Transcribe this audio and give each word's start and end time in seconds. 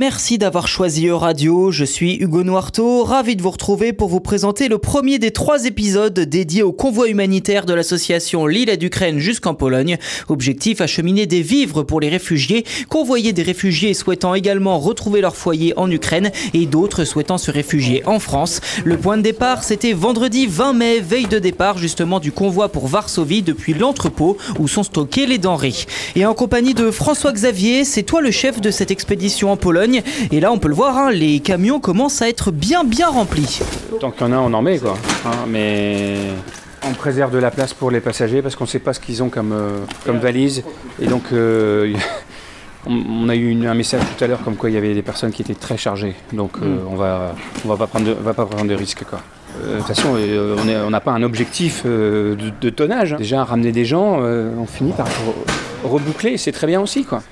Merci 0.00 0.38
d'avoir 0.38 0.66
choisi 0.66 1.08
E-Radio, 1.08 1.70
je 1.70 1.84
suis 1.84 2.14
Hugo 2.14 2.42
Noirteau, 2.42 3.04
ravi 3.04 3.36
de 3.36 3.42
vous 3.42 3.50
retrouver 3.50 3.92
pour 3.92 4.08
vous 4.08 4.20
présenter 4.20 4.68
le 4.68 4.78
premier 4.78 5.18
des 5.18 5.30
trois 5.30 5.66
épisodes 5.66 6.18
dédiés 6.18 6.62
au 6.62 6.72
convoi 6.72 7.10
humanitaire 7.10 7.66
de 7.66 7.74
l'association 7.74 8.46
L'île 8.46 8.74
d'Ukraine 8.78 9.18
jusqu'en 9.18 9.52
Pologne. 9.52 9.98
Objectif, 10.30 10.80
acheminer 10.80 11.26
des 11.26 11.42
vivres 11.42 11.82
pour 11.82 12.00
les 12.00 12.08
réfugiés, 12.08 12.64
convoyer 12.88 13.34
des 13.34 13.42
réfugiés 13.42 13.92
souhaitant 13.92 14.34
également 14.34 14.78
retrouver 14.78 15.20
leur 15.20 15.36
foyer 15.36 15.74
en 15.76 15.90
Ukraine 15.90 16.30
et 16.54 16.64
d'autres 16.64 17.04
souhaitant 17.04 17.36
se 17.36 17.50
réfugier 17.50 18.02
en 18.06 18.20
France. 18.20 18.62
Le 18.84 18.96
point 18.96 19.18
de 19.18 19.22
départ, 19.22 19.64
c'était 19.64 19.92
vendredi 19.92 20.46
20 20.46 20.72
mai, 20.72 21.00
veille 21.00 21.26
de 21.26 21.38
départ 21.38 21.76
justement 21.76 22.20
du 22.20 22.32
convoi 22.32 22.70
pour 22.70 22.86
Varsovie 22.86 23.42
depuis 23.42 23.74
l'entrepôt 23.74 24.38
où 24.58 24.66
sont 24.66 24.82
stockées 24.82 25.26
les 25.26 25.36
denrées. 25.36 25.74
Et 26.16 26.24
en 26.24 26.32
compagnie 26.32 26.72
de 26.72 26.90
François 26.90 27.32
Xavier, 27.32 27.84
c'est 27.84 28.04
toi 28.04 28.22
le 28.22 28.30
chef 28.30 28.62
de 28.62 28.70
cette 28.70 28.90
expédition 28.90 29.52
en 29.52 29.58
Pologne. 29.58 29.89
Et 30.30 30.40
là, 30.40 30.52
on 30.52 30.58
peut 30.58 30.68
le 30.68 30.74
voir, 30.74 30.96
hein, 30.96 31.10
les 31.10 31.40
camions 31.40 31.80
commencent 31.80 32.22
à 32.22 32.28
être 32.28 32.50
bien 32.50 32.84
bien 32.84 33.08
remplis. 33.08 33.60
Tant 34.00 34.10
qu'il 34.10 34.26
y 34.26 34.30
en 34.30 34.32
a, 34.32 34.38
on 34.38 34.52
en 34.52 34.62
met 34.62 34.78
quoi. 34.78 34.96
Hein, 35.24 35.30
mais 35.48 36.16
on 36.86 36.92
préserve 36.92 37.32
de 37.32 37.38
la 37.38 37.50
place 37.50 37.74
pour 37.74 37.90
les 37.90 38.00
passagers 38.00 38.42
parce 38.42 38.56
qu'on 38.56 38.64
ne 38.64 38.68
sait 38.68 38.78
pas 38.78 38.92
ce 38.92 39.00
qu'ils 39.00 39.22
ont 39.22 39.28
comme, 39.28 39.52
euh, 39.52 39.78
comme 40.04 40.18
valise. 40.18 40.62
Et 41.00 41.06
donc, 41.06 41.24
euh, 41.32 41.92
on, 42.86 43.28
a 43.28 43.36
eu 43.36 43.66
un 43.66 43.74
message 43.74 44.02
tout 44.16 44.24
à 44.24 44.26
l'heure 44.26 44.42
comme 44.42 44.56
quoi 44.56 44.70
il 44.70 44.74
y 44.74 44.78
avait 44.78 44.94
des 44.94 45.02
personnes 45.02 45.30
qui 45.30 45.42
étaient 45.42 45.54
très 45.54 45.76
chargées. 45.76 46.14
Donc, 46.32 46.52
euh, 46.62 46.78
on 46.90 46.96
va, 46.96 47.34
on 47.64 47.68
va 47.68 47.76
pas 47.76 47.86
prendre, 47.86 48.06
de, 48.06 48.12
va 48.12 48.34
pas 48.34 48.46
prendre 48.46 48.68
de 48.68 48.74
risques 48.74 49.04
quoi. 49.08 49.20
De 49.66 49.78
toute 49.78 49.86
façon, 49.88 50.16
on 50.16 50.90
n'a 50.90 51.00
pas 51.00 51.10
un 51.10 51.22
objectif 51.22 51.84
de, 51.84 52.36
de, 52.60 52.70
tonnage. 52.70 53.12
Hein. 53.12 53.16
Déjà, 53.18 53.44
ramener 53.44 53.72
des 53.72 53.84
gens, 53.84 54.20
on 54.20 54.64
finit 54.64 54.92
par 54.92 55.08
reboucler, 55.84 56.38
c'est 56.38 56.52
très 56.52 56.68
bien 56.68 56.80
aussi. 56.80 57.04
Quoi. 57.04 57.22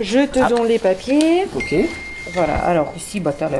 Je 0.00 0.26
te 0.26 0.48
donne 0.48 0.66
les 0.66 0.78
papiers. 0.78 1.44
Ok. 1.54 1.74
Voilà, 2.36 2.56
alors 2.56 2.92
ici, 2.94 3.18
bah, 3.18 3.32
tu 3.36 3.44
as 3.44 3.50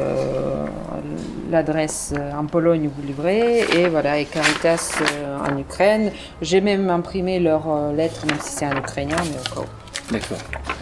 l'adresse 1.51 2.13
euh, 2.15 2.33
en 2.33 2.45
Pologne 2.45 2.89
où 2.89 2.91
vous 2.91 3.07
livrez, 3.07 3.61
et 3.61 3.89
voilà, 3.89 4.19
et 4.19 4.27
Caritas 4.27 4.99
euh, 5.01 5.39
en 5.39 5.57
Ukraine. 5.57 6.13
J'ai 6.43 6.61
même 6.61 6.91
imprimé 6.91 7.41
leur 7.41 7.71
euh, 7.71 7.95
lettre, 7.95 8.27
même 8.27 8.37
si 8.39 8.53
c'est 8.53 8.67
en 8.67 8.77
ukrainien, 8.77 9.17
mais 9.17 9.51
encore. 9.51 9.65
D'accord. 10.11 10.37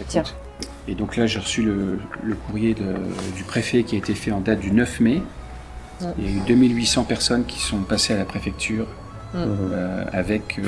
Tiens. 0.09 0.23
Et 0.89 0.95
donc 0.95 1.15
là, 1.15 1.25
j'ai 1.25 1.39
reçu 1.39 1.63
le, 1.63 1.99
courrier 2.47 2.75
du 2.75 3.43
préfet 3.43 3.83
qui 3.83 3.95
a 3.95 3.97
été 3.97 4.13
fait 4.13 4.31
en 4.31 4.41
date 4.41 4.59
du 4.59 4.71
9 4.71 4.99
mai. 4.99 5.21
Il 6.19 6.25
y 6.25 6.27
a 6.27 6.31
eu 6.35 6.41
2800 6.45 7.05
personnes 7.05 7.45
qui 7.45 7.59
sont 7.59 7.77
passées 7.77 8.13
à 8.13 8.17
la 8.17 8.25
préfecture 8.25 8.87
mm. 9.33 9.39
avec 10.11 10.59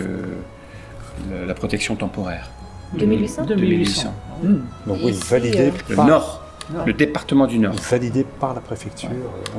la 1.46 1.54
protection 1.54 1.98
temporaire. 1.98 2.50
2800 2.98 3.46
2800. 3.46 4.14
Mmh. 4.42 4.54
Donc 4.88 4.98
oui, 5.04 5.12
validé 5.30 5.74
le 5.90 5.96
Nord. 5.98 6.47
Le 6.86 6.94
département 6.94 7.48
du 7.48 7.60
Nord. 7.60 7.76
Validé 7.76 8.26
par 8.40 8.54
la 8.54 8.60
préfecture. 8.60 9.10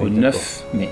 Au 0.00 0.08
9 0.08 0.66
mai. 0.74 0.90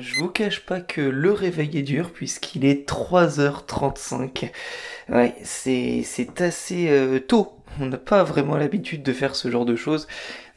Je 0.00 0.14
vous 0.16 0.28
cache 0.28 0.66
pas 0.66 0.80
que 0.80 1.00
le 1.00 1.32
réveil 1.32 1.78
est 1.78 1.82
dur 1.82 2.10
puisqu'il 2.12 2.64
est 2.64 2.88
3h35. 2.88 4.50
Ouais, 5.10 5.34
c'est, 5.42 6.02
c'est 6.04 6.40
assez 6.40 6.88
euh, 6.90 7.20
tôt 7.20 7.58
on 7.80 7.86
n'a 7.86 7.98
pas 7.98 8.24
vraiment 8.24 8.56
l'habitude 8.56 9.02
de 9.02 9.12
faire 9.12 9.36
ce 9.36 9.50
genre 9.50 9.64
de 9.64 9.76
choses. 9.76 10.06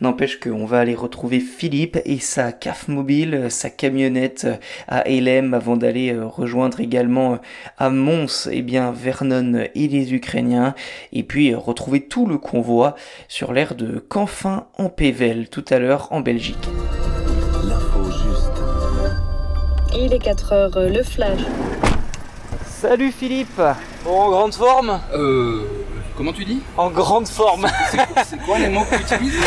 N'empêche 0.01 0.39
qu'on 0.39 0.65
va 0.65 0.79
aller 0.79 0.95
retrouver 0.95 1.39
Philippe 1.39 1.99
et 2.05 2.17
sa 2.17 2.51
CAF 2.51 2.87
mobile, 2.87 3.45
sa 3.49 3.69
camionnette 3.69 4.47
à 4.87 5.07
Elem 5.07 5.53
avant 5.53 5.77
d'aller 5.77 6.11
euh, 6.11 6.25
rejoindre 6.25 6.79
également 6.79 7.33
euh, 7.33 7.37
à 7.77 7.91
Mons 7.91 8.47
et 8.47 8.57
eh 8.57 8.61
bien 8.63 8.91
Vernon 8.91 9.67
et 9.75 9.87
les 9.87 10.15
Ukrainiens 10.15 10.73
et 11.13 11.21
puis 11.21 11.53
euh, 11.53 11.57
retrouver 11.59 12.01
tout 12.01 12.25
le 12.25 12.39
convoi 12.39 12.95
sur 13.27 13.53
l'aire 13.53 13.75
de 13.75 13.99
Canfin 13.99 14.65
en 14.79 14.89
Pével 14.89 15.49
tout 15.49 15.65
à 15.69 15.77
l'heure 15.77 16.07
en 16.09 16.21
Belgique. 16.21 16.67
L'info 17.63 18.03
juste. 18.05 18.59
Il 19.93 20.11
est 20.15 20.19
4 20.19 20.53
heures, 20.53 20.79
le 20.79 21.03
flash. 21.03 21.41
Salut 22.65 23.11
Philippe 23.11 23.61
En 24.07 24.31
grande 24.31 24.55
forme 24.55 24.99
Euh... 25.13 25.61
Comment 26.17 26.33
tu 26.33 26.45
dis 26.45 26.61
En 26.77 26.89
grande 26.89 27.27
forme. 27.27 27.67
C'est 28.25 28.39
quoi 28.41 28.59
les 28.59 28.69
mots 28.69 28.83
que 28.83 28.95
tu 28.95 29.15
utilises 29.15 29.39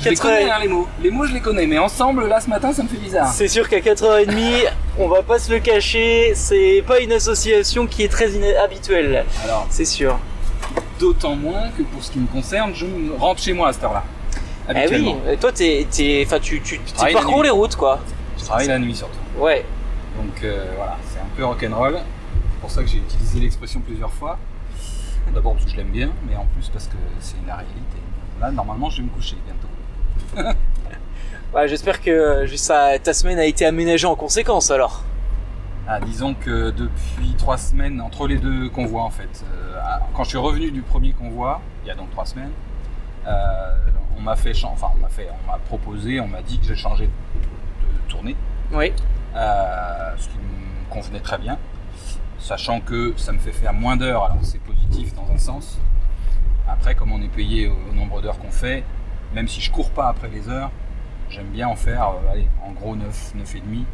Je 0.00 0.08
les 0.08 0.16
connais 0.16 0.50
hein, 0.50 0.58
les 0.60 0.68
mots. 0.68 0.88
Les 1.02 1.10
mots 1.10 1.26
je 1.26 1.34
les 1.34 1.40
connais, 1.40 1.66
mais 1.66 1.78
ensemble 1.78 2.26
là 2.26 2.40
ce 2.40 2.48
matin 2.48 2.72
ça 2.72 2.82
me 2.82 2.88
fait 2.88 2.96
bizarre. 2.96 3.28
C'est 3.32 3.48
sûr 3.48 3.68
qu'à 3.68 3.80
4h30, 3.80 4.68
on 4.98 5.08
va 5.08 5.22
pas 5.22 5.38
se 5.38 5.50
le 5.52 5.60
cacher, 5.60 6.32
c'est 6.34 6.82
pas 6.86 7.00
une 7.00 7.12
association 7.12 7.86
qui 7.86 8.02
est 8.02 8.08
très 8.08 8.30
habituelle. 8.56 9.24
Alors, 9.44 9.66
c'est 9.70 9.84
sûr. 9.84 10.18
D'autant 10.98 11.36
moins 11.36 11.68
que 11.76 11.82
pour 11.82 12.02
ce 12.02 12.10
qui 12.10 12.18
me 12.18 12.26
concerne, 12.26 12.74
je 12.74 12.86
rentre 13.18 13.42
chez 13.42 13.52
moi 13.52 13.68
à 13.68 13.72
cette 13.72 13.84
heure-là. 13.84 14.04
Eh 14.70 14.94
oui, 14.94 15.14
toi 15.40 15.50
t'es, 15.52 15.86
tu, 15.90 16.60
tu, 16.62 16.80
parcours 17.12 17.42
les 17.42 17.50
routes 17.50 17.76
quoi. 17.76 17.98
Je 18.38 18.44
travaille 18.44 18.68
la 18.68 18.78
nuit 18.78 18.94
surtout. 18.94 19.18
Ouais. 19.36 19.64
Donc 20.16 20.44
euh, 20.44 20.66
voilà, 20.76 20.98
c'est 21.10 21.18
un 21.18 21.36
peu 21.36 21.44
rock'n'roll. 21.44 21.98
C'est 21.98 22.60
pour 22.60 22.70
ça 22.70 22.82
que 22.82 22.88
j'ai 22.88 22.98
utilisé 22.98 23.40
l'expression 23.40 23.80
plusieurs 23.80 24.12
fois. 24.12 24.38
D'abord 25.34 25.54
parce 25.54 25.64
que 25.64 25.70
je 25.70 25.76
l'aime 25.76 25.90
bien, 25.90 26.10
mais 26.28 26.36
en 26.36 26.46
plus 26.46 26.68
parce 26.68 26.86
que 26.86 26.96
c'est 27.20 27.36
la 27.46 27.56
réalité. 27.56 27.98
Là, 28.40 28.50
normalement, 28.50 28.90
je 28.90 28.98
vais 28.98 29.04
me 29.04 29.08
coucher 29.08 29.36
bientôt. 29.46 30.52
ouais, 31.54 31.68
J'espère 31.68 32.02
que 32.02 32.46
ça, 32.56 32.98
ta 32.98 33.14
semaine 33.14 33.38
a 33.38 33.46
été 33.46 33.64
aménagée 33.64 34.06
en 34.06 34.16
conséquence 34.16 34.70
alors. 34.70 35.04
Ah, 35.88 36.00
disons 36.00 36.34
que 36.34 36.70
depuis 36.70 37.34
trois 37.38 37.58
semaines, 37.58 38.00
entre 38.00 38.28
les 38.28 38.38
deux 38.38 38.68
convois 38.68 39.02
en 39.02 39.10
fait, 39.10 39.44
euh, 39.44 39.80
quand 40.14 40.22
je 40.22 40.28
suis 40.30 40.38
revenu 40.38 40.70
du 40.70 40.82
premier 40.82 41.12
convoi, 41.12 41.60
il 41.82 41.88
y 41.88 41.90
a 41.90 41.94
donc 41.94 42.10
trois 42.10 42.24
semaines, 42.24 42.52
euh, 43.26 43.74
on 44.16 44.20
m'a 44.20 44.36
fait, 44.36 44.52
enfin 44.64 44.88
on 44.96 45.00
m'a 45.00 45.08
fait, 45.08 45.28
on 45.42 45.50
m'a 45.50 45.58
proposé, 45.58 46.20
on 46.20 46.28
m'a 46.28 46.40
dit 46.40 46.60
que 46.60 46.66
j'ai 46.66 46.76
changé 46.76 47.06
de, 47.06 48.10
tournée. 48.10 48.36
Oui. 48.72 48.92
Euh, 49.34 50.16
ce 50.16 50.28
qui 50.28 50.36
me 50.36 50.90
convenait 50.90 51.20
très 51.20 51.38
bien 51.38 51.58
sachant 52.42 52.80
que 52.80 53.14
ça 53.16 53.32
me 53.32 53.38
fait 53.38 53.52
faire 53.52 53.72
moins 53.72 53.96
d'heures, 53.96 54.24
alors 54.24 54.38
c'est 54.42 54.60
positif 54.60 55.14
dans 55.14 55.32
un 55.32 55.38
sens. 55.38 55.78
Après, 56.68 56.94
comme 56.94 57.12
on 57.12 57.22
est 57.22 57.28
payé 57.28 57.68
au 57.68 57.94
nombre 57.94 58.20
d'heures 58.20 58.38
qu'on 58.38 58.50
fait, 58.50 58.84
même 59.34 59.48
si 59.48 59.60
je 59.60 59.70
cours 59.70 59.90
pas 59.90 60.08
après 60.08 60.28
les 60.28 60.48
heures, 60.48 60.70
j'aime 61.30 61.46
bien 61.46 61.68
en 61.68 61.76
faire, 61.76 62.08
euh, 62.08 62.32
allez, 62.32 62.48
en 62.66 62.72
gros 62.72 62.96
9, 62.96 63.32
9 63.36 63.54
et 63.54 63.60
demi. 63.60 63.84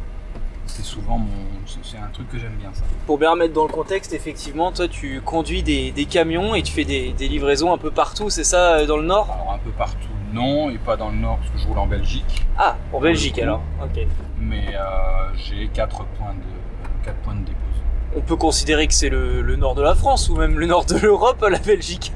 C'est 0.65 0.83
souvent 0.83 1.17
mon, 1.17 1.31
c'est 1.65 1.97
un 1.97 2.09
truc 2.13 2.29
que 2.29 2.37
j'aime 2.37 2.55
bien 2.59 2.69
ça. 2.73 2.83
Pour 3.07 3.17
bien 3.17 3.31
remettre 3.31 3.53
dans 3.53 3.65
le 3.65 3.73
contexte, 3.73 4.13
effectivement, 4.13 4.71
toi 4.71 4.87
tu 4.87 5.19
conduis 5.21 5.63
des, 5.63 6.05
camions 6.05 6.53
et 6.53 6.61
tu 6.61 6.71
fais 6.71 6.85
des, 6.85 7.27
livraisons 7.27 7.73
un 7.73 7.79
peu 7.79 7.89
partout, 7.89 8.29
c'est 8.29 8.43
ça, 8.43 8.75
euh, 8.75 8.85
dans 8.85 8.97
le 8.97 9.05
nord? 9.05 9.31
Alors 9.31 9.53
un 9.53 9.57
peu 9.57 9.71
partout, 9.71 10.07
non, 10.31 10.69
et 10.69 10.77
pas 10.77 10.95
dans 10.95 11.09
le 11.09 11.17
nord 11.17 11.37
parce 11.37 11.49
que 11.49 11.57
je 11.57 11.67
roule 11.67 11.79
en 11.79 11.87
Belgique. 11.87 12.45
Ah, 12.55 12.77
en 12.93 12.99
Belgique 12.99 13.39
alors, 13.39 13.61
ok. 13.83 14.05
Mais 14.39 14.75
euh, 14.75 15.33
j'ai 15.35 15.69
4 15.69 16.05
points 16.05 16.35
de, 16.35 17.03
4 17.03 17.15
points 17.17 17.35
de 17.35 17.45
dépôt 17.45 17.68
on 18.15 18.21
peut 18.21 18.35
considérer 18.35 18.87
que 18.87 18.93
c'est 18.93 19.09
le, 19.09 19.55
nord 19.55 19.75
de 19.75 19.81
la 19.81 19.95
France 19.95 20.29
ou 20.29 20.35
même 20.35 20.57
le 20.57 20.65
nord 20.65 20.85
de 20.85 20.97
l'Europe, 20.97 21.45
la 21.49 21.59
Belgique. 21.59 22.11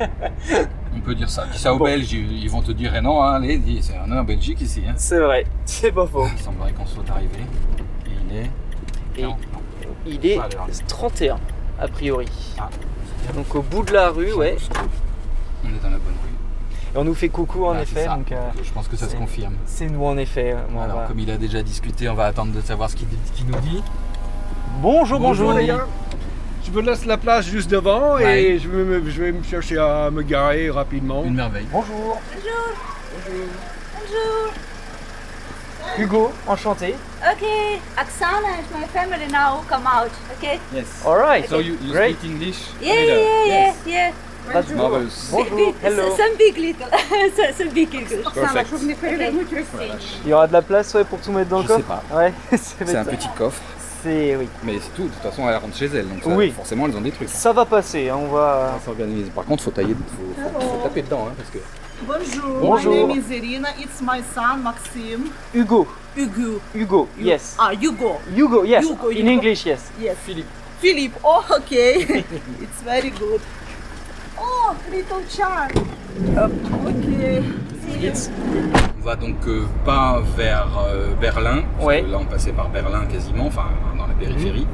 on 0.95 0.99
peut 0.99 1.15
dire 1.15 1.29
ça. 1.29 1.45
Dis 1.51 1.59
ça 1.59 1.73
aux 1.73 1.79
Belges, 1.79 2.11
ils 2.13 2.49
vont 2.49 2.61
te 2.61 2.71
dire 2.71 2.93
eh 2.95 3.01
non, 3.01 3.21
hein, 3.21 3.33
allez, 3.33 3.61
c'est 3.81 3.95
un 3.97 4.17
en 4.17 4.23
Belgique 4.23 4.61
ici. 4.61 4.81
Hein. 4.87 4.93
C'est 4.95 5.19
vrai, 5.19 5.45
c'est 5.65 5.91
pas 5.91 6.07
faux. 6.07 6.27
Il 6.35 6.41
semblerait 6.41 6.73
qu'on 6.73 6.85
soit 6.85 7.09
arrivé. 7.09 7.29
Et 8.05 8.41
il 9.15 9.25
est. 9.25 9.29
il 10.05 10.25
est 10.25 10.87
31 10.87 11.37
a 11.79 11.87
priori. 11.87 12.27
Ah, 12.59 12.69
Donc 13.35 13.53
au 13.55 13.61
bout 13.61 13.83
de 13.83 13.93
la 13.93 14.09
rue, 14.09 14.33
ouais. 14.33 14.57
On 15.63 15.69
est 15.69 15.81
dans 15.81 15.89
la 15.89 15.97
bonne 15.97 16.15
rue. 16.23 16.93
Et 16.93 16.97
on 16.97 17.03
nous 17.03 17.15
fait 17.15 17.29
coucou 17.29 17.65
en 17.65 17.77
effet. 17.77 18.05
Donc, 18.05 18.31
euh, 18.31 18.49
je 18.61 18.71
pense 18.71 18.87
que 18.87 18.95
ça 18.95 19.09
se 19.09 19.15
confirme. 19.15 19.55
C'est 19.65 19.87
nous 19.87 20.03
en 20.05 20.17
effet. 20.17 20.55
Alors, 20.79 21.07
comme 21.07 21.19
il 21.19 21.31
a 21.31 21.37
déjà 21.37 21.63
discuté, 21.63 22.09
on 22.09 22.15
va 22.15 22.25
attendre 22.25 22.53
de 22.53 22.61
savoir 22.61 22.89
ce 22.89 22.95
qu'il 22.95 23.07
nous 23.47 23.59
dit. 23.61 23.81
Bonjour, 24.81 25.19
bonjour, 25.19 25.53
les 25.53 25.67
gars. 25.67 25.87
Je 26.65 26.71
vous 26.71 26.81
laisse 26.81 27.05
la 27.05 27.17
place 27.17 27.45
juste 27.45 27.69
devant 27.69 28.17
et 28.17 28.59
je 28.59 28.67
vais, 28.67 28.83
me, 28.83 29.09
je 29.09 29.21
vais, 29.21 29.31
me, 29.31 29.43
chercher 29.43 29.77
à 29.77 30.09
me 30.11 30.23
garer 30.23 30.69
rapidement. 30.69 31.23
Une 31.23 31.35
merveille. 31.35 31.67
Bonjour. 31.71 32.19
Bonjour. 32.33 32.51
Bonjour. 33.25 33.47
Bonjour. 33.93 34.53
Hugo, 35.97 36.31
enchanté. 36.47 36.95
Okay, 37.21 37.79
Oksana 37.97 38.57
and 38.57 38.79
my 38.79 38.87
family 38.87 39.27
now 39.31 39.63
come 39.69 39.85
out. 39.85 40.11
Okay. 40.37 40.59
Yes. 40.73 41.05
All 41.05 41.17
right. 41.17 41.47
So 41.47 41.59
you, 41.59 41.77
you 41.81 41.93
speak 41.93 42.23
English? 42.23 42.57
Yeah, 42.81 42.93
yeah, 42.93 43.15
yeah, 43.15 43.45
yes. 43.45 43.75
yeah. 43.85 44.13
That's 44.51 44.71
marvelous. 44.71 45.29
Bonjour. 45.31 45.73
Hello. 45.81 46.15
Some 46.17 46.37
big 46.37 46.57
little, 46.57 46.87
some 47.57 47.69
big 47.69 47.93
English. 47.93 48.23
Perfect. 48.33 48.73
Il 50.23 50.29
y 50.29 50.33
aura 50.33 50.47
de 50.47 50.53
la 50.53 50.61
place 50.61 50.93
ouais, 50.93 51.03
pour 51.03 51.19
tout 51.19 51.31
mettre 51.31 51.49
dans 51.49 51.61
le 51.61 51.67
coffre. 51.67 51.79
Je 51.79 51.83
sais 51.83 52.09
pas. 52.09 52.17
Ouais. 52.17 52.33
c'est 52.57 52.95
un 52.95 53.05
petit 53.05 53.29
coffre 53.37 53.61
oui. 54.05 54.47
Mais 54.63 54.79
c'est 54.79 54.93
tout, 54.95 55.03
de 55.03 55.09
toute 55.09 55.21
façon 55.21 55.47
elle 55.49 55.55
rentre 55.57 55.75
chez 55.75 55.85
elle, 55.85 56.07
donc 56.07 56.21
oui. 56.25 56.51
forcément 56.51 56.87
elles 56.87 56.95
ont 56.95 57.01
des 57.01 57.11
trucs. 57.11 57.29
Ça 57.29 57.53
va 57.53 57.65
passer, 57.65 58.09
hein, 58.09 58.17
on 58.19 58.27
va. 58.27 58.79
s'organiser. 58.83 59.29
Par 59.31 59.45
contre, 59.45 59.63
faut 59.63 59.71
tailler, 59.71 59.95
faut, 59.95 60.41
faut, 60.41 60.59
faut 60.59 60.83
taper 60.83 61.01
dedans, 61.01 61.27
hein, 61.29 61.33
parce 61.37 61.49
que. 61.49 61.59
Bonjour. 62.05 62.59
Bonjour. 62.59 62.93
My 62.93 63.13
name 63.13 63.19
is 63.19 63.31
Irina. 63.33 63.69
It's 63.79 64.01
my 64.01 64.21
son 64.35 64.57
Maxim. 64.63 65.31
Hugo. 65.53 65.87
Hugo. 66.15 66.59
Hugo. 66.75 67.07
Yes. 67.17 67.55
Ah, 67.57 67.71
Hugo. 67.73 68.19
Hugo. 68.35 68.65
Yes. 68.65 68.85
Hugo, 68.85 69.09
In 69.09 69.27
English, 69.27 69.65
yes. 69.65 69.89
Yes. 69.99 70.17
Philippe. 70.25 70.49
Philip. 70.79 71.13
Oh, 71.23 71.45
okay. 71.59 72.01
it's 72.61 72.81
very 72.83 73.09
good. 73.11 73.41
Oh, 74.37 74.75
little 74.91 75.23
child. 75.29 75.87
Okay. 76.35 77.62
On 79.01 79.05
va 79.05 79.15
donc 79.15 79.35
euh, 79.47 79.63
pas 79.85 80.21
vers 80.35 80.67
euh, 80.87 81.13
Berlin, 81.19 81.61
parce 81.75 81.85
Ouais. 81.87 82.01
que 82.03 82.11
là 82.11 82.17
on 82.19 82.25
passait 82.25 82.51
par 82.51 82.69
Berlin 82.69 83.05
quasiment, 83.11 83.47
enfin 83.47 83.65
dans 83.97 84.07
la 84.07 84.13
périphérie. 84.13 84.67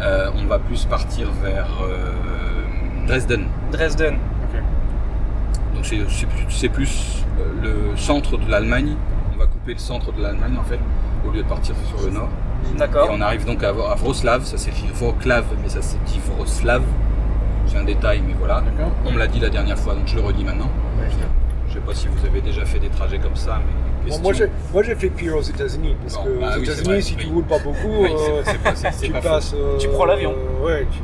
Euh, 0.00 0.30
on 0.36 0.44
va 0.46 0.58
plus 0.58 0.84
partir 0.84 1.28
vers 1.42 1.66
euh, 1.82 3.06
Dresden. 3.06 3.46
Dresden. 3.72 4.16
Donc 5.74 5.84
c'est 5.84 5.98
c'est 6.08 6.26
plus, 6.26 6.44
c'est 6.50 6.68
plus, 6.68 7.24
euh, 7.40 7.90
le 7.90 7.96
centre 7.96 8.36
de 8.38 8.50
l'Allemagne. 8.50 8.94
On 9.34 9.38
va 9.38 9.46
couper 9.46 9.72
le 9.74 9.78
centre 9.78 10.12
de 10.12 10.22
l'Allemagne 10.22 10.56
en 10.58 10.64
fait, 10.64 10.78
au 11.26 11.30
lieu 11.32 11.42
de 11.42 11.48
partir 11.48 11.74
sur 11.94 12.06
le 12.06 12.12
nord. 12.14 12.28
Et 12.74 12.78
D'accord. 12.78 13.10
on 13.12 13.20
arrive 13.20 13.44
donc 13.44 13.62
à, 13.62 13.68
à 13.68 13.72
Wroclaw, 13.72 14.40
ça 14.42 14.56
s'écrit 14.58 14.88
Wroclaw, 14.94 15.42
mais 15.62 15.68
ça 15.68 15.82
se 15.82 15.96
dit 16.06 16.20
Wroclaw. 16.26 16.82
C'est 17.66 17.78
un 17.78 17.84
détail, 17.84 18.22
mais 18.26 18.34
voilà. 18.38 18.62
On 19.04 19.10
me 19.12 19.18
l'a 19.18 19.26
dit 19.26 19.40
la 19.40 19.50
dernière 19.50 19.78
fois, 19.78 19.94
donc 19.94 20.06
je 20.06 20.14
le 20.16 20.22
redis 20.22 20.44
maintenant. 20.44 20.70
Je 21.88 21.92
sais 21.92 22.08
pas 22.08 22.14
si 22.14 22.20
vous 22.20 22.26
avez 22.26 22.40
déjà 22.40 22.64
fait 22.64 22.78
des 22.78 22.88
trajets 22.88 23.18
comme 23.18 23.36
ça, 23.36 23.58
mais 23.64 24.10
Bon, 24.10 24.18
moi, 24.20 24.32
j'ai, 24.32 24.44
question. 24.44 24.56
moi, 24.72 24.82
j'ai 24.84 24.94
fait 24.94 25.08
pire 25.08 25.36
aux 25.36 25.42
États-Unis. 25.42 25.96
Parce 26.02 26.16
Bon, 26.16 26.24
que 26.24 26.40
bah 26.40 26.50
aux 26.56 26.58
oui, 26.60 26.64
États-Unis, 26.64 27.02
si 27.02 27.16
tu 27.16 27.26
roules 27.26 27.44
pas 27.44 27.58
beaucoup, 27.58 28.02
Oui, 28.02 28.10
euh, 28.12 28.42
pas- 28.42 28.52
tu 29.02 29.10
pas 29.10 29.20
passes. 29.20 29.54
euh, 29.54 29.78
Tu 29.78 29.88
prends 29.88 30.04
l'avion. 30.04 30.32
ouais, 30.64 30.86
tu, 30.90 30.98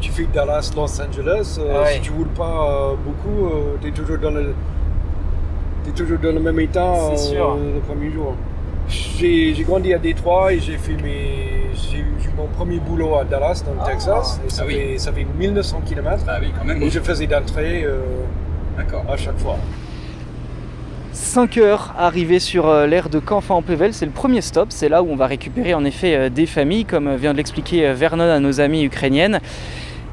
tu 0.00 0.10
fais 0.12 0.26
Dallas, 0.32 0.70
Los 0.76 1.00
Angeles. 1.00 1.58
euh, 1.60 1.74
Ah 1.76 1.82
ouais. 1.82 1.94
Si 1.94 2.00
tu 2.02 2.12
roules 2.12 2.28
pas 2.28 2.68
euh, 2.70 2.94
beaucoup, 3.04 3.50
tu 3.80 3.88
es 3.88 3.90
toujours 3.90 4.18
dans 4.18 4.30
le. 4.30 4.54
T'es 5.84 5.90
toujours 5.92 6.18
dans 6.18 6.32
le 6.32 6.40
même 6.40 6.58
état 6.60 6.92
euh, 6.94 7.74
le 7.74 7.80
premier 7.80 8.10
jour. 8.12 8.34
J'ai, 8.88 9.52
j'ai 9.54 9.64
grandi 9.64 9.92
à 9.94 9.98
Détroit 9.98 10.52
et 10.52 10.60
j'ai 10.60 10.76
fait 10.78 10.94
mes, 11.02 11.70
j'ai 11.74 11.98
eu 11.98 12.06
mon 12.36 12.46
premier 12.46 12.78
boulot 12.78 13.16
à 13.16 13.24
Dallas 13.24 13.64
dans 13.66 13.80
le 13.82 13.84
Texas. 13.90 14.40
Et 14.46 14.50
ça, 14.50 14.62
Ah 14.62 14.66
oui. 14.68 14.74
fait, 14.74 14.98
ça 14.98 15.12
fait 15.12 15.26
1900 15.36 15.80
km. 15.84 16.22
Ah 16.28 16.38
oui, 16.40 16.52
quand 16.56 16.64
même. 16.64 16.80
Et 16.82 16.90
je 16.90 17.00
faisais 17.00 17.26
d'entrée 17.26 17.82
euh, 17.84 17.98
D'accord. 18.76 19.04
à 19.10 19.16
chaque 19.16 19.38
fois. 19.38 19.56
5 21.20 21.56
heures 21.56 21.94
arrivées 21.98 22.38
sur 22.40 22.68
euh, 22.68 22.86
l'aire 22.86 23.08
de 23.08 23.18
Canfin-en-Pével, 23.18 23.94
c'est 23.94 24.04
le 24.04 24.12
premier 24.12 24.42
stop, 24.42 24.66
c'est 24.68 24.90
là 24.90 25.02
où 25.02 25.08
on 25.10 25.16
va 25.16 25.26
récupérer 25.26 25.72
en 25.72 25.82
effet 25.86 26.14
euh, 26.14 26.28
des 26.28 26.44
familles, 26.44 26.84
comme 26.84 27.14
vient 27.16 27.32
de 27.32 27.38
l'expliquer 27.38 27.86
euh, 27.88 27.94
Vernon 27.94 28.30
à 28.30 28.38
nos 28.38 28.60
amies 28.60 28.84
ukrainiennes. 28.84 29.40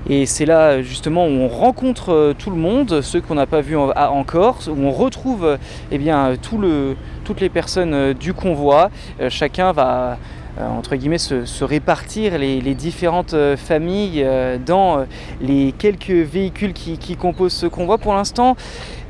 Et 0.09 0.25
c'est 0.25 0.45
là 0.45 0.69
euh, 0.71 0.81
justement 0.81 1.25
où 1.25 1.29
on 1.29 1.49
rencontre 1.49 2.13
euh, 2.13 2.33
tout 2.33 2.49
le 2.51 2.55
monde, 2.55 3.01
ceux 3.01 3.19
qu'on 3.19 3.35
n'a 3.35 3.45
pas 3.45 3.59
vus 3.59 3.75
en- 3.75 3.89
à- 3.89 4.11
encore, 4.11 4.59
où 4.69 4.81
on 4.81 4.91
retrouve 4.91 5.43
euh, 5.45 5.57
eh 5.91 5.97
bien, 5.97 6.29
euh, 6.29 6.95
toutes 7.25 7.41
les 7.41 7.49
personnes 7.49 7.93
euh, 7.93 8.13
du 8.13 8.33
convoi. 8.33 8.89
Euh, 9.19 9.29
Chacun 9.29 9.73
va 9.73 9.89
euh, 10.11 10.15
entre 10.59 10.95
guillemets 10.95 11.17
se, 11.17 11.63
répartir 11.63 12.37
les, 12.37 12.61
différentes 12.75 13.33
euh, 13.33 13.55
familles 13.57 14.23
euh, 14.23 14.57
dans 14.63 14.99
euh, 14.99 15.03
les 15.41 15.73
quelques 15.77 16.09
véhicules 16.09 16.73
qui, 16.73 17.15
composent 17.15 17.53
ce 17.53 17.65
convoi. 17.65 17.97
Pour 17.97 18.13
l'instant, 18.13 18.55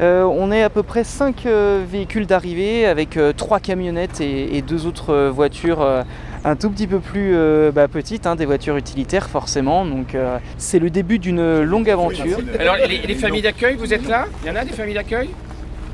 euh, 0.01 0.23
on 0.23 0.51
est 0.51 0.63
à 0.63 0.69
peu 0.69 0.83
près 0.83 1.03
5 1.03 1.45
véhicules 1.89 2.27
d'arrivée 2.27 2.85
avec 2.85 3.17
3 3.37 3.59
camionnettes 3.59 4.21
et, 4.21 4.57
et 4.57 4.61
deux 4.61 4.85
autres 4.85 5.13
euh, 5.13 5.31
voitures 5.31 5.81
euh, 5.81 6.03
un 6.45 6.55
tout 6.55 6.69
petit 6.69 6.87
peu 6.87 6.99
plus 6.99 7.33
euh, 7.35 7.71
bah, 7.71 7.87
petites, 7.87 8.27
hein, 8.27 8.35
des 8.35 8.45
voitures 8.45 8.77
utilitaires 8.77 9.29
forcément. 9.29 9.85
Donc 9.85 10.15
euh, 10.15 10.37
c'est 10.57 10.79
le 10.79 10.89
début 10.89 11.19
d'une 11.19 11.61
longue 11.61 11.89
aventure. 11.89 12.37
Alors, 12.59 12.75
les, 12.75 12.99
les 12.99 13.15
familles 13.15 13.41
d'accueil, 13.41 13.75
vous 13.75 13.93
êtes 13.93 14.07
là? 14.07 14.25
Il 14.43 14.49
y 14.49 14.51
en 14.51 14.55
a 14.55 14.65
des 14.65 14.73
familles 14.73 14.95
d'accueil? 14.95 15.29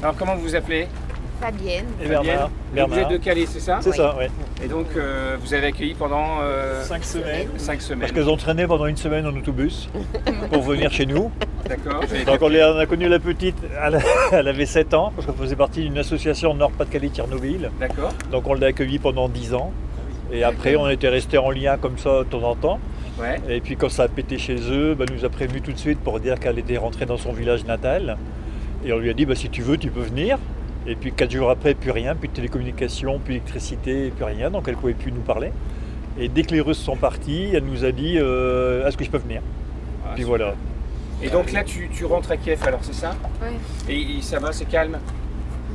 Alors, 0.02 0.16
comment 0.18 0.36
vous 0.36 0.42
vous 0.42 0.56
appelez? 0.56 0.88
Fabienne. 1.40 1.86
Et. 2.02 2.08
Bernard. 2.08 2.50
Et 2.76 2.76
Vous 2.76 2.80
êtes 2.80 2.90
Bernard. 2.90 3.12
de 3.12 3.18
Calais, 3.18 3.46
c'est 3.48 3.60
ça 3.60 3.80
C'est 3.82 3.94
ça, 3.94 4.16
oui. 4.20 4.26
Et 4.64 4.68
donc, 4.68 4.88
euh, 4.96 5.38
vous 5.42 5.54
avez 5.54 5.68
accueilli 5.68 5.94
pendant 5.94 6.40
euh, 6.42 6.84
Cinq 6.84 7.04
semaines. 7.04 7.48
cinq 7.58 7.82
semaines. 7.82 8.02
Parce 8.02 8.12
qu'elles 8.12 8.30
ont 8.30 8.38
traîné 8.38 8.68
pendant 8.68 8.86
une 8.86 8.98
semaine 8.98 9.26
en 9.26 9.36
autobus 9.36 9.90
pour 10.52 10.62
venir 10.64 10.92
chez 10.92 11.06
nous. 11.06 11.32
D'accord. 11.68 12.02
Donc 12.26 12.42
on, 12.42 12.80
a 12.80 12.86
connu 12.86 13.08
la 13.08 13.20
petite, 13.20 13.58
elle, 13.84 14.00
elle 14.32 14.48
avait 14.48 14.66
7 14.66 14.94
ans, 14.94 15.12
parce 15.16 15.28
qu'on 15.28 15.34
faisait 15.34 15.56
partie 15.56 15.82
d'une 15.82 15.98
association 15.98 16.54
Nord-Pas-de-Calais-Tchernobyl. 16.54 17.70
D'accord. 17.80 18.12
Donc 18.32 18.48
on 18.48 18.54
l'a 18.54 18.68
accueillie 18.68 19.00
pendant 19.00 19.30
10 19.30 19.54
ans. 19.54 19.72
Et 20.32 20.44
après 20.44 20.76
on 20.76 20.88
était 20.90 21.10
resté 21.10 21.38
en 21.38 21.52
lien 21.52 21.78
comme 21.78 21.98
ça 21.98 22.20
de 22.20 22.24
temps 22.24 22.44
en 22.44 22.56
temps. 22.56 22.80
Ouais. 23.20 23.40
Et 23.50 23.62
puis 23.62 23.76
quand 23.76 23.90
ça 23.90 24.04
a 24.04 24.08
pété 24.08 24.38
chez 24.38 24.58
eux, 24.72 24.96
bah, 24.96 25.06
elle 25.08 25.16
nous 25.16 25.26
a 25.26 25.30
prévenu 25.30 25.62
tout 25.62 25.74
de 25.74 25.78
suite 25.78 26.00
pour 26.00 26.20
dire 26.20 26.40
qu'elle 26.40 26.58
était 26.60 26.78
rentrée 26.78 27.06
dans 27.06 27.18
son 27.18 27.34
village 27.34 27.66
natal. 27.66 28.18
Et 28.86 28.94
on 28.94 28.98
lui 28.98 29.10
a 29.10 29.14
dit 29.14 29.26
bah, 29.26 29.36
si 29.36 29.50
tu 29.50 29.62
veux 29.62 29.78
tu 29.78 29.90
peux 29.90 30.02
venir. 30.02 30.38
Et 30.88 30.96
puis 30.96 31.12
4 31.12 31.30
jours 31.32 31.50
après, 31.50 31.74
plus 31.74 31.92
rien, 31.92 32.16
plus 32.16 32.30
de 32.30 32.34
télécommunications, 32.34 33.20
plus 33.20 33.34
d'électricité, 33.36 34.12
plus 34.16 34.24
rien. 34.26 34.50
Donc 34.50 34.64
elle 34.68 34.76
ne 34.76 34.80
pouvait 34.80 34.94
plus 34.94 35.12
nous 35.12 35.22
parler. 35.22 35.52
Et 36.18 36.28
dès 36.30 36.44
que 36.44 36.52
les 36.54 36.62
Russes 36.62 36.80
sont 36.80 36.96
partis, 36.96 37.50
elle 37.54 37.64
nous 37.66 37.86
a 37.86 37.92
dit 37.92 38.18
euh, 38.18 38.88
est-ce 38.88 38.98
que 38.98 39.04
je 39.04 39.10
peux 39.10 39.18
venir? 39.20 39.42
Ah, 40.06 40.12
Puis 40.16 40.24
super. 40.24 40.38
voilà. 40.38 40.54
Et 41.22 41.30
donc 41.30 41.52
là, 41.52 41.64
tu, 41.64 41.90
tu 41.94 42.06
rentres 42.06 42.32
à 42.32 42.38
Kiev, 42.38 42.62
alors 42.66 42.80
c'est 42.82 42.94
ça? 42.96 43.12
Ouais. 43.42 43.52
Et, 43.94 44.18
et 44.18 44.22
ça 44.22 44.40
va, 44.40 44.52
c'est 44.54 44.66
calme? 44.66 44.98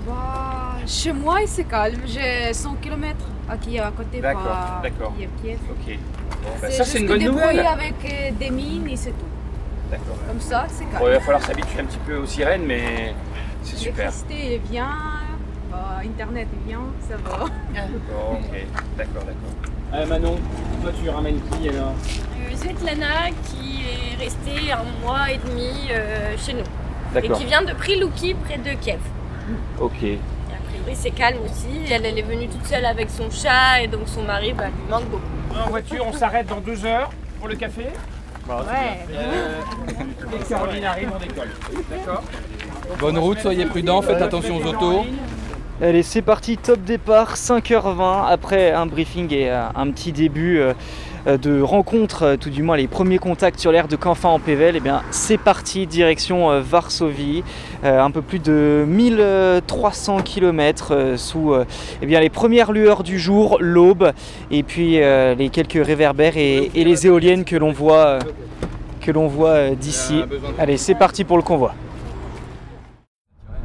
Bah, 0.06 0.76
chez 0.86 1.12
moi, 1.12 1.38
c'est 1.46 1.64
calme. 1.64 2.00
J'ai 2.06 2.52
100 2.52 2.74
km 2.76 3.16
à 3.48 3.56
Kiev, 3.58 3.82
à 3.84 3.90
côté 3.90 4.20
D'accord, 4.20 4.42
pas 4.42 4.80
d'accord. 4.82 5.12
Kiev, 5.18 5.28
Kiev. 5.42 5.58
Ok. 5.70 5.98
Bon, 6.42 6.48
bah, 6.60 6.68
C'est 6.70 6.76
ça, 6.78 6.84
c'est 6.84 6.98
une 7.00 7.06
bonne 7.06 7.22
nouvelle. 7.24 7.60
avec 7.60 7.94
euh, 8.04 8.30
des 8.38 8.50
mines 8.50 8.88
et 8.88 8.96
c'est 8.96 9.10
tout. 9.10 9.26
D'accord. 9.90 10.16
Comme 10.26 10.40
ça, 10.40 10.64
c'est 10.68 10.84
calme. 10.84 10.98
Bon, 10.98 11.08
il 11.08 11.12
va 11.12 11.20
falloir 11.20 11.42
s'habituer 11.44 11.80
un 11.80 11.84
petit 11.84 11.98
peu 12.06 12.16
aux 12.16 12.26
sirènes, 12.26 12.64
mais 12.66 13.14
c'est 13.64 13.76
super. 13.76 13.96
L'électricité 13.96 14.55
est 14.55 14.58
bien, 14.70 14.88
bah, 15.70 16.00
Internet 16.05 16.49
est 16.52 16.69
bien, 16.69 16.81
ça 17.08 17.16
va. 17.16 17.38
Bon, 17.38 18.32
ok. 18.34 18.66
D'accord, 18.96 19.22
d'accord. 19.25 19.70
Ah, 19.93 20.06
Manon, 20.06 20.37
toi, 20.82 20.90
tu 21.02 21.08
ramènes 21.08 21.40
qui 21.50 21.69
alors 21.69 21.93
Euh, 21.93 22.56
Svetlana 22.56 23.31
qui 23.44 23.82
est 23.82 24.22
restée 24.22 24.72
un 24.72 24.84
mois 25.05 25.31
et 25.31 25.38
demi 25.38 25.70
euh, 25.90 26.37
chez 26.37 26.52
nous 26.52 26.64
et 27.22 27.28
qui 27.28 27.44
vient 27.44 27.62
de 27.62 27.72
Prilouki 27.72 28.34
près 28.34 28.58
de 28.58 28.70
Kiev. 28.81 28.99
Ok. 29.81 30.02
Et 30.02 30.19
a 30.50 30.69
priori 30.69 30.94
c'est 30.96 31.11
calme 31.11 31.38
aussi. 31.44 31.93
Elle, 31.93 32.05
elle 32.06 32.19
est 32.19 32.22
venue 32.22 32.49
toute 32.49 32.66
seule 32.66 32.84
avec 32.84 33.08
son 33.11 33.31
chat 33.31 33.82
et 33.82 33.88
donc 33.88 34.02
son 34.06 34.22
mari 34.22 34.52
bah, 34.52 34.64
lui 34.66 34.90
manque 34.90 35.05
beaucoup. 35.05 35.22
En 35.64 35.70
voiture, 35.70 36.05
on 36.06 36.12
s'arrête 36.12 36.46
dans 36.49 36.61
deux 36.61 36.84
heures 36.84 37.11
pour 37.38 37.49
le 37.49 37.55
café. 37.55 37.87
Ouais. 38.49 39.06
Euh, 39.11 39.61
dès 40.31 40.38
que 40.38 40.49
Caroline 40.49 40.84
arrive, 40.84 41.11
on 41.14 41.19
décolle. 41.19 41.50
D'accord 41.90 42.22
Bonne 43.00 43.19
route, 43.19 43.38
soyez 43.38 43.64
prudents, 43.66 44.02
faites 44.02 44.22
attention 44.22 44.56
aux 44.56 44.66
autos. 44.66 45.04
Allez, 45.82 46.02
c'est 46.02 46.22
parti, 46.22 46.56
top 46.56 46.81
départ, 46.84 47.34
5h20 47.34 48.26
après 48.28 48.72
un 48.72 48.86
briefing 48.86 49.32
et 49.34 49.50
euh, 49.50 49.64
un 49.75 49.90
petit 49.90 50.12
début 50.12 50.58
euh, 50.58 50.72
euh, 51.26 51.36
de 51.36 51.60
rencontre, 51.60 52.36
tout 52.36 52.50
du 52.50 52.62
moins 52.62 52.76
les 52.76 52.86
premiers 52.86 53.19
contacts 53.19 53.58
sur 53.58 53.72
l'aire 53.72 53.88
de 53.88 53.96
Canfin 53.96 54.28
en 54.28 54.38
Pével. 54.38 54.76
Et 54.76 54.81
bien, 54.81 55.02
c'est 55.10 55.36
parti, 55.36 55.86
direction 55.86 56.60
Varsovie, 56.60 57.42
un 57.82 58.11
peu 58.12 58.23
plus 58.23 58.38
de 58.38 58.85
1300 58.87 60.20
km 60.23 61.14
sous 61.16 61.52
euh, 61.52 61.64
eh 62.02 62.06
bien, 62.06 62.20
les 62.20 62.30
premières 62.30 62.70
lueurs 62.70 63.02
du 63.02 63.18
jour, 63.18 63.59
l'aube, 63.61 64.12
et 64.50 64.62
puis 64.62 64.99
les 64.99 65.50
quelques 65.52 65.85
réverbères 65.85 66.37
et, 66.37 66.70
et 66.75 66.85
les 66.85 67.06
éoliennes 67.06 67.44
que 67.44 67.56
l'on 67.56 67.73
voit, 67.73 68.20
que 69.00 69.11
l'on 69.11 69.26
voit 69.26 69.70
d'ici. 69.70 70.23
Allez, 70.59 70.76
c'est 70.76 70.94
parti 70.94 71.25
pour 71.25 71.37
le 71.37 71.42
convoi. 71.42 71.75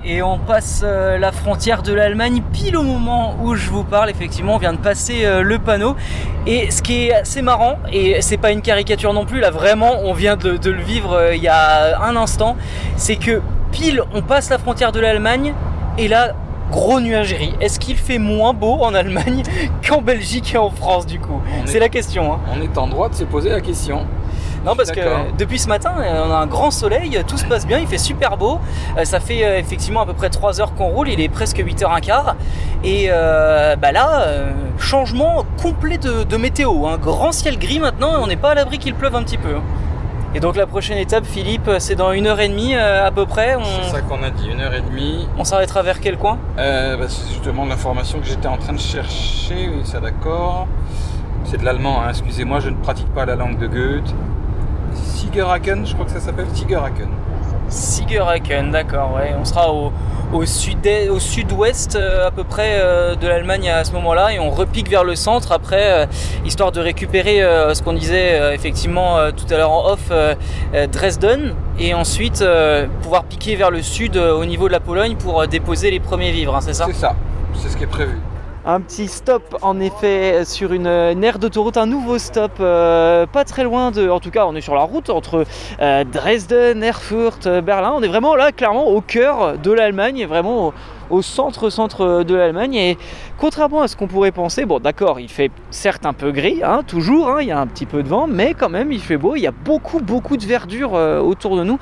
Et 0.06 0.22
on 0.22 0.38
passe 0.40 0.82
euh, 0.86 1.18
la 1.18 1.32
frontière 1.34 1.84
de 1.84 1.92
l'Allemagne 1.94 2.42
pile 2.54 2.78
au 2.78 2.84
moment 2.84 3.36
où 3.44 3.56
je 3.56 3.70
vous 3.70 3.84
parle. 3.84 4.10
Effectivement, 4.10 4.56
on 4.56 4.58
vient 4.58 4.72
de 4.72 4.78
passer 4.78 5.26
euh, 5.26 5.42
le 5.42 5.60
panneau. 5.60 5.96
Et 6.48 6.72
ce 6.72 6.82
qui 6.82 7.08
est 7.08 7.14
assez 7.14 7.42
marrant, 7.42 7.78
et 7.92 8.22
c'est 8.22 8.38
pas 8.38 8.52
une 8.52 8.62
caricature 8.62 9.12
non 9.14 9.26
plus, 9.26 9.40
là 9.42 9.52
vraiment, 9.52 9.96
on 10.06 10.14
vient 10.14 10.38
de, 10.38 10.56
de 10.56 10.72
le 10.72 10.82
vivre 10.82 11.14
euh, 11.14 11.36
il 11.36 11.44
y 11.44 11.50
a 11.50 12.02
un 12.02 12.16
instant, 12.16 12.56
c'est 12.96 13.18
que 13.18 13.42
pile 13.72 14.02
on 14.14 14.22
passe 14.22 14.50
la 14.50 14.58
frontière 14.58 14.92
de 14.94 15.02
l'Allemagne 15.02 15.54
et 15.98 16.08
là, 16.08 16.34
gros 16.72 17.02
nuagerie. 17.02 17.54
Est-ce 17.60 17.78
qu'il 17.80 17.98
fait 17.98 18.20
moins 18.20 18.54
beau 18.54 18.78
en 18.82 18.94
Allemagne 18.94 19.44
qu'en 19.88 20.02
Belgique 20.02 20.54
et 20.54 20.58
en 20.58 20.70
France 20.70 21.06
du 21.08 21.20
coup? 21.20 21.42
C'est 21.66 21.76
est- 21.76 21.80
la 21.82 21.90
question. 21.90 22.34
hein. 22.34 22.40
On 22.58 22.62
est 22.62 22.78
en 22.78 22.88
droit 22.88 23.10
de 23.10 23.16
se 23.16 23.26
poser 23.26 23.50
la 23.50 23.60
question. 23.60 24.06
Non, 24.66 24.76
parce 24.76 24.92
que 24.92 25.00
depuis 25.38 25.60
ce 25.60 25.68
matin, 25.68 25.92
euh, 26.00 26.24
on 26.28 26.32
a 26.32 26.36
un 26.38 26.48
grand 26.48 26.72
soleil, 26.72 27.24
tout 27.28 27.38
se 27.38 27.46
passe 27.46 27.66
bien, 27.66 27.80
il 27.80 27.88
fait 27.88 27.98
super 27.98 28.38
beau. 28.38 28.60
Euh, 28.98 29.06
Ça 29.06 29.20
fait 29.20 29.44
euh, 29.46 29.58
effectivement 29.58 30.02
à 30.02 30.06
peu 30.06 30.14
près 30.14 30.30
3 30.30 30.60
heures 30.62 30.74
qu'on 30.76 30.88
roule, 30.90 31.10
il 31.10 31.20
est 31.22 31.30
presque 31.30 31.58
8h15. 31.58 32.34
Et 32.84 33.08
euh, 33.10 33.76
bah 33.76 33.92
là, 33.92 34.26
changement 34.78 35.46
complet 35.62 35.98
de, 35.98 36.24
de 36.24 36.38
météo. 36.38 36.88
Un 36.88 36.98
grand 36.98 37.32
ciel 37.32 37.58
gris 37.60 37.80
maintenant, 37.80 38.14
et 38.14 38.18
on 38.18 38.28
n'est 38.28 38.36
pas 38.38 38.52
à 38.52 38.56
l'abri 38.56 38.78
qu'il 38.80 38.96
pleuve 38.96 39.16
un 39.16 39.24
petit 39.24 39.38
peu. 39.38 39.56
hein. 39.56 39.62
Et 40.36 40.40
donc 40.40 40.56
la 40.56 40.68
prochaine 40.68 41.00
étape, 41.00 41.26
Philippe, 41.26 41.70
c'est 41.80 41.96
dans 41.96 42.12
une 42.12 42.28
heure 42.28 42.40
et 42.40 42.48
demie 42.50 42.76
euh, 42.76 43.08
à 43.08 43.10
peu 43.10 43.26
près. 43.26 43.58
C'est 43.86 43.92
ça 43.96 44.02
qu'on 44.02 44.22
a 44.22 44.30
dit, 44.30 44.48
une 44.48 44.62
heure 44.62 44.74
et 44.76 44.82
demie. 44.82 45.28
on 45.40 45.44
s'arrêtera 45.44 45.82
vers 45.82 46.00
quel 46.00 46.18
coin? 46.18 46.38
Euh, 46.60 46.98
bah, 46.98 47.06
c'est 47.08 47.28
justement 47.30 47.66
l'information 47.66 48.20
que 48.20 48.28
j'étais 48.28 48.48
en 48.48 48.58
train 48.58 48.74
de 48.74 48.80
chercher, 48.80 49.70
oui, 49.70 49.82
ça 49.86 50.00
d'accord. 50.00 50.68
C'est 51.46 51.58
de 51.58 51.66
l'allemand, 51.66 52.02
hein, 52.02 52.10
excusez-moi, 52.10 52.60
je 52.60 52.70
ne 52.70 52.76
pratique 52.76 53.12
pas 53.14 53.26
la 53.26 53.36
langue 53.36 53.58
de 53.58 53.68
Goethe. 53.68 54.14
Sigerhaken, 54.94 55.86
je 55.86 55.94
crois 55.94 56.06
que 56.06 56.12
ça 56.12 56.20
s'appelle 56.20 56.48
Sigerhaken. 56.54 57.10
Sigerhaken, 57.70 58.72
d'accord, 58.72 59.16
ouais. 59.16 59.34
On 59.40 59.46
sera 59.46 59.72
au, 59.72 59.92
au 60.34 60.46
sud 60.46 60.88
au 61.10 61.20
sud-ouest 61.20 61.96
euh, 61.96 62.28
à 62.28 62.32
peu 62.32 62.44
près 62.44 62.78
euh, 62.80 63.16
de 63.16 63.28
l'Allemagne 63.28 63.70
à 63.70 63.84
ce 63.84 63.92
moment-là 63.94 64.34
et 64.34 64.40
on 64.40 64.50
repique 64.50 64.90
vers 64.90 65.04
le 65.04 65.16
centre 65.16 65.52
après, 65.52 66.04
euh, 66.04 66.06
histoire 66.46 66.72
de 66.72 66.80
récupérer 66.80 67.40
ce 67.74 67.82
qu'on 67.82 67.94
disait 67.94 68.54
effectivement 68.54 69.18
tout 69.32 69.52
à 69.54 69.58
l'heure 69.58 69.72
en 69.72 69.92
off, 69.92 70.12
Dresden 70.92 71.54
et 71.80 71.94
ensuite 71.94 72.44
pouvoir 73.02 73.24
piquer 73.24 73.56
vers 73.56 73.72
le 73.72 73.82
sud 73.82 74.18
au 74.18 74.46
niveau 74.46 74.68
de 74.68 74.74
la 74.74 74.80
Pologne 74.80 75.16
pour 75.16 75.48
déposer 75.48 75.92
les 75.92 76.00
premiers 76.00 76.32
vivres, 76.32 76.56
hein, 76.56 76.62
c'est 76.62 76.74
ça? 76.74 76.86
C'est 76.88 76.94
ça, 76.94 77.16
c'est 77.54 77.70
ce 77.70 77.78
qui 77.78 77.84
est 77.84 77.88
prévu. 77.88 78.18
Un 78.66 78.82
petit 78.82 79.08
stop 79.08 79.58
en 79.62 79.80
effet 79.80 80.44
sur 80.44 80.74
une, 80.74 80.86
aire 80.86 81.40
d'autoroute, 81.40 81.78
un 81.78 81.86
nouveau 81.86 82.18
stop, 82.18 82.52
euh, 82.60 83.26
pas 83.26 83.46
très 83.46 83.64
loin 83.64 83.92
de. 83.92 84.10
En 84.10 84.20
tout 84.20 84.32
cas, 84.32 84.46
on 84.48 84.56
est 84.56 84.62
sur 84.62 84.76
la 84.76 84.82
route 84.82 85.10
entre 85.10 85.46
euh, 85.80 86.04
Dresden, 86.04 86.84
Erfurt, 86.84 87.48
euh, 87.48 87.62
Berlin. 87.62 87.94
On 87.96 88.04
est 88.04 88.10
vraiment 88.10 88.36
là, 88.36 88.52
clairement, 88.52 88.88
au 88.88 89.00
cœur 89.00 89.58
de 89.58 89.72
l'Allemagne, 89.72 90.26
vraiment 90.26 90.74
au, 91.10 91.22
centre-centre 91.22 92.24
de 92.24 92.36
l'Allemagne. 92.36 92.76
Et 92.76 92.98
contrairement 93.38 93.82
à 93.82 93.88
ce 93.88 93.96
qu'on 93.96 94.08
pourrait 94.08 94.34
penser, 94.34 94.66
bon, 94.66 94.80
d'accord, 94.80 95.22
il 95.22 95.30
fait 95.30 95.52
certes 95.72 96.06
un 96.06 96.14
peu 96.14 96.32
gris, 96.34 96.60
hein, 96.62 96.82
toujours, 96.86 97.30
hein, 97.30 97.38
il 97.40 97.48
y 97.48 97.52
a 97.52 97.60
un 97.60 97.68
petit 97.68 97.86
peu 97.86 98.04
de 98.04 98.10
vent, 98.10 98.28
mais 98.28 98.56
quand 98.56 98.70
même, 98.70 98.92
il 98.92 99.02
fait 99.02 99.18
beau. 99.18 99.38
Il 99.38 99.42
y 99.42 99.48
a 99.48 99.52
beaucoup, 99.52 100.02
beaucoup 100.02 100.36
de 100.36 100.46
verdure 100.46 100.92
autour 100.92 101.56
de 101.56 101.64
nous. 101.64 101.80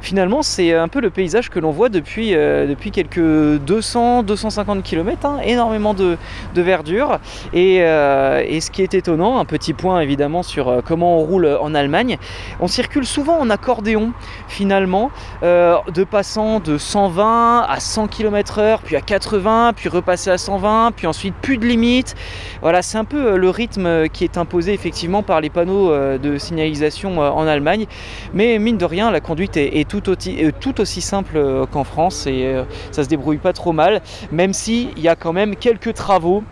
Finalement, 0.00 0.42
c'est 0.42 0.72
un 0.72 0.88
peu 0.88 1.00
le 1.00 1.10
paysage 1.10 1.50
que 1.50 1.58
l'on 1.58 1.70
voit 1.70 1.88
depuis, 1.88 2.34
euh, 2.34 2.66
depuis 2.66 2.90
quelques 2.90 3.18
200-250 3.18 4.82
km, 4.82 5.26
hein, 5.26 5.38
énormément 5.44 5.94
de, 5.94 6.16
de 6.54 6.62
verdure. 6.62 7.18
Et, 7.52 7.78
euh, 7.82 8.42
et 8.46 8.60
ce 8.60 8.70
qui 8.70 8.82
est 8.82 8.94
étonnant, 8.94 9.38
un 9.38 9.44
petit 9.44 9.72
point 9.72 10.00
évidemment 10.00 10.42
sur 10.42 10.68
euh, 10.68 10.80
comment 10.84 11.18
on 11.18 11.24
roule 11.24 11.46
en 11.60 11.74
Allemagne, 11.74 12.18
on 12.60 12.66
circule 12.68 13.06
souvent 13.06 13.38
en 13.38 13.50
accordéon 13.50 14.12
finalement, 14.46 15.10
euh, 15.42 15.76
de 15.92 16.04
passant 16.04 16.60
de 16.60 16.78
120 16.78 17.66
à 17.68 17.80
100 17.80 18.08
km/h, 18.08 18.78
puis 18.84 18.96
à 18.96 19.00
80, 19.00 19.72
puis 19.74 19.88
repasser 19.88 20.30
à 20.30 20.38
120, 20.38 20.92
puis 20.96 21.06
ensuite 21.06 21.34
plus 21.34 21.58
de 21.58 21.66
limite. 21.66 22.14
Voilà, 22.62 22.82
c'est 22.82 22.98
un 22.98 23.04
peu 23.04 23.32
euh, 23.32 23.36
le 23.36 23.50
rythme 23.50 24.08
qui 24.08 24.24
est 24.24 24.36
imposé 24.36 24.72
effectivement 24.72 25.22
par 25.22 25.40
les 25.40 25.50
panneaux 25.50 25.90
euh, 25.90 26.18
de 26.18 26.38
signalisation 26.38 27.22
euh, 27.22 27.30
en 27.30 27.46
Allemagne. 27.46 27.86
Mais 28.34 28.58
mine 28.58 28.78
de 28.78 28.84
rien, 28.84 29.10
la 29.10 29.20
conduite 29.20 29.56
est 29.56 29.87
tout, 29.88 30.08
aussi, 30.08 30.44
euh, 30.44 30.50
tout 30.58 30.80
aussi 30.80 31.00
simple 31.00 31.36
euh, 31.36 31.66
qu'en 31.66 31.84
France 31.84 32.26
et 32.26 32.44
euh, 32.44 32.64
ça 32.92 33.02
se 33.02 33.08
débrouille 33.08 33.38
pas 33.38 33.52
trop 33.52 33.72
mal, 33.72 34.02
même 34.30 34.52
s'il 34.52 34.98
y 34.98 35.08
a 35.08 35.16
quand 35.16 35.32
même 35.32 35.56
quelques 35.56 35.94
travaux 35.94 36.44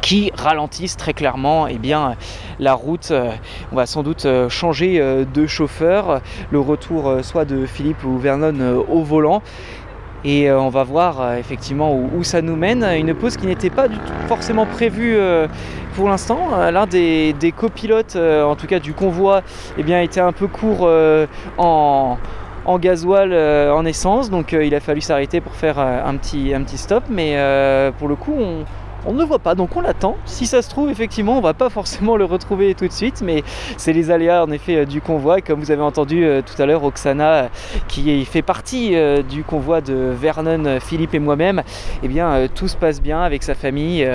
qui 0.00 0.32
ralentissent 0.34 0.96
très 0.96 1.12
clairement 1.12 1.66
eh 1.66 1.76
bien, 1.76 2.16
la 2.58 2.72
route. 2.72 3.12
On 3.70 3.76
va 3.76 3.84
sans 3.84 4.02
doute 4.02 4.26
changer 4.48 4.98
de 4.98 5.46
chauffeur, 5.46 6.22
le 6.50 6.58
retour 6.58 7.18
soit 7.22 7.44
de 7.44 7.66
Philippe 7.66 8.02
ou 8.04 8.16
Vernon 8.16 8.82
au 8.88 9.02
volant. 9.02 9.42
Et 10.24 10.50
on 10.50 10.70
va 10.70 10.84
voir 10.84 11.34
effectivement 11.34 11.94
où, 11.94 12.24
ça 12.24 12.40
nous 12.40 12.56
mène. 12.56 12.82
Une 12.82 13.14
pause 13.14 13.36
qui 13.36 13.46
n'était 13.46 13.68
pas 13.68 13.88
du 13.88 13.96
tout 13.96 14.12
forcément 14.26 14.64
prévue 14.64 15.18
pour 15.94 16.08
l'instant. 16.08 16.70
L'un 16.70 16.86
des, 16.86 17.54
copilotes, 17.54 18.16
en 18.16 18.56
tout 18.56 18.66
cas 18.66 18.78
du 18.78 18.94
convoi, 18.94 19.42
eh 19.76 19.82
bien, 19.82 20.00
était 20.00 20.20
un 20.20 20.32
peu 20.32 20.46
court 20.46 20.88
en, 21.58 22.16
en 22.64 22.78
gasoil, 22.78 23.32
euh, 23.32 23.72
en 23.72 23.84
essence. 23.84 24.30
Donc 24.30 24.52
euh, 24.52 24.64
il 24.64 24.74
a 24.74 24.80
fallu 24.80 25.00
s'arrêter 25.00 25.40
pour 25.40 25.54
faire 25.54 25.78
euh, 25.78 26.04
un, 26.04 26.16
petit, 26.16 26.54
un 26.54 26.62
petit 26.62 26.78
stop. 26.78 27.04
Mais 27.08 27.36
pour 27.98 28.08
le 28.08 28.16
coup, 28.16 28.34
on, 28.38 28.64
on 29.06 29.12
ne 29.12 29.18
le 29.18 29.24
voit 29.24 29.38
pas, 29.38 29.54
donc 29.54 29.76
on 29.76 29.80
l'attend. 29.80 30.16
Si 30.24 30.46
ça 30.46 30.62
se 30.62 30.68
trouve, 30.68 30.90
effectivement, 30.90 31.38
on 31.38 31.40
va 31.40 31.54
pas 31.54 31.70
forcément 31.70 32.16
le 32.16 32.24
retrouver 32.24 32.74
tout 32.74 32.86
de 32.86 32.92
suite, 32.92 33.22
mais 33.24 33.42
c'est 33.76 33.92
les 33.92 34.10
aléas 34.10 34.44
en 34.44 34.50
effet 34.50 34.76
euh, 34.76 34.84
du 34.84 35.00
convoi. 35.00 35.40
Comme 35.40 35.60
vous 35.60 35.70
avez 35.70 35.82
entendu 35.82 36.24
euh, 36.24 36.42
tout 36.42 36.60
à 36.60 36.66
l'heure, 36.66 36.84
Oksana, 36.84 37.32
euh, 37.32 37.48
qui 37.88 38.24
fait 38.24 38.42
partie 38.42 38.94
du 39.28 39.42
convoi 39.44 39.80
de 39.80 39.94
Vernon, 39.94 40.78
Philippe 40.80 41.14
et 41.14 41.18
moi-même, 41.18 41.62
eh 42.02 42.08
bien 42.08 42.48
tout 42.54 42.68
se 42.68 42.76
passe 42.76 43.00
bien 43.00 43.22
avec 43.22 43.42
sa 43.42 43.54
famille. 43.54 44.06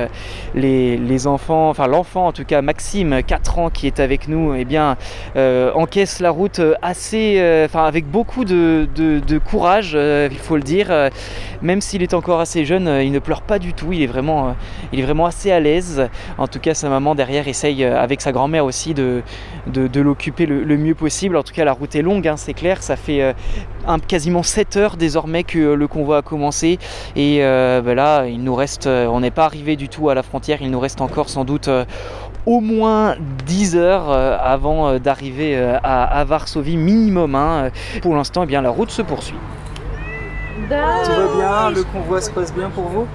les, 0.54 1.28
enfants, 1.28 1.70
enfin 1.70 1.88
l'enfant 1.88 2.28
en 2.28 2.32
tout 2.32 2.46
cas, 2.46 2.62
Maxime, 2.62 3.24
4 3.24 3.60
ans, 3.60 3.70
qui 3.70 3.88
est 3.88 4.00
avec 4.00 4.28
nous, 4.28 4.54
eh 4.54 4.66
bien 4.66 4.98
encaisse 5.36 6.20
la 6.20 6.30
route 6.30 6.62
assez, 6.82 7.40
avec 7.74 8.10
beaucoup 8.10 8.46
de, 8.46 8.88
de- 8.96 9.38
courage, 9.38 9.94
il 9.94 10.38
faut 10.38 10.58
le 10.58 10.64
dire. 10.64 10.92
Même 11.62 11.82
s'il 11.82 12.04
est 12.04 12.14
encore 12.14 12.40
assez 12.40 12.66
jeune, 12.66 12.88
il 13.02 13.12
ne 13.12 13.20
pleure 13.20 13.42
pas 13.42 13.60
du 13.60 13.74
tout. 13.74 13.92
Il 13.94 14.02
est 14.02 14.08
vraiment, 14.08 14.56
il 14.94 15.00
est 15.00 15.04
vraiment 15.04 15.26
assez 15.26 15.52
à 15.52 15.60
l'aise. 15.60 16.08
En 16.38 16.48
tout 16.48 16.60
cas, 16.60 16.74
sa 16.74 16.90
maman 16.90 17.16
derrière 17.16 17.48
essaye 17.48 17.84
euh, 17.84 18.00
avec 18.02 18.22
sa 18.22 18.32
grand-mère 18.32 18.66
aussi 18.66 18.94
de, 18.94 19.22
de, 19.68 19.88
de 19.88 20.02
l'occuper 20.02 20.46
le, 20.46 20.64
le 20.64 20.78
mieux 20.78 20.96
possible. 20.96 21.36
En 21.38 21.44
tout 21.44 21.54
cas, 21.54 21.66
la 21.66 21.74
route 21.74 21.96
est 21.96 22.02
longue, 22.02 22.28
hein, 22.28 22.38
c'est 22.38 22.54
clair. 22.54 22.82
Ça 22.84 22.96
fait 22.96 23.22
euh, 23.22 23.34
un- 23.88 24.00
quasiment 24.00 24.44
7 24.44 24.78
heures 24.78 24.98
désormais 24.98 25.44
que 25.44 25.60
euh, 25.60 25.76
le 25.76 25.88
convoi 25.88 26.18
a 26.18 26.22
commencé. 26.22 26.80
Et 27.16 27.40
euh, 27.44 27.82
ben 27.82 27.96
là, 27.96 28.26
il 28.26 28.44
nous 28.44 28.56
reste, 28.56 28.88
on 28.88 29.20
n'est 29.20 29.32
pas 29.32 29.46
arrivé 29.46 29.76
du 29.76 29.90
tout 29.90 30.10
à 30.10 30.16
la 30.16 30.24
frontière. 30.24 30.60
Il 30.62 30.72
nous 30.72 30.80
reste 30.80 31.02
encore 31.02 31.30
sans 31.30 31.46
doute 31.46 31.68
euh, 31.68 31.86
au 32.46 32.60
moins 32.60 33.16
10 33.46 33.76
heures 33.76 34.12
euh, 34.12 34.38
avant 34.40 34.88
euh, 34.90 35.00
d'arriver 35.00 35.58
euh, 35.58 35.78
à, 35.84 36.04
à 36.20 36.24
Varsovie 36.26 36.78
minimum. 36.78 37.36
hein. 37.36 37.70
Pour 38.02 38.16
l'instant, 38.16 38.44
eh 38.44 38.46
bien, 38.46 38.62
la 38.62 38.70
route 38.70 38.92
se 38.92 39.02
poursuit. 39.02 39.38
Tout 41.04 41.12
va 41.12 41.28
bien, 41.36 41.70
le 41.72 41.84
convoi 41.84 42.22
se 42.22 42.32
passe 42.32 42.54
bien 42.54 42.70
pour 42.70 42.86
vous? 42.86 43.08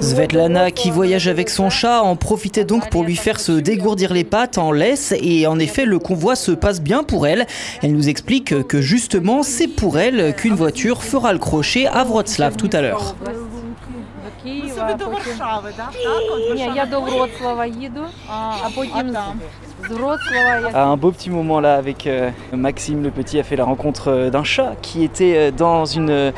Svetlana, 0.00 0.70
qui 0.72 0.90
voyage 0.90 1.28
avec 1.28 1.50
son 1.50 1.70
chat, 1.70 2.02
en 2.02 2.16
profitait 2.16 2.64
donc 2.64 2.90
pour 2.90 3.04
lui 3.04 3.14
faire 3.14 3.38
se 3.38 3.52
dégourdir 3.52 4.12
les 4.12 4.24
pattes 4.24 4.58
en 4.58 4.72
laisse 4.72 5.14
et 5.20 5.46
en 5.46 5.58
effet 5.58 5.84
le 5.84 5.98
convoi 5.98 6.34
se 6.34 6.50
passe 6.50 6.80
bien 6.80 7.04
pour 7.04 7.26
elle. 7.26 7.46
Elle 7.82 7.92
nous 7.92 8.08
explique 8.08 8.66
que 8.66 8.80
justement 8.80 9.42
c'est 9.42 9.68
pour 9.68 9.98
elle 9.98 10.34
qu'une 10.34 10.54
voiture 10.54 11.02
fera 11.02 11.32
le 11.32 11.38
crochet 11.38 11.86
à 11.86 12.02
Wrocław 12.04 12.56
tout 12.56 12.70
à 12.72 12.80
l'heure. 12.80 13.14
Un 20.74 20.96
beau 20.96 21.10
petit 21.10 21.30
moment 21.30 21.60
là 21.60 21.76
avec 21.76 22.06
euh, 22.06 22.30
Maxime 22.52 23.02
le 23.02 23.10
petit 23.10 23.38
a 23.38 23.42
fait 23.42 23.56
la 23.56 23.64
rencontre 23.64 24.08
euh, 24.08 24.30
d'un 24.30 24.44
chat 24.44 24.74
qui 24.82 25.04
était 25.04 25.34
euh, 25.36 25.50
dans 25.50 25.84
une, 25.84 26.32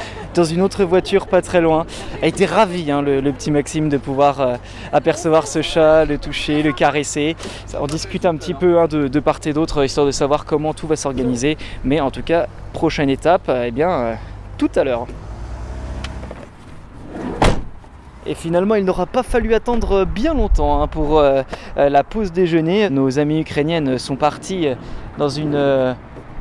autre 0.61 0.85
voiture 0.85 1.27
pas 1.27 1.43
très 1.43 1.61
loin. 1.61 1.87
A 2.23 2.27
été 2.27 2.47
ravi 2.47 2.85
le, 2.85 3.31
petit 3.33 3.51
Maxime 3.51 3.89
de 3.89 3.99
pouvoir 3.99 4.59
apercevoir 4.93 5.47
ce 5.47 5.63
chat, 5.63 6.05
le 6.05 6.19
toucher, 6.19 6.63
le 6.63 6.73
caresser. 6.73 7.37
On 7.79 7.87
discute 7.87 8.27
un 8.27 8.37
petit 8.37 8.55
peu 8.55 8.79
hein, 8.79 8.87
de, 8.87 9.09
de, 9.09 9.21
part 9.21 9.41
et 9.45 9.53
d'autre 9.53 9.85
histoire 9.85 10.07
de 10.07 10.13
savoir 10.13 10.45
comment 10.45 10.75
tout 10.75 10.87
va 10.87 10.97
s'organiser. 10.97 11.57
Mais 11.85 12.01
en 12.01 12.11
tout 12.11 12.23
cas, 12.23 12.47
prochaine 12.73 13.11
étape, 13.11 13.51
eh 13.65 13.71
bien, 13.71 14.17
tout 14.59 14.71
à 14.75 14.85
l'heure. 14.85 15.07
Et 18.25 18.35
finalement, 18.35 18.77
il 18.77 18.85
n'aura 18.85 19.07
pas 19.07 19.25
fallu 19.25 19.53
attendre 19.53 20.05
bien 20.05 20.35
longtemps 20.35 20.81
hein, 20.81 20.87
pour 20.87 21.19
euh, 21.19 21.43
euh, 21.77 21.89
la 21.89 22.05
pause 22.05 22.31
déjeuner. 22.31 22.89
Nos 22.89 23.19
amies 23.19 23.41
ukrainiennes 23.41 23.99
sont 23.99 24.15
parties 24.15 24.69
euh, 24.69 24.75
dans 25.19 25.29
une 25.29 25.97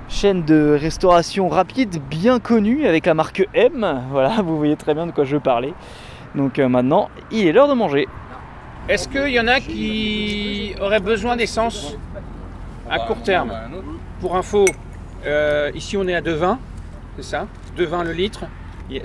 chaîne 0.07 0.43
de 0.43 0.77
restauration 0.79 1.49
rapide 1.49 2.01
bien 2.09 2.39
connue 2.39 2.85
avec 2.85 3.05
la 3.05 3.13
marque 3.13 3.47
M. 3.53 4.01
Voilà, 4.11 4.41
vous 4.43 4.57
voyez 4.57 4.75
très 4.75 4.93
bien 4.93 5.07
de 5.07 5.11
quoi 5.11 5.23
je 5.23 5.35
veux 5.35 5.41
parler. 5.41 5.73
Donc 6.35 6.59
maintenant, 6.59 7.09
il 7.31 7.47
est 7.47 7.51
l'heure 7.51 7.67
de 7.67 7.73
manger. 7.73 8.07
Est-ce 8.87 9.07
qu'il 9.07 9.29
y 9.29 9.39
en 9.39 9.47
a 9.47 9.59
qui 9.59 10.75
auraient 10.79 10.99
besoin 10.99 11.35
d'essence 11.35 11.97
à 12.89 12.99
court 12.99 13.21
terme? 13.21 13.51
Pour 14.21 14.37
info, 14.37 14.65
ici 15.75 15.97
on 15.97 16.07
est 16.07 16.15
à 16.15 16.21
2,20, 16.21 16.57
c'est 17.17 17.23
ça? 17.23 17.47
2,20 17.77 18.03
le 18.05 18.13
litre. 18.13 18.45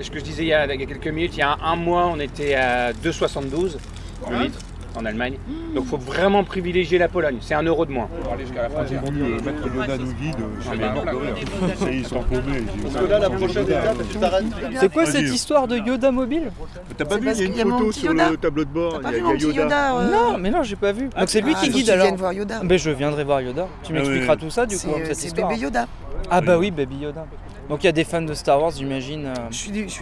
Ce 0.01 0.09
que 0.11 0.19
je 0.19 0.23
disais 0.23 0.43
il 0.43 0.47
y, 0.49 0.53
a, 0.53 0.65
il 0.73 0.79
y 0.79 0.83
a 0.83 0.85
quelques 0.85 1.07
minutes, 1.07 1.35
il 1.35 1.39
y 1.39 1.43
a 1.43 1.51
un, 1.53 1.57
un 1.71 1.75
mois 1.75 2.07
on 2.07 2.19
était 2.19 2.55
à 2.55 2.91
2,72 2.93 3.77
le 4.29 4.43
litre 4.43 4.59
en 4.95 5.05
Allemagne. 5.05 5.37
Donc 5.75 5.83
il 5.85 5.89
faut 5.89 5.97
vraiment 5.97 6.43
privilégier 6.43 6.97
la 6.97 7.07
Pologne, 7.07 7.37
c'est 7.39 7.53
un 7.53 7.61
euro 7.61 7.85
de 7.85 7.91
moins 7.91 8.07
pour 8.23 8.33
aller 8.33 8.45
jusqu'à 8.45 8.63
la 8.63 8.69
frontière. 8.69 9.01
Euh, 9.05 9.37
Maître 9.45 9.67
Yoda 9.75 9.97
nous 9.97 10.13
guide, 10.13 10.35
euh, 10.39 10.55
je 10.59 10.67
suis 10.69 10.79
mort 10.79 11.05
de 11.05 11.09
rire. 11.09 11.77
Ça 11.77 11.85
y 11.85 11.93
est, 11.95 11.97
ils 11.99 12.05
sont 12.07 12.23
paumés. 12.23 12.63
Yoda, 13.01 13.19
la 13.19 13.29
prochaine 13.29 13.63
étape, 13.69 13.97
tu 14.11 14.17
t'arrêtes. 14.17 14.45
C'est 14.79 14.91
quoi 14.91 15.05
cette 15.05 15.21
histoire 15.29 15.67
de 15.67 15.77
Yoda 15.77 16.09
mobile 16.11 16.51
T'as 16.97 17.05
pas 17.05 17.15
C'est 17.15 17.19
vu, 17.21 17.25
parce 17.27 17.39
il 17.39 17.43
y 17.43 17.45
a 17.45 17.49
qu'il 17.49 17.57
y 17.57 17.61
a 17.61 17.63
une 17.65 17.71
photo 17.77 17.91
sur 17.91 18.11
Yoda. 18.11 18.29
le 18.31 18.37
tableau 18.37 18.65
de 18.65 18.69
bord, 18.71 18.99
T'as 19.01 19.11
il 19.11 19.17
y 19.17 19.19
a, 19.19 19.21
pas 19.21 19.21
vu 19.21 19.23
mon 19.23 19.33
petit 19.37 19.57
Yoda. 19.57 19.97
Euh, 19.99 20.11
Non, 20.11 20.37
mais 20.39 20.49
non, 20.49 20.63
j'ai 20.63 20.75
pas 20.75 20.91
vu. 20.91 21.09
Donc 21.15 21.29
c'est 21.29 21.41
lui 21.41 21.53
Ah, 21.55 21.59
qui 21.61 21.69
guide 21.69 21.85
que 21.85 21.91
tu 21.91 21.91
alors. 21.91 22.15
voir 22.15 22.33
Yoda. 22.33 22.61
Ben, 22.63 22.77
je 22.79 22.89
viendrai 22.89 23.23
voir 23.23 23.41
Yoda. 23.41 23.67
Tu 23.83 23.91
Ah 23.91 23.99
m'expliqueras 23.99 24.35
tout 24.35 24.49
ça 24.49 24.65
du 24.65 24.75
coup, 24.77 24.87
C'est 25.05 25.13
c'est 25.13 25.35
bébé 25.35 25.57
Yoda. 25.59 25.85
Ah 26.31 26.41
bah 26.41 26.57
oui, 26.57 26.71
Baby 26.71 26.97
Yoda. 26.97 27.25
Donc 27.69 27.83
il 27.83 27.87
y 27.87 27.89
a 27.89 27.91
des 27.91 28.05
fans 28.05 28.21
de 28.21 28.33
Star 28.33 28.61
Wars, 28.61 28.71
j'imagine. 28.71 29.25
euh, 29.25 29.33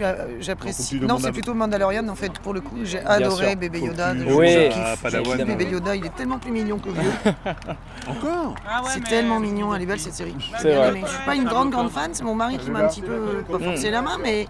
euh, 0.01 0.25
j'apprécie. 0.39 1.00
Non, 1.01 1.17
c'est 1.19 1.31
plutôt 1.31 1.53
Mandalorian 1.53 2.07
en 2.07 2.15
fait. 2.15 2.31
Pour 2.39 2.53
le 2.53 2.62
coup, 2.62 2.75
j'ai 2.84 3.00
adoré 3.00 3.48
sûr. 3.50 3.55
bébé 3.57 3.79
Yoda. 3.79 4.13
de- 4.13 4.24
Oui. 4.34 4.50
je 4.51 4.69
kiffe. 4.69 5.45
Bébé 5.45 5.65
Yoda, 5.65 5.95
il 5.95 6.05
est 6.05 6.15
tellement 6.15 6.38
plus 6.38 6.51
mignon 6.51 6.77
que 6.77 6.89
vieux. 6.89 7.12
Encore 8.07 8.55
C'est 8.88 9.03
tellement 9.03 9.39
mignon, 9.39 9.74
elle 9.74 9.81
est 9.81 9.86
belle 9.88 10.00
cette 10.00 10.13
série. 10.13 10.36
C'est 10.60 10.75
vrai. 10.75 11.01
Je 11.01 11.07
suis 11.07 11.25
pas 11.25 11.36
une 11.36 11.45
grande 11.45 11.72
grande 11.72 11.89
fan, 11.89 12.12
c'est 12.13 12.24
mon 12.24 12.36
mari 12.36 12.57
qui 12.57 12.69
m'a 12.69 12.79
un 12.79 12.88
petit 12.88 13.01
peu 13.01 13.12
euh, 13.12 13.41
pas 13.50 13.60
forcé 13.60 13.89
la 13.89 14.01
main, 14.01 14.17
mais 14.22 14.48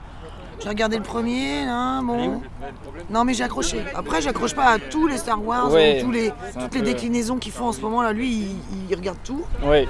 J'ai 0.63 0.69
regardé 0.69 0.95
le 0.97 1.03
premier, 1.03 1.63
hein, 1.67 2.01
bon. 2.01 2.41
Non, 3.09 3.25
mais 3.25 3.33
j'ai 3.33 3.43
accroché. 3.43 3.81
Après, 3.93 4.21
j'accroche 4.21 4.55
pas 4.55 4.67
à 4.71 4.79
tous 4.79 5.05
les 5.05 5.17
Star 5.17 5.43
Wars, 5.43 5.69
Ouais. 5.71 5.99
ou 6.01 6.05
tous 6.05 6.11
les, 6.11 6.31
toutes 6.59 6.73
les 6.75 6.81
déclinaisons 6.81 7.37
qu'ils 7.37 7.51
font 7.51 7.65
en 7.67 7.71
ce 7.73 7.81
moment. 7.81 8.01
Là, 8.01 8.13
lui, 8.13 8.29
il, 8.31 8.89
il 8.89 8.95
regarde 8.95 9.17
tout. 9.23 9.43
Oui. 9.63 9.85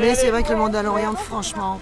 Mais 0.00 0.16
c'est 0.16 0.30
vrai 0.30 0.42
que 0.42 0.50
le 0.50 0.56
Mandalorian, 0.56 1.14
franchement, 1.14 1.78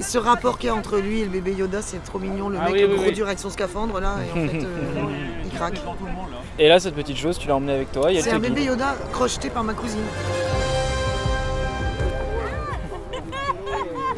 ce 0.00 0.18
rapport 0.18 0.58
qu'il 0.58 0.68
y 0.68 0.70
a 0.70 0.74
entre 0.74 0.98
lui 0.98 1.20
et 1.20 1.24
le 1.24 1.30
bébé 1.30 1.52
Yoda, 1.52 1.80
c'est 1.82 2.02
trop 2.04 2.18
mignon. 2.18 2.48
Le 2.48 2.58
Ah 2.60 2.64
mec 2.66 2.74
oui, 2.74 2.80
le 2.82 2.88
oui, 2.88 2.94
gros 2.96 3.04
oui. 3.06 3.12
dur 3.12 3.26
avec 3.26 3.38
son 3.38 3.50
scaphandre 3.50 4.00
là, 4.00 4.16
et 4.26 4.30
en 4.30 4.48
fait, 4.48 4.56
euh, 4.64 5.04
il 5.44 5.50
craque. 5.50 5.80
Et 6.58 6.68
là, 6.68 6.78
cette 6.80 6.94
petite 6.94 7.16
chose, 7.16 7.38
tu 7.38 7.48
l'as 7.48 7.56
emmenée 7.56 7.74
avec 7.74 7.92
toi. 7.92 8.10
il 8.10 8.16
y 8.16 8.18
a 8.18 8.22
C'est 8.22 8.30
le 8.30 8.36
un 8.36 8.40
bébé 8.40 8.64
Yoda 8.64 8.94
crocheté 9.12 9.50
par 9.50 9.62
ma 9.64 9.74
cousine. 9.74 10.00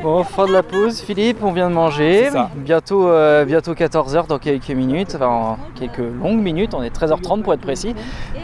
Bon, 0.03 0.23
fin 0.25 0.47
de 0.47 0.53
la 0.53 0.62
pause, 0.62 1.00
Philippe, 1.00 1.38
on 1.43 1.53
vient 1.53 1.71
de 1.71 1.75
manger. 1.75 2.25
C'est 2.26 2.31
ça. 2.33 2.50
Bientôt, 2.55 3.09
euh, 3.09 3.45
bientôt 3.45 3.73
14h 3.75 4.26
dans 4.26 4.38
quelques 4.38 4.69
minutes, 4.71 5.15
enfin 5.17 5.26
en 5.26 5.59
quelques 5.75 5.99
longues 5.99 6.41
minutes, 6.41 6.75
on 6.75 6.83
est 6.83 6.95
13h30 6.95 7.43
pour 7.43 7.55
être 7.55 7.61
précis. 7.61 7.95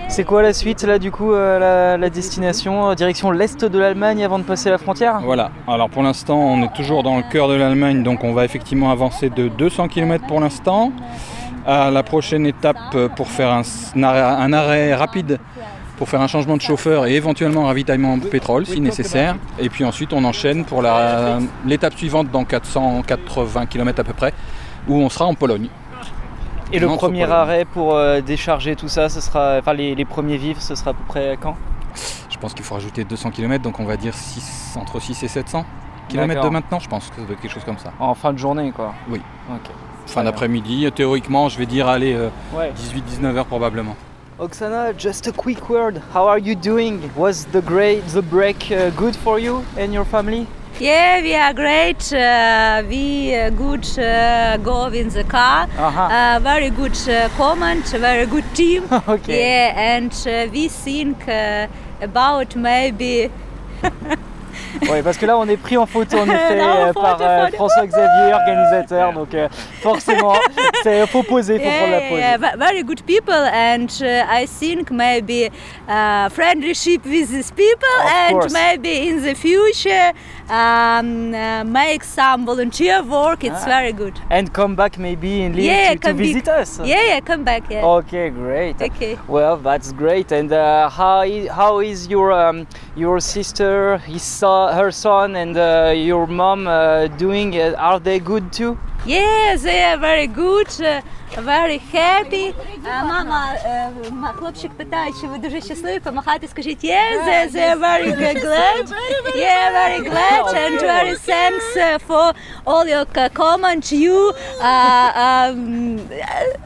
C'est 0.09 0.25
quoi 0.25 0.43
la 0.43 0.53
suite 0.55 0.83
là 0.83 0.99
du 0.99 1.11
coup, 1.11 1.33
euh, 1.33 1.59
la, 1.59 1.99
la 1.99 2.11
destination 2.11 2.91
euh, 2.91 2.95
direction 2.95 3.31
l'est 3.31 3.65
de 3.65 3.79
l'Allemagne 3.79 4.25
avant 4.25 4.39
de 4.39 4.45
passer 4.45 4.71
la 4.71 4.79
frontière? 4.79 5.21
Voilà, 5.23 5.51
alors 5.69 5.91
pour 5.91 6.03
l'instant 6.03 6.39
on 6.39 6.63
est 6.63 6.73
toujours 6.73 7.03
dans 7.03 7.17
le 7.17 7.23
cœur 7.31 7.49
de 7.49 7.55
l'Allemagne, 7.55 8.03
donc 8.03 8.25
on 8.25 8.33
va 8.33 8.45
effectivement 8.45 8.91
avancer 8.91 9.29
de 9.29 9.49
200 9.49 9.89
km 9.89 10.27
pour 10.27 10.41
l'instant. 10.41 10.91
À 11.65 11.93
la 11.93 12.03
prochaine 12.03 12.45
étape 12.45 12.97
pour 13.15 13.29
faire 13.29 13.63
un 13.95 14.53
arrêt 14.53 14.95
rapide, 14.95 15.39
pour 16.03 16.09
faire 16.09 16.21
un 16.21 16.27
changement 16.27 16.57
de 16.57 16.61
chauffeur 16.63 17.07
et 17.07 17.15
éventuellement 17.15 17.63
un 17.63 17.67
ravitaillement 17.69 18.15
en 18.15 18.19
pétrole 18.19 18.67
si 18.67 18.81
nécessaire. 18.81 19.37
Et 19.61 19.69
puis 19.69 19.85
ensuite 19.85 20.13
on 20.13 20.25
enchaîne 20.25 20.65
pour 20.65 20.83
l'étape 21.65 21.95
suivante 21.97 22.29
dans 22.29 22.45
480 22.45 23.67
km 23.67 24.01
à 24.01 24.03
peu 24.03 24.13
près, 24.13 24.35
où 24.89 24.97
on 24.97 25.09
sera 25.09 25.27
en 25.27 25.35
Pologne. 25.35 25.69
Et 26.73 26.81
le 26.81 26.89
premier 26.89 27.23
arrêt 27.31 27.65
pour 27.65 27.95
euh, 27.95 28.21
décharger 28.21 28.75
tout 28.75 28.89
ça, 28.89 29.09
ce 29.09 29.21
sera, 29.21 29.59
enfin 29.61 29.75
les, 29.75 29.95
les 29.95 30.05
premiers 30.05 30.39
vivres, 30.39 30.61
ce 30.61 30.75
sera 30.75 30.91
à 30.91 30.95
peu 30.95 31.05
près 31.07 31.39
quand? 31.41 31.55
Je 32.29 32.37
pense 32.37 32.53
qu'il 32.53 32.65
faut 32.65 32.75
rajouter 32.75 33.05
200 33.05 33.31
km, 33.31 33.63
donc 33.63 33.79
on 33.79 33.85
va 33.85 33.97
dire 33.97 34.15
six- 34.15 34.77
entre 34.77 34.99
6 34.99 35.23
et 35.23 35.29
700 35.29 35.65
km 36.09 36.43
de 36.43 36.49
maintenant, 36.49 36.81
je 36.81 36.89
pense 36.89 37.11
que 37.11 37.15
ça 37.15 37.23
doit 37.23 37.35
être 37.35 37.41
quelque 37.41 37.53
chose 37.53 37.63
comme 37.65 37.79
ça. 37.79 37.93
En 38.01 38.15
fin 38.17 38.33
de 38.33 38.39
journée 38.39 38.73
quoi. 38.73 38.93
Oui. 39.09 39.21
Fin 40.07 40.25
d'après-midi, 40.25 40.91
théoriquement, 40.93 41.49
je 41.49 41.59
vais 41.59 41.67
dire, 41.67 41.87
Ouais. 41.87 42.73
18-19 43.23 43.37
heures 43.37 43.47
probablement. 43.47 43.95
Oksana, 44.39 44.97
just 44.97 45.27
a 45.27 45.33
quick 45.33 45.69
word. 45.69 45.99
How 45.99 46.27
are 46.27 46.39
you 46.39 46.55
doing? 46.55 47.15
Was 47.15 47.45
the 47.45 47.61
great 47.61 48.01
the 48.09 48.23
break 48.23 48.71
uh, 48.73 48.89
good 48.91 49.15
for 49.15 49.39
you 49.39 49.65
and 49.77 49.93
your 49.93 50.07
family? 50.07 50.47
Yeah, 50.81 51.21
we 51.21 51.35
are 51.35 51.53
great. 51.53 52.13
Uh, 52.13 52.83
we 52.89 53.35
uh, 53.35 53.51
good 53.51 53.87
uh, 53.99 54.57
go 54.57 54.87
in 54.87 55.11
the 55.11 55.25
car. 55.25 55.69
Uh-huh. 55.77 56.03
Uh, 56.03 56.41
very 56.41 56.71
good 56.71 56.97
uh, 57.09 57.29
comment, 57.37 57.87
very 57.89 58.27
good 58.27 58.45
team. 58.55 58.89
Okay. 59.09 59.39
Yeah, 59.39 59.97
and 59.97 60.13
we 60.53 60.69
think 60.69 61.29
about 62.01 62.57
maybe. 62.57 63.31
Ouais, 64.91 65.03
parce 65.03 65.17
que 65.17 65.27
là 65.27 65.37
on 65.39 65.47
est 65.49 65.57
pris 65.57 65.77
en 65.77 65.87
photo 65.87 66.19
en 66.19 66.25
effet 66.29 66.59
euh, 66.61 66.93
par 66.93 67.19
euh. 67.21 67.47
François 67.55 67.87
Xavier, 67.87 68.33
organisateur, 68.41 69.13
donc 69.13 69.35
euh, 69.35 69.49
forcément, 69.81 70.35
c'est 70.83 71.07
faut 71.07 71.23
poser, 71.23 71.59
faut 71.59 71.65
prendre 71.69 71.91
la 71.93 72.01
Yeah, 72.01 72.09
pause. 72.09 72.19
yeah, 72.19 72.37
ve- 72.39 72.59
very 72.59 72.83
good 72.83 73.03
people, 73.07 73.35
and 73.35 73.87
uh, 74.03 74.25
I 74.43 74.47
think 74.47 74.91
maybe 74.91 75.51
uh, 75.89 76.29
friendship 76.31 77.05
with 77.05 77.31
these 77.31 77.51
people, 77.51 77.97
Of 78.05 78.11
and 78.29 78.33
course. 78.41 78.53
maybe 78.53 79.09
in 79.09 79.23
the 79.23 79.35
future 79.35 80.13
um, 80.49 81.35
uh, 81.35 81.65
make 81.65 82.05
some 82.05 82.45
volunteer 82.45 83.03
work. 83.03 83.45
It's 83.45 83.63
Ah. 83.63 83.77
very 83.77 83.93
good. 83.93 84.15
And 84.31 84.53
come 84.53 84.75
back 84.77 84.99
maybe 84.99 85.43
in 85.43 85.53
Lille 85.55 85.65
yeah, 85.65 85.95
to, 85.95 85.99
to 85.99 86.13
visit 86.13 86.49
us. 86.49 86.79
Yeah, 86.81 87.03
yeah, 87.09 87.21
come 87.21 87.45
back. 87.45 87.63
Yeah. 87.71 87.85
Okay, 87.85 88.31
great. 88.31 88.81
Okay. 88.81 89.19
Well, 89.29 89.57
that's 89.57 89.93
great. 89.93 90.33
And 90.33 90.53
uh, 90.53 90.89
how 90.89 91.23
is, 91.23 91.49
how 91.49 91.81
is 91.81 92.09
your 92.09 92.33
um, 92.33 92.67
your 92.97 93.21
sister, 93.21 93.99
his 93.99 94.23
son, 94.23 94.75
her 94.75 94.91
son, 94.91 95.37
and 95.37 95.57
uh, 95.57 95.93
your 95.95 96.27
mom 96.27 96.67
uh, 96.67 97.07
doing? 97.19 97.55
Uh, 97.59 97.75
are 97.79 98.01
they 98.01 98.19
good 98.19 98.53
too? 98.53 98.79
Yeah, 99.06 99.56
they 99.56 99.84
are 99.84 99.98
very 99.98 100.28
good, 100.28 100.68
uh, 100.82 101.02
very 101.54 101.78
happy. 101.78 102.48
Uh, 102.50 103.06
мама, 103.12 103.54
uh, 103.66 104.12
ма- 104.12 104.34
хлопчик 104.40 104.72
питає, 104.72 105.12
чи 105.22 105.28
ви 105.28 105.38
дуже 105.38 105.62
щасливі, 105.62 106.00
помахати, 106.00 106.48
скажіть, 106.48 106.84
yeah, 106.84 107.12
they, 107.28 107.56
they 107.56 107.68
are 107.74 107.80
very 107.80 108.10
g- 108.12 108.40
glad. 108.46 108.84
Yeah, 109.36 109.66
very 109.82 110.00
glad 110.10 110.44
and 110.64 110.76
very 110.96 111.16
thanks 111.32 111.68
uh, 111.78 112.00
for 112.08 112.26
all 112.66 112.86
your 112.96 113.06
c- 113.16 113.30
comment. 113.34 113.84
You, 114.06 114.34
uh, 114.62 115.12
um, 115.26 116.00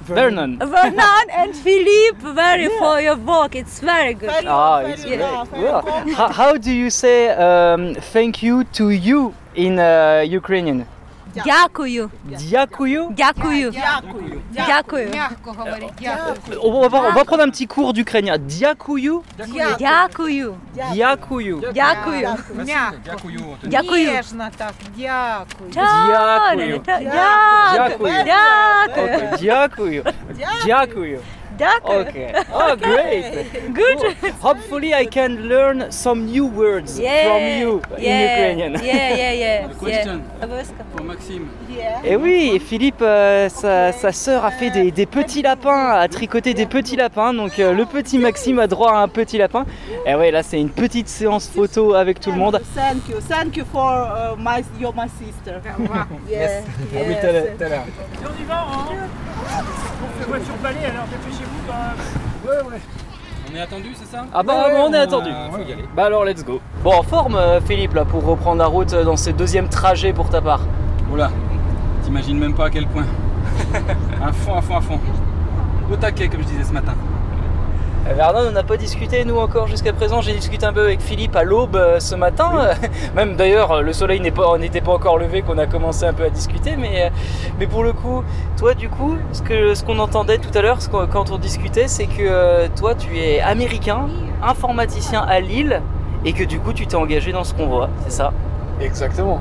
Vernon. 0.08 0.52
Vernon 0.76 1.26
and 1.41 1.52
Philippe, 1.65 2.19
very 2.43 2.67
for 2.80 2.95
your 3.08 3.17
work. 3.34 3.52
It's 3.62 3.78
very 3.93 4.13
good. 4.24 4.43
Ah, 4.47 4.80
it's 4.91 5.04
great. 5.06 5.19
Well, 5.63 5.82
how, 6.17 6.30
how 6.39 6.52
do 6.67 6.71
you 6.71 6.89
say 7.04 7.17
um, 7.47 7.82
thank 8.15 8.34
you 8.47 8.56
to 8.78 8.86
you 9.08 9.19
in 9.65 9.74
uh, 9.80 10.24
Ukrainian? 10.41 10.80
Дякую. 11.44 12.11
Дякую. 12.25 13.09
Дякую. 13.11 13.72
Дякую. 14.53 15.11
Мягко 15.14 15.53
говорить, 15.53 15.92
дякую. 16.01 16.61
On 16.62 16.88
va, 16.88 16.99
on 17.09 17.12
va 17.12 17.25
prendre 17.25 17.42
un 17.44 17.51
petit 17.51 17.66
cours 17.66 17.92
d'ukrainien. 17.92 18.38
Дякую. 18.38 19.22
Дякую. 19.79 20.57
Дякую. 20.94 21.62
Дякую. 21.75 22.29
Дякую. 23.64 24.20
Так, 24.22 24.33
дякую. 24.96 25.83
Дякую. 26.16 26.83
Дякую. 27.75 28.25
Дякую. 28.25 29.35
Дякую. 29.40 30.05
Дякую. 30.66 31.20
D'accord. 31.59 32.07
Okay. 32.09 32.33
Oh, 32.55 32.77
great. 32.77 33.73
Good. 33.73 34.33
Hopefully, 34.40 34.95
I 34.95 35.07
can 35.07 35.49
learn 35.49 35.90
some 35.90 36.27
new 36.27 36.47
words 36.47 36.99
from 36.99 37.42
you 37.61 37.83
in 37.99 38.21
Ukrainian. 38.29 38.73
Yeah, 38.75 39.16
yeah, 39.16 39.33
yeah. 39.33 39.69
Question 39.79 40.23
for 40.95 41.03
Maxime. 41.05 41.49
Et 42.05 42.12
eh 42.12 42.16
oui, 42.16 42.61
Philippe, 42.64 43.03
euh, 43.03 43.49
sa, 43.49 43.92
sa 43.92 44.12
sœur 44.12 44.45
a 44.45 44.51
fait 44.51 44.71
des, 44.90 45.07
petits 45.07 45.42
lapins, 45.42 45.90
a 45.90 46.09
tricoté 46.09 46.55
des 46.55 46.66
petits 46.66 46.97
lapins. 46.97 47.35
Donc, 47.35 47.59
euh, 47.59 47.73
le 47.73 47.85
petit 47.85 48.19
Maxime 48.19 48.59
a 48.59 48.66
droit 48.66 48.92
à 48.92 49.03
un 49.03 49.09
petit 49.09 49.38
lapin. 49.38 49.64
Eh 50.07 50.11
Et 50.11 50.14
oui, 50.14 50.31
là, 50.31 50.42
c'est 50.42 50.61
une 50.61 50.71
petite 50.71 51.09
séance 51.09 51.49
photo 51.49 51.95
avec 51.95 52.21
tout 52.21 52.31
le 52.31 52.38
monde. 52.38 52.61
Thank 52.75 53.09
you, 53.09 53.21
thank 53.21 53.57
you 53.57 53.64
for 53.64 53.90
uh, 53.92 54.37
my, 54.38 54.62
you're 54.81 54.92
sister. 55.19 55.61
yes. 56.29 56.64
On 60.16 60.22
fait 60.22 60.29
voiture 60.29 60.55
balai, 60.62 60.87
alors 60.87 61.05
dépêchez-vous 61.11 61.66
quand 61.66 61.74
même. 61.74 62.68
Ouais, 62.70 62.72
ouais. 62.72 62.81
On 63.52 63.57
est 63.57 63.61
attendu, 63.61 63.88
c'est 63.94 64.07
ça? 64.07 64.24
Ah 64.33 64.42
bah 64.42 64.68
on 64.74 64.92
est 64.92 64.98
attendu. 64.98 65.31
faut 65.50 65.59
y 65.59 65.72
aller. 65.72 65.85
Bah 65.94 66.07
alors 66.07 66.24
let's 66.24 66.44
go. 66.44 66.61
Bon, 66.83 66.92
en 66.92 67.02
forme 67.02 67.37
euh, 67.37 67.61
Philippe 67.61 67.94
là 67.94 68.05
pour 68.05 68.24
reprendre 68.24 68.59
la 68.59 68.66
route 68.66 68.92
euh, 68.92 69.05
dans 69.05 69.16
ce 69.16 69.31
deuxième 69.31 69.68
trajet 69.68 70.12
pour 70.12 70.31
ta 70.31 70.40
part. 70.40 70.62
Oula, 71.12 71.31
t'imagines 72.02 72.38
même 72.38 72.55
pas 72.55 72.66
à 72.66 72.70
quel 72.70 72.87
point. 72.87 73.05
à 74.26 74.33
fond, 74.33 74.57
à 74.57 74.62
fond, 74.62 74.76
à 74.79 74.81
fond. 74.81 75.00
Au 75.92 75.96
taquet, 75.96 76.29
comme 76.29 76.40
je 76.40 76.46
disais 76.46 76.64
ce 76.64 76.72
matin. 76.72 76.94
Euh, 78.09 78.12
Vernon, 78.14 78.47
on 78.49 78.53
n'a 78.53 78.62
pas 78.62 78.77
discuté 78.77 79.25
nous 79.25 79.37
encore 79.38 79.66
jusqu'à 79.66 79.92
présent. 79.92 80.21
J'ai 80.21 80.33
discuté 80.35 80.64
un 80.66 80.73
peu 80.73 80.83
avec 80.83 81.01
Philippe 81.01 81.35
à 81.37 81.42
l'aube 81.42 81.77
euh, 81.77 81.99
ce 82.01 82.14
matin. 82.14 82.71
Même 83.16 83.37
d'ailleurs, 83.37 83.83
le 83.83 83.92
soleil 83.92 84.21
pas- 84.31 84.59
n'était 84.59 84.81
pas 84.81 84.92
encore 84.92 85.19
levé 85.19 85.42
qu'on 85.42 85.59
a 85.59 85.66
commencé 85.66 86.05
un 86.05 86.12
peu 86.12 86.25
à 86.25 86.31
discuter. 86.31 86.77
Mais, 86.77 87.07
euh, 87.07 87.09
mais 87.59 87.66
pour 87.66 87.83
le 87.83 87.92
coup, 87.92 88.23
toi 88.57 88.75
du 88.75 88.88
coup, 88.88 89.16
ce 89.33 89.83
qu'on 89.85 89.99
entendait 89.99 90.38
tout 90.38 90.57
à 90.57 90.62
l'heure 90.62 90.79
quand 91.11 91.31
on 91.31 91.38
discutait, 91.38 91.88
c'est 91.88 92.07
que 92.07 92.21
euh, 92.23 92.69
toi 92.77 92.95
tu 92.95 93.19
es 93.19 93.40
américain, 93.40 94.07
informaticien 94.42 95.23
à 95.23 95.40
Lille, 95.40 95.81
et 96.25 96.33
que 96.33 96.45
du 96.45 96.59
coup 96.61 96.73
tu 96.73 96.87
t'es 96.87 96.97
engagé 96.97 97.33
dans 97.33 97.45
ce 97.45 97.55
convoi, 97.55 97.88
c'est 98.05 98.12
ça? 98.12 98.33
Exactement. 98.81 99.40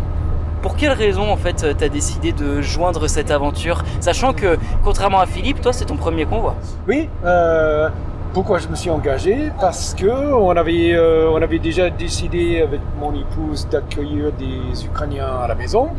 Pour 0.62 0.76
quelle 0.76 0.92
raison 0.94 1.32
en 1.32 1.38
fait 1.38 1.76
tu 1.78 1.84
as 1.84 1.90
décidé 1.90 2.32
de 2.32 2.62
joindre 2.62 3.08
cette 3.08 3.30
aventure, 3.30 3.84
sachant 4.00 4.34
que 4.34 4.58
contrairement 4.84 5.20
à 5.20 5.26
Philippe, 5.28 5.62
toi 5.62 5.72
c'est 5.74 5.86
ton 5.86 5.96
premier 5.98 6.26
convoi 6.26 6.56
Oui, 6.88 7.08
euh, 7.24 7.90
pourquoi 8.36 8.60
je 8.60 8.68
me 8.68 8.76
suis 8.76 8.90
engagé? 8.90 9.50
Parce 9.62 9.94
que 9.94 10.34
on 10.34 10.50
avait, 10.58 10.94
euh, 10.94 11.32
on 11.32 11.42
avait 11.42 11.58
déjà 11.58 11.90
décidé 11.90 12.62
avec 12.62 12.82
mon 13.00 13.14
épouse 13.16 13.66
d'accueillir 13.70 14.34
des 14.34 14.86
Ukrainiens 14.86 15.40
à 15.42 15.48
la 15.48 15.56
maison, 15.56 15.92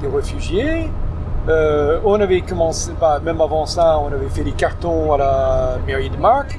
des 0.00 0.08
réfugiés. 0.08 0.88
Euh, 1.50 2.00
on 2.06 2.18
avait 2.22 2.40
commencé, 2.40 2.92
bah, 2.98 3.20
même 3.22 3.42
avant 3.42 3.66
ça, 3.66 3.98
on 3.98 4.06
avait 4.06 4.30
fait 4.30 4.44
des 4.44 4.52
cartons 4.52 5.12
à 5.12 5.18
la 5.18 5.78
mairie 5.86 6.08
de 6.08 6.16
Marc. 6.16 6.58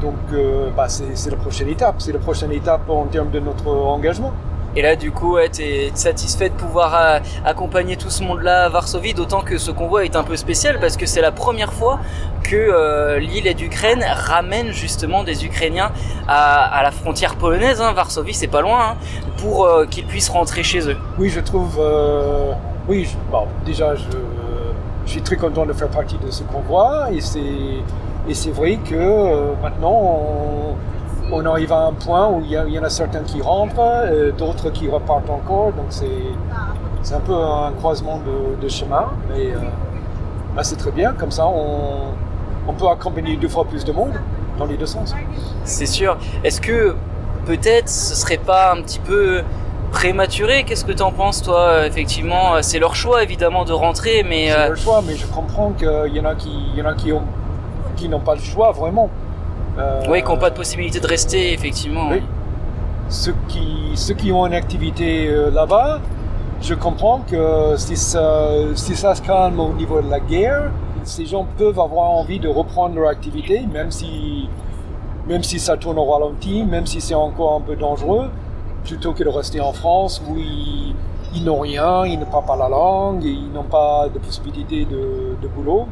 Donc, 0.00 0.14
euh, 0.32 0.70
bah, 0.74 0.88
c'est 0.88 1.30
la 1.30 1.36
prochaine 1.36 1.68
étape. 1.68 1.96
C'est 1.98 2.12
la 2.12 2.18
prochaine 2.18 2.52
étape 2.52 2.88
en 2.88 3.04
termes 3.04 3.30
de 3.30 3.38
notre 3.38 3.68
engagement. 3.68 4.32
Et 4.74 4.80
là, 4.80 4.96
du 4.96 5.10
coup, 5.10 5.34
ouais, 5.34 5.50
t'es 5.50 5.90
satisfait 5.94 6.48
de 6.48 6.54
pouvoir 6.54 6.94
euh, 6.94 7.18
accompagner 7.44 7.96
tout 7.96 8.08
ce 8.08 8.22
monde-là 8.22 8.64
à 8.64 8.68
Varsovie, 8.70 9.12
d'autant 9.12 9.42
que 9.42 9.58
ce 9.58 9.70
convoi 9.70 10.06
est 10.06 10.16
un 10.16 10.22
peu 10.22 10.34
spécial 10.36 10.80
parce 10.80 10.96
que 10.96 11.04
c'est 11.04 11.20
la 11.20 11.30
première 11.30 11.74
fois 11.74 12.00
que 12.42 12.56
euh, 12.56 13.18
l'île 13.18 13.54
d'Ukraine 13.54 14.02
ramène 14.02 14.72
justement 14.72 15.24
des 15.24 15.44
Ukrainiens 15.44 15.92
à, 16.26 16.80
la 16.82 16.90
frontière 16.90 17.36
polonaise. 17.36 17.82
Hein, 17.82 17.92
Varsovie, 17.92 18.32
c'est 18.32 18.46
pas 18.46 18.62
loin, 18.62 18.92
hein, 18.92 18.96
pour 19.36 19.66
euh, 19.66 19.84
qu'ils 19.84 20.06
puissent 20.06 20.30
rentrer 20.30 20.62
chez 20.62 20.88
eux. 20.88 20.96
Oui, 21.18 21.28
je 21.28 21.40
trouve. 21.40 21.78
oui, 22.88 23.14
bon, 23.30 23.46
déjà, 23.66 23.94
je, 23.94 24.04
suis 25.04 25.20
très 25.20 25.36
content 25.36 25.66
de 25.66 25.74
faire 25.74 25.88
partie 25.88 26.16
de 26.16 26.30
ce 26.30 26.44
convoi 26.44 27.08
et 27.12 27.20
c'est 27.20 27.40
et 28.28 28.34
c'est 28.34 28.52
vrai 28.52 28.78
que 28.88 29.52
maintenant 29.60 30.76
on, 31.32 31.46
arrive 31.46 31.72
à 31.72 31.86
un 31.86 31.92
point 31.92 32.28
où 32.28 32.42
il 32.44 32.50
y, 32.50 32.78
en 32.78 32.82
a 32.82 32.90
certains 32.90 33.22
qui 33.22 33.40
rentrent, 33.40 33.80
euh, 33.80 34.32
d'autres 34.32 34.70
qui 34.70 34.88
repartent 34.88 35.30
encore, 35.30 35.72
donc 35.72 35.86
c'est 35.90 37.14
un 37.14 37.20
peu 37.20 37.34
un 37.34 37.72
croisement 37.72 38.18
de, 38.18 38.62
de 38.62 38.68
chemin, 38.68 39.10
mais 39.28 39.52
euh, 39.52 39.58
bah, 40.54 40.62
c'est 40.62 40.76
très 40.76 40.92
bien, 40.92 41.12
comme 41.12 41.30
ça 41.30 41.46
on, 41.46 42.12
on 42.68 42.72
peut 42.72 42.88
accompagner 42.88 43.36
deux 43.36 43.48
fois 43.48 43.64
plus 43.64 43.84
de 43.84 43.92
monde 43.92 44.12
dans 44.58 44.66
les 44.66 44.76
deux 44.76 44.86
sens. 44.86 45.14
C'est 45.64 45.86
sûr. 45.86 46.16
Est-ce 46.44 46.60
que 46.60 46.94
peut-être 47.46 47.88
ce 47.88 48.14
serait 48.14 48.36
pas 48.38 48.72
un 48.72 48.82
petit 48.82 49.00
peu 49.00 49.42
prématuré? 49.90 50.64
Qu'est-ce 50.64 50.84
que 50.84 50.92
tu 50.92 51.02
en 51.02 51.12
penses 51.12 51.42
toi? 51.42 51.86
Effectivement, 51.86 52.62
c'est 52.62 52.78
leur 52.78 52.94
choix 52.94 53.22
évidemment 53.22 53.64
de 53.64 53.72
rentrer, 53.72 54.22
mais 54.22 54.50
c'est 54.50 54.68
leur 54.68 54.76
choix, 54.76 55.02
mais 55.06 55.16
je 55.16 55.26
comprends 55.26 55.72
qu'il 55.72 56.14
y 56.14 56.20
en 56.20 56.24
a 56.24 56.34
qui, 56.34 56.52
il 56.72 56.78
y 56.78 56.82
en 56.82 56.86
a 56.86 56.94
qui 56.94 57.12
ont 57.12 57.22
qui 57.96 58.08
n'ont 58.08 58.20
pas 58.20 58.34
le 58.34 58.40
choix 58.40 58.72
vraiment. 58.72 59.10
Euh, 59.78 60.02
oui, 60.08 60.22
qui 60.22 60.28
n'ont 60.28 60.38
pas 60.38 60.50
de 60.50 60.56
possibilité 60.56 61.00
de 61.00 61.06
rester, 61.06 61.52
effectivement. 61.52 62.08
Oui. 62.10 62.22
Ceux 63.08 63.34
qui, 63.48 63.92
ceux 63.94 64.14
qui 64.14 64.32
ont 64.32 64.46
une 64.46 64.54
activité 64.54 65.28
euh, 65.28 65.50
là-bas, 65.50 66.00
je 66.60 66.74
comprends 66.74 67.20
que 67.20 67.74
si 67.76 67.96
ça, 67.96 68.50
si 68.74 68.94
ça 68.94 69.14
se 69.14 69.22
calme 69.22 69.58
au 69.60 69.72
niveau 69.72 70.00
de 70.00 70.10
la 70.10 70.20
guerre, 70.20 70.70
ces 71.04 71.26
gens 71.26 71.46
peuvent 71.58 71.80
avoir 71.80 72.10
envie 72.10 72.38
de 72.38 72.48
reprendre 72.48 72.94
leur 72.94 73.08
activité, 73.08 73.66
même 73.72 73.90
si, 73.90 74.48
même 75.26 75.42
si 75.42 75.58
ça 75.58 75.76
tourne 75.76 75.98
au 75.98 76.04
ralenti, 76.04 76.62
même 76.64 76.86
si 76.86 77.00
c'est 77.00 77.14
encore 77.14 77.56
un 77.56 77.60
peu 77.60 77.74
dangereux, 77.74 78.30
plutôt 78.84 79.12
que 79.12 79.24
de 79.24 79.28
rester 79.28 79.60
en 79.60 79.72
France 79.72 80.22
où 80.28 80.36
ils, 80.36 80.94
ils 81.34 81.44
n'ont 81.44 81.60
rien, 81.60 82.04
ils 82.06 82.18
ne 82.18 82.24
parlent 82.24 82.44
pas 82.46 82.56
la 82.56 82.68
langue, 82.68 83.24
ils 83.24 83.50
n'ont 83.52 83.62
pas 83.64 84.08
de 84.12 84.18
possibilité 84.18 84.84
de, 84.84 85.36
de 85.40 85.48
boulot. 85.48 85.86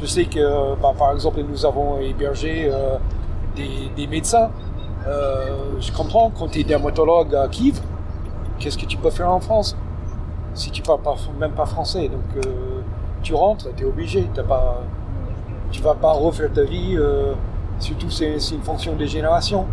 Je 0.00 0.06
sais 0.06 0.24
que, 0.24 0.74
bah, 0.80 0.92
par 0.98 1.12
exemple, 1.12 1.40
nous 1.48 1.64
avons 1.64 2.00
hébergé 2.00 2.68
euh, 2.70 2.96
des, 3.54 3.90
des, 3.96 4.06
médecins. 4.06 4.50
Euh, 5.06 5.78
je 5.80 5.92
comprends, 5.92 6.30
quand 6.30 6.48
tu 6.48 6.60
es 6.60 6.64
dermatologue 6.64 7.34
à 7.34 7.48
Kiev, 7.48 7.80
qu'est-ce 8.58 8.76
que 8.76 8.86
tu 8.86 8.96
peux 8.96 9.10
faire 9.10 9.30
en 9.30 9.40
France? 9.40 9.76
Si 10.54 10.70
tu 10.70 10.82
parles 10.82 11.00
même 11.38 11.52
pas 11.52 11.66
français 11.66 12.08
Donc, 12.08 12.44
euh, 12.44 12.80
tu 13.22 13.34
rentres, 13.34 13.68
tu 13.76 13.84
es 13.84 13.86
obligé. 13.86 14.28
As 14.36 14.42
pas, 14.42 14.82
tu 15.70 15.80
vas 15.80 15.94
pas 15.94 16.12
refaire 16.12 16.52
ta 16.52 16.62
vie, 16.62 16.96
surtout 17.78 18.10
c'est 18.10 18.36
une 18.52 18.62
fonction 18.62 18.94
de 18.94 19.04
génération. 19.06 19.66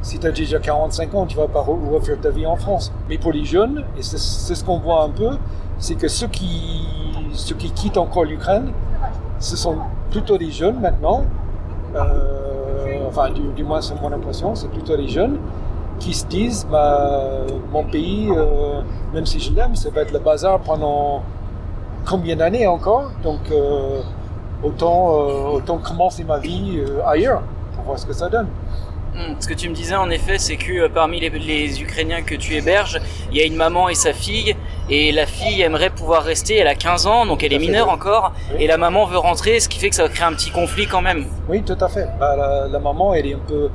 Si 0.00 0.18
tu 0.18 0.26
as 0.26 0.30
déjà 0.30 0.58
45 0.58 1.14
ans, 1.14 1.26
tu 1.26 1.36
vas 1.36 1.48
pas 1.48 1.60
refaire 1.60 2.20
ta 2.20 2.30
vie 2.30 2.46
en 2.46 2.56
France. 2.56 2.92
Mais 3.08 3.18
pour 3.18 3.32
les 3.32 3.44
jeunes, 3.44 3.84
et 3.98 4.02
c'est 4.02 4.18
ce 4.54 4.64
qu'on 4.64 4.78
voit 4.78 5.02
un 5.02 5.10
peu, 5.10 5.30
c'est 5.78 5.96
que 5.96 6.08
ceux 6.08 6.28
qui, 6.28 6.86
ceux 7.32 7.56
qui 7.56 7.70
quittent 7.72 7.98
encore 7.98 8.24
l'Ukraine, 8.24 8.72
ce 9.38 9.56
sont 9.56 9.76
plutôt 10.10 10.38
des 10.38 10.50
jeunes 10.50 10.80
maintenant, 10.80 11.24
euh, 11.94 13.06
enfin 13.06 13.30
du, 13.30 13.64
moins 13.64 13.80
c'est 13.80 14.00
mon 14.00 14.12
impression, 14.12 14.54
c'est 14.54 14.68
plutôt 14.68 14.96
des 14.96 15.08
jeunes 15.08 15.38
qui 15.98 16.14
se 16.14 16.26
disent 16.26 16.66
bah, 16.70 17.44
mon 17.72 17.84
pays, 17.84 18.28
euh, 18.30 18.80
même 19.12 19.26
si 19.26 19.40
je 19.40 19.52
l'aime, 19.52 19.74
ça 19.74 19.90
va 19.90 20.02
être 20.02 20.12
le 20.12 20.18
bazar 20.18 20.60
pendant 20.60 21.22
combien 22.06 22.36
d'années 22.36 22.66
encore, 22.66 23.10
donc 23.22 23.40
euh, 23.50 24.00
autant, 24.62 25.10
autant 25.52 25.78
commencer 25.78 26.24
ma 26.24 26.38
vie 26.38 26.82
ailleurs 27.06 27.42
pour 27.74 27.84
voir 27.84 27.98
ce 27.98 28.06
que 28.06 28.12
ça 28.12 28.28
donne. 28.28 28.48
Hmm, 29.18 29.34
ce 29.40 29.48
que 29.48 29.54
tu 29.54 29.68
me 29.68 29.74
disais 29.74 29.96
en 29.96 30.10
effet, 30.10 30.38
c'est 30.38 30.56
que 30.56 30.72
euh, 30.72 30.88
parmi 30.88 31.18
les, 31.18 31.28
les, 31.30 31.82
Ukrainiens 31.82 32.22
que 32.22 32.36
tu 32.36 32.54
héberges, 32.54 33.00
il 33.32 33.36
y 33.36 33.40
a 33.40 33.44
une 33.44 33.56
maman 33.56 33.88
et 33.88 33.96
sa 33.96 34.12
fille, 34.12 34.54
et 34.88 35.10
la 35.10 35.26
fille 35.26 35.60
aimerait 35.60 35.90
pouvoir 35.90 36.22
rester, 36.22 36.56
elle 36.58 36.68
a 36.68 36.76
15 36.76 37.08
ans, 37.08 37.26
donc 37.26 37.42
elle 37.42 37.52
est 37.52 37.58
mineure 37.58 37.88
encore, 37.90 38.32
oui. 38.52 38.62
et 38.62 38.66
la 38.68 38.78
maman 38.78 39.06
veut 39.06 39.18
rentrer, 39.18 39.58
ce 39.58 39.68
qui 39.68 39.80
fait 39.80 39.90
que 39.90 39.96
ça 39.96 40.04
va 40.04 40.08
créer 40.08 40.24
un 40.24 40.34
petit 40.34 40.52
conflit 40.52 40.86
quand 40.86 41.00
même. 41.00 41.26
Oui, 41.48 41.62
tout 41.62 41.76
à 41.80 41.88
fait. 41.88 42.06
Bah, 42.20 42.36
la, 42.36 42.68
la, 42.68 42.78
maman, 42.78 43.12
elle 43.12 43.26
est 43.26 43.34
un 43.34 43.40
peu... 43.44 43.70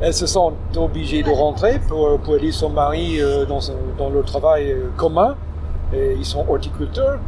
Elle 0.00 0.14
se 0.14 0.26
sent 0.26 0.38
obligée 0.76 1.22
de 1.22 1.30
rentrer 1.30 1.78
pour, 1.86 2.18
pour 2.18 2.36
aider 2.36 2.50
son 2.50 2.70
mari 2.70 3.20
euh, 3.20 3.46
dans, 3.46 3.60
dans 3.98 4.10
le 4.10 4.22
travail 4.24 4.72
euh, 4.72 4.90
commun, 4.96 5.36
et 5.94 6.14
ils 6.18 6.24
sont 6.24 6.44
horticulteurs. 6.48 7.20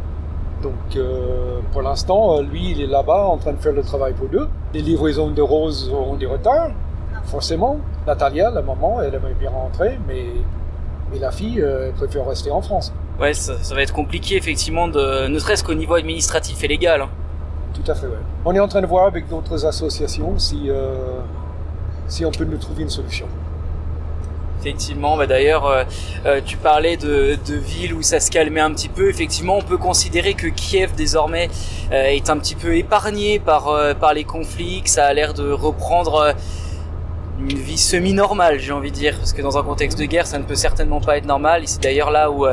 Donc 0.61 0.73
euh, 0.97 1.59
pour 1.71 1.83
l'instant, 1.83 2.41
lui, 2.41 2.71
il 2.71 2.81
est 2.81 2.87
là-bas 2.87 3.27
en 3.27 3.37
train 3.37 3.53
de 3.53 3.61
faire 3.61 3.73
le 3.73 3.81
travail 3.81 4.13
pour 4.13 4.27
deux. 4.27 4.49
Les 4.73 4.81
livraisons 4.81 5.31
de 5.31 5.41
roses 5.41 5.89
ont 5.89 6.15
des 6.15 6.25
retards 6.25 6.71
forcément. 7.31 7.77
Natalia, 8.05 8.51
la 8.51 8.61
maman, 8.61 9.01
elle 9.01 9.15
aimerait 9.15 9.33
bien 9.39 9.49
rentrer, 9.49 9.97
mais, 10.07 10.25
mais 11.11 11.17
la 11.17 11.31
fille, 11.31 11.61
euh, 11.61 11.87
elle 11.87 11.93
préfère 11.93 12.27
rester 12.27 12.51
en 12.51 12.61
France. 12.61 12.93
Ouais, 13.19 13.33
ça, 13.33 13.53
ça 13.61 13.73
va 13.73 13.81
être 13.81 13.93
compliqué, 13.93 14.35
effectivement, 14.35 14.87
de, 14.87 15.27
ne 15.27 15.39
serait-ce 15.39 15.63
qu'au 15.63 15.73
niveau 15.73 15.95
administratif 15.95 16.63
et 16.63 16.67
légal. 16.67 17.01
Hein. 17.01 17.09
Tout 17.73 17.89
à 17.89 17.95
fait, 17.95 18.07
ouais. 18.07 18.13
On 18.43 18.53
est 18.53 18.59
en 18.59 18.67
train 18.67 18.81
de 18.81 18.87
voir 18.87 19.05
avec 19.07 19.29
d'autres 19.29 19.65
associations 19.65 20.37
si, 20.37 20.69
euh, 20.69 21.21
si 22.07 22.25
on 22.25 22.31
peut 22.31 22.43
nous 22.43 22.57
trouver 22.57 22.83
une 22.83 22.89
solution. 22.89 23.27
Effectivement, 24.59 25.17
bah 25.17 25.25
d'ailleurs, 25.25 25.65
euh, 25.65 26.39
tu 26.45 26.55
parlais 26.55 26.95
de, 26.95 27.35
de 27.47 27.55
villes 27.55 27.95
où 27.95 28.03
ça 28.03 28.19
se 28.19 28.29
calmait 28.29 28.61
un 28.61 28.71
petit 28.71 28.89
peu. 28.89 29.09
Effectivement, 29.09 29.57
on 29.57 29.63
peut 29.63 29.77
considérer 29.77 30.35
que 30.35 30.45
Kiev 30.45 30.93
désormais 30.95 31.49
euh, 31.91 32.03
est 32.03 32.29
un 32.29 32.37
petit 32.37 32.53
peu 32.53 32.77
épargné 32.77 33.39
par 33.39 33.71
par 33.99 34.13
les 34.13 34.23
conflits, 34.23 34.83
que 34.83 34.89
ça 34.89 35.05
a 35.05 35.13
l'air 35.13 35.33
de 35.33 35.51
reprendre 35.51 36.35
une 37.49 37.57
vie 37.57 37.77
semi-normale, 37.77 38.59
j'ai 38.59 38.71
envie 38.71 38.91
de 38.91 38.95
dire, 38.95 39.17
parce 39.17 39.33
que 39.33 39.41
dans 39.41 39.57
un 39.57 39.63
contexte 39.63 39.97
de 39.97 40.05
guerre, 40.05 40.27
ça 40.27 40.37
ne 40.37 40.43
peut 40.43 40.55
certainement 40.55 41.01
pas 41.01 41.17
être 41.17 41.25
normal. 41.25 41.63
Et 41.63 41.67
c'est 41.67 41.81
d'ailleurs 41.81 42.11
là 42.11 42.31
où, 42.31 42.45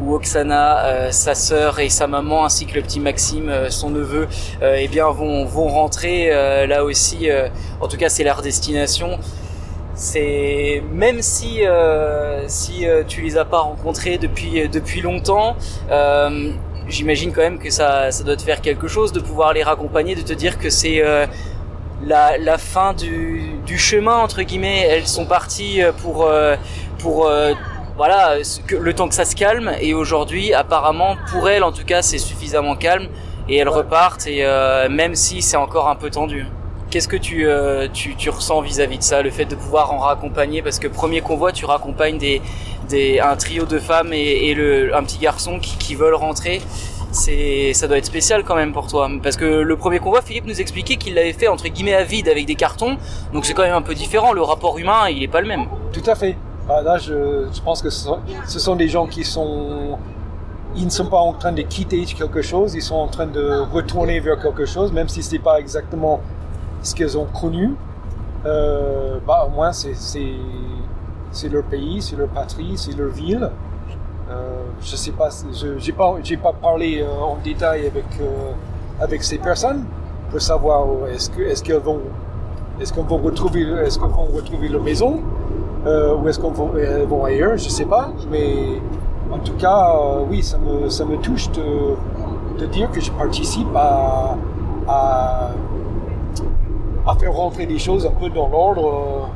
où 0.00 0.14
Oksana, 0.14 0.84
euh, 0.84 1.10
sa 1.10 1.34
sœur 1.34 1.78
et 1.78 1.88
sa 1.88 2.06
maman, 2.06 2.44
ainsi 2.44 2.66
que 2.66 2.74
le 2.74 2.82
petit 2.82 3.00
Maxime, 3.00 3.48
euh, 3.48 3.70
son 3.70 3.90
neveu, 3.90 4.28
euh, 4.62 4.76
eh 4.78 4.88
bien 4.88 5.08
vont, 5.10 5.44
vont 5.44 5.68
rentrer 5.68 6.30
là 6.66 6.84
aussi. 6.84 7.28
en 7.80 7.88
tout 7.88 7.96
cas, 7.96 8.08
c'est 8.08 8.24
leur 8.24 8.42
destination. 8.42 9.18
C'est 9.94 10.82
même 10.92 11.22
si 11.22 11.60
si 12.48 12.86
tu 13.06 13.20
les 13.20 13.36
as 13.36 13.44
pas 13.44 13.60
rencontrés 13.60 14.18
depuis 14.18 14.68
depuis 14.68 15.00
longtemps. 15.00 15.56
J'imagine 16.86 17.32
quand 17.32 17.40
même 17.40 17.58
que 17.58 17.70
ça, 17.70 18.10
ça 18.10 18.24
doit 18.24 18.36
te 18.36 18.42
faire 18.42 18.60
quelque 18.60 18.88
chose 18.88 19.12
de 19.12 19.20
pouvoir 19.20 19.54
les 19.54 19.62
raccompagner, 19.62 20.14
de 20.14 20.20
te 20.20 20.34
dire 20.34 20.58
que 20.58 20.68
c'est 20.68 21.02
la, 22.06 22.58
fin 22.58 22.94
du, 22.94 23.78
chemin 23.78 24.16
entre 24.16 24.42
guillemets. 24.42 24.86
Elles 24.88 25.06
sont 25.06 25.26
parties 25.26 25.80
pour 26.02 26.28
pour 26.98 27.30
voilà 27.96 28.36
le 28.68 28.94
temps 28.94 29.08
que 29.08 29.14
ça 29.14 29.24
se 29.24 29.36
calme 29.36 29.72
et 29.80 29.94
aujourd'hui 29.94 30.52
apparemment 30.52 31.16
pour 31.30 31.48
elles 31.48 31.62
en 31.62 31.70
tout 31.70 31.84
cas 31.84 32.02
c'est 32.02 32.18
suffisamment 32.18 32.74
calme 32.74 33.06
et 33.48 33.56
elles 33.56 33.68
repartent 33.68 34.26
et 34.26 34.44
euh, 34.44 34.88
même 34.88 35.14
si 35.14 35.42
c'est 35.42 35.56
encore 35.56 35.88
un 35.88 35.96
peu 35.96 36.10
tendu. 36.10 36.46
Qu'est-ce 36.90 37.08
que 37.08 37.16
tu, 37.16 37.46
euh, 37.46 37.88
tu, 37.92 38.30
ressens 38.30 38.60
vis-à-vis 38.60 38.96
-vis 38.96 38.98
de 38.98 39.02
ça, 39.02 39.22
le 39.22 39.30
fait 39.30 39.46
de 39.46 39.56
pouvoir 39.56 39.92
en 39.92 39.98
raccompagner? 39.98 40.62
Parce 40.62 40.78
que 40.78 40.86
premier 40.86 41.22
convoi, 41.22 41.50
tu 41.50 41.64
raccompagnes 41.64 42.18
des, 42.18 42.40
des, 42.88 43.18
un 43.18 43.34
trio 43.36 43.64
de 43.64 43.80
femmes 43.80 44.12
et, 44.12 44.48
et 44.48 44.54
le, 44.54 44.94
un 44.94 45.02
petit 45.02 45.18
garçon 45.18 45.58
qui, 45.58 45.76
qui 45.76 45.96
veulent 45.96 46.14
rentrer 46.14 46.60
ça 47.14 47.86
doit 47.86 47.98
être 47.98 48.04
spécial 48.06 48.44
quand 48.44 48.56
même 48.56 48.72
pour 48.72 48.86
toi. 48.86 49.08
Parce 49.22 49.36
que 49.36 49.44
le 49.44 49.76
premier 49.76 49.98
convoi 49.98 50.22
Philippe 50.22 50.46
nous 50.46 50.60
expliquait 50.60 50.96
qu'il 50.96 51.14
l'avait 51.14 51.32
fait 51.32 51.48
entre 51.48 51.68
guillemets 51.68 51.94
à 51.94 52.04
vide 52.04 52.28
avec 52.28 52.46
des 52.46 52.54
cartons. 52.54 52.96
Donc 53.32 53.44
c'est 53.44 53.54
quand 53.54 53.62
même 53.62 53.74
un 53.74 53.82
peu 53.82 53.94
différent. 53.94 54.32
Le 54.32 54.42
rapport 54.42 54.78
humain 54.78 55.08
il 55.08 55.22
est 55.22 55.28
pas 55.28 55.40
le 55.40 55.48
même. 55.48 55.66
Tout 55.92 56.02
à 56.06 56.14
fait. 56.14 56.36
Bah 56.68 56.82
là 56.82 56.98
je, 56.98 57.60
pense 57.62 57.82
que 57.82 57.90
ce 57.90 58.58
sont, 58.58 58.74
des 58.74 58.88
gens 58.88 59.06
qui 59.06 59.22
sont 59.22 59.98
ils 60.74 60.86
ne 60.86 60.90
sont 60.90 61.06
pas 61.06 61.18
en 61.18 61.34
train 61.34 61.52
de 61.52 61.62
quitter 61.62 62.04
quelque 62.04 62.42
chose. 62.42 62.74
Ils 62.74 62.82
sont 62.82 62.96
en 62.96 63.08
train 63.08 63.26
de 63.26 63.60
retourner 63.72 64.20
vers 64.20 64.40
quelque 64.40 64.66
chose 64.66 64.92
même 64.92 65.08
si 65.08 65.22
c'est 65.22 65.38
pas 65.38 65.60
exactement 65.60 66.20
ce 66.82 66.94
qu'ils 66.94 67.16
ont 67.16 67.26
connu. 67.26 67.74
Euh, 68.46 69.18
bah 69.26 69.46
au 69.46 69.50
moins 69.50 69.72
c'est 69.72 69.94
c'est 69.94 71.48
leur 71.48 71.64
pays 71.64 72.02
c'est 72.02 72.16
leur 72.16 72.28
patrie 72.28 72.76
c'est 72.76 72.96
leur 72.96 73.08
ville 73.10 73.50
je 74.80 74.96
sais 74.96 75.12
pas, 75.12 75.28
j'ai 75.78 75.92
pas, 75.92 76.16
pas 76.42 76.52
parlé 76.52 77.00
euh, 77.00 77.20
en 77.20 77.36
détail 77.42 77.86
avec 77.86 78.04
euh, 78.20 78.52
avec 79.00 79.22
ces 79.22 79.38
personnes 79.38 79.84
pour 80.30 80.40
savoir 80.40 80.86
est-ce 81.12 81.30
est-ce 81.40 81.62
qu'elles 81.62 81.78
vont 81.78 82.00
est-ce 82.80 82.92
qu'on 82.92 83.02
va 83.02 83.16
retrouver 83.16 83.62
est-ce 83.84 83.98
qu'on 83.98 84.08
va 84.08 84.22
retrouver 84.34 84.68
leur 84.68 84.82
maison 84.82 85.20
euh, 85.86 86.16
ou 86.16 86.28
est-ce 86.28 86.38
qu'on 86.38 86.50
va 86.50 87.04
vont 87.04 87.24
ailleurs, 87.24 87.56
je 87.58 87.68
sais 87.68 87.84
pas, 87.84 88.10
mais 88.30 88.80
en 89.30 89.38
tout 89.38 89.54
cas 89.54 89.96
euh, 89.96 90.24
oui 90.28 90.42
ça 90.42 90.58
me 90.58 90.88
ça 90.88 91.04
me 91.04 91.16
touche 91.16 91.50
de 91.52 91.96
de 92.58 92.66
dire 92.66 92.90
que 92.90 93.00
je 93.00 93.10
participe 93.10 93.74
à 93.74 94.36
à 94.88 95.50
à 97.06 97.14
faire 97.16 97.32
rentrer 97.32 97.66
des 97.66 97.78
choses 97.78 98.06
un 98.06 98.10
peu 98.10 98.30
dans 98.30 98.48
l'ordre 98.48 99.28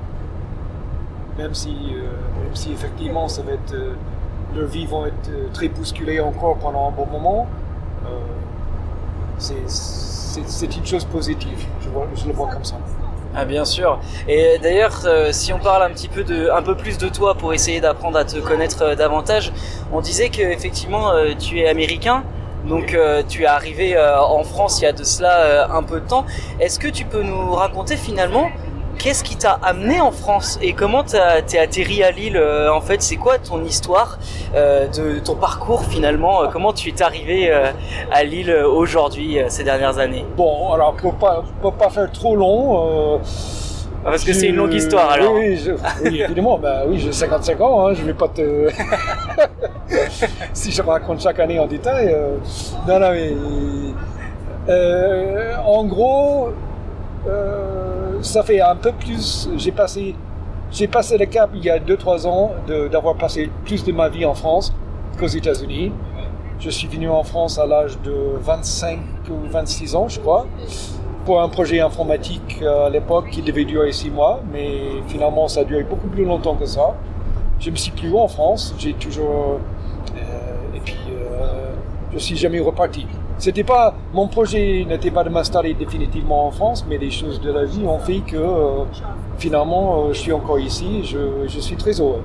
même 1.37 1.54
si 1.54 1.70
même 1.70 2.54
si 2.54 2.72
effectivement 2.72 3.28
ça 3.28 3.42
va 3.42 3.52
être 3.52 3.74
leurs 4.59 4.68
vies 4.68 4.87
vont 4.87 5.07
être 5.07 5.31
très 5.53 5.68
bousculées 5.68 6.21
encore 6.21 6.57
pendant 6.57 6.88
un 6.88 6.90
bon 6.90 7.07
moment. 7.07 7.47
Euh, 8.07 8.09
c'est 9.38 10.77
une 10.77 10.87
chose 10.87 11.05
positive, 11.05 11.66
je, 11.81 12.27
le 12.27 12.33
vois 12.33 12.49
comme 12.49 12.64
ça. 12.64 12.77
Ah 13.35 13.44
bien 13.44 13.64
sûr. 13.64 14.01
Et 14.27 14.59
d'ailleurs, 14.62 15.03
euh, 15.05 15.33
si 15.33 15.53
on 15.53 15.59
parle 15.59 15.83
un 15.83 15.90
petit 15.90 16.09
peu 16.09 16.25
un 16.53 16.62
peu 16.62 16.75
plus 16.75 16.99
de 16.99 17.09
toi 17.09 17.35
pour 17.35 17.53
essayer 17.53 17.81
d'apprendre 17.81 18.18
à 18.18 18.25
te 18.25 18.38
connaître 18.38 18.83
euh, 18.83 18.94
davantage, 18.97 19.53
on 19.92 20.01
disait 20.01 20.31
que 20.31 20.40
effectivement 20.40 21.12
euh, 21.12 21.35
tu 21.38 21.61
es 21.61 21.68
américain. 21.68 22.25
Donc 22.66 22.94
euh, 22.94 23.23
tu 23.27 23.42
es 23.42 23.47
arrivé 23.47 23.97
euh, 23.97 24.21
en 24.21 24.44
France 24.44 24.81
il 24.81 24.85
y 24.85 24.87
a 24.87 24.92
de 24.92 25.05
cela 25.05 25.40
euh, 25.40 25.66
un 25.71 25.83
peu 25.83 26.01
de 26.01 26.07
temps. 26.07 26.27
Est-ce 26.61 26.79
que 26.79 26.88
tu 26.88 27.05
peux 27.05 27.23
nous 27.23 27.53
raconter 27.53 27.97
finalement 27.97 28.49
qu'est-ce 28.98 29.22
qui 29.24 29.37
t'a 29.37 29.58
amené 29.62 30.00
en 30.00 30.11
France 30.11 30.58
et 30.61 30.72
comment 30.72 31.02
t'es 31.04 31.58
atterri 31.58 32.02
à 32.02 32.11
Lille 32.11 32.37
euh, 32.37 32.70
En 32.72 32.80
fait, 32.80 33.00
c'est 33.02 33.16
quoi 33.16 33.38
ton 33.38 33.62
histoire 33.64 34.18
euh, 34.54 34.87
de 34.88 35.18
ton 35.20 35.34
parcours 35.37 35.84
finalement 35.84 36.42
euh, 36.42 36.46
Comment 36.52 36.72
tu 36.72 36.88
es 36.90 37.02
arrivé 37.02 37.50
euh, 37.50 37.70
à 38.12 38.24
Lille 38.24 38.52
aujourd'hui, 38.52 39.38
ces 39.48 39.64
dernières 39.64 39.98
années? 39.98 40.24
Bon, 40.37 40.72
alors 40.72 40.94
pour 40.94 41.14
pas, 41.14 41.42
pour 41.62 41.72
pas 41.74 41.88
faire 41.90 42.11
trop 42.12 42.37
long. 42.37 43.14
euh, 43.14 43.18
Ah, 44.04 44.11
parce 44.11 44.24
que 44.24 44.32
c'est 44.32 44.46
une 44.48 44.56
longue 44.56 44.74
histoire, 44.74 45.11
alors. 45.11 45.32
Oui, 45.34 45.48
oui, 45.50 45.56
je- 45.56 46.08
oui, 46.08 46.22
évidemment, 46.22 46.56
bah, 46.58 46.82
oui 46.87 46.98
j'ai 47.00 47.12
55 47.12 47.61
ans, 47.61 47.87
hein, 47.88 47.94
je 47.94 48.02
vais 48.04 48.14
pas 48.14 48.28
te. 48.28 48.68
si 50.52 50.70
je 50.72 50.82
raconte 50.82 51.20
chaque 51.20 51.38
année 51.40 51.58
en 51.58 51.66
détail. 51.66 52.14
Non, 52.87 52.98
non, 53.00 53.11
mais. 53.11 53.32
en 55.66 55.84
gros, 55.84 56.50
euh, 57.26 57.88
ça 58.22 58.42
fait 58.42 58.61
un 58.61 58.76
peu 58.76 58.92
plus. 58.92 59.48
J'ai 59.57 59.72
passé. 59.72 60.14
J'ai 60.70 60.87
passé 60.87 61.16
le 61.16 61.24
cap 61.26 61.50
il 61.54 61.64
y 61.64 61.70
a 61.70 61.78
2-3 61.78 62.26
ans 62.26 62.50
d'avoir 62.90 63.14
passé 63.14 63.50
plus 63.64 63.85
de 63.85 63.92
ma 63.92 64.09
vie 64.11 64.26
en 64.26 64.35
France 64.35 64.74
qu'aux 65.18 65.26
États-Unis. 65.26 65.92
Je 66.61 66.70
suis 66.70 66.88
venu 66.88 67.09
en 67.09 67.22
France 67.22 67.59
à 67.59 67.66
l'âge 67.66 67.98
de 68.02 68.12
25 68.40 68.98
ou 69.31 69.48
26 69.48 69.94
ans, 69.94 70.09
je 70.09 70.18
crois, 70.20 70.46
pour 71.24 71.40
un 71.40 71.48
projet 71.48 71.81
informatique 71.81 72.62
à 72.62 72.90
l'époque 72.90 73.31
qui 73.31 73.40
devait 73.42 73.64
durer 73.64 73.92
6 73.92 74.11
mois, 74.11 74.40
mais 74.52 74.72
finalement 75.07 75.46
ça 75.48 75.61
a 75.61 75.64
duré 75.64 75.85
beaucoup 75.85 76.09
plus 76.09 76.24
longtemps 76.24 76.57
que 76.57 76.66
ça. 76.66 76.94
Je 77.61 77.70
me 77.70 77.76
suis 77.76 77.92
plus 77.92 78.12
en 78.14 78.28
France, 78.28 78.74
j'ai 78.78 78.92
toujours. 78.92 79.61
euh, 80.16 80.76
et 80.76 80.81
puis, 80.81 80.98
euh, 81.11 81.72
je 82.12 82.18
suis 82.18 82.37
jamais 82.37 82.61
reparti. 82.61 83.07
C'était 83.38 83.62
pas, 83.62 83.94
mon 84.12 84.27
projet 84.27 84.85
n'était 84.88 85.12
pas 85.12 85.22
de 85.22 85.29
m'installer 85.29 85.72
définitivement 85.72 86.48
en 86.48 86.51
France, 86.51 86.85
mais 86.88 86.98
les 86.98 87.12
choses 87.12 87.40
de 87.40 87.53
la 87.53 87.64
vie 87.64 87.87
ont 87.87 88.01
fait 88.01 88.18
que 88.18 88.37
euh, 88.37 88.83
finalement 89.38 90.07
euh, 90.07 90.12
je 90.12 90.18
suis 90.18 90.33
encore 90.33 90.59
ici, 90.59 91.05
je, 91.05 91.46
je 91.46 91.61
suis 91.61 91.77
très 91.77 92.01
heureux. 92.01 92.22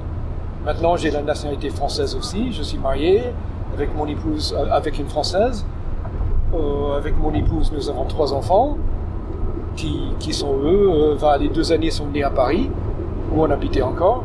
Maintenant 0.65 0.95
j'ai 0.97 1.11
la 1.11 1.21
nationalité 1.21 1.69
française 1.69 2.15
aussi, 2.15 2.51
je 2.51 2.63
suis 2.63 2.79
marié 2.79 3.21
avec 3.75 3.95
mon 3.95 4.07
épouse, 4.07 4.55
euh, 4.57 4.71
avec 4.71 4.97
une 4.99 5.07
française. 5.07 5.65
Avec 6.95 7.17
mon 7.17 7.33
épouse, 7.33 7.71
nous 7.75 7.89
avons 7.89 8.05
trois 8.05 8.31
enfants 8.31 8.77
qui, 9.75 10.13
qui 10.19 10.33
sont 10.33 10.55
eux, 10.63 11.13
enfin, 11.15 11.35
les 11.37 11.49
deux 11.49 11.71
années 11.71 11.89
sont 11.89 12.05
nés 12.05 12.21
à 12.21 12.29
Paris, 12.29 12.69
où 13.33 13.41
on 13.41 13.49
habitait 13.49 13.81
encore. 13.81 14.23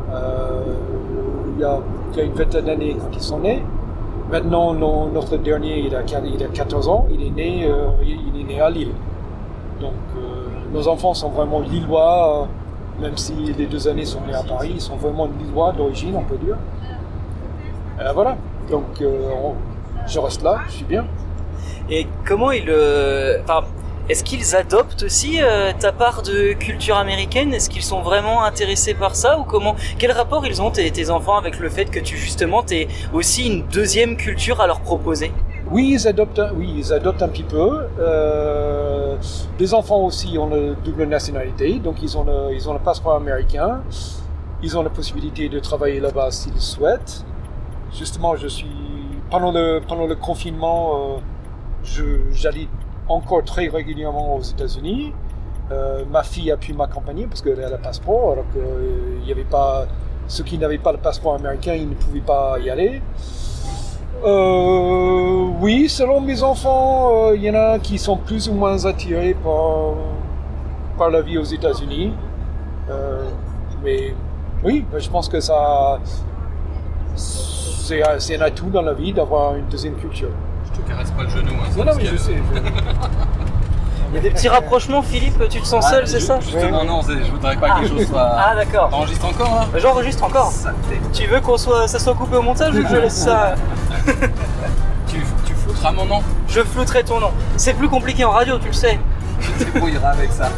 Il, 1.56 1.62
y 1.62 1.64
a, 1.64 1.80
une 2.22 2.34
vingtaine 2.34 2.66
d'années 2.66 2.94
quand 3.00 3.18
sont 3.18 3.38
nés. 3.38 3.62
Maintenant, 4.30 4.74
notre 4.74 5.36
dernier, 5.38 5.78
il 5.78 5.94
a, 5.94 6.02
il 6.02 6.42
a 6.42 6.48
14 6.48 6.88
ans, 6.88 7.06
il 7.10 7.26
est 7.26 7.30
né, 7.30 7.64
euh, 7.64 7.86
il 8.02 8.18
il 8.34 8.40
est 8.42 8.44
né 8.44 8.60
à 8.60 8.68
Lille. 8.68 8.92
Donc, 9.80 9.92
euh, 10.16 10.20
nos 10.72 10.86
enfants 10.86 11.14
sont 11.14 11.30
vraiment 11.30 11.60
lillois, 11.60 12.42
euh, 13.00 13.02
même 13.02 13.16
si 13.16 13.32
les 13.32 13.66
deux 13.66 13.88
années 13.88 14.04
sont 14.04 14.20
nés 14.26 14.34
à 14.34 14.42
Paris, 14.42 14.72
ils 14.74 14.80
sont 14.80 14.96
vraiment 14.96 15.28
lillois 15.40 15.72
d'origine, 15.72 16.14
on 16.16 16.24
peut 16.24 16.36
dire. 16.36 16.56
Voilà, 18.14 18.36
donc 18.70 19.02
on- 19.02 19.54
je 20.06 20.18
reste 20.20 20.42
là, 20.42 20.58
je 20.68 20.72
suis 20.72 20.84
bien. 20.84 21.04
Et 21.90 22.06
comment. 22.26 22.50
Enfin, 23.42 23.66
est-ce 24.08 24.24
qu'ils 24.24 24.56
adoptent 24.56 25.02
aussi 25.02 25.42
euh, 25.42 25.72
ta 25.78 25.92
part 25.92 26.22
de 26.22 26.54
culture 26.54 26.96
américaine? 26.96 27.52
Est-ce 27.52 27.68
qu'ils 27.68 27.82
sont 27.82 28.00
vraiment 28.00 28.42
intéressés 28.42 28.94
par 28.94 29.14
ça 29.14 29.38
ou 29.38 29.44
comment 29.44 29.76
Quel 29.98 30.12
rapport 30.12 30.46
ils 30.46 30.62
ont 30.62 30.70
tes, 30.70 30.90
tes 30.90 31.10
enfants 31.10 31.36
avec 31.36 31.58
le 31.58 31.68
fait 31.68 31.86
que 31.86 32.00
tu 32.00 32.16
justement 32.16 32.62
t'aies 32.62 32.88
aussi 33.12 33.46
une 33.46 33.66
deuxième 33.66 34.16
culture 34.16 34.62
à 34.62 34.66
leur 34.66 34.80
proposer? 34.80 35.30
Oui, 35.70 35.90
ils 35.92 36.08
adoptent, 36.08 36.40
oui, 36.56 36.72
ils 36.78 36.92
adoptent 36.94 37.22
un 37.22 37.28
petit 37.28 37.42
peu. 37.42 37.86
Euh, 38.00 39.16
les 39.58 39.74
enfants 39.74 40.00
aussi 40.00 40.38
ont 40.38 40.48
la 40.48 40.72
double 40.72 41.04
nationalité, 41.04 41.78
donc 41.78 41.96
ils 42.02 42.16
ont 42.16 42.24
le, 42.24 42.54
ils 42.54 42.66
ont 42.66 42.72
le 42.72 42.78
passeport 42.78 43.14
américain. 43.14 43.82
Ils 44.62 44.78
ont 44.78 44.82
la 44.82 44.90
possibilité 44.90 45.50
de 45.50 45.58
travailler 45.58 46.00
là-bas 46.00 46.30
s'ils 46.30 46.60
souhaitent. 46.60 47.24
Justement, 47.92 48.36
je 48.36 48.48
suis 48.48 48.66
pendant 49.30 49.52
le 49.52 49.80
pendant 49.86 50.06
le 50.06 50.16
confinement, 50.16 51.18
euh, 51.84 52.18
j'allais 52.32 52.68
encore 53.08 53.44
très 53.44 53.68
régulièrement 53.68 54.36
aux 54.36 54.42
États-Unis. 54.42 55.12
Euh, 55.70 56.04
ma 56.10 56.22
fille 56.22 56.50
a 56.50 56.56
pu 56.56 56.72
m'accompagner 56.72 57.26
parce 57.26 57.42
qu'elle 57.42 57.62
a 57.62 57.70
le 57.70 57.78
passeport, 57.78 58.32
alors 58.32 58.44
qu'il 58.52 59.24
n'y 59.24 59.32
avait 59.32 59.44
pas 59.44 59.86
ceux 60.28 60.44
qui 60.44 60.58
n'avaient 60.58 60.78
pas 60.78 60.92
le 60.92 60.98
passeport 60.98 61.34
américain, 61.34 61.74
ils 61.74 61.88
ne 61.88 61.94
pouvaient 61.94 62.20
pas 62.20 62.58
y 62.58 62.70
aller. 62.70 63.00
Euh, 64.24 65.48
oui, 65.60 65.88
selon 65.88 66.20
mes 66.20 66.42
enfants, 66.42 67.28
euh, 67.28 67.36
il 67.36 67.42
y 67.42 67.50
en 67.50 67.54
a 67.54 67.78
qui 67.78 67.98
sont 67.98 68.16
plus 68.16 68.48
ou 68.48 68.52
moins 68.52 68.84
attirés 68.84 69.34
par, 69.34 69.94
par 70.98 71.10
la 71.10 71.22
vie 71.22 71.38
aux 71.38 71.44
États-Unis. 71.44 72.12
Euh, 72.90 73.22
mais 73.82 74.14
oui, 74.64 74.84
ben, 74.90 74.98
je 74.98 75.08
pense 75.08 75.28
que 75.28 75.40
ça, 75.40 76.00
c'est 77.14 78.36
un 78.36 78.40
atout 78.42 78.70
dans 78.70 78.82
la 78.82 78.92
vie 78.92 79.12
d'avoir 79.12 79.54
une 79.54 79.66
deuxième 79.66 79.94
culture. 79.94 80.30
Je 80.78 80.82
te 80.84 80.88
caresse 80.88 81.10
pas 81.10 81.22
le 81.24 81.28
genou. 81.30 81.50
Hein, 81.62 81.68
Non, 81.76 81.84
non, 81.84 81.92
mais 81.96 82.06
je 82.06 82.16
sais. 82.16 82.32
Il 84.10 84.14
y 84.14 84.18
a 84.18 84.20
des 84.22 84.30
petits 84.30 84.48
rapprochements, 84.48 85.02
Philippe, 85.02 85.38
tu 85.50 85.60
te 85.60 85.66
sens 85.66 85.86
seul, 85.86 86.00
Ah, 86.04 86.06
c'est 86.06 86.20
ju- 86.20 86.24
ça 86.26 86.40
Justement, 86.40 86.82
non, 86.84 87.02
c'est- 87.02 87.22
je 87.24 87.30
voudrais 87.30 87.56
pas 87.56 87.70
que 87.76 87.82
les 87.82 87.88
choses 87.88 88.06
soient. 88.08 88.36
Ah 88.38 88.54
d'accord. 88.54 88.88
T'enregistres 88.88 89.26
encore 89.26 89.54
là 89.54 89.66
J'enregistre 89.78 90.24
encore. 90.24 90.50
Tu 91.12 91.26
veux 91.26 91.40
qu'on 91.40 91.58
soit, 91.58 91.86
ça 91.88 91.98
soit 91.98 92.14
coupé 92.14 92.36
au 92.36 92.42
montage 92.42 92.74
ou 92.74 92.82
que 92.82 92.88
je 92.88 92.96
laisse 92.96 93.14
ça 93.24 93.54
tu, 95.08 95.22
tu 95.44 95.52
flouteras 95.54 95.92
mon 95.92 96.06
nom. 96.06 96.22
Je 96.48 96.60
flouterai 96.62 97.04
ton 97.04 97.20
nom. 97.20 97.30
C'est 97.58 97.74
plus 97.74 97.88
compliqué 97.88 98.24
en 98.24 98.30
radio, 98.30 98.58
tu 98.58 98.68
le 98.68 98.72
sais. 98.72 98.98
Tu 99.42 99.50
te 99.52 99.64
débrouilleras 99.72 100.08
avec 100.10 100.32
ça. 100.32 100.48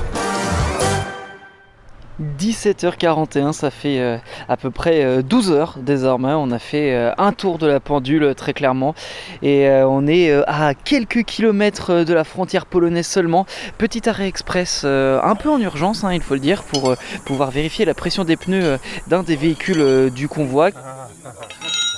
17h41, 2.38 3.52
ça 3.52 3.70
fait 3.70 3.98
euh, 3.98 4.18
à 4.48 4.56
peu 4.56 4.70
près 4.70 5.02
euh, 5.04 5.22
12 5.22 5.52
heures 5.52 5.78
désormais. 5.80 6.32
On 6.32 6.50
a 6.50 6.58
fait 6.58 6.94
euh, 6.94 7.12
un 7.18 7.32
tour 7.32 7.58
de 7.58 7.66
la 7.66 7.80
pendule 7.80 8.24
euh, 8.24 8.34
très 8.34 8.52
clairement 8.52 8.94
et 9.42 9.68
euh, 9.68 9.86
on 9.88 10.06
est 10.06 10.30
euh, 10.30 10.42
à 10.46 10.74
quelques 10.74 11.24
kilomètres 11.24 11.90
euh, 11.90 12.04
de 12.04 12.12
la 12.12 12.24
frontière 12.24 12.66
polonaise 12.66 13.06
seulement. 13.06 13.46
Petit 13.78 14.08
arrêt 14.08 14.28
express 14.28 14.82
euh, 14.84 15.20
un 15.22 15.34
peu 15.34 15.48
en 15.48 15.58
urgence, 15.60 16.04
hein, 16.04 16.12
il 16.12 16.20
faut 16.20 16.34
le 16.34 16.40
dire, 16.40 16.62
pour 16.62 16.90
euh, 16.90 16.96
pouvoir 17.24 17.50
vérifier 17.50 17.84
la 17.84 17.94
pression 17.94 18.24
des 18.24 18.36
pneus 18.36 18.64
euh, 18.64 18.76
d'un 19.08 19.22
des 19.22 19.36
véhicules 19.36 19.80
euh, 19.80 20.10
du 20.10 20.28
convoi. 20.28 20.70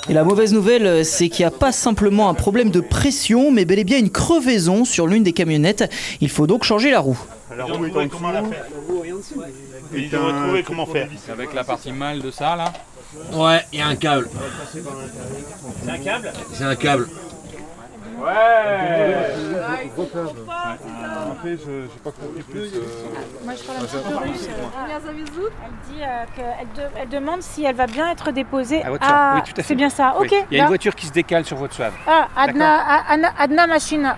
Et 0.09 0.13
la 0.13 0.25
mauvaise 0.25 0.53
nouvelle, 0.53 0.85
euh, 0.85 1.03
c'est 1.03 1.29
qu'il 1.29 1.45
n'y 1.45 1.47
a 1.47 1.57
pas 1.57 1.71
simplement 1.71 2.27
un 2.27 2.33
problème 2.33 2.71
de 2.71 2.81
pression, 2.81 3.51
mais 3.51 3.63
bel 3.63 3.79
et 3.79 3.83
bien 3.85 3.99
une 3.99 4.09
crevaison 4.09 4.83
sur 4.83 5.07
l'une 5.07 5.23
des 5.23 5.31
camionnettes. 5.31 5.89
Il 6.19 6.29
faut 6.29 6.45
donc 6.45 6.65
changer 6.65 6.91
la 6.91 6.99
roue. 6.99 7.17
La 7.55 7.63
roue 7.63 7.85
est 7.85 7.95
en 7.95 8.05
dessous. 8.05 9.41
Ils 9.95 10.15
ont 10.15 10.25
retrouvé 10.25 10.63
comment 10.63 10.85
faire. 10.85 11.07
Avec 11.31 11.53
la 11.53 11.63
partie 11.63 11.93
mâle 11.93 12.21
de 12.21 12.31
ça 12.31 12.55
là. 12.57 12.73
Ouais, 13.31 13.61
il 13.71 13.79
y 13.79 13.81
a 13.81 13.87
un 13.87 13.95
câble. 13.95 14.29
C'est 14.73 15.91
un 15.91 15.97
câble 15.99 16.33
C'est 16.53 16.63
un 16.63 16.75
câble? 16.75 17.07
Ouais 18.23 19.25
En 21.29 21.35
fait, 21.43 21.57
je 21.57 21.87
pas 22.03 22.11
compris 22.11 22.43
plus. 22.49 22.71
Moi, 23.43 23.53
je 23.55 23.63
parle 23.63 23.77
un 23.77 23.81
petit 23.81 23.97
peu 23.97 24.15
russe. 24.15 24.49
Elle 24.49 25.93
dit 25.93 26.01
qu'elle 26.35 27.09
demande 27.09 27.41
si 27.41 27.65
elle 27.65 27.75
va 27.75 27.87
bien 27.87 28.09
être 28.11 28.31
déposée 28.31 28.83
à... 29.01 29.43
C'est 29.61 29.75
bien 29.75 29.89
ça, 29.89 30.15
ok. 30.19 30.33
Il 30.51 30.57
y 30.57 30.59
a 30.59 30.63
une 30.63 30.69
voiture 30.69 30.95
qui 30.95 31.07
se 31.07 31.11
décale 31.11 31.43
sur 31.45 31.57
votre 31.57 31.73
soave. 31.73 31.93
Ah, 32.07 32.27
Adna 32.35 33.67
Machina. 33.67 34.17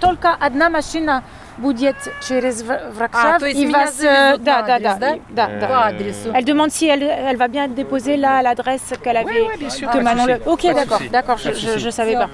Tolka 0.00 0.36
Adna 0.40 0.70
Machina 0.70 1.22
будет 1.59 1.95
через 2.27 2.63
В- 2.63 2.91
Врокшав 2.91 3.35
А, 3.35 3.39
то 3.39 3.45
есть 3.47 3.59
и 3.59 3.65
меня 3.65 3.77
вас, 3.85 3.95
завезут 3.95 4.41
э, 4.41 4.43
да, 4.43 4.61
на 4.61 4.67
да, 4.67 4.73
адрес, 4.75 4.93
да, 4.93 4.99
да? 4.99 5.15
и- 5.15 5.21
да, 5.29 5.49
Э, 5.49 5.59
да. 5.61 5.67
По 5.67 5.85
адресу. 5.85 6.31
Elle 6.33 6.43
demande 6.45 6.71
si 6.71 6.87
elle, 6.87 7.03
elle 7.03 7.37
va 7.37 7.47
bien 7.47 7.63
être 7.65 7.73
déposée 7.75 8.17
là 8.17 8.37
à 8.37 8.41
l'adresse 8.41 8.93
qu'elle 9.01 9.15
avait. 9.17 9.57
bien 9.57 9.69
sûr, 9.69 9.87
que 9.87 9.93
pas 9.93 9.99
de 9.99 10.03
Manon 10.03 10.23
souci. 10.25 10.33
le- 10.45 10.51
Ok, 10.51 10.61
Pas 10.63 10.67
de 10.67 10.73
d'accord, 10.75 10.97
souci. 10.97 11.09
d'accord, 11.09 11.35
Pas 11.37 11.41
je, 11.43 11.49
de 11.49 11.53
je, 11.55 11.59
souci. 11.67 11.79
je 11.79 11.89
savais 11.89 12.13
pas. 12.15 12.29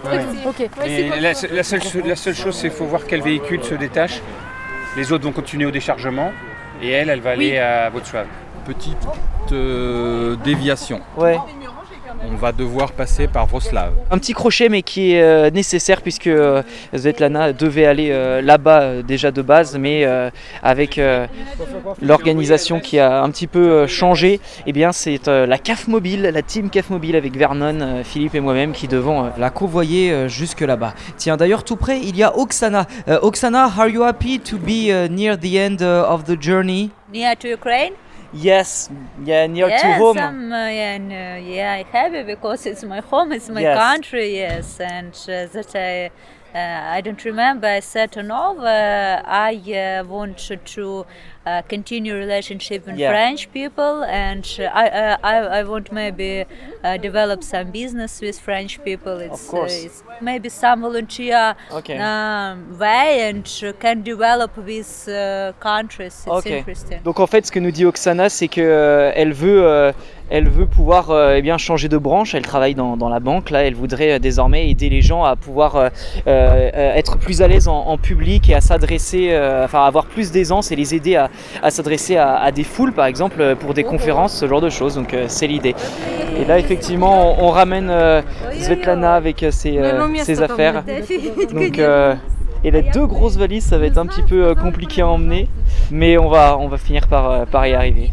Ok. 0.47 0.61
Et 0.85 1.09
la, 1.09 1.19
la 1.19 1.63
seule, 1.63 1.81
la 2.05 2.15
seule 2.15 2.35
chose, 2.35 2.55
c'est 2.55 2.69
qu'il 2.69 2.77
faut 2.77 2.85
voir 2.85 3.01
quel 3.07 3.21
véhicule 3.21 3.63
se 3.63 3.75
détache. 3.75 4.21
Les 4.97 5.11
autres 5.11 5.23
vont 5.23 5.31
continuer 5.31 5.65
au 5.65 5.71
déchargement. 5.71 6.31
Et 6.81 6.89
elle, 6.89 7.09
elle 7.11 7.21
va 7.21 7.31
aller 7.31 7.51
Oui. 7.51 7.57
à 7.59 7.89
Wrocław. 7.91 8.25
Petite 8.65 8.97
euh, 9.51 10.35
déviation. 10.43 10.99
Ouais. 11.15 11.37
On 12.24 12.36
va 12.36 12.52
devoir 12.52 12.92
passer 12.92 13.26
par 13.26 13.46
Wrocław. 13.46 13.92
Un 14.10 14.18
petit 14.18 14.32
crochet 14.32 14.68
mais 14.68 14.82
qui 14.82 15.12
est 15.14 15.22
euh, 15.22 15.50
nécessaire 15.50 16.02
puisque 16.02 16.26
euh, 16.26 16.62
Svetlana 16.94 17.52
devait 17.52 17.86
aller 17.86 18.08
euh, 18.10 18.40
là-bas 18.42 18.80
euh, 18.82 19.02
déjà 19.02 19.30
de 19.30 19.42
base 19.42 19.76
mais 19.78 20.04
euh, 20.04 20.30
avec 20.62 20.98
euh, 20.98 21.26
l'organisation 22.02 22.80
qui 22.80 22.98
a 22.98 23.22
un 23.22 23.30
petit 23.30 23.46
peu 23.46 23.70
euh, 23.70 23.86
changé, 23.86 24.40
eh 24.66 24.72
bien 24.72 24.92
c'est 24.92 25.28
euh, 25.28 25.46
la 25.46 25.58
CAF 25.58 25.88
mobile, 25.88 26.30
la 26.32 26.42
team 26.42 26.70
CAF 26.70 26.90
mobile 26.90 27.16
avec 27.16 27.36
Vernon, 27.36 27.80
euh, 27.80 28.02
Philippe 28.04 28.34
et 28.34 28.40
moi-même 28.40 28.72
qui 28.72 28.88
devons 28.88 29.24
euh, 29.26 29.28
la 29.38 29.50
convoyer 29.50 30.12
euh, 30.12 30.28
jusque 30.28 30.60
là-bas. 30.60 30.94
Tiens 31.16 31.36
d'ailleurs 31.36 31.64
tout 31.64 31.76
près 31.76 31.98
il 32.00 32.16
y 32.16 32.22
a 32.22 32.36
Oksana. 32.36 32.86
Euh, 33.08 33.18
Oksana, 33.22 33.70
are 33.78 33.88
you 33.88 34.02
happy 34.02 34.38
to 34.38 34.56
be 34.58 34.90
uh, 34.90 35.08
near 35.08 35.36
the 35.38 35.56
end 35.56 35.82
uh, 35.82 36.04
of 36.08 36.24
the 36.24 36.40
journey? 36.40 36.90
Near 37.12 37.36
to 37.36 37.48
Ukraine? 37.48 37.92
Yes, 38.32 38.90
yeah, 39.24 39.46
near 39.46 39.68
yes, 39.68 39.80
to 39.82 39.92
home. 39.92 40.18
I'm, 40.18 40.52
uh, 40.52 40.68
yeah, 40.68 40.98
uh, 41.00 41.38
yeah, 41.40 41.72
I'm 41.74 41.86
happy 41.86 42.22
because 42.22 42.66
it's 42.66 42.84
my 42.84 43.00
home, 43.00 43.32
it's 43.32 43.48
my 43.48 43.62
Yes. 43.62 43.76
country, 43.76 44.36
yes, 44.36 44.80
and 44.80 45.14
uh, 45.28 45.46
that 45.46 45.74
I, 45.74 46.10
uh, 46.56 46.90
I 46.96 47.00
don't 47.00 47.24
remember. 47.24 47.66
I 47.68 47.80
said 47.80 48.16
no. 48.16 48.58
Uh, 48.58 49.22
I 49.24 49.54
uh, 49.72 50.04
want 50.04 50.38
to 50.38 51.06
uh, 51.46 51.62
continue 51.68 52.14
relationship 52.14 52.86
with 52.86 52.96
Yeah. 52.98 53.10
French 53.10 53.50
people, 53.52 54.02
and 54.04 54.44
uh, 54.58 54.62
I, 54.64 54.88
uh, 54.88 55.16
I, 55.22 55.36
I 55.60 55.62
want 55.62 55.92
maybe 55.92 56.44
uh, 56.84 56.96
develop 56.96 57.42
some 57.42 57.70
business 57.70 58.20
with 58.20 58.38
French 58.40 58.82
people. 58.84 59.18
It's, 59.20 59.46
course. 59.48 59.72
Uh, 59.82 59.86
it's 59.86 60.02
maybe 60.20 60.48
some 60.48 60.80
volunteer 60.82 61.54
Okay. 61.72 61.98
um, 61.98 62.78
way 62.78 63.28
and 63.28 63.46
uh, 63.62 63.72
can 63.78 64.02
develop 64.02 64.56
with 64.56 65.08
uh, 65.08 65.52
countries. 65.60 66.24
It's 66.26 66.26
Ok. 66.26 66.46
interesting. 66.46 67.00
Donc 67.04 67.20
en 67.20 67.26
fait, 67.26 67.46
ce 67.46 67.52
que 67.52 67.60
nous 67.60 67.70
dit 67.70 67.84
Oksana, 67.84 68.28
c'est 68.28 68.48
que 68.48 68.60
euh, 68.60 69.12
elle 69.14 69.32
veut, 69.32 69.62
euh, 69.64 69.92
elle 70.30 70.48
veut 70.48 70.66
pouvoir 70.66 71.10
euh, 71.10 71.34
eh 71.36 71.42
bien 71.42 71.58
changer 71.58 71.88
de 71.88 71.98
branche. 71.98 72.34
Elle 72.34 72.42
travaille 72.42 72.74
dans, 72.74 72.96
dans 72.96 73.08
la 73.08 73.20
banque. 73.20 73.50
Là, 73.50 73.64
elle 73.64 73.74
voudrait 73.74 74.12
euh, 74.12 74.18
désormais 74.18 74.68
aider 74.70 74.88
les 74.88 75.02
gens 75.02 75.24
à 75.24 75.36
pouvoir 75.36 75.90
euh, 76.26 76.70
être 76.74 77.18
plus 77.18 77.42
à 77.42 77.48
l'aise 77.48 77.68
en, 77.68 77.76
en 77.78 77.98
public 77.98 78.50
et 78.50 78.54
à 78.54 78.60
s'adresser, 78.60 79.28
euh, 79.30 79.64
enfin 79.64 79.84
avoir 79.84 80.06
plus 80.06 80.32
d'aisance 80.32 80.72
et 80.72 80.76
les 80.76 80.94
aider 80.94 81.16
à, 81.16 81.30
à 81.62 81.70
s'adresser 81.70 82.16
à, 82.16 82.36
à 82.36 82.50
des 82.52 82.64
foules, 82.64 82.92
par 82.92 83.06
exemple, 83.06 83.56
pour 83.56 83.74
des 83.74 83.84
conférences, 83.84 84.34
ce 84.36 84.46
genre 84.46 84.60
de 84.60 84.70
choses. 84.70 84.94
Donc 84.96 85.14
euh, 85.14 85.26
c'est 85.28 85.46
l'idée. 85.46 85.74
Et 86.40 86.44
là, 86.44 86.58
effectivement, 86.58 87.38
on, 87.40 87.46
on 87.46 87.50
ramène 87.50 87.88
euh, 87.90 88.20
Svetlana 88.58 89.14
avec 89.14 89.44
ses, 89.50 89.78
euh, 89.78 90.06
ses 90.22 90.42
affaires. 90.42 90.82
Donc, 91.52 91.78
euh, 91.78 92.14
et 92.64 92.70
les 92.70 92.82
deux 92.82 93.06
grosses 93.06 93.36
valises, 93.36 93.64
ça 93.64 93.78
va 93.78 93.86
être 93.86 93.98
un 93.98 94.06
petit 94.06 94.22
peu 94.22 94.46
euh, 94.46 94.54
compliqué 94.54 95.02
à 95.02 95.08
emmener, 95.08 95.48
mais 95.90 96.18
on 96.18 96.28
va, 96.28 96.56
on 96.58 96.68
va 96.68 96.78
finir 96.78 97.06
par, 97.06 97.30
euh, 97.30 97.68
y 97.68 97.74
arriver. 97.74 98.10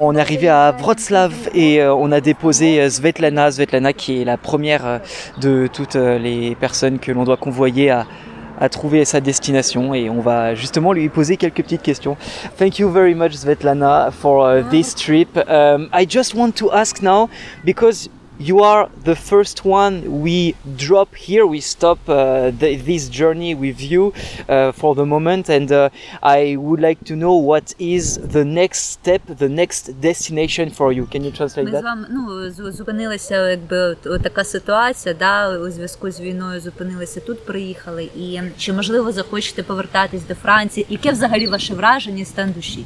On 0.00 0.16
est 0.16 0.20
arrivé 0.20 0.48
à 0.48 0.72
Wroclaw 0.72 1.30
et 1.54 1.80
euh, 1.80 1.94
on 1.94 2.10
a 2.12 2.20
déposé 2.20 2.88
Svetlana, 2.88 3.50
Svetlana 3.50 3.92
qui 3.92 4.22
est 4.22 4.24
la 4.24 4.36
première 4.36 5.00
de 5.40 5.68
toutes 5.72 5.94
les 5.96 6.54
personnes 6.56 6.98
que 6.98 7.12
l'on 7.12 7.24
doit 7.24 7.36
convoyer 7.36 7.90
à, 7.90 8.06
trouver 8.70 9.04
sa 9.04 9.20
destination 9.20 9.92
et 9.92 10.08
on 10.08 10.20
va 10.20 10.54
justement 10.54 10.92
lui 10.92 11.08
poser 11.08 11.36
quelques 11.36 11.62
petites 11.62 11.82
questions. 11.82 12.16
Thank 12.56 12.78
you 12.78 12.88
very 12.88 13.14
much 13.14 13.32
Svetlana 13.32 14.10
for 14.10 14.62
this 14.70 14.94
trip. 14.94 15.36
Um, 15.48 15.88
I 15.92 16.06
just 16.08 16.34
want 16.34 16.52
to 16.52 16.72
ask 16.72 17.02
now 17.02 17.28
because 17.64 18.08
you 18.49 18.57
are 18.63 18.87
the 19.03 19.15
first 19.31 19.57
one 19.65 20.21
we 20.25 20.55
drop 20.87 21.09
here. 21.27 21.45
We 21.45 21.59
stop 21.59 21.99
uh, 22.07 22.15
th- 22.61 22.79
this 22.85 23.03
journey 23.19 23.53
with 23.65 23.79
you 23.93 24.03
uh, 24.47 24.71
for 24.71 24.91
the 24.95 25.05
moment, 25.15 25.49
and 25.49 25.69
uh, 25.71 25.89
I 26.39 26.55
would 26.65 26.79
like 26.87 27.01
to 27.09 27.15
know 27.23 27.35
what 27.51 27.67
is 27.95 28.03
the 28.35 28.45
next 28.45 28.81
step, 28.97 29.21
the 29.45 29.49
next 29.49 29.83
destination 30.09 30.67
for 30.77 30.87
you. 30.97 31.03
Can 31.13 31.21
you 31.27 31.31
translate 31.39 31.63
Ми 31.65 31.71
з 31.71 31.73
that? 31.73 31.83
вами 31.83 32.07
ну 32.09 32.49
з- 32.51 32.71
зупинилися, 32.77 33.49
якби 33.49 33.77
от, 33.79 34.07
от 34.07 34.21
така 34.21 34.43
ситуація, 34.43 35.15
да, 35.19 35.57
у 35.59 35.69
зв'язку 35.71 36.11
з 36.11 36.19
війною 36.21 36.59
зупинилися 36.61 37.19
тут, 37.19 37.45
приїхали. 37.45 38.03
І 38.03 38.39
чи 38.57 38.73
можливо 38.73 39.11
захочете 39.11 39.63
повертатись 39.63 40.27
до 40.27 40.35
Франції? 40.35 40.85
Яке 40.89 41.11
взагалі 41.11 41.47
ваше 41.47 41.73
враження 41.73 42.21
і 42.21 42.25
стан 42.25 42.51
душі? 42.51 42.85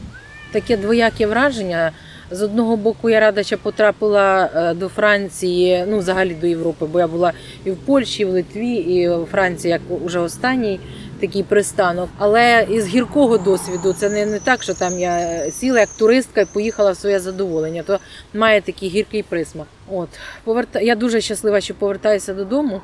Таке 0.51 0.77
двояке 0.77 1.27
враження. 1.27 1.91
З 2.30 2.42
одного 2.42 2.76
боку, 2.76 3.10
я 3.10 3.20
рада, 3.20 3.42
що 3.42 3.58
потрапила 3.58 4.50
е, 4.54 4.74
до 4.74 4.88
Франції, 4.88 5.84
ну 5.88 5.98
взагалі 5.98 6.34
до 6.34 6.46
Європи, 6.46 6.86
бо 6.86 6.98
я 6.98 7.06
була 7.06 7.32
і 7.64 7.70
в 7.70 7.76
Польщі, 7.76 8.22
і 8.22 8.24
в 8.24 8.28
Литві, 8.28 8.74
і 8.74 9.08
в 9.08 9.26
Франції, 9.30 9.72
як 9.72 9.80
уже 10.04 10.18
останній 10.18 10.80
такий 11.20 11.42
пристанок. 11.42 12.08
Але 12.18 12.66
із 12.70 12.86
гіркого 12.86 13.38
досвіду 13.38 13.92
це 13.92 14.10
не, 14.10 14.26
не 14.26 14.38
так, 14.38 14.62
що 14.62 14.74
там 14.74 14.98
я 14.98 15.42
сіла 15.50 15.80
як 15.80 15.88
туристка 15.88 16.40
і 16.40 16.46
поїхала 16.52 16.90
в 16.90 16.96
своє 16.96 17.20
задоволення. 17.20 17.82
То 17.82 17.98
має 18.34 18.60
такий 18.60 18.88
гіркий 18.88 19.22
присмак. 19.22 19.66
От 19.90 20.08
поверта... 20.44 20.80
я 20.80 20.96
дуже 20.96 21.20
щаслива, 21.20 21.60
що 21.60 21.74
повертаюся 21.74 22.34
додому. 22.34 22.80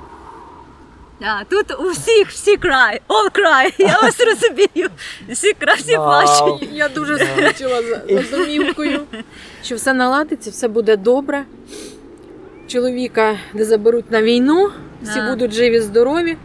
Да, 1.21 1.45
тут 1.49 1.81
у 1.81 1.91
всіх 1.91 2.29
всі 2.29 2.57
край, 2.57 3.01
all 3.09 3.31
cry, 3.31 3.75
я 3.79 3.99
вас 4.03 4.21
розумію. 4.21 4.91
Всі 5.29 5.53
край, 5.53 5.77
всі 5.77 5.97
плачуть. 5.97 6.69
Я 6.73 6.89
дуже 6.89 7.19
скучила 7.19 7.83
за, 7.83 8.23
за 8.23 8.37
домівкою. 8.37 9.01
Що 9.63 9.77
все 9.77 9.93
наладиться, 9.93 10.51
все 10.51 10.69
буде 10.69 10.97
добре. 10.97 11.45
Чоловіка 12.69 13.39
не 13.55 13.65
заберуть 13.65 14.11
на 14.11 14.23
війну, 14.23 14.71
всі 15.03 15.19
Да. 15.21 15.31
будуть 15.31 15.53
живі, 15.53 15.81
здорові. 15.81 16.37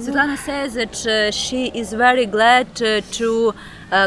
Svetlana 0.00 0.36
says 0.48 0.70
that 0.80 0.94
she 1.42 1.62
is 1.80 1.88
very 1.92 2.26
glad 2.36 2.66
uh, 2.80 3.02
to 3.20 3.52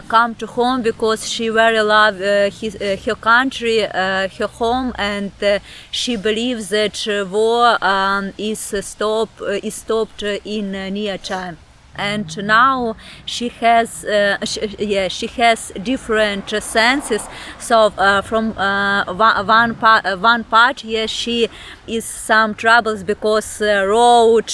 come 0.08 0.36
to 0.36 0.48
home 0.48 0.82
because 0.82 1.30
she 1.30 1.50
very 1.50 1.82
love 1.82 2.20
uh, 2.22 2.50
his, 2.50 2.76
uh, 2.76 2.98
her 3.06 3.16
country, 3.16 3.84
uh, 3.86 4.28
her 4.38 4.48
home, 4.48 4.94
and 4.98 5.32
uh, 5.44 5.60
she 5.92 6.16
believes 6.16 6.70
that 6.70 7.08
uh, 7.08 7.26
war 7.26 7.78
um, 7.84 8.34
is 8.38 8.74
uh, 8.74 8.82
stop 8.82 9.30
uh, 9.42 9.60
is 9.64 9.76
stopped 9.76 10.24
uh, 10.24 10.38
in 10.44 10.76
uh, 10.76 10.90
near 10.90 11.18
time. 11.18 11.58
And 11.98 12.38
now 12.46 12.96
she 13.26 13.50
has, 13.50 14.06
uh, 14.06 14.38
sh 14.44 14.58
yeah, 14.80 15.08
she 15.08 15.28
has 15.28 15.72
different 15.84 16.50
senses. 16.50 17.28
So 17.60 17.94
uh, 17.98 18.22
from 18.22 18.58
uh, 18.58 19.06
one 19.14 19.48
one 19.48 19.76
part, 19.76 20.06
uh, 20.06 20.18
one 20.18 20.44
part, 20.44 20.84
yes, 20.84 21.10
she 21.10 21.50
is 21.88 22.06
some 22.06 22.56
troubles 22.56 23.04
because 23.04 23.62
road. 23.62 24.52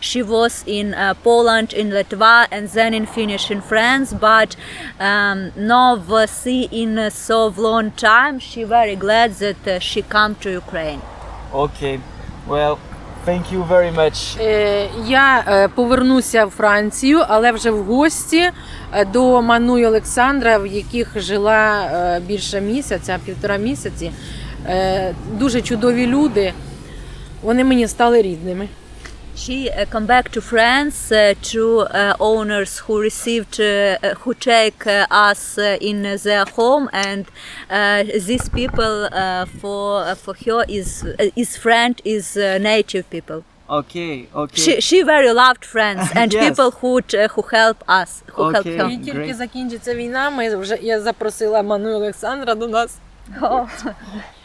She 0.00 0.22
was 0.22 0.64
in 0.66 0.94
Poland, 1.22 1.72
in 1.72 1.90
Latvia, 1.90 2.46
and 2.50 2.68
then 2.68 2.94
in 2.94 3.06
Finnish 3.06 3.50
in 3.50 3.60
France. 3.60 4.12
But 4.12 4.56
um, 4.98 5.52
uh, 5.70 6.26
see 6.26 6.68
in 6.70 7.10
so 7.10 7.48
long 7.48 7.90
time, 7.92 8.38
she 8.38 8.64
very 8.64 8.96
glad 8.96 9.32
that 9.34 9.82
she 9.82 10.02
come 10.02 10.34
to 10.36 10.50
Ukraine. 10.50 11.02
Okay, 11.52 12.00
well, 12.46 12.78
thank 13.26 13.52
you 13.52 13.68
very 13.68 13.94
much. 13.94 14.40
Е, 14.40 14.88
Я 15.06 15.44
е, 15.48 15.68
повернуся 15.68 16.44
в 16.44 16.50
Францію, 16.50 17.24
але 17.28 17.52
вже 17.52 17.70
в 17.70 17.84
гості 17.84 18.50
е, 18.92 19.04
до 19.04 19.42
Ману 19.42 19.78
і 19.78 19.86
Олександра, 19.86 20.58
в 20.58 20.66
яких 20.66 21.20
жила 21.20 22.20
більше 22.26 22.60
місяця, 22.60 23.18
півтора 23.24 23.56
місяці. 23.56 24.12
Дуже 25.32 25.60
чудові 25.62 26.06
люди. 26.06 26.52
Вони 27.42 27.64
мені 27.64 27.88
стали 27.88 28.22
рідними. 28.22 28.68
She 29.39 29.69
uh, 29.69 29.85
come 29.93 30.05
back 30.05 30.31
to 30.31 30.41
France 30.41 31.11
uh, 31.11 31.33
to 31.51 31.63
uh, 31.81 32.15
owners 32.19 32.79
who 32.79 32.93
received, 33.01 33.59
uh, 33.59 33.65
uh, 34.01 34.15
who 34.21 34.33
take 34.33 34.87
uh, 34.87 35.05
us 35.29 35.57
uh, 35.57 35.77
in 35.81 36.03
their 36.23 36.45
home, 36.57 36.89
and 36.93 37.25
uh, 37.69 38.03
these 38.29 38.47
people 38.49 38.95
uh, 39.11 39.45
for 39.61 40.03
uh, 40.03 40.15
for 40.15 40.33
her 40.45 40.63
is 40.79 41.03
uh, 41.03 41.41
is 41.43 41.57
friend 41.57 41.95
is 42.05 42.37
uh, 42.37 42.57
native 42.71 43.05
people. 43.09 43.43
Okay, 43.69 44.27
okay. 44.33 44.61
She 44.63 44.73
she 44.87 44.97
very 45.03 45.31
loved 45.43 45.63
friends 45.65 46.03
and 46.15 46.31
Yes. 46.31 46.41
people 46.45 46.69
who 46.79 46.91
uh, 46.99 47.27
who 47.33 47.41
help 47.59 47.79
us, 48.01 48.23
who 48.35 48.43
help 48.53 48.65
Okay. 48.65 48.77
her. 48.77 48.89
І 48.91 48.97
тільки 48.97 49.33
закінчиться 49.33 49.95
війна, 49.95 50.29
ми 50.29 50.55
вже 50.55 50.77
я 50.81 50.99
запросила 51.01 51.61
Ману 51.63 51.89
і 51.89 51.93
Олександра 51.93 52.55
до 52.55 52.67
нас. 52.67 52.97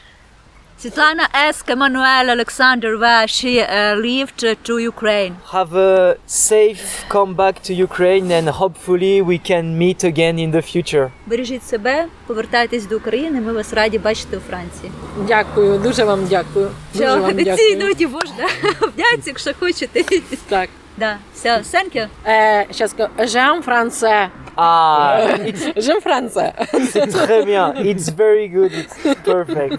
Oh. 0.84 0.84
Svetlana 0.84 1.26
asked 1.34 1.68
Emmanuel 1.68 2.30
Alexander 2.30 2.96
where 2.96 3.28
she 3.28 3.60
uh, 3.60 3.94
lived 3.96 4.42
uh, 4.44 4.54
to 4.64 4.78
Ukraine. 4.78 5.36
Have 5.52 5.74
a 5.74 6.16
safe 6.26 7.04
comeback 7.10 7.62
to 7.64 7.74
Ukraine 7.74 8.30
and 8.38 8.48
hopefully 8.48 9.20
we 9.20 9.36
can 9.50 9.76
meet 9.76 10.00
again 10.04 10.38
in 10.38 10.50
the 10.52 10.62
future. 10.62 11.10
Бережіть 11.26 11.62
себе, 11.66 12.06
повертайтесь 12.26 12.86
до 12.86 12.96
України. 12.96 13.40
Ми 13.40 13.52
вас 13.52 13.72
раді 13.74 13.98
бачити 13.98 14.36
у 14.36 14.40
Франції. 14.40 14.92
Дякую, 15.28 15.78
дуже 15.78 16.04
вам 16.04 16.26
дякую. 16.26 16.70
Дуже 16.94 17.04
Все, 17.06 17.16
вам 17.16 17.36
ці 17.38 17.44
дякую. 17.44 17.76
ноті 17.78 18.06
можна 18.06 18.44
обняться, 18.80 19.26
якщо 19.30 19.50
хочете. 19.60 20.02
Так. 20.48 20.68
Да, 20.96 21.16
все, 21.34 21.58
thank 21.58 21.96
you. 21.96 22.06
Е, 22.26 22.66
щас 22.70 22.90
скажу. 22.90 23.10
J'aime 23.18 23.62
français. 23.64 24.28
Ah, 24.56 25.38
J'aime 25.76 26.02
français. 26.02 26.52
C'est 26.92 27.06
très 27.06 27.44
bien. 27.44 27.72
It's 27.90 28.08
very 28.24 28.48
good. 28.56 28.72
It's 28.80 29.14
perfect. 29.24 29.78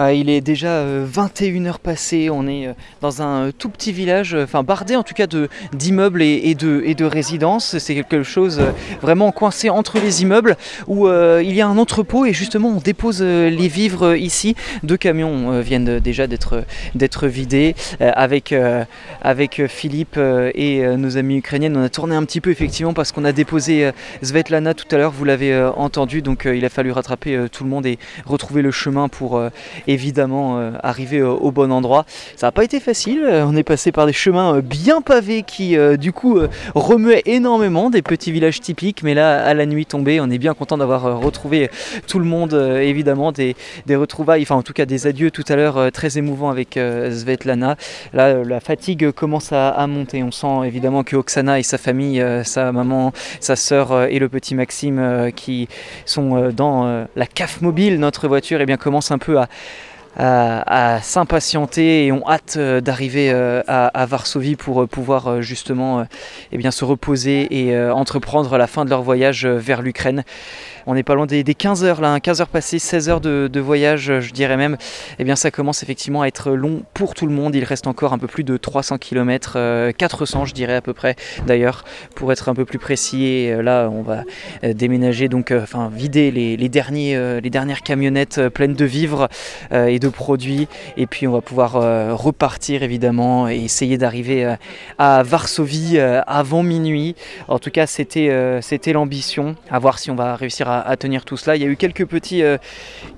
Euh, 0.00 0.12
il 0.12 0.28
est 0.28 0.40
déjà 0.40 0.68
euh, 0.68 1.06
21h 1.06 1.78
passées, 1.78 2.30
on 2.30 2.46
est 2.46 2.66
euh, 2.66 2.72
dans 3.00 3.22
un 3.22 3.46
euh, 3.46 3.52
tout 3.56 3.68
petit 3.68 3.92
village, 3.92 4.34
euh, 4.34 4.44
enfin 4.44 4.62
bardé 4.62 4.96
en 4.96 5.02
tout 5.02 5.14
cas 5.14 5.26
de 5.26 5.48
d'immeubles 5.72 6.22
et, 6.22 6.54
de, 6.54 6.82
et 6.84 6.94
de 6.94 7.04
résidences. 7.04 7.78
C'est 7.78 7.94
quelque 7.94 8.22
chose 8.22 8.58
euh, 8.60 8.70
vraiment 9.00 9.30
coincé 9.32 9.70
entre 9.70 9.98
les 10.00 10.22
immeubles 10.22 10.56
où 10.86 11.06
euh, 11.06 11.42
il 11.44 11.54
y 11.54 11.60
a 11.60 11.66
un 11.66 11.78
entrepôt 11.78 12.26
et 12.26 12.32
justement 12.32 12.68
on 12.70 12.80
dépose 12.80 13.18
euh, 13.22 13.50
les 13.50 13.68
vivres 13.68 14.08
euh, 14.08 14.18
ici. 14.18 14.56
Deux 14.82 14.96
camions 14.96 15.52
euh, 15.52 15.60
viennent 15.60 15.88
euh, 15.88 16.00
déjà 16.00 16.26
d'être 16.26 17.26
vidés 17.26 17.74
euh, 18.00 18.10
avec 18.14 18.52
euh, 18.52 18.84
avec 19.22 19.60
euh, 19.60 19.68
Philippe 19.68 20.16
euh, 20.16 20.50
et 20.54 20.84
euh, 20.84 20.96
nos 20.96 21.16
amis 21.16 21.36
ukrainiennes. 21.36 21.76
On 21.76 21.82
a 21.84 21.88
tourné 21.88 22.14
un 22.14 22.24
petit 22.24 22.40
peu 22.40 22.50
effectivement 22.50 22.94
parce 22.94 23.12
qu'on 23.12 23.24
a 23.24 23.32
déposé 23.32 23.86
euh, 23.86 23.92
Svetlana 24.22 24.74
tout 24.74 24.86
à 24.90 24.98
l'heure, 24.98 25.12
vous 25.12 25.24
l'avez 25.24 25.52
euh, 25.52 25.70
entendu, 25.72 26.22
donc 26.22 26.46
euh, 26.46 26.56
il 26.56 26.64
a 26.64 26.68
fallu 26.68 26.90
rattraper 26.92 27.36
euh, 27.36 27.48
tout 27.48 27.64
le 27.64 27.70
monde 27.70 27.86
et 27.86 27.98
retrouver 28.26 28.62
le 28.62 28.70
chemin 28.70 29.08
pour 29.08 29.36
euh, 29.36 29.50
évidemment 29.86 30.58
euh, 30.58 30.72
arriver 30.82 31.22
au, 31.22 31.36
au 31.36 31.50
bon 31.50 31.72
endroit. 31.72 32.04
Ça 32.36 32.46
n'a 32.46 32.52
pas 32.52 32.64
été 32.64 32.80
facile, 32.80 33.22
euh, 33.24 33.44
on 33.46 33.56
est 33.56 33.62
passé 33.62 33.92
par 33.92 34.06
des 34.06 34.12
chemins 34.12 34.56
euh, 34.56 34.60
bien 34.60 35.02
pavés 35.02 35.42
qui 35.42 35.76
euh, 35.76 35.96
du 35.96 36.12
coup 36.12 36.38
euh, 36.38 36.48
remuaient 36.74 37.22
énormément, 37.26 37.90
des 37.90 38.02
petits 38.02 38.32
villages 38.32 38.60
typiques, 38.60 39.02
mais 39.02 39.14
là 39.14 39.44
à 39.44 39.54
la 39.54 39.66
nuit 39.66 39.86
tombée, 39.86 40.20
on 40.20 40.30
est 40.30 40.38
bien 40.38 40.54
content 40.54 40.78
d'avoir 40.78 41.06
euh, 41.06 41.14
retrouvé 41.14 41.70
tout 42.06 42.18
le 42.18 42.24
monde, 42.24 42.54
euh, 42.54 42.80
évidemment, 42.80 43.32
des, 43.32 43.54
retrouvailles, 43.90 44.42
enfin 44.42 44.56
en 44.56 44.62
tout 44.62 44.72
cas 44.72 44.86
des 44.86 45.06
adieux 45.06 45.30
tout 45.30 45.44
à 45.48 45.56
l'heure 45.56 45.76
euh, 45.76 45.90
très 45.90 46.18
émouvants 46.18 46.50
avec 46.50 46.76
euh, 46.76 47.10
Svetlana. 47.10 47.76
Là 48.12 48.28
euh, 48.28 48.44
la 48.44 48.60
fatigue 48.60 49.10
commence 49.12 49.52
à, 49.52 49.86
monter, 49.86 50.22
on 50.22 50.30
sent 50.30 50.66
évidemment 50.66 51.04
que 51.04 51.16
Oksana 51.16 51.58
et 51.58 51.62
sa 51.62 51.78
famille, 51.78 52.20
euh, 52.20 52.44
sa 52.44 52.72
maman, 52.72 53.12
sa 53.40 53.56
sœur 53.56 53.92
euh, 53.92 54.06
et 54.08 54.18
le 54.18 54.28
petit 54.28 54.54
Maxime 54.54 54.98
euh, 54.98 55.30
qui 55.30 55.68
sont 56.04 56.36
euh, 56.36 56.52
dans 56.52 56.86
euh, 56.86 57.04
la 57.16 57.26
CAF 57.26 57.60
mobile, 57.60 57.98
notre 57.98 58.28
voiture, 58.28 58.60
et 58.60 58.66
bien 58.66 58.76
commencent 58.76 59.10
un 59.10 59.18
peu 59.18 59.38
à, 59.38 59.48
à, 60.16 60.94
à 60.96 61.00
s'impatienter 61.00 62.06
et 62.06 62.12
ont 62.12 62.28
hâte 62.28 62.54
euh, 62.56 62.80
d'arriver 62.80 63.30
euh, 63.32 63.62
à, 63.66 63.86
à 63.88 64.06
Varsovie 64.06 64.56
pour 64.56 64.82
euh, 64.82 64.86
pouvoir 64.86 65.26
euh, 65.28 65.40
justement 65.40 66.00
euh, 66.00 66.04
eh 66.52 66.58
bien, 66.58 66.70
se 66.70 66.84
reposer 66.84 67.46
et 67.50 67.74
euh, 67.74 67.92
entreprendre 67.92 68.56
la 68.56 68.66
fin 68.66 68.84
de 68.84 68.90
leur 68.90 69.02
voyage 69.02 69.44
euh, 69.44 69.56
vers 69.56 69.82
l'Ukraine. 69.82 70.24
On 70.86 70.94
n'est 70.94 71.02
pas 71.02 71.14
loin 71.14 71.26
des, 71.26 71.42
des 71.42 71.54
15 71.54 71.84
heures 71.84 72.00
là, 72.00 72.12
hein, 72.12 72.20
15 72.20 72.40
heures 72.40 72.48
passées, 72.48 72.78
16 72.78 73.08
heures 73.08 73.20
de, 73.20 73.60
voyage, 73.60 74.10
euh, 74.10 74.20
je 74.20 74.32
dirais 74.32 74.56
même. 74.56 74.76
Eh 75.18 75.24
bien, 75.24 75.36
ça 75.36 75.50
commence 75.50 75.82
effectivement 75.82 76.22
à 76.22 76.26
être 76.26 76.50
long 76.52 76.82
pour 76.92 77.14
tout 77.14 77.26
le 77.26 77.32
monde. 77.32 77.54
Il 77.54 77.64
reste 77.64 77.86
encore 77.86 78.12
un 78.12 78.18
peu 78.18 78.26
plus 78.26 78.44
de 78.44 78.56
300 78.56 78.98
km, 78.98 79.92
400 79.96 80.44
je 80.44 80.52
dirais 80.52 80.74
à 80.74 80.80
peu 80.80 80.92
près 80.92 81.16
d'ailleurs, 81.46 81.84
pour 82.14 82.32
être 82.32 82.48
un 82.48 82.54
peu 82.54 82.64
plus 82.64 82.78
précis. 82.78 83.50
Euh, 83.50 83.62
là, 83.62 83.88
on 83.90 84.02
va 84.02 84.24
euh, 84.62 84.74
déménager, 84.74 85.28
donc, 85.28 85.52
enfin, 85.52 85.90
vider 85.92 86.30
les, 86.30 86.56
les 86.56 86.68
dernières 86.68 87.82
camionnettes 87.82 88.48
pleines 88.48 88.74
de 88.74 88.84
vivres 88.84 89.28
et 89.72 89.98
de 89.98 90.08
produits. 90.08 90.68
Et 90.96 91.06
puis, 91.06 91.26
on 91.26 91.32
va 91.32 91.40
pouvoir 91.40 91.72
repartir 92.16 92.82
évidemment 92.82 93.48
et 93.48 93.56
essayer 93.56 93.98
d'arriver 93.98 94.56
à 94.98 95.22
Varsovie 95.22 95.98
avant 95.98 96.62
minuit. 96.62 97.14
En 97.48 97.58
tout 97.58 97.70
cas, 97.70 97.86
c'était 97.86 98.58
c'était 98.60 98.92
l'ambition. 98.92 99.56
À 99.70 99.78
voir 99.78 99.98
si 99.98 100.10
on 100.10 100.14
va 100.14 100.36
réussir 100.36 100.68
à, 100.68 100.73
à 100.80 100.96
tenir 100.96 101.24
tout 101.24 101.36
cela. 101.36 101.56
Il 101.56 101.62
y 101.62 101.64
a 101.64 101.68
eu 101.68 101.76
quelques 101.76 102.06
petits, 102.06 102.42
euh, 102.42 102.58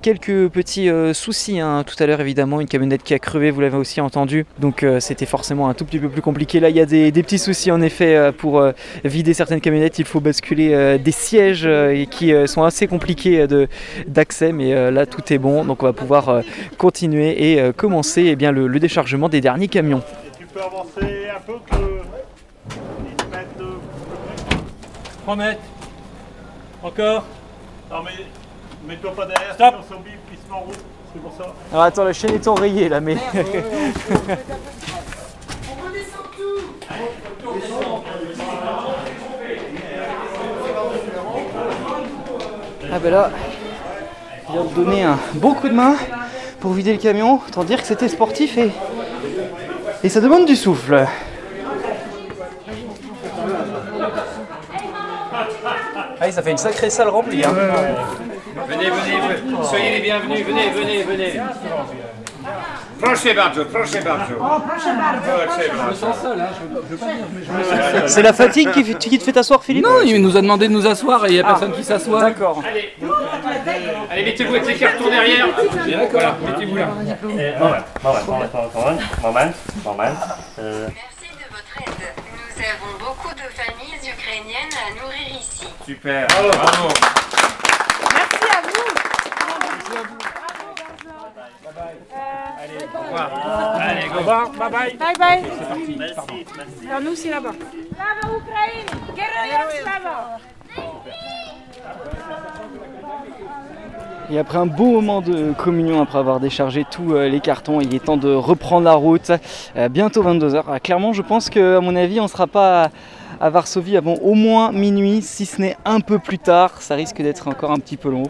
quelques 0.01 0.49
petits 0.49 0.89
euh, 0.89 1.13
soucis 1.13 1.59
hein, 1.59 1.83
tout 1.85 1.95
à 2.01 2.05
l'heure, 2.05 2.21
évidemment. 2.21 2.61
Une 2.61 2.67
camionnette 2.67 3.03
qui 3.03 3.13
a 3.13 3.19
crevé, 3.19 3.51
vous 3.51 3.61
l'avez 3.61 3.77
aussi 3.77 4.01
entendu. 4.01 4.45
Donc, 4.59 4.83
euh, 4.83 4.99
c'était 4.99 5.25
forcément 5.25 5.69
un 5.69 5.73
tout 5.73 5.85
petit 5.85 5.99
peu 5.99 6.09
plus 6.09 6.21
compliqué. 6.21 6.59
Là, 6.59 6.69
il 6.69 6.75
y 6.75 6.81
a 6.81 6.85
des, 6.85 7.11
des 7.11 7.23
petits 7.23 7.39
soucis 7.39 7.71
en 7.71 7.81
effet 7.81 8.31
pour 8.37 8.59
euh, 8.59 8.71
vider 9.03 9.33
certaines 9.33 9.61
camionnettes. 9.61 9.99
Il 9.99 10.05
faut 10.05 10.19
basculer 10.19 10.73
euh, 10.73 10.97
des 10.97 11.11
sièges 11.11 11.65
euh, 11.65 11.95
et 11.95 12.07
qui 12.07 12.33
euh, 12.33 12.47
sont 12.47 12.63
assez 12.63 12.87
compliqués 12.87 13.45
d'accès. 14.07 14.51
Mais 14.51 14.73
euh, 14.73 14.91
là, 14.91 15.05
tout 15.05 15.33
est 15.33 15.37
bon. 15.37 15.65
Donc, 15.65 15.83
on 15.83 15.85
va 15.85 15.93
pouvoir 15.93 16.29
euh, 16.29 16.41
continuer 16.77 17.51
et 17.51 17.59
euh, 17.59 17.71
commencer 17.71 18.25
eh 18.27 18.35
bien, 18.35 18.51
le, 18.51 18.67
le 18.67 18.79
déchargement 18.79 19.29
des 19.29 19.41
derniers 19.41 19.67
camions. 19.67 20.01
Tu 20.39 20.45
peux 20.45 20.61
avancer 20.61 21.27
un 21.35 21.39
peu 21.45 21.53
que 21.69 21.75
10 21.75 23.29
mètres 23.31 23.57
de... 23.59 23.65
3 25.23 25.35
mètres. 25.35 25.61
Encore. 26.83 27.25
Non 27.97 28.03
mais 28.03 28.11
mets-toi 28.87 29.11
pas 29.15 29.25
derrière, 29.25 29.55
Stop. 29.55 29.73
sinon 29.87 29.99
au 29.99 30.03
bip 30.03 30.19
qui 30.29 30.37
se 30.37 30.47
met 30.47 30.53
en 30.55 30.59
route. 30.59 30.77
C'est 31.11 31.19
pour 31.19 31.33
ça. 31.35 31.51
Alors 31.71 31.83
attends, 31.83 32.03
la 32.03 32.13
chaîne 32.13 32.35
est 32.35 32.47
enrayée 32.47 32.89
là, 32.89 32.99
mais. 32.99 33.17
ah 42.93 42.99
ben 42.99 43.11
là, 43.11 43.31
il 44.47 44.53
vient 44.53 44.63
de 44.63 44.75
donner 44.75 45.03
un 45.03 45.17
bon 45.33 45.55
coup 45.55 45.67
de 45.67 45.73
main 45.73 45.95
pour 46.59 46.73
vider 46.73 46.91
le 46.93 46.99
camion. 46.99 47.41
Autant 47.47 47.63
dire 47.63 47.81
que 47.81 47.87
c'était 47.87 48.09
sportif 48.09 48.59
et, 48.59 48.69
et 50.03 50.09
ça 50.09 50.21
demande 50.21 50.45
du 50.45 50.55
souffle. 50.55 51.07
Ah, 56.19 56.31
ça 56.31 56.41
fait 56.41 56.51
une 56.51 56.57
sacrée 56.57 56.89
salle 56.89 57.09
remplie. 57.09 57.43
Hein. 57.43 57.53
Venez, 58.67 58.89
venez, 58.89 59.63
soyez 59.63 59.91
les 59.91 59.99
bienvenus, 60.01 60.45
venez, 60.45 60.69
venez, 60.71 61.03
venez. 61.03 61.41
Proszę 63.01 63.33
bardzo, 63.35 63.65
proszę 63.65 64.01
bardzo. 64.01 64.33
Proszę 64.35 64.89
hein. 64.89 65.21
je 65.77 65.89
me 65.89 65.95
sens 65.95 66.17
seul. 66.21 66.41
C'est 68.07 68.23
la 68.23 68.33
fatigue 68.33 68.71
qui, 68.71 69.19
te 69.19 69.23
fait 69.23 69.33
t'asseoir, 69.33 69.63
Philippe 69.63 69.85
Non, 69.85 70.01
il 70.03 70.19
nous 70.21 70.35
a 70.35 70.41
demandé 70.41 70.67
de 70.67 70.73
nous 70.73 70.87
asseoir 70.87 71.25
et 71.25 71.29
il 71.29 71.33
n'y 71.33 71.39
a 71.39 71.43
Ah, 71.45 71.49
personne 71.51 71.73
qui 71.73 71.83
s'assoit. 71.83 72.21
D'accord. 72.21 72.63
Allez, 72.67 72.93
allez 74.09 74.23
mettez-vous 74.25 74.55
avec 74.55 74.67
les 74.67 74.75
cartons 74.75 75.09
derrière. 75.09 75.47
Voilà, 76.11 76.35
mettez-vous 76.45 76.75
là. 76.75 76.87
Moment, 76.87 77.75
moment, 78.03 78.19
moment, 78.25 78.49
moment, 78.73 78.97
moment, 79.23 79.51
moment. 79.85 80.03
Euh, 80.59 80.87
Nous 82.57 82.63
avons 82.63 82.93
beaucoup 82.99 83.33
de 83.35 83.47
familles 83.53 84.11
ukrainiennes 84.11 84.73
à 84.73 84.89
nourrir 84.99 85.39
ici. 85.39 85.67
Super. 85.87 86.27
Bravo. 86.27 86.89
Merci 88.13 88.43
à 88.43 88.61
vous. 88.61 88.91
Merci 89.63 89.95
à. 89.95 90.03
Bye 91.63 91.73
bye. 91.73 91.95
Allez, 92.61 92.77
bye 92.77 92.87
bye. 92.87 92.99
au 92.99 93.03
revoir. 93.03 93.29
Allez, 93.79 94.07
go. 94.09 94.19
Bye 94.59 94.69
bye. 94.69 94.97
Bye 94.97 95.15
bye. 95.17 95.41
Merci, 95.41 95.95
merci, 95.97 96.45
merci. 96.57 96.87
Alors 96.89 97.01
nous, 97.01 97.15
c'est 97.15 97.29
là-bas. 97.29 97.53
Ukraine. 97.53 98.87
Et 104.29 104.39
après 104.39 104.57
un 104.57 104.65
beau 104.65 104.91
moment 104.91 105.21
de 105.21 105.53
communion, 105.53 106.01
après 106.01 106.19
avoir 106.19 106.41
déchargé 106.41 106.83
tous 106.83 107.13
euh, 107.13 107.29
les 107.29 107.39
cartons, 107.39 107.79
il 107.79 107.95
est 107.95 108.03
temps 108.03 108.17
de 108.17 108.33
reprendre 108.33 108.83
la 108.83 108.95
route. 108.95 109.31
Euh, 109.77 109.87
bientôt 109.87 110.21
22h. 110.21 110.63
Ah, 110.69 110.81
clairement, 110.81 111.13
je 111.13 111.21
pense 111.21 111.49
qu'à 111.49 111.79
mon 111.79 111.95
avis, 111.95 112.19
on 112.19 112.23
ne 112.23 112.27
sera 112.27 112.45
pas 112.45 112.89
à, 113.39 113.49
Varsovie 113.49 113.97
avant 113.97 114.15
au 114.15 114.33
moins 114.33 114.71
minuit, 114.71 115.21
si 115.21 115.45
ce 115.45 115.61
n'est 115.61 115.77
un 115.85 115.99
peu 115.99 116.19
plus 116.19 116.39
tard. 116.39 116.81
Ça 116.81 116.95
risque 116.95 117.21
d'être 117.21 117.47
encore 117.47 117.71
un 117.71 117.79
petit 117.79 117.97
peu 117.97 118.09
long. 118.09 118.23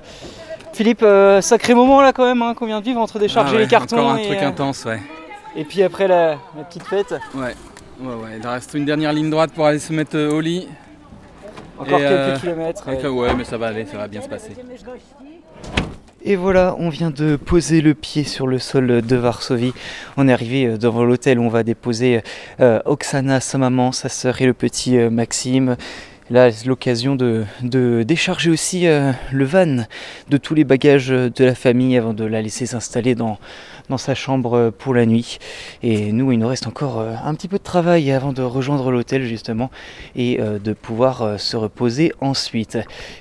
Philippe, 0.73 1.01
euh, 1.01 1.41
sacré 1.41 1.73
moment 1.73 2.01
là 2.01 2.13
quand 2.13 2.25
même 2.25 2.41
hein, 2.41 2.53
qu'on 2.53 2.67
vient 2.67 2.79
de 2.79 2.85
vivre 2.85 3.01
entre 3.01 3.17
décharger 3.17 3.51
Ah 3.51 3.55
ouais, 3.55 3.63
les 3.63 3.67
cartons 3.67 3.97
Encore 3.97 4.11
un 4.11 4.17
et, 4.17 4.27
truc 4.27 4.39
euh, 4.41 4.47
intense, 4.47 4.85
ouais. 4.85 4.99
et 5.55 5.63
puis 5.63 5.81
après 5.81 6.07
la, 6.07 6.37
la 6.55 6.63
petite 6.67 6.83
fête. 6.83 7.15
Ouais, 7.33 7.55
ouais, 7.99 8.13
ouais. 8.13 8.39
Il 8.39 8.47
reste 8.47 8.73
une 8.75 8.85
dernière 8.85 9.11
ligne 9.11 9.29
droite 9.29 9.51
pour 9.53 9.65
aller 9.65 9.79
se 9.79 9.91
mettre 9.91 10.15
euh, 10.15 10.31
au 10.31 10.39
lit. 10.39 10.67
Encore 11.79 11.99
Et, 11.99 12.03
quelques 12.03 12.41
kilomètres, 12.41 13.09
ouais, 13.09 13.33
mais 13.35 13.43
ça 13.43 13.57
va 13.57 13.67
aller, 13.67 13.85
ça 13.85 13.97
va 13.97 14.07
bien 14.07 14.21
se 14.21 14.29
passer. 14.29 14.51
Et 16.29 16.35
voilà, 16.35 16.75
on 16.77 16.89
vient 16.89 17.09
de 17.09 17.37
poser 17.37 17.79
le 17.79 17.93
pied 17.93 18.25
sur 18.25 18.47
le 18.47 18.59
sol 18.59 19.01
de 19.01 19.15
Varsovie. 19.15 19.71
On 20.17 20.27
est 20.27 20.33
arrivé 20.33 20.65
euh, 20.65 20.77
devant 20.77 21.05
l'hôtel 21.05 21.39
où 21.39 21.43
on 21.43 21.47
va 21.47 21.63
déposer 21.63 22.21
euh, 22.59 22.81
Oksana, 22.83 23.39
sa 23.39 23.57
maman, 23.57 23.93
sa 23.93 24.09
sœur 24.09 24.41
et 24.41 24.45
le 24.45 24.53
petit 24.53 24.97
euh, 24.97 25.09
Maxime. 25.09 25.77
Là, 26.29 26.51
c'est 26.51 26.65
l'occasion 26.65 27.15
de, 27.15 27.45
décharger 28.03 28.49
aussi 28.49 28.85
le 28.85 29.45
van 29.45 29.85
de 30.27 30.35
tous 30.35 30.53
les 30.53 30.65
bagages 30.65 31.07
de 31.07 31.45
la 31.45 31.55
famille 31.55 31.97
avant 31.97 32.13
de 32.13 32.25
la 32.25 32.41
laisser 32.41 32.65
s'installer 32.65 33.15
dans, 33.15 33.39
dans 33.89 33.97
sa 33.97 34.15
chambre 34.15 34.71
pour 34.77 34.93
la 34.93 35.05
nuit. 35.05 35.39
Et 35.83 36.11
nous, 36.11 36.31
il 36.31 36.39
nous 36.39 36.47
reste 36.47 36.67
encore 36.67 36.99
euh, 36.99 37.13
un 37.23 37.33
petit 37.35 37.47
peu 37.47 37.57
de 37.57 37.63
travail 37.63 38.11
avant 38.11 38.33
de 38.33 38.41
rejoindre 38.41 38.91
l'hôtel 38.91 39.23
justement 39.25 39.69
et 40.15 40.39
euh, 40.39 40.59
de 40.59 40.73
pouvoir 40.73 41.21
euh, 41.21 41.37
se 41.37 41.55
reposer 41.57 42.13
ensuite. 42.21 42.77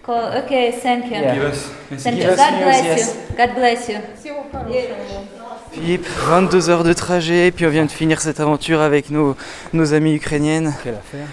Окей, 0.08 0.72
thank 0.72 1.04
you. 1.06 1.20
Give 1.34 1.44
us 1.52 1.70
message. 1.90 2.04
Thank 2.04 2.16
you. 2.16 2.22
Give 2.22 2.30
us 2.30 2.38
God 2.38 2.52
news, 2.52 2.62
bless 2.62 2.84
yes. 2.84 3.16
you. 3.30 3.36
God 3.36 3.54
bless 3.56 3.88
you. 3.88 3.98
Всього 4.20 4.44
хорошого. 4.52 5.22
Philippe, 5.71 6.05
22 6.05 6.69
heures 6.69 6.83
de 6.83 6.91
trajet, 6.91 7.47
et 7.47 7.51
puis 7.51 7.65
on 7.65 7.69
vient 7.69 7.85
de 7.85 7.91
finir 7.91 8.19
cette 8.19 8.41
aventure 8.41 8.81
avec 8.81 9.09
nos, 9.09 9.37
nos 9.71 9.93
amies 9.93 10.15
ukrainiennes. 10.15 10.73
Quelle 10.83 10.95
affaire. 10.95 11.27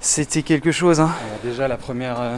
C'était 0.00 0.42
quelque 0.42 0.72
chose, 0.72 0.98
hein 0.98 1.10
Alors 1.26 1.38
déjà 1.44 1.68
la 1.68 1.76
première, 1.76 2.20
euh, 2.20 2.36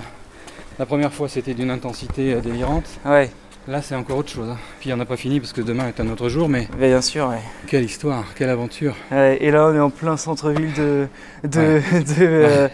la 0.81 0.87
première 0.87 1.13
fois 1.13 1.29
c'était 1.29 1.55
d'une 1.55 1.71
intensité 1.71 2.35
euh, 2.35 2.41
délirante. 2.41 2.87
Ouais. 3.05 3.31
Là, 3.67 3.81
c'est 3.81 3.95
encore 3.95 4.19
autre 4.19 4.29
chose. 4.31 4.47
hein. 4.51 4.59
Puis 4.79 4.93
on 4.93 4.97
n'a 4.99 5.07
pas 5.07 5.17
fini 5.17 5.41
parce 5.41 5.55
que 5.55 5.63
demain 5.63 5.89
est 5.89 5.99
un 5.99 6.09
autre 6.11 6.29
jour, 6.29 6.51
mais 6.51 6.69
Bien 6.79 7.01
sûr, 7.01 7.29
ouais. 7.29 7.41
quelle 7.67 7.85
histoire, 7.85 8.25
quelle 8.37 8.51
aventure. 8.51 8.95
Ouais, 9.11 9.39
et 9.41 9.51
là, 9.51 9.69
on 9.71 9.75
est 9.75 9.81
en 9.81 9.89
plein 9.89 10.19
centre-ville 10.19 10.75
de. 10.75 11.07
de. 11.45 11.61
Ouais. 11.61 11.81
de. 12.03 12.15
euh, 12.21 12.69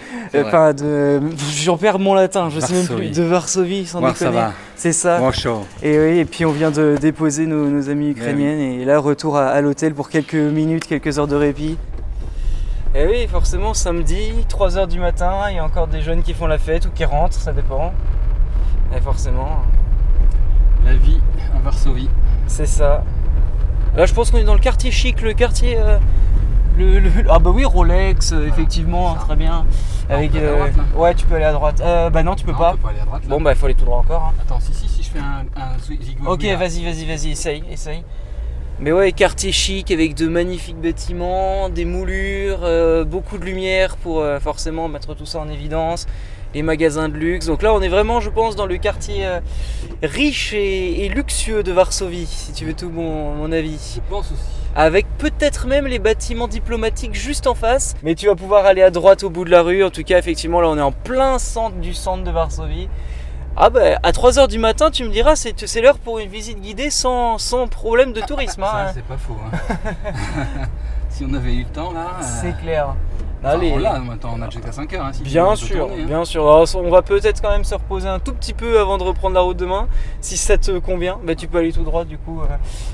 enfin, 0.45 0.73
de. 0.75 1.21
J'en 1.55 1.77
perds 1.77 2.01
mon 2.01 2.15
latin, 2.15 2.51
je 2.51 2.59
sais 2.59 2.73
même 2.73 2.87
plus. 2.87 2.95
Varsovie. 2.97 3.11
De 3.13 3.23
Varsovie, 3.23 3.87
sans 3.87 4.01
déconner. 4.01 4.31
va. 4.33 4.53
C'est 4.75 4.93
ça. 4.93 5.21
Warsaw. 5.21 5.65
Et 5.85 5.97
oui, 5.97 6.19
et 6.19 6.25
puis 6.25 6.45
on 6.45 6.51
vient 6.51 6.73
de 6.73 6.97
déposer 7.01 7.47
nos, 7.47 7.69
nos 7.69 7.89
amis 7.89 8.11
ukrainiennes, 8.11 8.81
et 8.81 8.85
là, 8.85 8.99
retour 8.99 9.37
à, 9.37 9.47
à 9.47 9.61
l'hôtel 9.61 9.95
pour 9.95 10.09
quelques 10.09 10.35
minutes, 10.35 10.87
quelques 10.89 11.21
heures 11.21 11.29
de 11.29 11.37
répit. 11.37 11.77
Et 12.97 13.07
oui, 13.07 13.29
forcément, 13.29 13.75
samedi, 13.75 14.33
3h 14.49 14.89
du 14.89 14.99
matin, 14.99 15.35
il 15.51 15.55
y 15.55 15.59
a 15.61 15.65
encore 15.65 15.87
des 15.87 16.01
jeunes 16.01 16.25
qui 16.25 16.35
font 16.35 16.49
la 16.49 16.59
fête 16.59 16.87
ou 16.87 16.91
qui 16.91 17.05
rentrent, 17.05 17.39
ça 17.39 17.53
dépend. 17.53 17.93
Et 18.97 19.01
forcément. 19.01 19.63
La 20.85 20.95
vie 20.95 21.21
à 21.55 21.59
Varsovie. 21.61 22.09
C'est 22.47 22.67
ça. 22.67 23.05
Là, 23.97 24.07
je 24.07 24.15
pense 24.15 24.31
qu'on 24.31 24.39
est 24.39 24.45
dans 24.45 24.55
le 24.55 24.61
quartier 24.61 24.91
chic, 24.91 25.21
le 25.23 25.33
quartier. 25.35 25.77
euh, 25.79 25.99
le, 26.79 26.99
le- 27.01 27.11
ah, 27.29 27.39
bah 27.39 27.51
oui, 27.55 27.65
Rolex, 27.65 28.33
euh, 28.33 28.47
effectivement, 28.47 29.15
très 29.15 29.37
bien. 29.37 29.67
Avec, 30.09 30.33
peut 30.33 30.39
aller 30.39 30.47
à 30.47 30.51
euh, 30.51 30.57
droite, 30.57 30.77
là 30.77 30.99
ouais, 31.01 31.15
tu 31.15 31.27
peux 31.27 31.35
aller 31.35 31.45
à 31.45 31.53
droite. 31.53 31.81
Euh, 31.85 32.11
bah 32.11 32.23
non, 32.23 32.35
tu 32.35 32.45
peux 32.45 32.53
Non, 32.53 32.59
pas. 32.59 32.71
on 32.71 32.77
peut 32.77 32.83
pas 32.83 32.89
aller 32.91 33.01
à 33.01 33.05
droite, 33.05 33.23
là. 33.23 33.29
Bon, 33.29 33.41
bah, 33.41 33.53
il 33.53 33.57
faut 33.59 33.67
aller 33.67 33.75
tout 33.75 33.85
droit 33.85 33.99
encore. 33.99 34.23
hein. 34.23 34.33
Attends, 34.41 34.61
si, 34.61 34.73
si, 34.73 34.89
si 34.89 35.03
je 35.03 35.11
fais 35.11 35.19
un, 35.19 35.45
un. 35.61 36.27
Ok, 36.31 36.43
vas-y, 36.45 36.85
vas-y, 36.85 37.05
vas-y, 37.07 37.31
essaye, 37.33 37.63
essaye. 37.71 38.03
Mais 38.79 38.93
ouais, 38.93 39.13
quartier 39.13 39.53
chic 39.53 39.91
avec 39.91 40.15
de 40.15 40.27
magnifiques 40.27 40.81
bâtiments, 40.81 41.69
des 41.69 41.85
moulures, 41.85 42.61
euh, 42.63 43.05
beaucoup 43.05 43.37
de 43.37 43.45
lumière 43.45 43.97
pour 43.99 44.21
euh, 44.21 44.41
forcément 44.41 44.89
mettre 44.89 45.15
tout 45.15 45.27
ça 45.27 45.39
en 45.41 45.49
évidence, 45.51 46.07
les 46.55 46.63
magasins 46.63 47.09
de 47.09 47.15
luxe. 47.17 47.47
Donc 47.47 47.63
là, 47.63 47.73
on 47.75 47.81
est 47.81 47.89
vraiment, 47.89 48.21
je 48.21 48.31
pense, 48.31 48.57
dans 48.57 48.67
le 48.67 48.77
quartier 48.79 49.27
euh, 49.27 49.41
riche 50.03 50.53
et, 50.53 51.05
et 51.05 51.09
luxueux 51.09 51.63
de 51.63 51.73
Varsovie, 51.73 52.27
si 52.27 52.53
tu 52.53 52.65
veux 52.65 52.75
tout 52.75 52.91
mon, 52.91 53.35
mon 53.35 53.53
avis. 53.53 53.79
Je 53.97 54.01
pense 54.11 54.27
aussi. 54.33 54.43
Avec 54.77 55.07
peut-être 55.19 55.67
même 55.67 55.87
les 55.87 55.99
bâtiments 55.99 56.47
diplomatiques 56.47 57.15
juste 57.15 57.47
en 57.49 57.55
face. 57.55 57.95
Mais 58.05 58.15
tu 58.15 58.27
vas 58.27 58.37
pouvoir 58.37 58.67
aller 58.67 58.83
à 58.83 58.91
droite 58.91 59.25
au 59.25 59.31
bout 59.31 59.45
de 59.45 59.51
la 59.51 59.63
rue. 59.63 59.83
En 59.83 59.91
tout 59.91 60.05
cas, 60.05 60.17
effectivement, 60.19 60.61
là, 60.61 60.69
on 60.69 60.79
est 60.79 60.83
en 60.83 60.93
plein 60.93 61.39
centre 61.41 61.77
du 61.77 61.93
centre 61.93 62.23
de 62.23 62.31
Varsovie. 62.31 62.89
Ah 63.57 63.69
bah, 63.69 63.99
à 64.05 64.13
3h 64.13 64.47
du 64.47 64.59
matin, 64.59 64.93
tu 64.93 65.03
me 65.03 65.11
diras, 65.11 65.35
c'est 65.35 65.81
l'heure 65.81 65.99
pour 65.99 66.21
une 66.21 66.29
visite 66.31 66.61
guidée 66.61 66.89
sans, 66.89 67.37
sans 67.39 67.67
problème 67.67 68.13
de 68.13 68.21
tourisme. 68.21 68.63
Ça, 68.63 68.87
hein. 68.87 68.93
c'est 68.95 69.05
pas 69.05 69.17
faux. 69.19 69.37
hein. 69.45 69.93
si 71.11 71.25
on 71.29 71.35
avait 71.35 71.53
eu 71.55 71.65
le 71.65 71.69
temps, 71.71 71.93
là. 71.93 72.07
euh, 72.21 72.25
C'est 72.41 72.57
clair. 72.63 72.95
Enfin, 73.43 73.49
Allez. 73.51 73.79
Là, 73.79 73.99
maintenant, 73.99 74.35
on 74.37 74.43
a 74.43 74.51
jusqu'à 74.51 74.73
5 74.73 74.93
heures. 74.95 75.05
hein, 75.07 75.13
si 75.13 75.19
tu 75.21 75.25
veux, 75.25 75.31
Bien 75.31 75.57
sûr, 75.57 75.87
tourner, 75.89 76.03
hein. 76.03 76.07
bien 76.07 76.25
sûr. 76.25 76.45
On 76.45 76.91
va 76.91 77.03
peut-être 77.03 77.41
quand 77.43 77.51
même 77.51 77.65
se 77.65 77.75
reposer 77.75 78.09
un 78.09 78.19
tout 78.19 78.33
petit 78.35 78.55
peu 78.55 78.79
avant 78.81 78.99
de 78.99 79.03
reprendre 79.03 79.35
la 79.35 79.41
route 79.41 79.57
demain. 79.57 79.89
Si 80.21 80.37
ça 80.37 80.59
te 80.59 80.79
convient, 80.79 81.19
bah, 81.25 81.35
tu 81.35 81.49
peux 81.49 81.59
aller 81.59 81.73
tout 81.73 81.83
droit 81.85 82.05
du 82.05 82.19
coup 82.19 82.41
euh, 82.43 82.47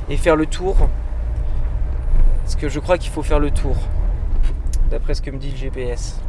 et 0.08 0.16
faire 0.16 0.36
le 0.36 0.46
tour. 0.46 0.76
Parce 2.42 2.56
que 2.56 2.68
je 2.68 2.78
crois 2.80 2.96
qu'il 2.98 3.10
faut 3.10 3.22
faire 3.24 3.40
le 3.40 3.50
tour, 3.50 3.76
d'après 4.90 5.14
ce 5.14 5.22
que 5.22 5.30
me 5.30 5.38
dit 5.38 5.50
le 5.50 5.56
GPS. 5.56 6.20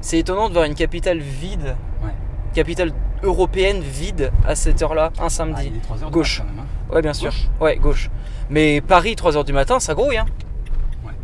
C'est 0.00 0.18
étonnant 0.18 0.48
de 0.48 0.52
voir 0.54 0.64
une 0.66 0.76
capitale 0.76 1.18
vide, 1.18 1.74
Ouais. 2.04 2.12
capitale 2.54 2.92
européenne 3.24 3.80
vide 3.80 4.30
à 4.46 4.54
cette 4.54 4.80
heure-là, 4.82 5.10
un 5.20 5.28
samedi. 5.28 5.62
Ah, 5.64 5.64
il 5.64 5.76
est 5.76 5.80
3 5.80 6.02
heures 6.04 6.10
du 6.10 6.14
gauche. 6.14 6.38
matin, 6.38 6.50
quand 6.50 6.56
même, 6.62 6.64
hein. 6.90 6.94
Ouais, 6.94 7.02
bien 7.02 7.12
sûr. 7.12 7.30
Gauche 7.30 7.48
Ouais, 7.60 7.76
gauche. 7.76 8.08
Mais 8.50 8.80
Paris, 8.80 9.16
3h 9.16 9.44
du 9.44 9.52
matin, 9.52 9.80
ça 9.80 9.94
grouille. 9.94 10.16
Hein. 10.18 10.26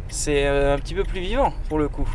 C'est 0.09 0.47
euh, 0.47 0.75
un 0.75 0.79
petit 0.79 0.95
peu 0.95 1.05
plus 1.05 1.21
vivant 1.21 1.53
pour 1.69 1.79
le 1.79 1.89
coup. 1.89 2.09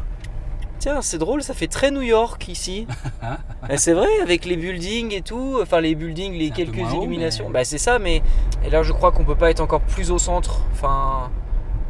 Tiens, 0.80 1.02
c'est 1.02 1.18
drôle, 1.18 1.44
ça 1.44 1.54
fait 1.54 1.68
très 1.68 1.92
New 1.92 2.02
York 2.02 2.48
ici. 2.48 2.88
Et 3.70 3.78
c'est 3.78 3.94
vrai, 3.94 4.08
avec 4.22 4.46
les 4.46 4.56
buildings 4.56 5.14
et 5.14 5.22
tout, 5.22 5.60
enfin 5.62 5.82
les 5.82 5.94
buildings, 5.94 6.34
les 6.34 6.50
quelques 6.52 6.78
haut, 6.78 7.00
illuminations. 7.02 7.46
mais- 7.48 7.54
Bah 7.60 7.64
c'est 7.66 7.78
ça, 7.78 8.00
mais 8.00 8.22
et 8.66 8.70
là 8.70 8.82
je 8.82 8.94
crois 8.94 9.12
qu'on 9.12 9.26
peut 9.26 9.36
pas 9.36 9.50
être 9.52 9.60
encore 9.60 9.82
plus 9.82 10.10
au 10.12 10.18
centre. 10.18 10.62
Enfin, 10.72 11.30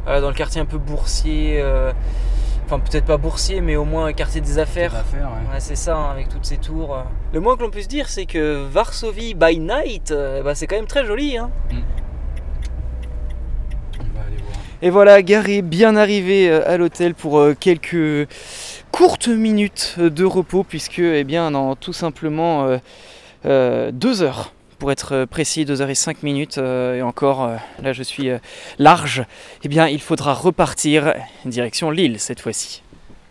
voilà, 0.04 0.20
dans 0.20 0.28
le 0.28 0.34
quartier 0.34 0.60
un 0.60 0.66
peu 0.66 0.78
boursier. 0.78 1.60
euh, 1.60 1.92
Enfin, 2.66 2.78
peut-être 2.78 3.04
pas 3.06 3.16
boursier, 3.16 3.60
mais 3.60 3.74
au 3.74 3.84
moins 3.84 4.06
un 4.06 4.12
quartier 4.12 4.40
des 4.40 4.60
affaires. 4.60 4.94
affaires, 4.94 5.26
ouais. 5.52 5.58
c'est 5.58 5.74
ça, 5.74 5.96
hein, 5.96 6.10
avec 6.12 6.28
toutes 6.28 6.44
ces 6.46 6.56
tours. 6.56 6.94
euh. 6.94 7.02
Le 7.32 7.40
moins 7.40 7.56
que 7.56 7.62
l'on 7.62 7.70
puisse 7.70 7.88
dire, 7.88 8.08
c'est 8.08 8.26
que 8.26 8.64
Varsovie 8.64 9.34
by 9.34 9.58
night, 9.58 10.12
euh, 10.12 10.40
bah, 10.44 10.54
c'est 10.54 10.68
quand 10.68 10.76
même 10.76 10.86
très 10.86 11.04
joli. 11.04 11.36
Hein. 11.36 11.50
Et 14.82 14.88
voilà, 14.88 15.20
garé, 15.20 15.60
bien 15.60 15.94
arrivé 15.94 16.48
euh, 16.48 16.66
à 16.66 16.78
l'hôtel 16.78 17.14
pour 17.14 17.38
euh, 17.38 17.54
quelques 17.58 18.26
courtes 18.90 19.28
minutes 19.28 19.96
de 19.98 20.24
repos, 20.24 20.64
puisque, 20.64 21.00
eh 21.00 21.22
bien, 21.24 21.50
dans 21.50 21.76
tout 21.76 21.92
simplement 21.92 22.64
euh, 22.64 22.78
euh, 23.44 23.90
deux 23.92 24.22
heures, 24.22 24.54
pour 24.78 24.90
être 24.90 25.26
précis, 25.26 25.66
deux 25.66 25.82
heures 25.82 25.90
et 25.90 25.94
cinq 25.94 26.22
minutes, 26.22 26.56
euh, 26.56 26.96
et 26.96 27.02
encore, 27.02 27.44
euh, 27.44 27.56
là 27.82 27.92
je 27.92 28.02
suis 28.02 28.30
euh, 28.30 28.38
large, 28.78 29.22
eh 29.64 29.68
bien, 29.68 29.86
il 29.86 30.00
faudra 30.00 30.32
repartir 30.32 31.12
direction 31.44 31.90
Lille 31.90 32.18
cette 32.18 32.40
fois-ci. 32.40 32.82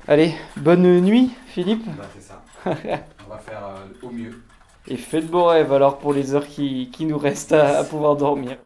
Allez, 0.07 0.35
bonne 0.55 1.01
nuit, 1.01 1.31
Philippe. 1.47 1.85
Bah, 1.97 2.05
c'est 2.15 2.21
ça. 2.21 2.43
On 2.65 3.29
va 3.29 3.39
faire 3.39 3.73
au 4.03 4.11
mieux. 4.11 4.43
Et 4.87 4.97
faites 4.97 5.25
beaux 5.25 5.45
rêves 5.45 5.73
alors 5.73 5.97
pour 5.97 6.13
les 6.13 6.35
heures 6.35 6.47
qui, 6.47 6.91
qui 6.91 7.05
nous 7.05 7.17
restent 7.17 7.53
à, 7.53 7.79
à 7.79 7.83
pouvoir 7.83 8.15
dormir. 8.15 8.57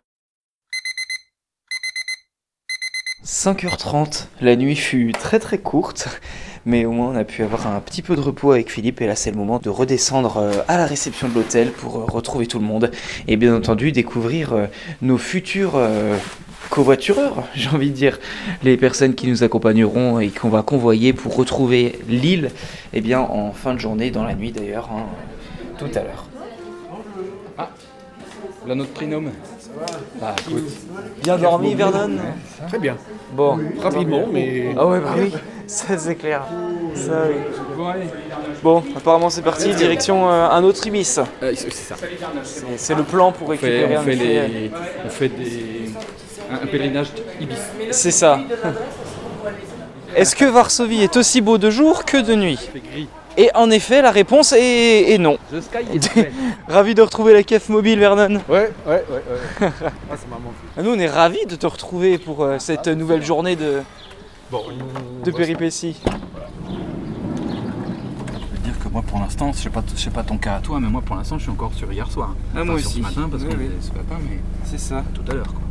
5h30, 3.26 4.26
la 4.42 4.58
nuit 4.58 4.76
fut 4.76 5.14
très 5.14 5.40
très 5.40 5.58
courte, 5.58 6.20
mais 6.66 6.84
au 6.84 6.92
moins 6.92 7.08
on 7.08 7.16
a 7.16 7.24
pu 7.24 7.42
avoir 7.42 7.68
un 7.68 7.80
petit 7.80 8.02
peu 8.02 8.18
de 8.18 8.22
repos 8.22 8.52
avec 8.52 8.70
Philippe 8.70 9.00
et 9.00 9.08
là 9.08 9.16
c'est 9.16 9.32
le 9.32 9.38
moment 9.38 9.60
de 9.60 9.70
redescendre 9.70 10.38
euh, 10.38 10.52
à 10.68 10.76
la 10.76 10.86
réception 10.86 11.30
de 11.30 11.34
l'hôtel 11.34 11.72
pour 11.72 12.00
euh, 12.00 12.04
retrouver 12.04 12.48
tout 12.48 12.60
le 12.60 12.66
monde 12.66 12.92
et 13.30 13.38
bien 13.38 13.56
entendu 13.56 13.94
découvrir 13.94 14.52
euh, 14.52 14.66
nos 15.02 15.18
futurs 15.18 15.80
covoitureurs, 16.70 17.46
j'ai 17.56 17.70
envie 17.70 17.92
de 17.92 17.96
dire, 17.96 18.20
les 18.62 18.76
personnes 18.76 19.16
qui 19.16 19.28
nous 19.28 19.42
accompagneront 19.42 20.20
et 20.20 20.28
qu'on 20.28 20.50
va 20.50 20.62
convoyer 20.62 21.14
pour 21.14 21.38
retrouver 21.38 22.00
l'île 22.10 22.52
eh 22.92 23.00
bien 23.00 23.22
en 23.22 23.54
fin 23.54 23.74
de 23.74 23.80
journée, 23.80 24.12
dans 24.12 24.26
la 24.26 24.36
nuit 24.36 24.52
d'ailleurs, 24.52 24.90
hein, 24.92 25.06
tout 25.78 25.90
à 25.96 26.04
l'heure. 26.04 26.28
Là, 28.68 28.76
notre 28.76 28.92
prénom. 28.92 29.24
Bah, 30.20 30.36
écoute. 30.48 30.64
Bien 31.24 31.38
dormi, 31.38 31.74
Vernon 31.76 32.12
Très 32.68 32.80
bien. 32.80 32.98
Bon, 33.34 33.60
Rapidement, 33.82 34.28
mais- 34.32 34.76
Ah 34.78 34.86
ouais, 34.86 35.00
bah 35.00 35.16
oui, 35.18 35.34
ça 35.66 35.98
c'est 35.98 36.16
clair. 36.16 36.44
Ça, 36.94 37.24
oui. 37.30 37.36
Bon, 38.62 38.84
apparemment 38.96 39.30
c'est 39.32 39.42
parti, 39.42 39.74
direction 39.74 40.30
euh, 40.30 40.50
un 40.50 40.64
autre 40.64 40.86
Ibis. 40.86 41.04
c'est 41.04 41.72
ça. 41.72 41.96
C'est- 42.78 42.96
le 42.96 43.04
plan 43.04 43.32
pour 43.32 43.50
On 43.50 43.56
fait, 43.56 43.66
récupérer 43.68 43.98
on 43.98 44.02
fait 44.04 44.16
les- 44.16 44.72
on 45.06 45.10
fait 45.10 45.30
des, 45.30 45.90
un, 46.52 46.56
un 46.64 46.68
pèlerinage 46.68 47.08
Ibis. 47.42 47.56
C'est 47.92 48.12
ça. 48.12 48.40
Est-ce 50.16 50.36
que 50.36 50.46
Varsovie 50.46 51.02
est 51.02 51.18
aussi 51.18 51.42
beau 51.42 51.58
de 51.58 51.72
jour 51.72 52.06
que 52.06 52.18
de 52.18 52.36
nuit? 52.36 52.60
Gris. 52.94 53.08
Et 53.38 53.50
en 53.56 53.72
effet, 53.72 54.02
la 54.02 54.12
réponse 54.12 54.54
est, 54.54 55.12
est 55.12 55.18
non. 55.18 55.38
The 55.52 55.62
sky 55.62 55.80
is 55.94 56.02
red. 56.16 56.32
Ravi 56.68 56.94
de 56.96 57.02
retrouver 57.02 57.34
la 57.34 57.44
CAF 57.44 57.70
mobile, 57.70 58.00
Vernon. 58.00 58.36
Ouais, 58.48 58.72
ouais, 58.86 58.88
ouais. 58.88 59.04
ouais. 59.10 59.24
ah, 59.62 59.70
ça 60.16 60.26
manqué. 60.30 60.84
Nous, 60.84 60.92
on 60.92 61.00
est 61.00 61.08
ravis 61.10 61.46
de 61.48 61.56
te 61.56 61.66
retrouver 61.66 62.18
pour 62.20 62.44
euh, 62.44 62.60
cette 62.60 62.88
nouvelle 62.88 63.24
journée 63.24 63.56
de, 63.56 63.82
Bon, 64.52 64.62
de 65.24 65.32
péripéties. 65.32 66.00
Je 66.06 66.12
veux 68.52 68.64
dire 68.64 68.78
que 68.84 68.88
moi 68.90 69.02
pour 69.02 69.20
l'instant, 69.20 69.52
je 69.52 69.58
sais 69.58 69.70
pas, 69.72 69.84
je 69.96 70.00
sais 70.00 70.10
pas 70.12 70.22
ton 70.24 70.38
cas 70.38 70.56
à 70.56 70.60
toi, 70.60 70.80
mais 70.80 70.88
moi 70.90 71.02
pour 71.04 71.16
l'instant 71.16 71.38
je 71.40 71.44
suis 71.44 71.52
encore 71.52 71.74
sur 71.74 71.92
hier 71.92 72.10
soir. 72.12 72.36
Ah, 72.56 72.64
moi 72.64 72.78
sur 72.80 72.88
aussi. 72.90 72.98
ce 73.00 73.02
matin 73.04 73.28
parce 73.32 73.44
Oui, 73.44 73.50
que 73.50 73.56
oui. 73.56 73.70
ce 73.82 73.88
matin, 73.90 74.16
mais 74.30 74.38
C'est 74.66 74.80
ça. 74.80 75.04
tout 75.14 75.24
à 75.32 75.34
l'heure 75.34 75.48
quoi. 75.48 75.62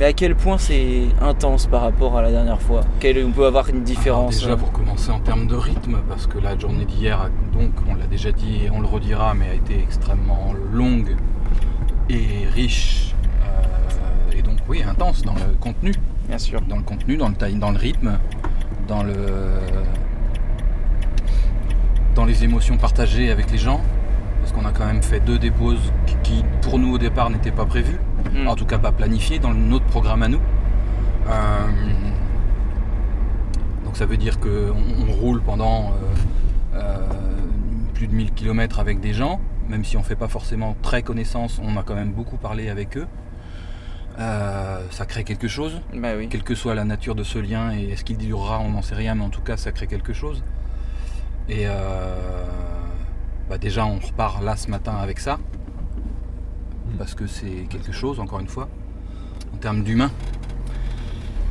Mais 0.00 0.06
à 0.06 0.12
quel 0.14 0.34
point 0.34 0.56
c'est 0.56 1.08
intense 1.20 1.66
par 1.66 1.82
rapport 1.82 2.16
à 2.16 2.22
la 2.22 2.30
dernière 2.30 2.62
fois 2.62 2.80
Quelle, 3.00 3.22
On 3.22 3.32
peut 3.32 3.44
avoir 3.44 3.68
une 3.68 3.82
différence 3.82 4.40
Déjà 4.40 4.56
pour 4.56 4.72
commencer 4.72 5.10
en 5.10 5.20
termes 5.20 5.46
de 5.46 5.54
rythme, 5.54 5.98
parce 6.08 6.26
que 6.26 6.38
la 6.38 6.58
journée 6.58 6.86
d'hier, 6.86 7.28
donc 7.52 7.72
on 7.86 7.94
l'a 7.94 8.06
déjà 8.06 8.32
dit 8.32 8.64
et 8.64 8.70
on 8.70 8.80
le 8.80 8.86
redira, 8.86 9.34
mais 9.34 9.50
a 9.50 9.54
été 9.54 9.78
extrêmement 9.78 10.54
longue 10.72 11.16
et 12.08 12.46
riche, 12.50 13.14
euh, 13.44 14.38
et 14.38 14.40
donc 14.40 14.56
oui 14.70 14.82
intense 14.82 15.20
dans 15.20 15.34
le 15.34 15.54
contenu. 15.60 15.92
Bien 16.28 16.38
sûr. 16.38 16.62
Dans 16.62 16.78
le 16.78 16.82
contenu, 16.82 17.18
dans 17.18 17.28
le 17.28 17.34
time, 17.34 17.58
dans 17.58 17.70
le 17.70 17.78
rythme, 17.78 18.18
dans 18.88 19.02
le 19.02 19.14
dans 22.14 22.24
les 22.24 22.42
émotions 22.42 22.78
partagées 22.78 23.30
avec 23.30 23.50
les 23.50 23.58
gens, 23.58 23.82
parce 24.40 24.52
qu'on 24.52 24.64
a 24.64 24.72
quand 24.72 24.86
même 24.86 25.02
fait 25.02 25.20
deux 25.20 25.38
déposes 25.38 25.92
qui, 26.22 26.44
pour 26.62 26.78
nous 26.78 26.94
au 26.94 26.98
départ 26.98 27.30
n'étaient 27.30 27.50
pas 27.50 27.66
prévues, 27.66 27.98
Mm. 28.32 28.46
en 28.48 28.54
tout 28.54 28.66
cas 28.66 28.78
pas 28.78 28.92
planifiées 28.92 29.38
dans 29.38 29.54
notre 29.54 29.86
programme 29.86 30.22
à 30.22 30.28
nous. 30.28 30.40
Euh, 31.28 31.66
donc 33.84 33.96
ça 33.96 34.06
veut 34.06 34.16
dire 34.16 34.38
qu'on 34.40 34.74
on 35.08 35.12
roule 35.12 35.40
pendant 35.42 35.92
euh, 36.74 36.76
euh, 36.76 36.98
plus 37.94 38.06
de 38.06 38.14
1000 38.14 38.32
km 38.32 38.78
avec 38.78 39.00
des 39.00 39.12
gens, 39.12 39.40
même 39.68 39.84
si 39.84 39.96
on 39.96 40.00
ne 40.00 40.04
fait 40.04 40.16
pas 40.16 40.28
forcément 40.28 40.76
très 40.82 41.02
connaissance, 41.02 41.60
on 41.62 41.76
a 41.76 41.82
quand 41.82 41.94
même 41.94 42.12
beaucoup 42.12 42.36
parlé 42.36 42.68
avec 42.68 42.96
eux. 42.96 43.06
Euh, 44.18 44.80
ça 44.90 45.06
crée 45.06 45.24
quelque 45.24 45.48
chose, 45.48 45.80
Bah 45.94 46.08
quelle 46.28 46.42
que 46.42 46.54
soit 46.54 46.74
la 46.74 46.84
nature 46.84 47.14
de 47.14 47.22
ce 47.22 47.38
lien 47.38 47.72
et 47.72 47.90
est-ce 47.90 48.04
qu'il 48.04 48.18
durera, 48.18 48.60
on 48.60 48.70
n'en 48.70 48.82
sait 48.82 48.94
rien, 48.94 49.14
mais 49.14 49.24
en 49.24 49.30
tout 49.30 49.40
cas 49.40 49.56
ça 49.56 49.72
crée 49.72 49.86
quelque 49.86 50.12
chose. 50.12 50.42
Et 51.48 51.66
bah 53.50 53.58
déjà 53.58 53.84
on 53.84 53.98
repart 53.98 54.40
là 54.44 54.54
ce 54.56 54.70
matin 54.70 54.94
avec 54.94 55.18
ça. 55.18 55.38
parce 56.98 57.14
que 57.14 57.26
c'est 57.26 57.66
quelque 57.68 57.90
chose, 57.92 58.20
encore 58.20 58.38
une 58.40 58.46
fois, 58.46 58.68
en 59.52 59.56
termes 59.56 59.82
d'humain. 59.82 60.10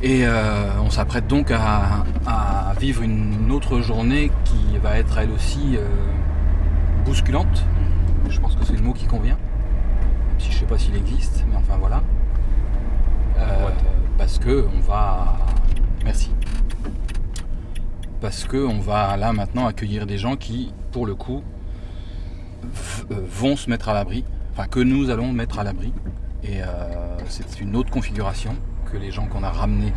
Et 0.02 0.26
euh, 0.26 0.70
on 0.80 0.88
s'apprête 0.88 1.26
donc 1.26 1.50
à, 1.50 2.04
à 2.26 2.72
vivre 2.80 3.02
une 3.02 3.50
autre 3.52 3.80
journée 3.80 4.30
qui 4.44 4.78
va 4.78 4.96
être 4.98 5.18
elle 5.18 5.30
aussi 5.30 5.76
euh, 5.76 5.86
bousculante. 7.04 7.66
Je 8.30 8.40
pense 8.40 8.56
que 8.56 8.64
c'est 8.64 8.76
le 8.76 8.82
mot 8.82 8.94
qui 8.94 9.06
convient. 9.06 9.36
Même 9.36 10.38
si 10.40 10.52
je 10.52 10.58
sais 10.58 10.64
pas 10.66 10.78
s'il 10.78 10.96
existe, 10.96 11.44
mais 11.50 11.56
enfin 11.56 11.76
voilà. 11.78 12.02
Euh, 13.38 13.68
parce 14.16 14.38
que 14.38 14.66
on 14.74 14.80
va. 14.80 15.36
Merci. 16.04 16.30
Parce 18.22 18.44
que 18.44 18.56
on 18.56 18.80
va 18.80 19.16
là 19.18 19.32
maintenant 19.34 19.66
accueillir 19.66 20.06
des 20.06 20.16
gens 20.16 20.36
qui, 20.36 20.72
pour 20.92 21.04
le 21.06 21.14
coup, 21.14 21.42
vont 23.10 23.56
se 23.56 23.68
mettre 23.70 23.88
à 23.88 23.94
l'abri. 23.94 24.24
Enfin 24.52 24.66
que 24.66 24.80
nous 24.80 25.10
allons 25.10 25.32
mettre 25.32 25.58
à 25.58 25.64
l'abri. 25.64 25.92
Et 26.42 26.62
euh, 26.62 26.66
c'est 27.28 27.60
une 27.60 27.76
autre 27.76 27.90
configuration 27.90 28.56
que 28.90 28.96
les 28.96 29.10
gens 29.10 29.26
qu'on 29.26 29.42
a 29.42 29.50
ramenés 29.50 29.92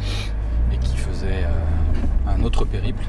et 0.72 0.78
qui 0.78 0.98
faisaient 0.98 1.44
euh, 1.46 2.30
un 2.30 2.44
autre 2.44 2.66
périple. 2.66 3.04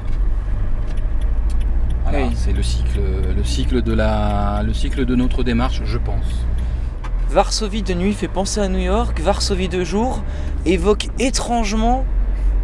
Voilà, 2.03 2.27
c'est 2.35 2.53
le 2.53 2.61
cycle, 2.61 2.99
le 3.35 3.43
cycle 3.43 3.81
de 3.81 3.93
la, 3.93 4.61
le 4.63 4.73
cycle 4.73 5.05
de 5.05 5.15
notre 5.15 5.43
démarche, 5.43 5.81
je 5.85 5.97
pense. 5.97 6.45
Varsovie 7.29 7.81
de 7.81 7.93
nuit 7.93 8.13
fait 8.13 8.27
penser 8.27 8.61
à 8.61 8.67
New 8.67 8.79
York, 8.79 9.19
Varsovie 9.19 9.69
de 9.69 9.83
jour 9.83 10.23
évoque 10.65 11.07
étrangement 11.19 12.05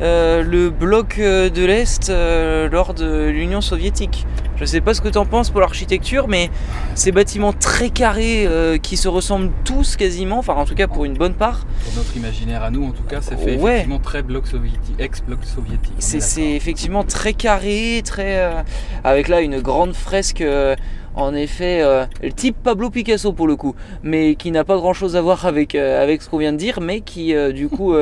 euh, 0.02 0.42
le 0.44 0.72
bloc 0.72 1.20
euh, 1.20 1.50
de 1.50 1.64
l'Est 1.64 2.10
euh, 2.10 2.68
lors 2.70 2.96
de 2.96 3.30
l'Union 3.30 3.62
soviétique. 3.62 4.26
Je 4.62 4.66
sais 4.68 4.80
pas 4.80 4.94
ce 4.94 5.02
que 5.02 5.10
tu 5.10 5.18
en 5.18 5.26
penses 5.26 5.50
pour 5.50 5.60
l'architecture, 5.60 6.28
mais 6.28 6.52
ces 6.94 7.12
bâtiments 7.12 7.52
très 7.52 7.90
carrés 7.90 8.46
euh, 8.46 8.78
qui 8.78 8.96
se 8.96 9.08
ressemblent 9.08 9.50
tous 9.66 9.96
quasiment, 9.96 10.38
enfin 10.38 10.54
en 10.54 10.66
tout 10.66 10.76
cas 10.76 10.88
pour 10.88 11.04
une 11.04 11.16
bonne 11.16 11.34
part, 11.34 11.66
Pour 11.84 11.96
notre 11.96 12.16
imaginaire 12.16 12.62
à 12.64 12.70
nous, 12.70 12.86
en 12.86 12.92
tout 12.92 13.02
cas, 13.02 13.22
ça 13.22 13.36
fait 13.36 13.58
Ouais. 13.58 13.72
effectivement 13.72 13.98
très 14.00 14.22
bloc 14.22 14.46
soviétique, 14.46 14.96
ex-bloc 15.00 15.40
soviétique. 15.46 15.96
c'est 15.98 16.52
effectivement 16.52 17.04
très 17.04 17.34
carré, 17.34 18.04
très 18.06 18.38
euh, 18.38 18.62
avec 19.04 19.30
là 19.30 19.42
une 19.42 19.60
grande 19.62 19.94
fresque. 19.96 20.42
euh, 20.42 20.76
en 21.16 21.34
effet, 21.34 21.82
euh, 21.82 22.06
type 22.38 22.56
Pablo 22.64 22.90
Picasso 22.90 23.34
pour 23.34 23.46
le 23.48 23.56
coup, 23.58 23.76
mais 24.04 24.36
qui 24.36 24.50
n'a 24.52 24.64
pas 24.64 24.76
grand 24.78 24.94
chose 24.94 25.16
à 25.18 25.22
voir 25.22 25.46
avec, 25.46 25.74
avec 25.76 26.22
ce 26.22 26.30
qu'on 26.30 26.38
vient 26.38 26.54
de 26.54 26.58
dire, 26.58 26.80
mais 26.82 27.02
qui 27.02 27.34
du 27.54 27.68
coup 27.68 27.94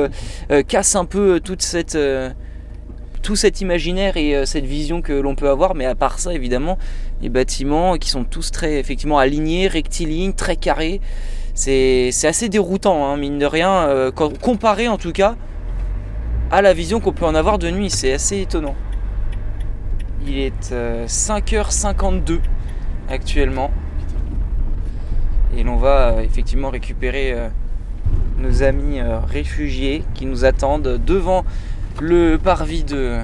casse 0.68 0.94
un 0.94 1.04
peu 1.06 1.40
toute 1.40 1.60
cette, 1.62 1.98
tout 3.22 3.36
cet 3.36 3.60
imaginaire 3.60 4.16
et 4.16 4.34
euh, 4.34 4.44
cette 4.46 4.64
vision 4.64 5.02
que 5.02 5.12
l'on 5.12 5.34
peut 5.34 5.48
avoir. 5.48 5.74
Mais 5.74 5.86
à 5.86 5.94
part 5.94 6.18
ça, 6.18 6.32
évidemment, 6.32 6.78
les 7.22 7.28
bâtiments 7.28 7.96
qui 7.96 8.10
sont 8.10 8.24
tous 8.24 8.50
très 8.50 8.78
effectivement 8.78 9.18
alignés, 9.18 9.68
rectilignes, 9.68 10.32
très 10.32 10.56
carrés, 10.56 11.00
c'est 11.54 12.10
assez 12.24 12.48
déroutant, 12.48 13.04
hein, 13.04 13.16
mine 13.16 13.38
de 13.38 13.46
rien, 13.46 13.88
euh, 13.88 14.10
comparé 14.10 14.88
en 14.88 14.96
tout 14.96 15.12
cas 15.12 15.36
à 16.50 16.62
la 16.62 16.72
vision 16.72 17.00
qu'on 17.00 17.12
peut 17.12 17.26
en 17.26 17.34
avoir 17.34 17.58
de 17.58 17.70
nuit. 17.70 17.90
C'est 17.90 18.12
assez 18.12 18.40
étonnant. 18.40 18.76
Il 20.26 20.38
est 20.38 20.72
euh, 20.72 21.06
5h52 21.06 22.40
actuellement. 23.08 23.70
Et 25.56 25.62
l'on 25.62 25.76
va 25.76 26.10
euh, 26.10 26.20
effectivement 26.20 26.70
récupérer 26.70 27.32
euh, 27.32 27.48
nos 28.38 28.62
amis 28.62 29.00
euh, 29.00 29.18
réfugiés 29.20 30.04
qui 30.14 30.26
nous 30.26 30.44
attendent 30.44 31.00
devant 31.04 31.44
le 32.00 32.36
parvis 32.38 32.84
de, 32.84 33.18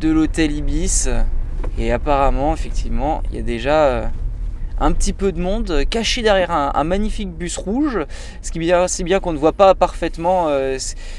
de 0.00 0.10
l'hôtel 0.10 0.52
Ibis. 0.52 1.08
Et 1.78 1.92
apparemment, 1.92 2.52
effectivement, 2.54 3.22
il 3.30 3.36
y 3.36 3.38
a 3.40 3.42
déjà 3.42 3.84
euh, 3.86 4.06
un 4.78 4.92
petit 4.92 5.12
peu 5.12 5.32
de 5.32 5.40
monde 5.40 5.82
caché 5.90 6.22
derrière 6.22 6.50
un, 6.52 6.70
un 6.74 6.84
magnifique 6.84 7.30
bus 7.30 7.56
rouge. 7.56 8.00
Ce 8.42 8.52
qui 8.52 8.58
est 8.58 8.60
bien, 8.60 8.86
c'est 8.86 9.02
bien 9.02 9.18
qu'on 9.18 9.32
ne 9.32 9.38
voit 9.38 9.52
pas 9.52 9.74
parfaitement 9.74 10.46
euh, 10.48 10.78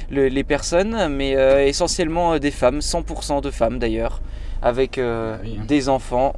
le- 0.10 0.28
les 0.28 0.44
personnes, 0.44 1.10
mais 1.10 1.36
euh, 1.36 1.66
essentiellement 1.66 2.38
des 2.40 2.52
femmes, 2.52 2.80
100% 2.80 3.42
de 3.42 3.52
femmes 3.52 3.80
d'ailleurs, 3.80 4.22
avec 4.62 4.98
euh, 4.98 5.38
des 5.68 5.90
enfants 5.90 6.34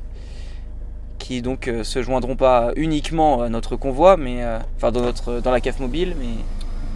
qui 1.19 1.41
donc 1.41 1.69
se 1.83 2.01
joindront 2.01 2.35
pas 2.37 2.71
uniquement 2.75 3.41
à 3.41 3.49
notre 3.49 3.75
convoi, 3.75 4.15
mais 4.17 4.43
enfin 4.77 4.91
dans 4.91 5.01
notre 5.01 5.41
dans 5.41 5.51
la 5.51 5.59
CAF 5.59 5.79
mobile, 5.79 6.15
mais 6.17 6.27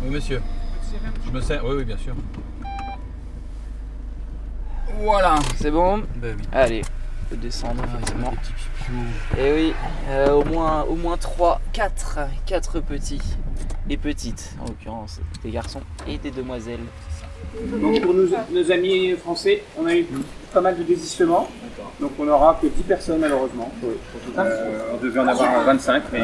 Oui, 0.04 0.10
monsieur. 0.14 0.42
Je 1.26 1.32
me 1.32 1.42
sers. 1.42 1.66
Oui, 1.66 1.74
oui, 1.80 1.84
bien 1.84 1.98
sûr. 1.98 2.14
Voilà. 5.00 5.36
c'est 5.58 5.72
bon. 5.72 6.04
Ben 6.18 6.36
oui. 6.38 6.44
Allez, 6.52 6.82
on 6.84 7.30
peut 7.30 7.38
descendre 7.38 7.84
effectivement. 7.84 8.34
Et 9.38 9.54
oui, 9.54 9.74
euh, 10.10 10.32
au 10.34 10.44
moins 10.44 10.84
au 10.84 10.96
moins 10.96 11.18
3, 11.18 11.62
4, 11.74 12.20
4 12.46 12.80
petits 12.82 13.22
et 13.90 13.98
petites, 13.98 14.56
en 14.62 14.66
l'occurrence 14.68 15.20
des 15.44 15.52
garçons 15.52 15.82
et 16.08 16.18
des 16.18 16.32
demoiselles. 16.32 16.80
Donc 17.82 18.02
pour 18.02 18.14
nos, 18.14 18.28
nos 18.28 18.72
amis 18.72 19.12
français, 19.16 19.64
on 19.78 19.86
a 19.86 19.96
eu 19.96 20.06
pas 20.52 20.62
mal 20.62 20.78
de 20.78 20.84
désistements. 20.84 21.48
Donc 22.00 22.12
on 22.20 22.26
n'aura 22.26 22.58
que 22.62 22.68
10 22.68 22.84
personnes 22.84 23.20
malheureusement. 23.20 23.72
Euh, 24.38 24.80
on 24.94 24.98
devait 24.98 25.20
en 25.20 25.28
avoir 25.28 25.64
25, 25.66 26.04
mais... 26.12 26.20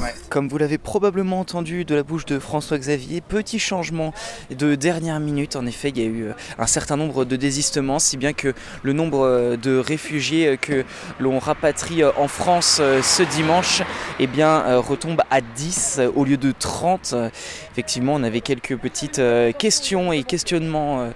Ouais. 0.00 0.14
Comme 0.28 0.48
vous 0.48 0.58
l'avez 0.58 0.78
probablement 0.78 1.40
entendu 1.40 1.84
de 1.84 1.94
la 1.96 2.04
bouche 2.04 2.24
de 2.24 2.38
François 2.38 2.78
Xavier, 2.78 3.20
petit 3.20 3.58
changement 3.58 4.12
de 4.56 4.76
dernière 4.76 5.18
minute. 5.18 5.56
En 5.56 5.66
effet, 5.66 5.88
il 5.88 5.98
y 5.98 6.02
a 6.02 6.04
eu 6.04 6.22
euh, 6.26 6.32
un 6.58 6.68
certain 6.68 6.96
nombre 6.96 7.24
de 7.24 7.34
désistements, 7.34 7.98
si 7.98 8.16
bien 8.16 8.32
que 8.32 8.54
le 8.84 8.92
nombre 8.92 9.26
euh, 9.26 9.56
de 9.56 9.76
réfugiés 9.76 10.48
euh, 10.48 10.56
que 10.56 10.84
l'on 11.18 11.40
rapatrie 11.40 12.04
euh, 12.04 12.12
en 12.16 12.28
France 12.28 12.78
euh, 12.80 13.02
ce 13.02 13.24
dimanche 13.24 13.82
eh 14.20 14.28
bien, 14.28 14.64
euh, 14.66 14.78
retombe 14.78 15.22
à 15.30 15.40
10 15.40 15.96
euh, 15.98 16.10
au 16.14 16.24
lieu 16.24 16.36
de 16.36 16.52
30. 16.56 17.10
Euh, 17.14 17.28
Effectivement, 17.72 18.14
on 18.14 18.22
avait 18.22 18.40
quelques 18.40 18.76
petites 18.76 19.18
euh, 19.20 19.52
questions 19.52 20.12
et 20.12 20.24
questionnements, 20.24 21.00
euh, 21.00 21.10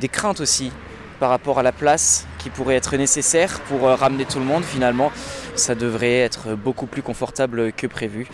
des 0.00 0.08
craintes 0.08 0.40
aussi 0.40 0.72
par 1.18 1.30
rapport 1.30 1.58
à 1.58 1.62
la 1.62 1.72
place 1.72 2.26
qui 2.38 2.50
pourrait 2.50 2.76
être 2.76 2.96
nécessaire 2.96 3.60
pour 3.60 3.86
euh, 3.86 3.94
ramener 3.94 4.24
tout 4.24 4.38
le 4.38 4.44
monde 4.44 4.64
finalement 4.64 5.10
ça 5.54 5.74
devrait 5.74 6.18
être 6.18 6.54
beaucoup 6.54 6.86
plus 6.86 7.02
confortable 7.02 7.72
que 7.72 7.86
prévu. 7.86 8.28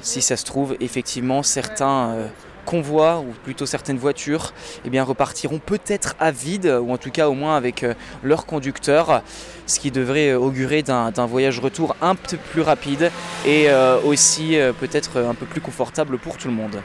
Si 0.00 0.22
ça 0.22 0.36
se 0.36 0.44
trouve 0.44 0.76
effectivement 0.80 1.42
certains 1.42 2.10
euh, 2.10 2.26
convois 2.64 3.18
ou 3.18 3.32
plutôt 3.44 3.66
certaines 3.66 3.98
voitures 3.98 4.54
eh 4.86 4.90
bien, 4.90 5.04
repartiront 5.04 5.58
peut-être 5.58 6.14
à 6.18 6.30
vide 6.30 6.78
ou 6.82 6.90
en 6.90 6.96
tout 6.96 7.10
cas 7.10 7.28
au 7.28 7.34
moins 7.34 7.56
avec 7.56 7.82
euh, 7.82 7.92
leur 8.22 8.46
conducteur 8.46 9.22
ce 9.66 9.78
qui 9.78 9.90
devrait 9.90 10.34
augurer 10.34 10.82
d'un 10.82 11.26
voyage 11.26 11.60
retour 11.60 11.96
un 12.00 12.14
peu 12.14 12.38
plus 12.38 12.62
rapide 12.62 13.10
et 13.46 13.68
aussi 14.04 14.56
peut-être 14.80 15.18
un 15.20 15.34
peu 15.34 15.46
plus 15.46 15.60
confortable 15.60 16.18
pour 16.18 16.36
tout 16.36 16.48
le 16.48 16.54
monde. 16.54 16.82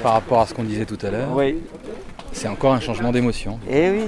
Par 0.00 0.12
rapport 0.12 0.40
à 0.40 0.46
ce 0.46 0.54
qu'on 0.54 0.62
disait 0.62 0.86
tout 0.86 0.98
à 1.02 1.10
l'heure, 1.10 1.28
c'est 2.32 2.48
encore 2.48 2.72
un 2.72 2.80
changement 2.80 3.12
d'émotion. 3.12 3.58
Et 3.68 3.90
oui, 3.90 4.04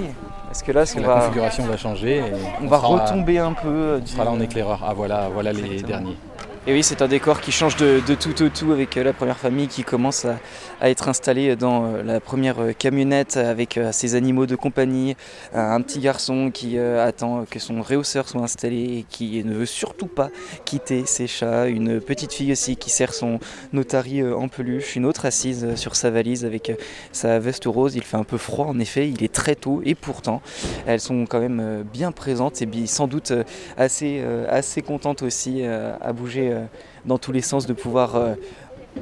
parce 0.47 0.62
que 0.62 0.73
là, 0.73 0.81
Parce 0.81 0.95
que 0.95 0.99
on 0.99 1.03
la 1.03 1.09
va- 1.09 1.20
configuration 1.20 1.64
va 1.64 1.77
changer. 1.77 2.16
Et 2.18 2.23
on 2.62 2.66
va 2.68 2.79
retomber 2.79 3.39
un 3.39 3.53
peu. 3.53 3.68
euh, 3.68 4.01
On 4.03 4.07
sera 4.07 4.25
là 4.25 4.31
en 4.33 4.37
du- 4.37 4.45
éclaireur. 4.45 4.81
Ah 4.87 4.93
voilà, 4.95 5.29
voilà 5.33 5.53
les 5.53 5.83
derniers. 5.83 6.16
Et 6.64 6.73
oui, 6.73 6.85
c'est 6.85 7.03
un 7.03 7.09
décor 7.09 7.41
qui 7.41 7.51
change 7.51 7.75
de, 7.77 8.01
de 8.07 8.14
tout 8.14 8.41
au 8.41 8.49
tout 8.49 8.70
avec 8.70 8.97
euh, 8.97 9.03
la 9.03 9.12
première 9.12 9.37
famille 9.37 9.66
qui 9.66 9.83
commence 9.83 10.25
à, 10.25 10.37
à 10.83 10.91
être 10.91 11.09
installée 11.09 11.55
dans 11.55 11.85
euh, 11.85 12.03
la 12.03 12.18
première 12.18 12.61
euh, 12.61 12.72
camionnette 12.72 13.37
avec 13.37 13.78
euh, 13.78 13.93
ses 13.93 14.16
animaux 14.16 14.47
de 14.47 14.57
compagnie, 14.57 15.16
un, 15.55 15.80
petit 15.80 16.01
garçon 16.01 16.51
qui 16.53 16.76
attend 16.78 17.45
que 17.49 17.61
son 17.61 17.83
réhausseur 17.83 18.28
soit 18.28 18.41
installé 18.41 18.99
et 18.99 19.07
qui 19.09 19.45
ne 19.45 19.55
veut 19.55 19.66
surtout 19.66 20.07
pas 20.07 20.30
quitter 20.64 21.07
ses 21.07 21.28
chats, 21.28 21.68
une 21.68 22.01
petite 22.01 22.33
fille 22.33 22.51
aussi 22.51 22.76
qui 22.76 22.91
sert 22.91 23.14
son 23.14 23.39
notari 23.72 24.24
en 24.24 24.49
peluche, 24.49 24.97
une 24.97 25.07
autre 25.07 25.26
assise 25.26 25.76
sur 25.76 25.95
sa 25.95 26.11
valise 26.11 26.45
avec 26.45 26.72
sa 27.12 27.39
veste 27.39 27.66
rose. 27.66 27.95
Il 27.95 28.03
fait 28.03 28.16
un 28.16 28.24
peu 28.24 28.39
froid 28.39 28.66
en 28.66 28.78
effet, 28.80 29.09
il 29.09 29.22
est 29.22 29.33
très 29.33 29.55
tôt 29.55 29.83
et 29.85 29.95
pourtant 29.95 30.43
elles 30.87 31.01
sont 31.01 31.26
quand 31.26 31.41
même 31.41 31.85
bien 31.93 32.11
présentes 32.11 32.61
et 32.62 32.68
sans 32.87 33.07
doute 33.07 33.33
assez, 33.76 34.24
assez 34.49 34.83
contentes 34.83 35.22
aussi 35.22 35.64
à 35.64 36.12
bouger 36.12 36.57
dans 37.05 37.18
tous 37.18 37.33
les 37.33 37.43
sens 37.43 37.66
de 37.66 37.72
pouvoir 37.72 38.37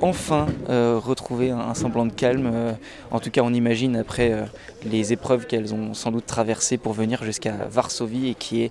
enfin 0.00 0.46
euh, 0.68 1.00
retrouver 1.02 1.50
un, 1.50 1.74
semblant 1.74 2.06
de 2.06 2.12
calme. 2.12 2.50
euh, 2.52 2.72
en 3.10 3.20
tout 3.20 3.30
cas, 3.30 3.42
on 3.42 3.52
imagine 3.52 3.96
après 3.96 4.32
euh, 4.32 4.44
les 4.84 5.12
épreuves 5.12 5.46
qu'elles 5.46 5.74
ont 5.74 5.94
sans 5.94 6.10
doute 6.10 6.26
traversées 6.26 6.78
pour 6.78 6.92
venir 6.92 7.22
jusqu'à 7.24 7.52
Varsovie 7.70 8.28
et 8.28 8.34
qui 8.34 8.62
est 8.62 8.70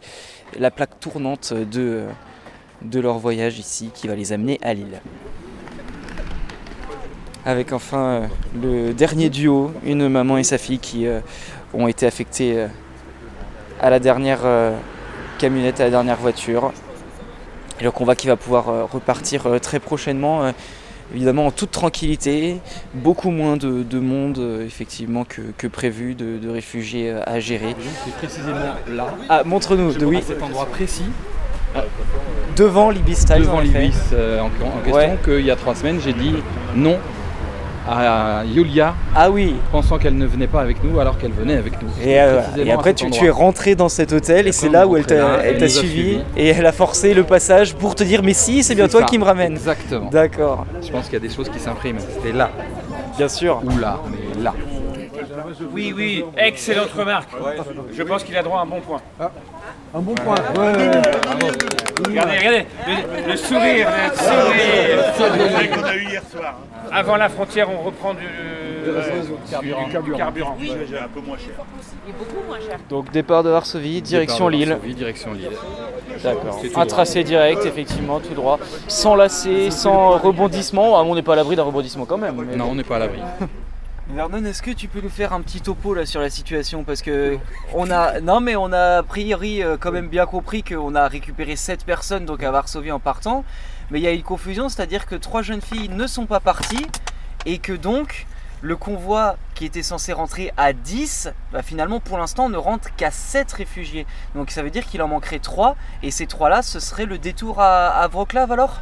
la 0.57 0.71
plaque 0.71 0.99
tournante 0.99 1.53
de, 1.53 2.05
leur 2.93 3.19
voyage 3.19 3.59
ici 3.59 3.91
qui 3.93 4.07
va 4.07 4.15
les 4.15 4.33
amener 4.33 4.59
à 4.61 4.73
Lille. 4.73 5.01
Avec 7.45 7.73
enfin 7.73 8.29
le 8.61 8.93
dernier 8.93 9.29
duo, 9.29 9.71
une 9.85 10.09
maman 10.09 10.37
et 10.37 10.43
sa 10.43 10.57
fille 10.57 10.79
qui 10.79 11.07
ont 11.73 11.87
été 11.87 12.05
affectés 12.05 12.57
euh, 12.57 12.67
à 13.79 13.89
la 13.89 13.99
dernière 13.99 14.41
camionnette, 15.37 15.79
à 15.79 15.85
la 15.85 15.89
dernière 15.89 16.17
voiture. 16.17 16.73
Et 17.79 17.83
le 17.85 17.91
convoi 17.91 18.15
qui 18.15 18.27
va 18.27 18.35
pouvoir 18.35 18.91
repartir 18.91 19.47
très 19.61 19.79
prochainement, 19.79 20.51
évidemment 21.13 21.47
en 21.47 21.51
toute 21.51 21.71
tranquillité, 21.71 22.57
beaucoup 22.93 23.29
moins 23.31 23.57
de, 23.57 23.83
de 23.83 23.99
monde 23.99 24.37
euh, 24.39 24.65
effectivement 24.65 25.23
que, 25.25 25.41
que 25.57 25.67
prévu, 25.67 26.15
de, 26.15 26.37
de 26.37 26.49
réfugiés 26.49 27.09
euh, 27.11 27.21
à 27.25 27.39
gérer. 27.39 27.75
C'est 28.05 28.13
précisément 28.15 28.57
là. 28.89 29.07
Ah, 29.29 29.43
montre-nous, 29.45 29.93
de- 29.93 30.05
oui. 30.05 30.17
À 30.17 30.21
cet 30.21 30.41
endroit 30.43 30.65
précis. 30.67 31.05
devant 32.55 32.89
l'Ibis 32.89 33.25
Times, 33.25 33.39
devant 33.39 33.59
l'Ibis 33.59 33.95
euh, 34.13 34.39
en, 34.39 34.45
en 34.47 34.49
question 34.83 34.93
Ouais. 34.95 35.17
qu'il 35.23 35.45
y 35.45 35.51
a 35.51 35.55
trois 35.55 35.75
semaines 35.75 35.99
j'ai 36.03 36.13
dit 36.13 36.33
non 36.75 36.97
à 37.87 38.43
Yulia 38.45 38.93
Ah 39.15 39.29
oui. 39.29 39.55
pensant 39.71 39.97
qu'elle 39.97 40.17
ne 40.17 40.25
venait 40.25 40.47
pas 40.47 40.61
avec 40.61 40.83
nous 40.83 40.99
alors 40.99 41.17
qu'elle 41.17 41.31
venait 41.31 41.57
avec 41.57 41.81
nous. 41.81 41.89
Et, 42.01 42.19
euh, 42.19 42.41
et 42.57 42.71
après, 42.71 42.93
tu, 42.93 43.25
es 43.25 43.29
rentré 43.29 43.75
dans 43.75 43.89
cet 43.89 44.13
hôtel 44.13 44.45
et 44.45 44.49
Et 44.49 44.51
c'est 44.51 44.69
là 44.69 44.87
où 44.87 44.97
elle 44.97 45.05
t'a 45.05 45.67
suivi 45.69 46.19
et 46.35 46.47
elle 46.49 46.65
a 46.65 46.71
forcé 46.71 47.13
le 47.13 47.23
passage 47.23 47.75
pour 47.75 47.95
te 47.95 48.03
dire 48.03 48.23
mais 48.23 48.33
si, 48.33 48.63
c'est 48.63 48.75
bien 48.75 48.87
toi 48.87 49.01
ça, 49.01 49.05
qui 49.05 49.17
me 49.17 49.23
ramène. 49.23 49.53
Exactement. 49.53 50.09
D'accord. 50.09 50.65
Je 50.81 50.91
pense 50.91 51.05
qu'il 51.05 51.13
y 51.13 51.17
a 51.17 51.27
des 51.27 51.33
choses 51.33 51.49
qui 51.49 51.59
s'impriment. 51.59 51.99
C'était 51.99 52.35
là. 52.35 52.49
Bien 53.17 53.27
sûr. 53.27 53.61
Ou 53.63 53.77
là, 53.77 53.99
mais 54.09 54.41
là. 54.43 54.53
Oui, 55.73 55.93
oui, 55.95 56.23
excellente 56.37 56.91
remarque. 56.91 57.29
Je 57.93 58.03
pense 58.03 58.23
qu'il 58.23 58.35
a 58.37 58.43
droit 58.43 58.59
à 58.59 58.63
un 58.63 58.65
bon 58.65 58.81
point. 58.81 59.01
Un 59.93 59.99
bon 60.01 60.13
point. 60.15 60.35
Regardez, 62.07 62.37
regardez, 62.37 62.65
le, 62.87 63.31
le 63.31 63.35
sourire, 63.37 63.87
le 63.89 64.15
sourire. 64.17 65.71
qu'on 65.73 65.83
a 65.83 65.95
eu 65.95 66.03
hier 66.05 66.21
soir. 66.31 66.55
Avant 66.91 67.15
la 67.17 67.29
frontière, 67.29 67.67
on 67.69 67.81
reprend 67.83 68.13
du, 68.13 68.19
du- 68.19 69.67
du 70.03 70.11
carburant. 70.13 70.55
Oui, 70.59 70.71
un 70.71 71.07
peu 71.07 71.19
moins 71.21 71.37
cher. 71.37 71.49
Il 72.05 72.09
est 72.11 72.13
beaucoup 72.17 72.47
moins 72.47 72.59
cher. 72.59 72.77
Donc 72.89 73.11
départ 73.11 73.43
de 73.43 73.49
Varsovie, 73.49 74.01
direction 74.01 74.49
Départ 74.49 74.59
Lille. 74.59 74.69
Varsovie, 74.69 74.93
direction 74.95 75.33
Lille. 75.33 75.49
D'accord. 76.23 76.59
Un 76.75 76.85
tracé 76.85 77.23
direct, 77.23 77.65
effectivement, 77.65 78.19
tout 78.19 78.33
droit. 78.33 78.59
Sans 78.87 79.15
lacet, 79.15 79.71
sans 79.71 80.17
rebondissement. 80.17 80.97
Ah, 80.97 81.03
on 81.03 81.15
n'est 81.15 81.21
pas 81.23 81.33
à 81.33 81.37
l'abri 81.37 81.55
d'un 81.55 81.63
rebondissement 81.63 82.05
quand 82.05 82.17
même. 82.17 82.35
mais 82.47 82.55
Non, 82.55 82.69
on 82.71 82.75
n'est 82.75 82.83
pas 82.83 82.95
à 82.97 82.99
l'abri. 82.99 83.19
Vernon, 84.11 84.43
est-ce 84.45 84.63
que 84.63 84.71
tu 84.71 84.87
peux 84.87 85.01
nous 85.01 85.09
faire 85.09 85.33
un 85.33 85.41
petit 85.41 85.61
topo 85.61 85.93
là 85.93 86.03
sur 86.03 86.19
la 86.19 86.31
situation? 86.31 86.83
Parce 86.83 87.03
que 87.03 87.37
on 87.75 87.91
a, 87.91 88.19
non 88.21 88.39
mais 88.39 88.55
on 88.55 88.73
a 88.73 88.97
a 88.97 89.03
priori 89.03 89.61
euh, 89.61 89.77
quand 89.79 89.91
même 89.91 90.07
bien 90.07 90.25
compris 90.25 90.63
qu'on 90.63 90.95
a 90.95 91.07
récupéré 91.07 91.55
7 91.55 91.85
personnes 91.85 92.25
donc 92.25 92.41
à 92.41 92.49
Varsovie 92.49 92.91
en 92.91 92.99
partant. 92.99 93.45
Mais 93.91 93.99
il 93.99 94.03
y 94.03 94.07
a 94.07 94.11
une 94.11 94.23
confusion, 94.23 94.67
c'est-à-dire 94.67 95.05
que 95.05 95.13
trois 95.13 95.43
jeunes 95.43 95.61
filles 95.61 95.89
ne 95.89 96.07
sont 96.07 96.25
pas 96.25 96.39
parties 96.39 96.87
et 97.45 97.59
que 97.59 97.71
donc 97.71 98.25
le 98.61 98.75
convoi 98.75 99.37
qui 99.53 99.65
était 99.65 99.83
censé 99.83 100.11
rentrer 100.11 100.51
à 100.57 100.73
10, 100.73 101.29
bah, 101.53 101.61
finalement 101.61 101.99
pour 101.99 102.17
l'instant 102.17 102.49
ne 102.49 102.57
rentre 102.57 102.93
qu'à 102.95 103.11
7 103.11 103.51
réfugiés. 103.53 104.07
Donc 104.33 104.49
ça 104.49 104.63
veut 104.63 104.71
dire 104.71 104.87
qu'il 104.87 105.03
en 105.03 105.07
manquerait 105.07 105.39
3 105.39 105.75
et 106.01 106.09
ces 106.09 106.25
trois 106.25 106.49
là 106.49 106.63
ce 106.63 106.79
serait 106.79 107.05
le 107.05 107.19
détour 107.19 107.61
à, 107.61 107.89
à 107.89 108.07
Wrocław 108.07 108.51
alors? 108.51 108.81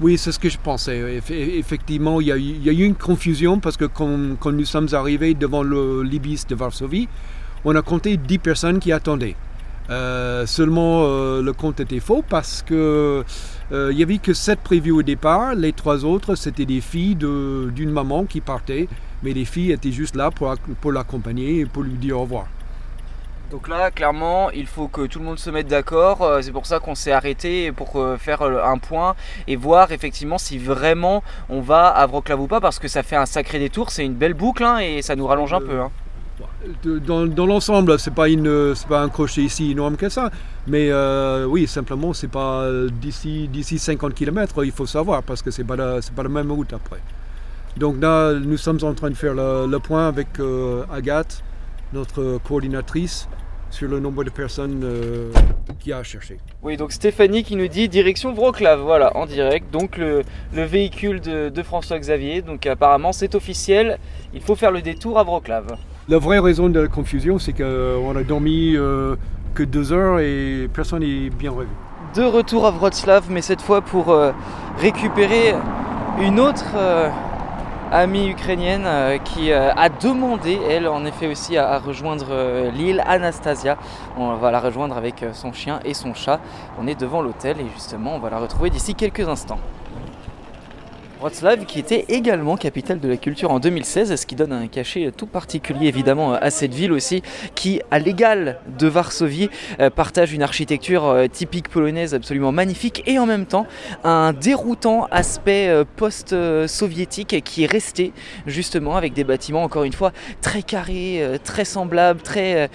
Oui, 0.00 0.18
c'est 0.18 0.32
ce 0.32 0.38
que 0.38 0.48
je 0.48 0.58
pensais. 0.58 1.18
Eff- 1.20 1.30
Effectivement, 1.30 2.20
il 2.20 2.26
y, 2.26 2.32
a, 2.32 2.36
eu- 2.36 2.84
une 2.84 2.96
confusion 2.96 3.60
parce 3.60 3.76
que 3.76 3.84
quand, 3.84 4.08
nous 4.52 4.64
sommes 4.64 4.88
arrivés 4.92 5.34
devant 5.34 5.62
le 5.62 6.02
l'Ibis 6.02 6.44
de 6.48 6.54
Varsovie, 6.54 7.08
on 7.64 7.74
a 7.76 7.82
compté 7.82 8.16
10 8.16 8.38
personnes 8.38 8.78
qui 8.80 8.90
attendaient. 8.92 9.36
Euh, 9.90 10.46
seulement, 10.46 11.02
euh, 11.04 11.42
le 11.42 11.52
compte 11.52 11.78
était 11.78 12.00
faux 12.00 12.24
parce 12.28 12.62
que 12.62 13.22
euh, 13.72 13.90
il 13.92 13.98
y 13.98 14.02
avait 14.02 14.18
que 14.18 14.32
7 14.32 14.60
prévus 14.60 14.90
au 14.92 15.02
départ. 15.02 15.54
Les 15.54 15.72
trois 15.72 16.04
autres, 16.04 16.34
c'était 16.34 16.64
des 16.66 16.80
filles 16.80 17.16
d'une 17.16 17.90
maman 17.90 18.24
qui 18.24 18.40
partait, 18.40 18.88
mais 19.22 19.32
les 19.32 19.44
filles 19.44 19.72
étaient 19.72 19.92
juste 19.92 20.16
là 20.16 20.30
pour, 20.30 20.52
pour 20.80 20.90
l'accompagner 20.92 21.60
et 21.60 21.66
pour 21.66 21.82
lui 21.84 21.92
dire 21.94 22.18
au 22.18 22.22
revoir. 22.22 22.46
Donc 23.54 23.68
là, 23.68 23.92
clairement, 23.92 24.50
il 24.50 24.66
faut 24.66 24.88
que 24.88 25.06
tout 25.06 25.20
le 25.20 25.24
monde 25.26 25.38
se 25.38 25.48
mette 25.48 25.68
d'accord. 25.68 26.22
Euh, 26.22 26.42
C'est 26.42 26.50
pour 26.50 26.66
ça 26.66 26.80
qu'on 26.80 26.96
s'est 26.96 27.12
arrêté 27.12 27.70
pour 27.70 27.94
euh, 28.00 28.16
faire 28.16 28.42
euh, 28.42 28.60
un 28.64 28.78
point 28.78 29.14
et 29.46 29.54
voir 29.54 29.92
effectivement 29.92 30.38
si 30.38 30.58
vraiment 30.58 31.22
on 31.48 31.60
va 31.60 31.86
à 31.86 32.04
Wrocław 32.08 32.40
ou 32.42 32.48
pas, 32.48 32.60
parce 32.60 32.80
que 32.80 32.88
ça 32.88 33.04
fait 33.04 33.14
un 33.14 33.26
sacré 33.26 33.60
détour. 33.60 33.92
C'est 33.92 34.04
une 34.04 34.14
belle 34.14 34.34
boucle 34.34 34.64
hein, 34.64 34.78
et 34.78 35.02
ça 35.02 35.14
nous 35.14 35.28
rallonge 35.28 35.54
un 35.54 35.60
peu. 35.60 35.78
hein. 35.78 35.92
Dans, 36.84 37.26
dans 37.26 37.46
l'ensemble, 37.46 37.96
c'est 38.00 38.10
pas 38.12 38.28
une, 38.28 38.74
pas 38.88 39.02
un 39.02 39.08
crochet 39.08 39.46
si 39.48 39.70
énorme 39.70 39.96
que 39.96 40.08
ça, 40.08 40.30
mais 40.66 40.88
euh, 40.90 41.44
oui, 41.44 41.68
simplement, 41.68 42.12
c'est 42.12 42.26
pas 42.26 42.66
d'ici, 42.90 43.46
d'ici 43.46 43.78
50 43.78 44.14
km, 44.14 44.64
il 44.64 44.72
faut 44.72 44.86
savoir, 44.86 45.22
parce 45.22 45.42
que 45.42 45.52
c'est 45.52 45.62
pas 45.62 45.76
la, 45.76 46.02
c'est 46.02 46.12
pas 46.14 46.24
la 46.24 46.28
même 46.28 46.50
route 46.50 46.72
après. 46.72 46.98
Donc 47.76 48.00
là, 48.02 48.32
nous 48.32 48.56
sommes 48.56 48.80
en 48.82 48.94
train 48.94 49.10
de 49.10 49.14
faire 49.14 49.34
le, 49.34 49.68
le 49.70 49.78
point 49.78 50.08
avec 50.08 50.40
euh, 50.40 50.82
Agathe, 50.92 51.44
notre 51.92 52.38
coordinatrice, 52.42 53.28
sur 53.74 53.88
le 53.88 53.98
nombre 53.98 54.22
de 54.22 54.30
personnes 54.30 54.82
euh, 54.84 55.32
qui 55.80 55.92
a 55.92 56.02
cherché. 56.04 56.38
Oui, 56.62 56.76
donc 56.76 56.92
Stéphanie 56.92 57.42
qui 57.42 57.56
nous 57.56 57.66
dit 57.66 57.88
direction 57.88 58.32
Wrocław, 58.32 58.80
voilà, 58.82 59.16
en 59.16 59.26
direct. 59.26 59.72
Donc 59.72 59.96
le, 59.96 60.22
le 60.54 60.62
véhicule 60.62 61.20
de, 61.20 61.48
de 61.48 61.62
François 61.64 61.98
Xavier. 61.98 62.40
Donc 62.40 62.66
apparemment, 62.66 63.12
c'est 63.12 63.34
officiel. 63.34 63.98
Il 64.32 64.40
faut 64.40 64.54
faire 64.54 64.70
le 64.70 64.80
détour 64.80 65.18
à 65.18 65.24
Wrocław. 65.24 65.64
La 66.08 66.18
vraie 66.18 66.38
raison 66.38 66.68
de 66.68 66.78
la 66.78 66.86
confusion, 66.86 67.40
c'est 67.40 67.52
qu'on 67.52 68.14
a 68.16 68.22
dormi 68.22 68.76
euh, 68.76 69.16
que 69.54 69.64
deux 69.64 69.92
heures 69.92 70.20
et 70.20 70.68
personne 70.72 71.00
n'est 71.00 71.30
bien 71.30 71.50
revu. 71.50 71.68
De 72.14 72.22
retour 72.22 72.66
à 72.66 72.70
Wrocław, 72.70 73.22
mais 73.28 73.42
cette 73.42 73.60
fois 73.60 73.80
pour 73.82 74.10
euh, 74.10 74.30
récupérer 74.78 75.52
une 76.20 76.38
autre 76.38 76.74
euh, 76.76 77.08
amie 77.92 78.30
ukrainienne 78.30 78.84
euh, 78.86 79.18
qui 79.18 79.52
euh, 79.52 79.70
a 79.74 79.88
demandé, 79.88 80.58
elle 80.68 80.88
en 80.88 81.04
effet 81.04 81.26
aussi, 81.26 81.56
à, 81.56 81.78
rejoindre 81.78 82.26
euh, 82.30 82.70
l'île 82.70 83.02
Anastasia. 83.06 83.76
On 84.16 84.34
va 84.34 84.50
la 84.50 84.60
rejoindre 84.60 84.96
avec 84.96 85.24
son 85.32 85.52
chien 85.52 85.80
et 85.84 85.94
son 85.94 86.14
chat. 86.14 86.40
On 86.80 86.86
est 86.86 86.98
devant 86.98 87.22
l'hôtel 87.22 87.60
et 87.60 87.66
justement 87.74 88.16
on 88.16 88.18
va 88.18 88.30
la 88.30 88.38
retrouver 88.38 88.70
d'ici 88.70 88.94
quelques 88.94 89.28
instants. 89.28 89.58
Wrocław 91.20 91.64
qui 91.66 91.78
était 91.78 92.04
également 92.08 92.56
capitale 92.56 93.00
de 93.00 93.08
la 93.08 93.16
culture 93.16 93.50
en 93.50 93.60
2016, 93.60 94.14
ce 94.14 94.26
qui 94.26 94.34
donne 94.34 94.52
un 94.52 94.66
cachet 94.66 95.10
tout 95.16 95.26
particulier 95.26 95.86
évidemment 95.86 96.34
à 96.34 96.50
cette 96.50 96.74
ville 96.74 96.92
aussi 96.92 97.22
qui, 97.54 97.80
à 97.90 97.98
l'égal 97.98 98.58
de 98.78 98.88
Varsovie, 98.88 99.48
euh, 99.80 99.90
partage 99.90 100.32
une 100.32 100.42
architecture 100.42 101.04
euh, 101.04 101.26
typique 101.26 101.68
polonaise 101.68 102.14
absolument 102.14 102.52
magnifique 102.52 103.02
et 103.06 103.18
en 103.18 103.26
même 103.26 103.46
temps 103.46 103.66
un 104.02 104.32
déroutant 104.32 105.06
aspect 105.10 105.68
euh, 105.68 105.84
post-soviétique 105.96 107.42
qui 107.44 107.64
est 107.64 107.70
resté 107.70 108.12
justement 108.46 108.96
avec 108.96 109.12
des 109.12 109.24
bâtiments 109.24 109.62
encore 109.62 109.84
une 109.84 109.92
fois 109.92 110.12
très 110.40 110.62
carrés, 110.62 111.22
très 111.44 111.64
semblables, 111.64 112.22
très 112.22 112.68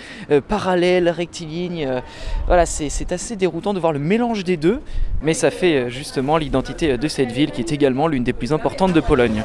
parallèles, 0.48 1.10
rectilignes. 1.10 2.02
voilà, 2.48 2.66
c'est 2.66 3.12
assez 3.12 3.36
déroutant 3.36 3.74
de 3.74 3.80
voir 3.80 3.94
le 3.94 4.00
mélange 4.00 4.44
des 4.44 4.58
deux, 4.58 4.80
mais 5.22 5.34
ça 5.34 5.52
fait 5.52 5.90
justement 5.90 6.38
l'identité 6.38 6.98
de 6.98 7.08
cette 7.08 7.32
ville 7.32 7.52
qui 7.52 7.62
est 7.62 7.72
également 7.72 8.08
l'une 8.08 8.24
des 8.24 8.34
plus 8.40 8.54
importantes 8.54 8.94
de 8.94 9.02
Pologne. 9.02 9.44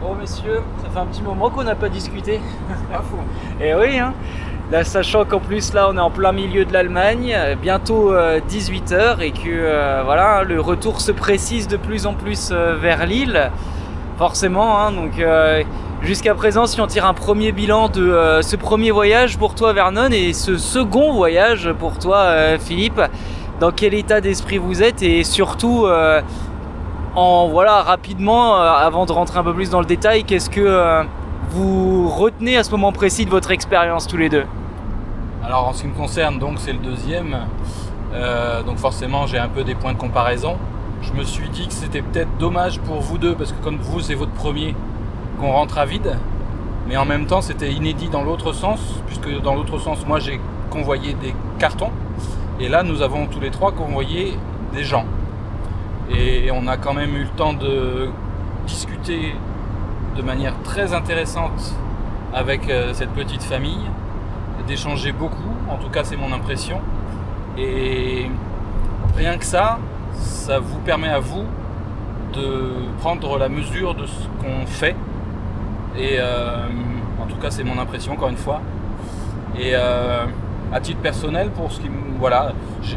Bon 0.00 0.14
messieurs, 0.14 0.62
ça 0.82 0.88
fait 0.90 0.98
un 0.98 1.06
petit 1.06 1.22
moment 1.22 1.50
qu'on 1.50 1.64
n'a 1.64 1.74
pas 1.74 1.88
discuté. 1.88 2.40
Et 3.60 3.74
oui, 3.74 3.98
hein. 3.98 4.14
Là, 4.72 4.82
sachant 4.82 5.24
qu'en 5.26 5.40
plus 5.40 5.74
là 5.74 5.88
on 5.90 5.96
est 5.96 6.00
en 6.00 6.10
plein 6.10 6.32
milieu 6.32 6.64
de 6.64 6.72
l'Allemagne, 6.72 7.34
euh, 7.36 7.54
bientôt 7.54 8.14
18h 8.14 9.20
et 9.20 9.30
que 9.30 9.40
euh, 9.46 10.02
voilà, 10.04 10.42
le 10.42 10.58
retour 10.58 11.02
se 11.02 11.12
précise 11.12 11.68
de 11.68 11.76
plus 11.76 12.06
en 12.06 12.14
plus 12.14 12.48
euh, 12.50 12.74
vers 12.80 13.04
Lille, 13.04 13.50
forcément. 14.16 14.78
hein, 14.80 14.92
donc 14.92 15.18
euh, 15.18 15.62
jusqu'à 16.00 16.34
présent, 16.34 16.66
si 16.66 16.80
on 16.80 16.86
tire 16.86 17.04
un 17.04 17.12
premier 17.12 17.52
bilan 17.52 17.88
de 17.90 18.08
euh, 18.08 18.40
ce 18.40 18.56
premier 18.56 18.90
voyage 18.90 19.36
pour 19.36 19.54
toi 19.54 19.74
Vernon 19.74 20.10
et 20.10 20.32
ce 20.32 20.56
second 20.56 21.12
voyage 21.12 21.70
pour 21.78 21.98
toi 21.98 22.16
euh, 22.18 22.58
Philippe, 22.58 23.02
dans 23.60 23.70
quel 23.70 23.92
état 23.92 24.22
d'esprit 24.22 24.56
vous 24.56 24.82
êtes 24.82 25.02
et 25.02 25.24
surtout 25.24 25.84
euh, 25.84 26.22
en 27.16 27.48
voilà 27.48 27.82
rapidement, 27.82 28.56
euh, 28.56 28.72
avant 28.72 29.06
de 29.06 29.12
rentrer 29.12 29.38
un 29.38 29.44
peu 29.44 29.54
plus 29.54 29.70
dans 29.70 29.80
le 29.80 29.86
détail, 29.86 30.24
qu'est-ce 30.24 30.50
que 30.50 30.60
euh, 30.60 31.04
vous 31.50 32.08
retenez 32.08 32.56
à 32.56 32.64
ce 32.64 32.70
moment 32.70 32.92
précis 32.92 33.24
de 33.24 33.30
votre 33.30 33.50
expérience 33.50 34.06
tous 34.06 34.16
les 34.16 34.28
deux? 34.28 34.44
Alors 35.44 35.68
en 35.68 35.72
ce 35.72 35.82
qui 35.82 35.88
me 35.88 35.94
concerne, 35.94 36.38
donc 36.38 36.58
c'est 36.58 36.72
le 36.72 36.78
deuxième. 36.78 37.36
Euh, 38.12 38.62
donc 38.62 38.78
forcément 38.78 39.26
j'ai 39.26 39.38
un 39.38 39.48
peu 39.48 39.62
des 39.64 39.74
points 39.74 39.92
de 39.92 39.98
comparaison. 39.98 40.56
Je 41.02 41.12
me 41.12 41.22
suis 41.22 41.48
dit 41.50 41.68
que 41.68 41.72
c'était 41.72 42.02
peut-être 42.02 42.36
dommage 42.38 42.80
pour 42.80 43.00
vous 43.00 43.18
deux 43.18 43.34
parce 43.34 43.52
que 43.52 43.62
comme 43.62 43.76
vous 43.76 44.00
c'est 44.00 44.14
votre 44.14 44.32
premier 44.32 44.74
qu'on 45.40 45.52
rentre 45.52 45.78
à 45.78 45.84
vide. 45.84 46.16
Mais 46.88 46.96
en 46.96 47.04
même 47.04 47.26
temps 47.26 47.42
c'était 47.42 47.70
inédit 47.70 48.08
dans 48.08 48.22
l'autre 48.22 48.52
sens 48.52 48.80
puisque 49.06 49.40
dans 49.42 49.54
l'autre 49.54 49.78
sens 49.78 50.06
moi 50.06 50.18
j'ai 50.18 50.40
convoyé 50.70 51.14
des 51.14 51.34
cartons 51.58 51.90
et 52.58 52.68
là 52.68 52.82
nous 52.82 53.02
avons 53.02 53.26
tous 53.26 53.40
les 53.40 53.50
trois 53.50 53.72
convoyé 53.72 54.36
des 54.72 54.82
gens. 54.82 55.04
Et 56.10 56.50
on 56.50 56.66
a 56.66 56.76
quand 56.76 56.94
même 56.94 57.16
eu 57.16 57.22
le 57.22 57.30
temps 57.30 57.54
de 57.54 58.10
discuter 58.66 59.34
de 60.16 60.22
manière 60.22 60.54
très 60.62 60.92
intéressante 60.92 61.74
avec 62.32 62.68
euh, 62.68 62.92
cette 62.92 63.10
petite 63.10 63.42
famille, 63.42 63.90
d'échanger 64.66 65.12
beaucoup, 65.12 65.54
en 65.68 65.76
tout 65.76 65.88
cas 65.88 66.04
c'est 66.04 66.16
mon 66.16 66.32
impression. 66.32 66.80
Et 67.58 68.26
rien 69.16 69.38
que 69.38 69.44
ça, 69.44 69.78
ça 70.14 70.58
vous 70.58 70.78
permet 70.80 71.08
à 71.08 71.20
vous 71.20 71.44
de 72.32 72.72
prendre 73.00 73.38
la 73.38 73.48
mesure 73.48 73.94
de 73.94 74.06
ce 74.06 74.26
qu'on 74.40 74.66
fait. 74.66 74.96
Et 75.96 76.16
euh, 76.18 76.66
en 77.22 77.26
tout 77.26 77.36
cas 77.36 77.50
c'est 77.50 77.64
mon 77.64 77.78
impression 77.78 78.12
encore 78.12 78.28
une 78.28 78.36
fois. 78.36 78.60
Et 79.56 79.72
euh, 79.74 80.26
à 80.72 80.80
titre 80.80 81.00
personnel, 81.00 81.50
pour 81.50 81.70
ce 81.70 81.80
qui 81.80 81.90
voilà, 82.18 82.52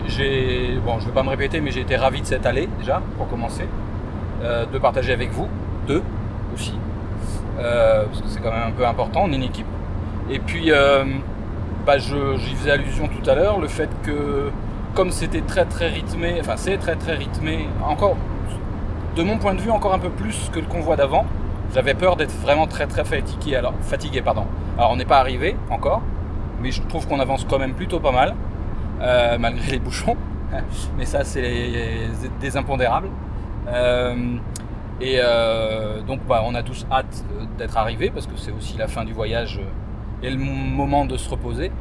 j'ai- 0.08 0.78
bon, 0.86 1.00
je 1.00 1.06
vais 1.08 1.12
pas 1.12 1.24
me 1.24 1.30
répéter, 1.30 1.60
mais 1.60 1.72
j'ai 1.72 1.82
été 1.82 1.96
ravi 1.96 2.22
de 2.22 2.26
cette 2.26 2.46
allée 2.46 2.68
déjà 2.80 3.02
pour 3.18 3.28
commencer, 3.28 3.68
Euh, 4.44 4.68
de 4.68 4.78
partager 4.78 5.14
avec 5.14 5.32
vous, 5.32 5.48
deux 5.88 6.04
aussi, 6.54 6.76
Euh, 7.60 8.06
parce 8.06 8.22
que 8.22 8.28
c'est 8.28 8.40
quand 8.40 8.52
même 8.52 8.68
un 8.68 8.72
peu 8.72 8.86
important, 8.86 9.22
on 9.26 9.32
est 9.32 9.36
une 9.36 9.44
équipe. 9.44 9.66
Et 10.30 10.38
puis, 10.38 10.72
euh, 10.72 11.04
bah, 11.88 11.98
j'y 11.98 12.54
faisais 12.56 12.70
allusion 12.72 13.08
tout 13.08 13.28
à 13.28 13.34
l'heure, 13.34 13.60
le 13.60 13.68
fait 13.68 13.90
que 14.04 14.52
comme 14.94 15.10
c'était 15.12 15.42
très 15.42 15.66
très 15.66 15.88
rythmé, 15.88 16.38
enfin 16.40 16.56
c'est 16.56 16.78
très 16.78 16.96
très 16.96 17.16
rythmé, 17.16 17.68
encore, 17.84 18.16
de 19.16 19.24
mon 19.24 19.38
point 19.38 19.56
de 19.56 19.62
vue, 19.62 19.72
encore 19.72 19.94
un 19.94 20.00
peu 20.00 20.10
plus 20.10 20.50
que 20.54 20.60
le 20.60 20.68
convoi 20.68 20.96
d'avant, 20.96 21.26
j'avais 21.74 21.96
peur 21.96 22.16
d'être 22.16 22.36
vraiment 22.42 22.68
très 22.68 22.86
très 22.88 23.04
fatigué. 23.04 23.56
Alors, 23.56 23.74
fatigué, 23.82 24.22
pardon. 24.22 24.46
Alors 24.78 24.92
on 24.92 24.96
n'est 24.96 25.06
pas 25.06 25.18
arrivé 25.20 25.56
encore, 25.72 26.02
mais 26.62 26.72
je 26.72 26.82
trouve 26.84 27.08
qu'on 27.08 27.20
avance 27.20 27.46
quand 27.46 27.60
même 27.60 27.74
plutôt 27.74 28.00
pas 28.00 28.12
mal, 28.12 28.36
euh, 29.02 29.38
malgré 29.38 29.74
les 29.74 29.80
bouchons. 29.80 30.18
mais 30.98 31.06
ça, 31.06 31.24
c'est 31.24 32.10
des 32.40 32.58
impondérables. 32.58 33.10
Euh, 33.68 34.38
et 35.02 35.18
euh, 35.20 36.02
donc, 36.02 36.22
bah, 36.28 36.42
on 36.46 36.56
a 36.56 36.64
tous 36.64 36.86
hâte 36.92 37.24
d'être 37.58 37.78
arrivés 37.78 38.10
parce 38.10 38.28
que 38.28 38.38
c'est 38.38 38.52
aussi 38.52 38.78
la 38.78 38.88
fin 38.88 39.06
du 39.06 39.14
voyage 39.14 39.60
et 40.24 40.30
le 40.30 40.38
moment 40.38 41.06
de 41.06 41.18
se 41.18 41.30
reposer. 41.30 41.72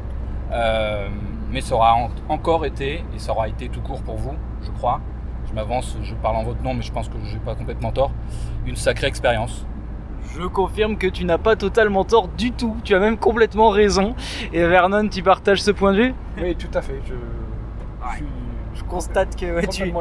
mais 1.49 1.61
ça 1.61 1.75
aura 1.75 2.09
encore 2.29 2.65
été, 2.65 3.03
et 3.15 3.19
ça 3.19 3.31
aura 3.31 3.47
été 3.47 3.69
tout 3.69 3.81
court 3.81 4.01
pour 4.01 4.17
vous, 4.17 4.35
je 4.61 4.71
crois. 4.71 4.99
Je 5.47 5.53
m'avance, 5.53 5.97
je 6.03 6.13
parle 6.15 6.35
en 6.35 6.43
votre 6.43 6.61
nom, 6.61 6.73
mais 6.73 6.81
je 6.81 6.91
pense 6.91 7.07
que 7.07 7.15
je 7.23 7.35
n'ai 7.35 7.39
pas 7.39 7.55
complètement 7.55 7.91
tort. 7.93 8.11
Une 8.65 8.75
sacrée 8.75 9.07
expérience. 9.07 9.65
Je 10.35 10.45
confirme 10.47 10.97
que 10.97 11.07
tu 11.07 11.25
n'as 11.25 11.37
pas 11.37 11.55
totalement 11.55 12.03
tort 12.03 12.27
du 12.27 12.51
tout. 12.51 12.75
Tu 12.83 12.93
as 12.95 12.99
même 12.99 13.17
complètement 13.17 13.69
raison. 13.69 14.15
Et 14.53 14.65
Vernon, 14.65 15.07
tu 15.07 15.23
partages 15.23 15.61
ce 15.61 15.71
point 15.71 15.93
de 15.93 15.97
vue 15.97 16.13
Oui, 16.41 16.55
tout 16.55 16.67
à 16.73 16.81
fait. 16.81 17.01
Je, 17.07 17.13
je 18.75 18.83
constate 18.83 19.35
que 19.35 19.45
ouais, 19.55 19.67
tu, 19.67 19.91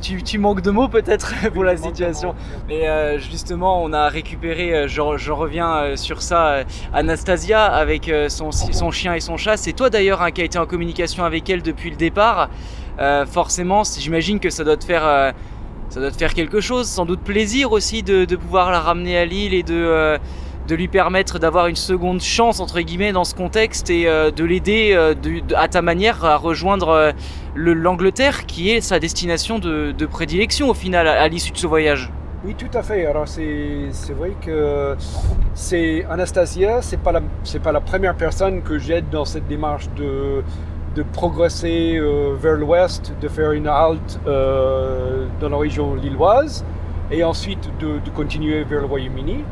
tu, 0.00 0.22
tu, 0.22 0.38
manques 0.38 0.62
de 0.62 0.70
mots 0.70 0.88
peut-être 0.88 1.34
pour 1.52 1.64
la 1.64 1.76
situation. 1.76 2.34
Mais 2.68 2.88
euh, 2.88 3.18
justement, 3.18 3.82
on 3.82 3.92
a 3.92 4.08
récupéré, 4.08 4.74
euh, 4.74 4.88
je, 4.88 5.00
je 5.16 5.32
reviens 5.32 5.76
euh, 5.76 5.96
sur 5.96 6.22
ça, 6.22 6.60
Anastasia 6.92 7.64
avec 7.64 8.10
son, 8.28 8.52
son 8.52 8.90
chien 8.90 9.14
et 9.14 9.20
son 9.20 9.36
chat. 9.36 9.56
C'est 9.56 9.72
toi 9.72 9.90
d'ailleurs 9.90 10.22
hein, 10.22 10.30
qui 10.30 10.40
a 10.40 10.44
été 10.44 10.58
en 10.58 10.66
communication 10.66 11.24
avec 11.24 11.48
elle 11.50 11.62
depuis 11.62 11.90
le 11.90 11.96
départ. 11.96 12.48
forcément, 13.26 13.82
j'imagine 13.84 14.40
que 14.40 14.50
ça 14.50 14.64
doit 14.64 14.76
te 14.76 14.84
faire 14.84 15.32
ça 15.90 15.98
doit 15.98 16.12
te 16.12 16.16
faire 16.16 16.34
quelque 16.34 16.60
chose, 16.60 16.86
sans 16.88 17.04
doute 17.04 17.20
plaisir 17.20 17.72
aussi 17.72 18.04
de, 18.04 18.24
pouvoir 18.36 18.70
la 18.70 18.78
ramener 18.78 19.18
à 19.18 19.24
Lille 19.24 19.52
et 19.52 19.64
de, 19.64 19.74
euh, 19.74 20.18
de 20.68 20.74
lui 20.76 20.86
permettre 20.86 21.40
d'avoir 21.40 21.66
une 21.66 21.74
seconde 21.74 22.20
chance 22.20 22.60
entre 22.60 22.80
guillemets 22.80 23.10
dans 23.10 23.24
ce 23.24 23.34
contexte 23.34 23.90
et 23.90 24.06
euh, 24.06 24.30
de 24.30 24.44
l'aider 24.44 24.92
euh, 24.94 25.14
à 25.56 25.66
ta 25.66 25.82
manière 25.82 26.24
à 26.24 26.36
rejoindre 26.36 27.12
l'Angleterre 27.56 28.46
qui 28.46 28.70
est 28.70 28.80
sa 28.80 29.00
destination 29.00 29.58
de, 29.58 30.06
prédilection 30.06 30.68
au 30.68 30.74
final 30.74 31.08
à, 31.08 31.26
l'issue 31.26 31.50
de 31.50 31.58
ce 31.58 31.66
voyage. 31.66 32.10
Oui, 32.44 32.54
tout 32.54 32.70
à 32.72 32.82
fait. 32.84 33.04
Alors 33.04 33.26
c'est 33.26 33.90
vrai 34.16 34.30
que 34.40 34.94
c'est 35.54 36.06
Anastasia, 36.08 36.82
c'est 36.82 37.00
pas 37.00 37.12
pas 37.62 37.72
la 37.72 37.80
première 37.80 38.14
personne 38.14 38.62
que 38.62 38.78
j'aide 38.78 39.10
dans 39.10 39.24
cette 39.24 39.48
démarche 39.48 39.88
de 39.96 40.44
de 40.94 41.02
progresser 41.02 41.96
euh, 41.96 42.34
vers 42.40 42.56
l'ouest, 42.56 43.12
de 43.20 43.28
faire 43.28 43.52
une 43.52 43.68
halte 43.68 44.18
euh, 44.26 45.26
dans 45.40 45.48
la 45.48 45.56
région 45.56 45.94
lilloise 45.94 46.64
et 47.10 47.22
ensuite 47.22 47.70
de, 47.80 47.98
continuer 48.14 48.64
vers 48.64 48.80
le 48.80 48.86
Royaume-Uni. 48.86 49.44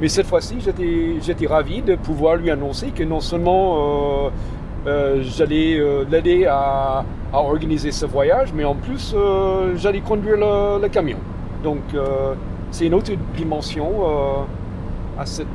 Mais 0.00 0.08
cette 0.08 0.26
fois-ci, 0.26 0.56
j'étais 0.60 1.46
ravi 1.46 1.82
de 1.82 1.94
pouvoir 1.94 2.36
lui 2.36 2.50
annoncer 2.50 2.90
que 2.90 3.04
non 3.04 3.20
seulement 3.20 4.30
euh, 4.86 5.22
j'allais 5.22 5.80
l'aider 6.10 6.46
à, 6.46 7.04
organiser 7.32 7.92
ce 7.92 8.04
voyage, 8.04 8.52
mais 8.52 8.64
en 8.64 8.74
plus 8.74 9.14
j'allais 9.76 10.00
conduire 10.00 10.36
le, 10.36 10.88
camion. 10.88 11.18
Donc 11.62 11.82
c'est 12.70 12.86
une 12.86 12.94
autre 12.94 13.12
dimension 13.36 13.90
à 15.18 15.24
cette... 15.24 15.46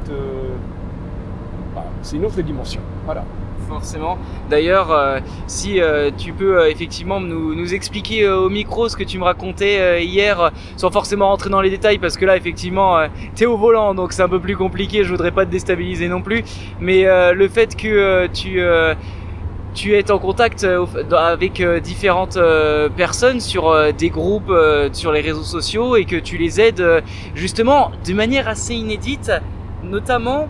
C'est 2.02 2.16
une 2.16 2.26
autre 2.26 2.42
dimension. 2.42 2.82
Voilà 3.06 3.24
forcément. 3.68 4.18
D'ailleurs, 4.50 4.92
euh, 4.92 5.20
si 5.48 5.82
euh, 5.82 6.10
tu 6.18 6.34
peux 6.34 6.60
euh, 6.60 6.70
effectivement 6.70 7.20
nous, 7.20 7.54
nous 7.54 7.74
expliquer 7.74 8.28
au 8.28 8.50
micro 8.50 8.90
ce 8.90 8.96
que 8.96 9.04
tu 9.04 9.20
me 9.20 9.24
racontais 9.24 10.04
hier, 10.04 10.52
sans 10.76 10.90
forcément 10.90 11.28
rentrer 11.28 11.50
dans 11.50 11.62
les 11.62 11.70
détails, 11.70 11.98
parce 11.98 12.18
que 12.18 12.26
là, 12.26 12.38
effectivement, 12.38 12.98
tu 13.36 13.44
es 13.44 13.46
au 13.46 13.58
volant, 13.58 13.94
donc 13.94 14.14
c'est 14.14 14.24
un 14.24 14.30
peu 14.30 14.40
plus 14.40 14.56
compliqué, 14.56 15.04
je 15.04 15.10
voudrais 15.10 15.32
pas 15.32 15.46
te 15.46 15.52
déstabiliser 15.52 16.08
non 16.08 16.22
plus. 16.22 16.44
Mais 16.80 17.04
le 17.34 17.48
fait 17.48 17.76
que 17.76 18.28
tu 18.28 18.62
tu 19.74 19.94
es 19.96 20.10
en 20.10 20.18
contact 20.18 20.66
avec 21.16 21.62
différentes 21.84 22.40
personnes 22.96 23.40
sur 23.40 23.76
des 23.94 24.10
groupes 24.10 24.54
sur 24.94 25.12
les 25.12 25.22
réseaux 25.22 25.44
sociaux 25.44 25.96
et 25.96 26.06
que 26.06 26.16
tu 26.16 26.38
les 26.38 26.60
aides 26.60 27.04
justement 27.36 27.92
de 28.06 28.14
manière 28.14 28.48
assez 28.48 28.74
inédite, 28.74 29.32
notamment 29.84 30.48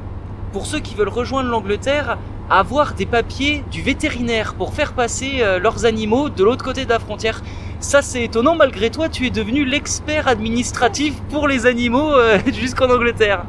pour 0.51 0.65
ceux 0.65 0.79
qui 0.79 0.95
veulent 0.95 1.09
rejoindre 1.09 1.49
l'Angleterre 1.49 2.17
avoir 2.49 2.93
des 2.93 3.05
papiers 3.05 3.63
du 3.71 3.81
vétérinaire 3.81 4.53
pour 4.55 4.73
faire 4.73 4.93
passer 4.93 5.39
euh, 5.41 5.59
leurs 5.59 5.85
animaux 5.85 6.29
de 6.29 6.43
l'autre 6.43 6.63
côté 6.63 6.85
de 6.85 6.89
la 6.89 6.99
frontière. 6.99 7.41
Ça 7.79 8.01
c'est 8.01 8.23
étonnant, 8.23 8.55
malgré 8.55 8.89
toi 8.89 9.09
tu 9.09 9.27
es 9.27 9.29
devenu 9.29 9.65
l'expert 9.65 10.27
administratif 10.27 11.21
pour 11.29 11.47
les 11.47 11.65
animaux 11.65 12.13
euh, 12.13 12.39
jusqu'en 12.53 12.89
Angleterre. 12.89 13.43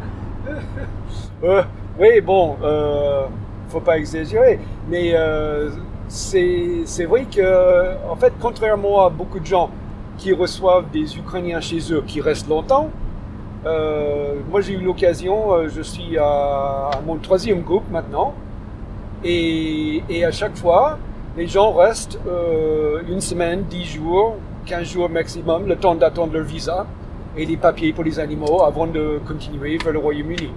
Euh, 1.44 1.62
oui, 2.00 2.20
bon, 2.20 2.56
faut 3.68 3.78
pas 3.78 3.96
exagérer, 3.96 4.58
mais 4.88 5.14
c'est 6.08 7.04
vrai 7.04 7.26
que, 7.30 7.94
en 8.10 8.16
fait, 8.16 8.32
contrairement 8.40 9.06
à 9.06 9.08
beaucoup 9.08 9.38
de 9.38 9.46
gens 9.46 9.70
qui 10.16 10.32
reçoivent 10.32 10.90
des 10.90 11.16
Ukrainiens 11.16 11.60
chez 11.60 11.78
eux 11.92 12.02
qui 12.04 12.20
restent 12.20 12.48
longtemps, 12.48 12.90
moi 13.64 14.60
j'ai 14.62 14.72
eu 14.72 14.80
l'occasion, 14.82 15.68
je 15.68 15.80
suis 15.80 16.18
à 16.18 16.90
mon 17.06 17.18
troisième 17.18 17.60
groupe 17.62 17.88
maintenant, 17.88 18.34
et, 19.24 20.24
à 20.24 20.30
chaque 20.30 20.56
fois, 20.56 20.98
les 21.36 21.46
gens 21.46 21.72
restent 21.72 22.18
euh, 22.26 23.00
une 23.08 23.20
semaine, 23.20 23.64
dix 23.68 23.84
jours, 23.84 24.36
quinze 24.66 24.88
jours 24.88 25.08
maximum, 25.08 25.66
le 25.66 25.76
temps 25.76 25.94
d'attendre 25.94 26.32
leur 26.34 26.44
visa 26.44 26.86
et 27.36 27.44
les 27.44 27.56
papiers 27.56 27.92
pour 27.92 28.04
les 28.04 28.18
animaux 28.18 28.62
avant 28.62 28.86
de 28.86 29.20
continuer 29.26 29.78
vers 29.78 29.92
le 29.92 29.98
Royaume-Uni. 29.98 30.50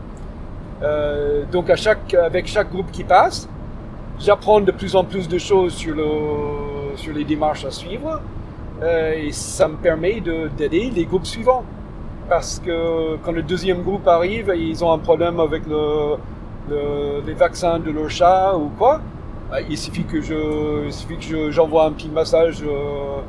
Euh, 0.83 1.43
donc 1.51 1.69
avec 1.69 2.47
chaque 2.47 2.71
groupe 2.71 2.91
qui 2.91 3.03
passe, 3.03 3.47
j'apprends 4.19 4.61
de 4.61 4.71
plus 4.71 4.95
en 4.95 5.03
plus 5.03 5.27
de 5.27 5.37
choses 5.37 5.73
sur 5.73 7.13
les 7.13 7.23
démarches 7.23 7.65
à 7.65 7.71
suivre 7.71 8.19
euh, 8.81 9.13
et 9.13 9.31
ça 9.31 9.67
me 9.67 9.75
permet 9.75 10.21
d'aider 10.57 10.91
les 10.93 11.05
groupes 11.05 11.27
suivants. 11.27 11.63
Parce 12.29 12.59
que 12.59 13.17
quand 13.23 13.31
le 13.31 13.43
deuxième 13.43 13.83
groupe 13.83 14.07
arrive, 14.07 14.53
ils 14.55 14.83
ont 14.83 14.91
un 14.91 14.99
problème 14.99 15.39
avec 15.39 15.67
le, 15.67 16.15
les 17.25 17.33
vaccins 17.33 17.79
de 17.79 17.91
leur 17.91 18.09
chat 18.09 18.55
ou 18.55 18.69
quoi, 18.77 19.01
bah, 19.51 19.57
il 19.69 19.77
suffit 19.77 20.05
que 20.05 20.21
je, 20.21 20.89
suffit 20.91 21.17
que 21.17 21.51
j'envoie 21.51 21.83
un 21.83 21.91
petit 21.91 22.07
message 22.07 22.63
euh, 22.63 23.19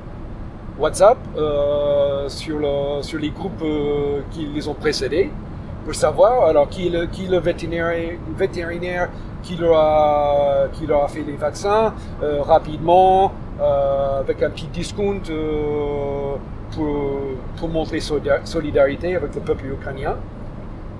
WhatsApp 0.78 1.18
euh, 1.36 2.28
sur, 2.28 2.60
le, 2.60 3.02
sur 3.02 3.18
les 3.18 3.30
groupes 3.30 3.60
euh, 3.60 4.20
qui 4.30 4.46
les 4.46 4.68
ont 4.68 4.74
précédés 4.74 5.32
pour 5.84 5.96
savoir 5.96 6.44
alors 6.44 6.68
qui 6.68 6.86
est 6.86 6.90
le, 6.90 7.06
qui 7.06 7.26
le 7.26 7.38
vétérinaire, 7.38 8.18
vétérinaire 8.36 9.08
qui 9.42 9.56
leur 9.56 9.76
a, 9.76 10.68
qui 10.74 10.86
leur 10.86 11.02
a 11.02 11.08
fait 11.08 11.24
les 11.24 11.34
vaccins 11.34 11.92
rapidement 12.42 13.32
avec 14.20 14.40
un 14.44 14.50
petit 14.50 14.68
discount 14.68 15.20
pour, 16.70 16.88
pour 17.56 17.68
montrer 17.68 17.98
solidarité 17.98 19.16
avec 19.16 19.34
le 19.34 19.40
peuple 19.40 19.66
ukrainien. 19.66 20.14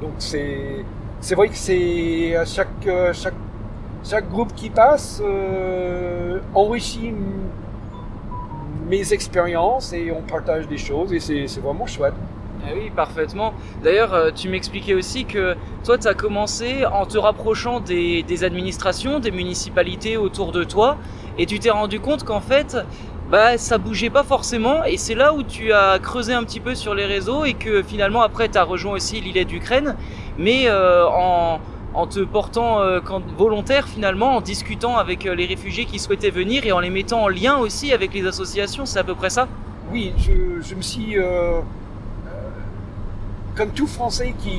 Donc 0.00 0.14
c'est 0.18 0.84
c'est 1.22 1.36
vrai 1.36 1.48
que 1.48 1.56
c'est 1.56 2.34
à 2.36 2.44
chaque, 2.44 2.86
euh, 2.86 3.12
chaque, 3.14 3.34
chaque 4.04 4.28
groupe 4.28 4.54
qui 4.56 4.70
passe 4.70 5.22
euh, 5.24 6.40
enrichit 6.52 7.14
mes 8.88 9.12
expériences 9.12 9.92
et 9.92 10.10
on 10.10 10.20
partage 10.20 10.66
des 10.66 10.76
choses 10.76 11.12
et 11.12 11.20
c'est 11.20 11.60
vraiment 11.60 11.86
chouette. 11.86 12.14
Ah 12.64 12.70
oui, 12.76 12.90
parfaitement. 12.94 13.54
D'ailleurs, 13.82 14.14
euh, 14.14 14.30
tu 14.34 14.48
m'expliquais 14.48 14.94
aussi 14.94 15.24
que 15.24 15.56
toi, 15.84 15.96
tu 15.96 16.08
as 16.08 16.14
commencé 16.14 16.84
en 16.86 17.06
te 17.06 17.18
rapprochant 17.18 17.80
des, 17.80 18.24
des, 18.24 18.44
administrations, 18.44 19.20
des 19.20 19.30
municipalités 19.30 20.16
autour 20.16 20.52
de 20.52 20.62
toi, 20.62 20.96
et 21.38 21.46
tu 21.46 21.58
t'es 21.58 21.70
rendu 21.70 21.98
compte 21.98 22.24
qu'en 22.24 22.40
fait, 22.40 22.76
bah, 23.32 23.56
ça 23.56 23.78
bougeait 23.78 24.10
pas 24.10 24.24
forcément, 24.24 24.84
et 24.84 24.98
c'est 24.98 25.14
là 25.14 25.32
où 25.32 25.42
tu 25.42 25.72
as 25.72 25.98
creusé 25.98 26.34
un 26.34 26.44
petit 26.44 26.60
peu 26.60 26.74
sur 26.74 26.94
les 26.94 27.06
réseaux, 27.06 27.46
et 27.46 27.54
que 27.54 27.82
finalement, 27.82 28.20
après, 28.20 28.50
tu 28.50 28.58
as 28.58 28.62
rejoint 28.62 28.92
aussi 28.92 29.22
l'île 29.22 29.46
d'Ukraine 29.46 29.96
mais 30.38 30.64
euh, 30.66 31.06
en, 31.94 32.06
te 32.06 32.20
portant 32.20 32.80
euh, 32.80 33.00
volontaire 33.38 33.88
finalement, 33.88 34.36
en 34.36 34.40
discutant 34.42 34.98
avec 34.98 35.24
euh, 35.24 35.34
les 35.34 35.46
réfugiés 35.46 35.86
qui 35.86 35.98
souhaitaient 35.98 36.30
venir 36.30 36.66
et 36.66 36.72
en 36.72 36.80
les 36.80 36.90
mettant 36.90 37.22
en 37.22 37.28
lien 37.28 37.56
aussi 37.56 37.92
avec 37.92 38.12
les 38.12 38.26
associations, 38.26 38.84
c'est 38.84 38.98
à 38.98 39.04
peu 39.04 39.14
près 39.14 39.30
ça? 39.30 39.48
Oui, 39.90 40.12
je, 40.18 40.60
je 40.62 40.74
me 40.74 40.82
suis, 40.82 41.16
comme 43.54 43.70
tout 43.70 43.86
Français 43.86 44.34
qui, 44.42 44.58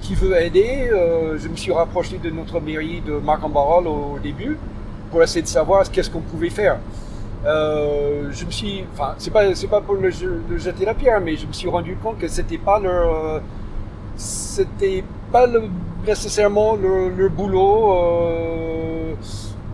qui 0.00 0.14
veut 0.14 0.34
aider, 0.40 0.90
je 1.36 1.48
me 1.48 1.56
suis 1.56 1.72
rapproché 1.72 2.16
de 2.16 2.30
notre 2.30 2.60
mairie 2.60 3.02
de 3.06 3.12
Marc-en-Barol 3.12 3.86
au 3.86 4.18
début 4.22 4.56
pour 5.10 5.22
essayer 5.22 5.42
de 5.42 5.48
savoir 5.48 5.90
qu'est-ce 5.90 6.10
qu'on 6.10 6.20
pouvait 6.20 6.50
faire. 6.50 6.78
Euh, 7.46 8.30
je 8.32 8.44
me 8.46 8.50
suis, 8.50 8.84
enfin, 8.92 9.14
c'est 9.18 9.30
pas, 9.30 9.54
c'est 9.54 9.66
pas 9.66 9.80
pour 9.80 9.94
le, 9.96 10.10
le, 10.48 10.58
jeter 10.58 10.84
la 10.84 10.94
pierre, 10.94 11.20
mais 11.20 11.36
je 11.36 11.46
me 11.46 11.52
suis 11.52 11.68
rendu 11.68 11.96
compte 11.96 12.18
que 12.18 12.28
c'était 12.28 12.58
pas 12.58 12.78
leur, 12.78 13.42
c'était 14.16 15.04
pas 15.32 15.46
nécessairement 16.06 16.76
le, 16.76 17.28
boulot 17.28 17.92
euh, 17.92 19.14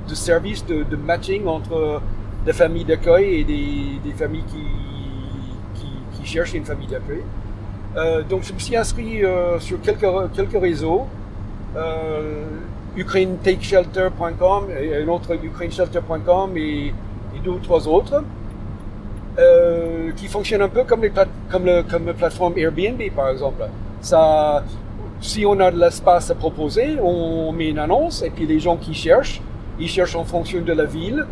de 0.08 0.14
service 0.14 0.64
de, 0.66 0.96
matching 0.96 1.46
entre 1.46 2.00
de 2.46 2.52
familles 2.52 2.84
d'accueil 2.84 3.40
et 3.40 3.44
des, 3.44 4.00
des 4.02 4.12
familles 4.14 4.44
qui, 4.48 6.20
qui, 6.20 6.26
cherchent 6.26 6.54
une 6.54 6.64
famille 6.64 6.86
d'accueil. 6.86 7.22
Euh, 7.96 8.22
donc 8.22 8.44
je 8.44 8.52
me 8.52 8.58
suis 8.58 8.76
inscrit 8.76 9.22
sur 9.58 9.80
quelques, 9.80 10.06
quelques 10.34 10.60
réseaux, 10.60 11.06
euh, 11.76 12.44
ukrainetakeshelter.com 12.96 14.64
et 14.80 14.96
un 14.96 15.08
autre 15.08 15.36
ukraineshelter.com 15.40 16.56
et, 16.56 16.60
et 16.60 16.94
deux 17.40 17.50
ou 17.50 17.58
trois 17.58 17.86
autres, 17.88 18.22
euh, 19.38 20.10
qui 20.16 20.26
fonctionnent 20.26 20.62
un 20.62 20.68
peu 20.68 20.84
comme, 20.84 21.02
le, 21.02 21.82
comme 21.82 22.06
la 22.06 22.14
plateforme 22.14 22.54
Airbnb 22.56 23.00
par 23.14 23.28
exemple. 23.30 23.62
Si 25.20 25.44
on 25.44 25.60
a 25.60 25.70
de 25.70 25.78
l'espace 25.78 26.30
à 26.30 26.34
proposer, 26.34 26.96
on 27.02 27.52
met 27.52 27.68
une 27.68 27.78
annonce 27.78 28.22
et 28.22 28.30
puis 28.30 28.46
les 28.46 28.58
gens 28.58 28.76
qui 28.76 28.94
cherchent, 28.94 29.40
ils 29.78 29.88
cherchent 29.88 30.16
en 30.16 30.24
fonction 30.24 30.62
de 30.62 30.72
la 30.72 30.84
ville, 30.84 31.26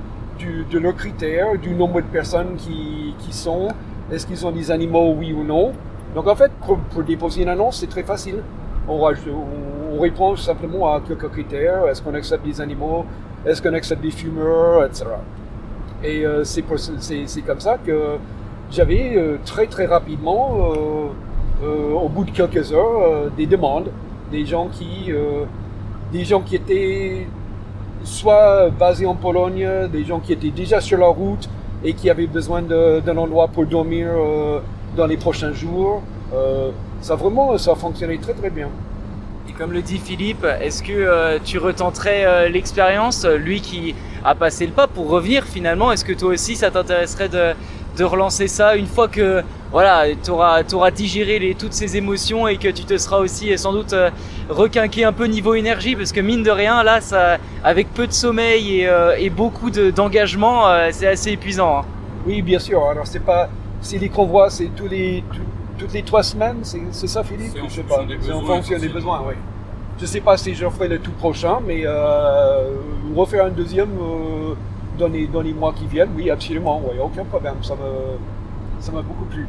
de 0.71 0.79
leurs 0.79 0.95
critères, 0.95 1.59
du 1.59 1.71
nombre 1.75 2.01
de 2.03 2.07
personnes 2.07 2.55
qui, 2.57 3.15
qui 3.19 3.33
sont, 3.33 3.69
est-ce 4.13 4.27
qu'ils 4.27 4.47
ont 4.47 4.53
des 4.53 4.71
animaux, 4.71 5.15
oui 5.19 5.33
ou 5.33 5.43
non. 5.43 5.73
Donc 6.15 6.27
en 6.29 6.37
fait, 6.37 6.51
pour, 6.67 7.03
déposer 7.03 7.43
une 7.43 7.49
annonce, 7.49 7.81
c'est 7.81 7.89
très 7.89 8.03
facile. 8.03 8.43
On- 8.89 9.01
on 9.91 10.01
répond 10.01 10.37
simplement 10.37 10.95
à 10.95 11.01
quelques 11.01 11.29
critères. 11.31 11.89
Est-ce 11.89 12.03
qu'on 12.03 12.15
accepte 12.15 12.45
des 12.45 12.61
animaux? 12.61 13.05
Est-ce 13.47 13.61
qu'on 13.63 13.75
accepte 13.75 14.03
des 14.03 14.11
fumeurs? 14.11 14.85
Etc. 14.85 15.05
Et 16.03 16.25
euh, 16.25 16.45
c'est 16.45 16.63
comme 16.63 17.61
ça 17.61 17.77
que 17.79 18.19
j'avais 18.71 19.15
euh, 19.17 19.39
très 19.45 19.67
très 19.67 19.87
rapidement, 19.87 20.57
euh, 21.63 21.93
au 21.93 22.09
bout 22.09 22.25
de 22.25 22.31
quelques 22.31 22.73
heures, 22.73 23.31
des 23.37 23.47
demandes, 23.47 23.91
des 24.31 24.47
gens 24.47 24.69
qui, 24.69 25.11
des 26.13 26.25
gens 26.25 26.41
qui 26.41 26.55
étaient 26.55 27.27
soit 28.05 28.71
basés 28.71 29.07
en 29.07 29.17
Pologne, 29.17 29.69
des 29.93 30.05
gens 30.05 30.21
qui 30.21 30.33
étaient 30.33 30.51
déjà 30.51 30.81
sur 30.81 30.99
la 30.99 31.09
route 31.09 31.49
et 31.83 31.95
qui 31.95 32.11
avaient 32.11 32.29
besoin 32.29 32.63
d'un 32.63 33.17
endroit 33.17 33.49
pour 33.49 33.67
dormir 33.67 34.07
dans 34.97 35.07
les 35.07 35.17
prochains 35.17 35.53
jours. 35.53 36.03
Ça 37.01 37.17
vraiment, 37.17 37.59
ça 37.59 37.73
a 37.73 37.75
fonctionné 37.75 38.19
très 38.19 38.35
très 38.35 38.51
bien. 38.51 38.69
Et 39.49 39.53
comme 39.53 39.73
le 39.73 39.81
dit 39.81 39.99
Philippe, 39.99 40.45
est-ce 40.61 40.83
que 40.83 40.93
euh, 40.93 41.39
tu 41.43 41.57
retenterais 41.57 42.27
euh, 42.27 42.49
l'expérience, 42.51 43.25
euh, 43.25 43.39
lui 43.39 43.63
qui 43.63 43.95
a 44.23 44.35
passé 44.35 44.67
le 44.67 44.73
pas 44.73 44.87
pour 44.87 45.09
revenir 45.09 45.45
finalement? 45.45 45.91
Est-ce 45.91 46.05
que 46.05 46.13
toi 46.13 46.31
aussi 46.31 46.55
ça 46.55 46.71
t'intéresserait 46.71 47.31
de, 47.31 47.55
relancer 48.05 48.47
ça 48.47 48.77
une 48.77 48.87
fois 48.87 49.09
que 49.09 49.43
voilà, 49.73 50.05
tu 50.23 50.31
auras, 50.31 50.91
digéré 50.91 51.57
toutes 51.59 51.73
ces 51.73 51.97
émotions 51.97 52.47
et 52.47 52.57
que 52.57 52.69
tu 52.69 52.85
te 52.85 52.97
seras 52.97 53.19
aussi 53.19 53.57
sans 53.59 53.73
doute 53.73 53.93
euh, 53.93 54.11
requinqué 54.51 55.05
un 55.05 55.13
peu 55.13 55.25
niveau 55.25 55.55
énergie? 55.55 55.97
Parce 55.97 56.13
que 56.13 56.21
mine 56.21 56.43
de 56.43 56.51
rien, 56.51 56.83
là, 56.83 57.01
avec 57.65 57.93
peu 57.95 58.07
de 58.07 58.13
sommeil 58.13 58.87
et, 59.19 59.31
beaucoup 59.31 59.71
de- 59.71 59.91
d'engagement, 59.91 60.67
c'est 60.91 61.09
assez 61.09 61.31
épuisant. 61.33 61.79
hein. 61.79 61.85
Oui, 62.27 62.43
bien 62.43 62.59
sûr. 62.59 62.85
Alors 62.85 63.07
c'est 63.07 63.25
pas, 63.25 63.49
c'est 63.81 63.99
les 63.99 64.11
convois, 64.11 64.51
c'est 64.51 64.71
tous 64.77 64.89
les, 64.89 65.25
toutes 65.79 65.93
les 65.93 66.03
trois 66.03 66.23
semaines, 66.23 66.59
c'est 66.63 66.83
c'est 66.91 67.07
ça, 67.07 67.23
Philippe? 67.25 67.53
C'est 67.55 67.61
en 67.61 67.69
Je 67.69 67.75
sais 67.75 67.83
pas. 67.83 68.05
C'est 68.21 68.33
en 68.33 68.43
fonction 68.43 68.79
des 68.79 68.89
besoins, 68.89 69.23
oui. 69.29 69.35
Je 70.01 70.07
sais 70.07 70.21
pas 70.21 70.37
si 70.37 70.55
je 70.55 70.69
ferai 70.69 70.89
le 70.89 70.99
tout 71.01 71.11
prochain, 71.13 71.59
mais 71.67 71.83
euh, 71.85 72.71
refaire 73.17 73.47
un 73.47 73.51
deuxième 73.51 73.91
euh, 74.01 74.55
dans, 74.99 75.09
les, 75.09 75.27
dans 75.27 75.41
les 75.41 75.53
mois 75.53 75.73
qui 75.73 75.87
viennent, 75.87 76.11
oui, 76.17 76.31
absolument, 76.31 76.81
oui, 76.85 76.97
aucun 77.03 77.25
problème. 77.25 77.55
Ça 77.63 77.75
me, 77.75 78.19
ça 78.81 78.93
m'a 78.93 79.03
beaucoup 79.03 79.25
plu. 79.25 79.47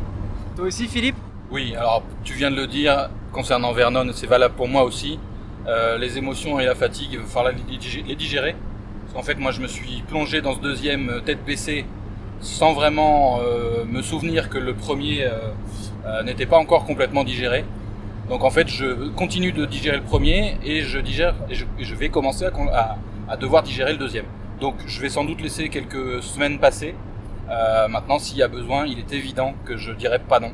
Toi 0.55 0.65
aussi, 0.65 0.87
Philippe? 0.87 1.15
Oui, 1.51 1.75
alors 1.75 2.01
tu 2.23 2.33
viens 2.33 2.49
de 2.49 2.55
le 2.55 2.65
dire, 2.67 3.09
concernant 3.31 3.73
Vernon, 3.73 4.07
c'est 4.13 4.27
valable 4.27 4.55
pour 4.55 4.67
moi 4.67 4.83
aussi. 4.83 5.19
Euh, 5.67 5.97
les 5.99 6.17
émotions 6.17 6.59
et 6.59 6.65
la 6.65 6.73
fatigue, 6.75 7.09
il 7.11 7.19
va 7.19 7.25
falloir 7.25 7.53
les 7.53 7.77
digé- 7.77 8.03
les 8.07 8.15
digérer. 8.15 8.55
Parce 9.03 9.13
qu'en 9.15 9.23
fait, 9.23 9.39
moi, 9.39 9.51
je 9.51 9.61
me 9.61 9.67
suis 9.67 10.01
plongé 10.07 10.41
dans 10.41 10.55
ce 10.55 10.59
deuxième 10.61 11.21
tête 11.25 11.43
baissée 11.45 11.85
sans 12.41 12.73
vraiment 12.73 13.39
euh, 13.41 13.83
me 13.85 14.01
souvenir 14.01 14.49
que 14.49 14.57
le 14.57 14.73
premier 14.73 15.25
euh, 15.25 15.31
euh, 16.05 16.23
n'était 16.23 16.45
pas 16.45 16.57
encore 16.57 16.85
complètement 16.85 17.23
digéré. 17.23 17.65
Donc 18.29 18.43
en 18.43 18.49
fait, 18.51 18.67
je 18.67 19.09
continue 19.09 19.51
de 19.51 19.65
digérer 19.65 19.97
le 19.97 20.03
premier 20.03 20.57
et 20.63 20.81
je 20.81 20.99
digère 20.99 21.35
et 21.49 21.55
je, 21.55 21.95
vais 21.95 22.09
commencer 22.09 22.45
à, 22.45 22.97
à- 23.27 23.37
devoir 23.37 23.63
digérer 23.63 23.91
le 23.91 23.97
deuxième. 23.97 24.25
Donc 24.61 24.75
je 24.85 25.01
vais 25.01 25.09
sans 25.09 25.23
doute 25.23 25.41
laisser 25.41 25.69
quelques 25.69 26.21
semaines 26.21 26.59
passer. 26.59 26.93
Euh, 27.49 27.87
maintenant, 27.87 28.19
s'il 28.19 28.37
y 28.37 28.43
a 28.43 28.47
besoin, 28.47 28.85
il 28.85 28.99
est 28.99 29.11
évident 29.13 29.53
que 29.65 29.77
je 29.77 29.91
dirai 29.91 30.19
pas 30.19 30.39
non 30.39 30.51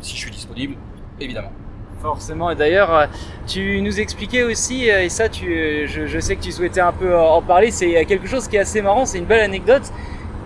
si 0.00 0.14
je 0.16 0.20
suis 0.20 0.30
disponible, 0.30 0.76
évidemment. 1.20 1.52
Forcément, 2.00 2.50
et 2.50 2.56
d'ailleurs, 2.56 2.94
euh, 2.94 3.06
tu 3.46 3.82
nous 3.82 4.00
expliquais 4.00 4.42
aussi, 4.42 4.86
et 4.86 5.10
ça, 5.10 5.28
tu, 5.28 5.86
je, 5.86 6.06
je 6.06 6.18
sais 6.18 6.34
que 6.36 6.40
tu 6.42 6.50
souhaitais 6.52 6.80
un 6.80 6.92
peu 6.92 7.14
en 7.14 7.42
parler, 7.42 7.70
c'est 7.70 8.06
quelque 8.06 8.26
chose 8.26 8.48
qui 8.48 8.56
est 8.56 8.60
assez 8.60 8.80
marrant, 8.80 9.04
c'est 9.04 9.18
une 9.18 9.26
belle 9.26 9.42
anecdote. 9.42 9.82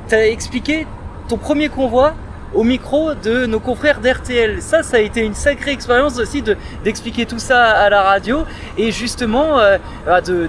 Tu 0.08 0.16
as 0.16 0.26
expliqué 0.26 0.88
ton 1.28 1.36
premier 1.38 1.68
convoi 1.68 2.14
au 2.54 2.62
micro 2.64 3.14
de 3.14 3.46
nos 3.46 3.60
confrères 3.60 4.00
d'RTL. 4.00 4.62
Ça, 4.62 4.82
ça 4.82 4.96
a 4.98 5.00
été 5.00 5.20
une 5.20 5.34
sacrée 5.34 5.72
expérience 5.72 6.18
aussi 6.18 6.42
de 6.42 6.56
d'expliquer 6.84 7.26
tout 7.26 7.38
ça 7.38 7.62
à 7.64 7.90
la 7.90 8.02
radio 8.02 8.44
et 8.78 8.92
justement 8.92 9.58
euh, 9.58 9.78
bah, 10.06 10.20
de, 10.20 10.48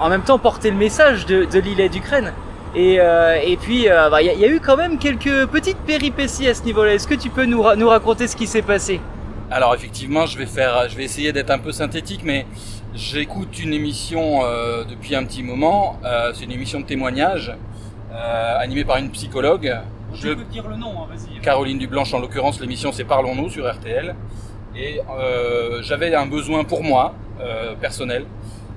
en 0.00 0.08
même 0.08 0.22
temps 0.22 0.38
porter 0.38 0.70
le 0.70 0.76
message 0.76 1.26
de, 1.26 1.46
l'île 1.58 1.88
d'Ukraine. 1.88 2.32
Et, 2.74 2.96
euh, 3.00 3.38
et 3.42 3.56
puis, 3.56 3.88
euh, 3.88 4.10
bah, 4.10 4.20
il 4.20 4.26
y, 4.38 4.44
a- 4.44 4.48
eu 4.48 4.60
quand 4.60 4.76
même 4.76 4.98
quelques 4.98 5.46
petites 5.46 5.78
péripéties 5.78 6.46
à 6.46 6.52
ce 6.54 6.62
niveau-là. 6.64 6.92
Est-ce 6.94 7.08
que 7.08 7.14
tu 7.14 7.30
peux 7.30 7.46
nous, 7.46 7.62
ra- 7.62 7.74
nous 7.74 7.88
raconter 7.88 8.26
ce 8.28 8.36
qui 8.36 8.46
s'est 8.46 8.60
passé? 8.60 9.00
Alors 9.50 9.74
effectivement, 9.74 10.26
je 10.26 10.36
vais 10.36 11.04
essayer 11.04 11.32
d'être 11.32 11.50
un 11.50 11.58
peu 11.58 11.72
synthétique, 11.72 12.20
mais 12.24 12.46
j'écoute 12.94 13.58
une 13.62 13.72
émission 13.72 14.40
depuis 14.90 15.14
un 15.14 15.24
petit 15.24 15.42
moment. 15.44 15.98
C'est 16.34 16.44
une 16.44 16.50
émission 16.50 16.80
de 16.80 16.84
témoignage 16.84 17.54
animée 18.12 18.84
par 18.84 18.96
une 18.96 19.10
psychologue. 19.10 19.72
Je- 20.20 20.32
dire 20.32 20.66
le 20.68 20.76
nom, 20.76 20.90
hein, 21.02 21.06
vas-y. 21.08 21.40
Caroline 21.40 21.78
Dublanche, 21.78 22.12
en 22.14 22.18
l'occurrence, 22.20 22.60
l'émission 22.60 22.92
c'est 22.92 23.04
Parlons-nous 23.04 23.50
sur 23.50 23.70
RTL. 23.70 24.14
Et 24.76 25.00
euh, 25.18 25.82
j'avais 25.82 26.14
un 26.14 26.26
besoin 26.26 26.64
pour 26.64 26.82
moi, 26.82 27.14
euh, 27.40 27.74
personnel. 27.74 28.26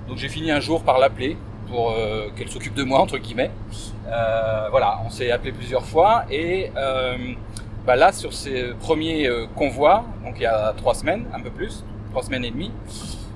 Donc 0.07 0.17
j'ai 0.17 0.29
fini 0.29 0.49
un 0.51 0.59
jour 0.61 0.83
par 0.83 0.97
l'appeler 0.97 1.35
pour 1.69 1.91
euh, 1.91 2.29
qu'elle 2.35 2.49
s'occupe 2.49 2.73
de 2.73 2.83
moi, 2.83 2.99
entre 2.99 3.17
guillemets. 3.17 3.51
Euh, 4.07 4.67
voilà, 4.71 4.99
on 5.05 5.09
s'est 5.09 5.29
appelé 5.31 5.51
plusieurs 5.51 5.85
fois. 5.85 6.23
Et 6.31 6.71
euh, 6.77 7.17
bah 7.85 7.95
là, 7.95 8.11
sur 8.11 8.33
ces 8.33 8.73
premiers 8.79 9.27
euh, 9.27 9.45
convois, 9.55 10.05
donc 10.23 10.35
il 10.37 10.43
y 10.43 10.45
a 10.47 10.73
trois 10.77 10.93
semaines, 10.95 11.25
un 11.33 11.39
peu 11.41 11.49
plus, 11.49 11.83
trois 12.11 12.23
semaines 12.23 12.45
et 12.45 12.51
demie, 12.51 12.71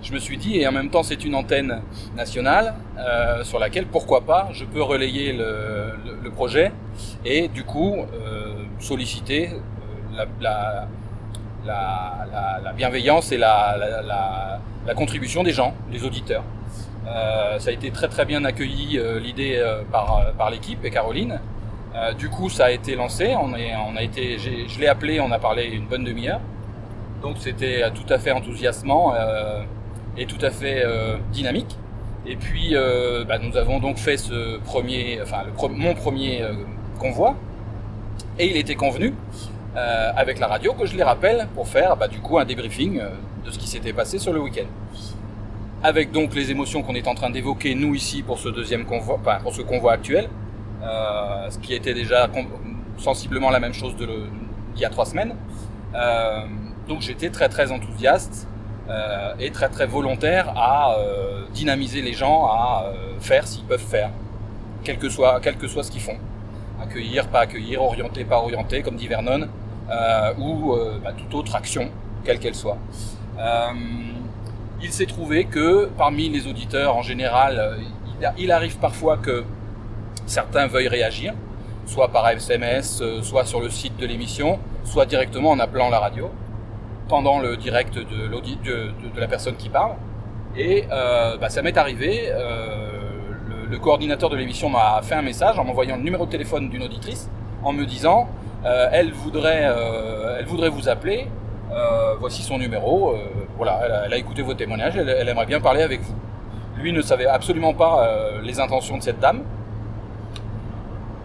je 0.03 0.11
me 0.13 0.19
suis 0.19 0.37
dit, 0.37 0.57
et 0.59 0.67
en 0.67 0.71
même 0.71 0.89
temps 0.89 1.03
c'est 1.03 1.23
une 1.25 1.33
antenne 1.35 1.81
nationale 2.15 2.75
euh, 2.99 3.43
sur 3.43 3.57
laquelle, 3.59 3.85
pourquoi 3.87 4.21
pas, 4.21 4.49
je 4.53 4.65
peux 4.65 4.81
relayer 4.83 5.33
le, 5.33 5.93
le- 6.23 6.29
projet 6.31 6.71
et 7.25 7.47
du 7.47 7.63
coup 7.63 7.95
euh, 7.95 8.53
solliciter 8.79 9.49
euh, 9.49 9.55
la, 10.17 10.25
la, 10.41 10.87
la, 11.65 12.25
la- 12.31 12.61
la 12.63 12.73
bienveillance 12.73 13.31
et 13.31 13.37
la, 13.37 13.77
contribution 14.95 15.43
des 15.43 15.51
gens, 15.53 15.73
des 15.91 16.03
auditeurs. 16.03 16.43
Euh, 17.07 17.59
ça 17.59 17.69
a 17.69 17.73
été 17.73 17.91
très 17.91 18.07
très 18.07 18.25
bien 18.25 18.43
accueilli 18.45 18.97
euh, 18.97 19.19
l'idée 19.19 19.55
euh, 19.57 19.81
par, 19.91 20.33
par 20.37 20.49
l'équipe 20.49 20.83
et 20.85 20.89
Caroline. 20.91 21.39
Du 22.17 22.27
coup, 22.27 22.49
ça 22.49 22.65
a 22.65 22.71
été 22.71 22.95
lancé. 22.95 23.35
On, 23.39 23.53
est, 23.55 23.71
on 23.75 23.95
a 23.95 24.01
été, 24.01 24.39
je 24.39 24.79
l'ai 24.79 24.87
appelé, 24.87 25.19
on 25.21 25.31
a 25.31 25.37
parlé 25.37 25.65
une 25.65 25.85
bonne 25.85 26.03
demi-heure. 26.03 26.39
Donc 27.21 27.35
c'était 27.37 27.83
tout 27.91 28.11
à 28.11 28.17
fait 28.17 28.31
enthousiasmant 28.31 29.13
et 30.17 30.25
tout 30.25 30.43
à 30.43 30.49
fait 30.51 30.83
euh, 30.85 31.17
dynamique. 31.31 31.77
Et 32.25 32.35
puis 32.35 32.69
euh, 32.75 33.25
bah, 33.25 33.37
nous 33.37 33.57
avons 33.57 33.79
donc 33.79 33.97
fait 33.97 34.17
ce 34.17 34.57
premier, 34.59 35.19
enfin 35.21 35.43
mon 35.69 35.93
premier 35.93 36.41
euh, 36.41 36.53
convoi. 36.99 37.35
Et 38.39 38.47
il 38.49 38.57
était 38.57 38.75
convenu 38.75 39.13
euh, 39.75 40.11
avec 40.15 40.39
la 40.39 40.47
radio 40.47 40.73
que 40.73 40.85
je 40.85 40.95
les 40.95 41.03
rappelle 41.03 41.47
pour 41.55 41.67
faire 41.67 41.97
bah, 41.97 42.07
du 42.07 42.19
coup 42.19 42.37
un 42.37 42.45
débriefing 42.45 43.01
de 43.45 43.51
ce 43.51 43.57
qui 43.59 43.67
s'était 43.67 43.93
passé 43.93 44.19
sur 44.19 44.31
le 44.33 44.39
week-end. 44.39 44.67
Avec 45.83 46.11
donc 46.11 46.33
les 46.33 46.49
émotions 46.49 46.81
qu'on 46.81 46.95
est 46.95 47.07
en 47.07 47.15
train 47.15 47.29
d'évoquer 47.29 47.75
nous 47.75 47.93
ici 47.93 48.21
pour 48.21 48.39
ce 48.39 48.47
deuxième 48.47 48.85
convoi, 48.85 49.17
enfin, 49.19 49.39
pour 49.43 49.53
ce 49.53 49.61
convoi 49.61 49.91
actuel, 49.91 50.29
euh, 50.81 51.49
ce 51.49 51.57
qui 51.59 51.73
était 51.73 51.93
déjà 51.93 52.29
sensiblement 52.97 53.49
la 53.49 53.59
même 53.59 53.73
chose 53.73 53.95
de 53.97 54.05
le- 54.05 54.27
il 54.75 54.81
y 54.81 54.85
a 54.85 54.89
trois 54.89 55.05
semaines. 55.05 55.35
Donc 56.87 57.01
j'étais 57.01 57.29
très 57.29 57.49
très 57.49 57.71
enthousiaste 57.71 58.47
euh, 58.89 59.33
et 59.39 59.51
très 59.51 59.69
très 59.69 59.85
volontaire 59.85 60.53
à 60.57 60.97
euh, 60.97 61.45
dynamiser 61.53 62.01
les 62.01 62.13
gens 62.13 62.45
à 62.45 62.85
euh, 62.87 63.19
faire 63.19 63.47
s'ils 63.47 63.63
peuvent 63.63 63.79
faire, 63.79 64.09
quel 64.83 64.97
que 64.97 65.09
soit 65.09 65.39
quel 65.41 65.57
que 65.57 65.67
soit 65.67 65.83
ce 65.83 65.91
qu'ils 65.91 66.01
font, 66.01 66.17
accueillir, 66.81 67.27
pas 67.27 67.41
accueillir, 67.41 67.81
orienter, 67.81 68.25
pas 68.25 68.39
orienter, 68.39 68.81
comme 68.81 68.95
dit 68.95 69.07
Vernon, 69.07 69.47
euh, 69.89 70.33
ou 70.37 70.73
euh, 70.73 70.97
bah, 71.03 71.11
toute 71.17 71.33
autre 71.33 71.55
action, 71.55 71.89
quelle 72.23 72.39
qu'elle 72.39 72.55
soit. 72.55 72.77
Euh, 73.37 73.71
il 74.81 74.91
s'est 74.91 75.05
trouvé 75.05 75.45
que 75.45 75.89
parmi 75.97 76.29
les 76.29 76.47
auditeurs 76.47 76.95
en 76.95 77.01
général, 77.01 77.79
il, 78.37 78.51
arrive 78.51 78.77
parfois 78.77 79.17
que 79.17 79.43
certains 80.25 80.67
veuillent 80.67 80.89
réagir, 80.89 81.33
soit 81.85 82.09
par 82.09 82.27
SMS, 82.29 83.01
soit 83.21 83.45
sur 83.45 83.61
le 83.61 83.69
site 83.69 83.95
de 83.97 84.05
l'émission, 84.05 84.59
soit 84.83 85.05
directement 85.05 85.51
en 85.51 85.59
appelant 85.59 85.89
la 85.89 85.99
radio, 85.99 86.29
pendant 87.07 87.39
le 87.39 87.57
direct 87.57 87.95
de, 87.95 89.19
la 89.19 89.27
personne 89.27 89.55
qui 89.55 89.69
parle. 89.69 89.93
Et 90.55 90.85
euh, 90.91 91.37
bah, 91.37 91.49
ça 91.49 91.61
m'est 91.61 91.77
arrivé 91.77 92.29
euh, 92.29 92.89
le, 93.69 93.79
coordinateur 93.79 94.29
de 94.29 94.35
l'émission 94.35 94.69
m'a 94.69 95.01
fait 95.01 95.15
un 95.15 95.23
message 95.23 95.57
en 95.57 95.63
m'envoyant 95.63 95.95
le 95.95 96.03
numéro 96.03 96.25
de 96.27 96.31
téléphone 96.31 96.69
d'une 96.69 96.83
auditrice 96.83 97.27
en 97.63 97.73
me 97.73 97.85
disant 97.85 98.27
euh, 98.65 98.87
elle, 98.91 99.11
voudrait, 99.11 99.67
elle 100.39 100.45
voudrait 100.45 100.69
vous 100.69 100.89
appeler, 100.89 101.27
voici 102.19 102.43
son 102.43 102.59
numéro, 102.59 103.15
voilà, 103.57 103.81
elle 104.05 104.13
a, 104.13 104.17
écouté 104.17 104.43
vos 104.43 104.53
témoignages, 104.53 104.95
elle, 104.95 105.09
elle 105.09 105.27
aimerait 105.27 105.47
bien 105.47 105.59
parler 105.59 105.81
avec 105.81 106.01
vous. 106.01 106.13
Lui 106.77 106.93
ne 106.93 107.01
savait 107.01 107.25
absolument 107.25 107.73
pas 107.73 108.07
les 108.43 108.59
intentions 108.59 108.97
de 108.97 109.03
cette 109.03 109.19
dame. 109.19 109.41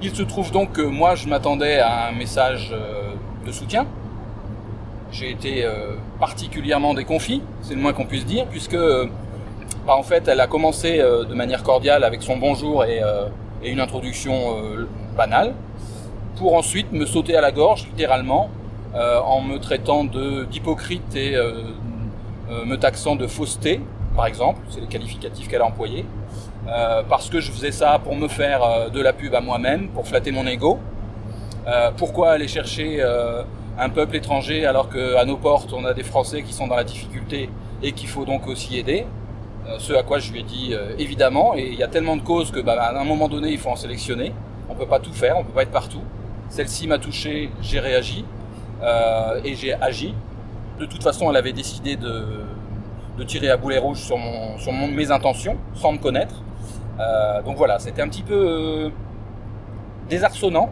Il 0.01 0.15
se 0.15 0.23
trouve 0.23 0.51
donc 0.51 0.73
que 0.73 0.83
moi 0.83 1.17
je 1.17 1.29
m'attendais 1.29 1.81
à 1.81 2.09
un 2.09 2.13
message 2.13 2.75
de 3.45 3.53
soutien. 3.53 3.87
J'ai 5.11 5.31
été 5.31 5.65
euh, 5.65 5.95
particulièrement 6.21 6.93
déconfit, 6.93 7.43
c'est 7.63 7.75
le 7.75 7.81
moins 7.81 7.95
qu'on 7.95 8.05
puisse 8.05 8.27
dire, 8.27 8.47
puisque 8.47 8.75
euh, 8.75 9.07
bah, 9.87 9.97
en 9.97 10.03
fait 10.03 10.29
elle 10.29 10.41
a 10.41 10.47
commencé 10.47 11.01
euh, 11.01 11.25
de 11.25 11.35
manière 11.35 11.63
cordiale 11.63 12.05
avec 12.05 12.23
son 12.23 12.37
bonjour 12.37 12.85
et, 12.85 13.01
et 13.63 13.71
une 13.71 13.81
introduction 13.81 14.57
banale, 15.17 15.55
pour 16.37 16.55
ensuite 16.55 16.93
me 16.93 17.07
sauter 17.07 17.37
à 17.37 17.41
la 17.41 17.51
gorge 17.51 17.87
littéralement 17.87 18.51
en 18.95 19.41
me 19.41 19.59
traitant 19.59 20.05
d'hypocrite 20.05 21.17
et 21.17 21.37
me 22.51 22.77
taxant 22.77 23.17
de 23.17 23.27
fausseté, 23.27 23.81
par 24.15 24.27
exemple, 24.27 24.61
c'est 24.71 24.81
les 24.81 24.87
qualificatifs 24.87 25.49
qu'elle 25.49 25.63
a 25.63 25.67
employés, 25.67 26.05
euh, 26.69 27.03
parce 27.09 27.29
que 27.29 27.41
je 27.41 27.51
faisais 27.51 27.73
ça 27.73 27.99
pour 28.03 28.15
me 28.15 28.29
faire 28.29 28.91
de 28.91 29.01
la 29.01 29.13
pub 29.13 29.35
à 29.35 29.41
moi-même, 29.41 29.89
pour 29.89 30.07
flatter 30.07 30.31
mon 30.31 30.47
ego. 30.47 30.79
Pourquoi 31.97 32.31
aller 32.31 32.49
chercher 32.49 33.03
un 33.79 33.89
peuple 33.91 34.17
étranger 34.17 34.67
alors 34.67 34.89
qu'à 34.91 35.25
nos 35.25 35.37
portes 35.37 35.73
on 35.73 35.85
a 35.85 35.95
des 35.95 36.03
Français 36.03 36.43
qui 36.43 36.53
sont 36.53 36.67
dans 36.67 36.77
la 36.77 36.85
difficulté 36.85 37.49
et 37.83 37.93
qu'il 37.93 38.09
faut 38.09 38.25
donc 38.25 38.47
aussi 38.49 38.79
aider 38.79 39.07
Euh, 39.69 39.79
Ce 39.79 39.93
à 39.93 40.03
quoi 40.03 40.19
je 40.19 40.33
lui 40.33 40.41
ai 40.41 40.43
dit 40.43 40.71
euh, 40.73 40.95
évidemment, 40.99 41.55
et 41.55 41.67
il 41.69 41.75
y 41.75 41.83
a 41.83 41.89
tellement 41.89 42.17
de 42.17 42.23
causes 42.23 42.51
que 42.51 42.61
bah, 42.61 42.75
à 42.81 42.99
un 42.99 43.05
moment 43.05 43.29
donné 43.29 43.51
il 43.51 43.59
faut 43.59 43.71
en 43.71 43.77
sélectionner. 43.77 44.33
On 44.71 44.75
peut 44.75 44.87
pas 44.87 45.01
tout 45.01 45.13
faire, 45.13 45.37
on 45.39 45.45
peut 45.45 45.53
pas 45.53 45.63
être 45.63 45.71
partout. 45.71 46.03
Celle-ci 46.49 46.87
m'a 46.87 46.99
touché, 46.99 47.51
j'ai 47.61 47.81
réagi 47.81 48.25
euh, 48.83 49.41
et 49.45 49.55
j'ai 49.55 49.75
agi. 49.75 50.15
De 50.79 50.87
toute 50.87 51.03
façon, 51.03 51.29
elle 51.31 51.37
avait 51.37 51.53
décidé 51.53 51.97
de, 51.97 53.25
tirer 53.27 53.51
à 53.51 53.57
boulet 53.57 53.79
rouge 53.79 53.99
sur, 53.99 54.17
sur 54.59 54.73
mes 54.73 55.11
intentions, 55.11 55.57
sans 55.75 55.93
me 55.93 55.99
connaître. 55.99 56.37
Donc 57.45 57.57
voilà, 57.57 57.79
c'était 57.81 58.01
un 58.01 58.09
petit 58.09 58.23
peu 58.23 58.91
désarçonnant. 60.09 60.71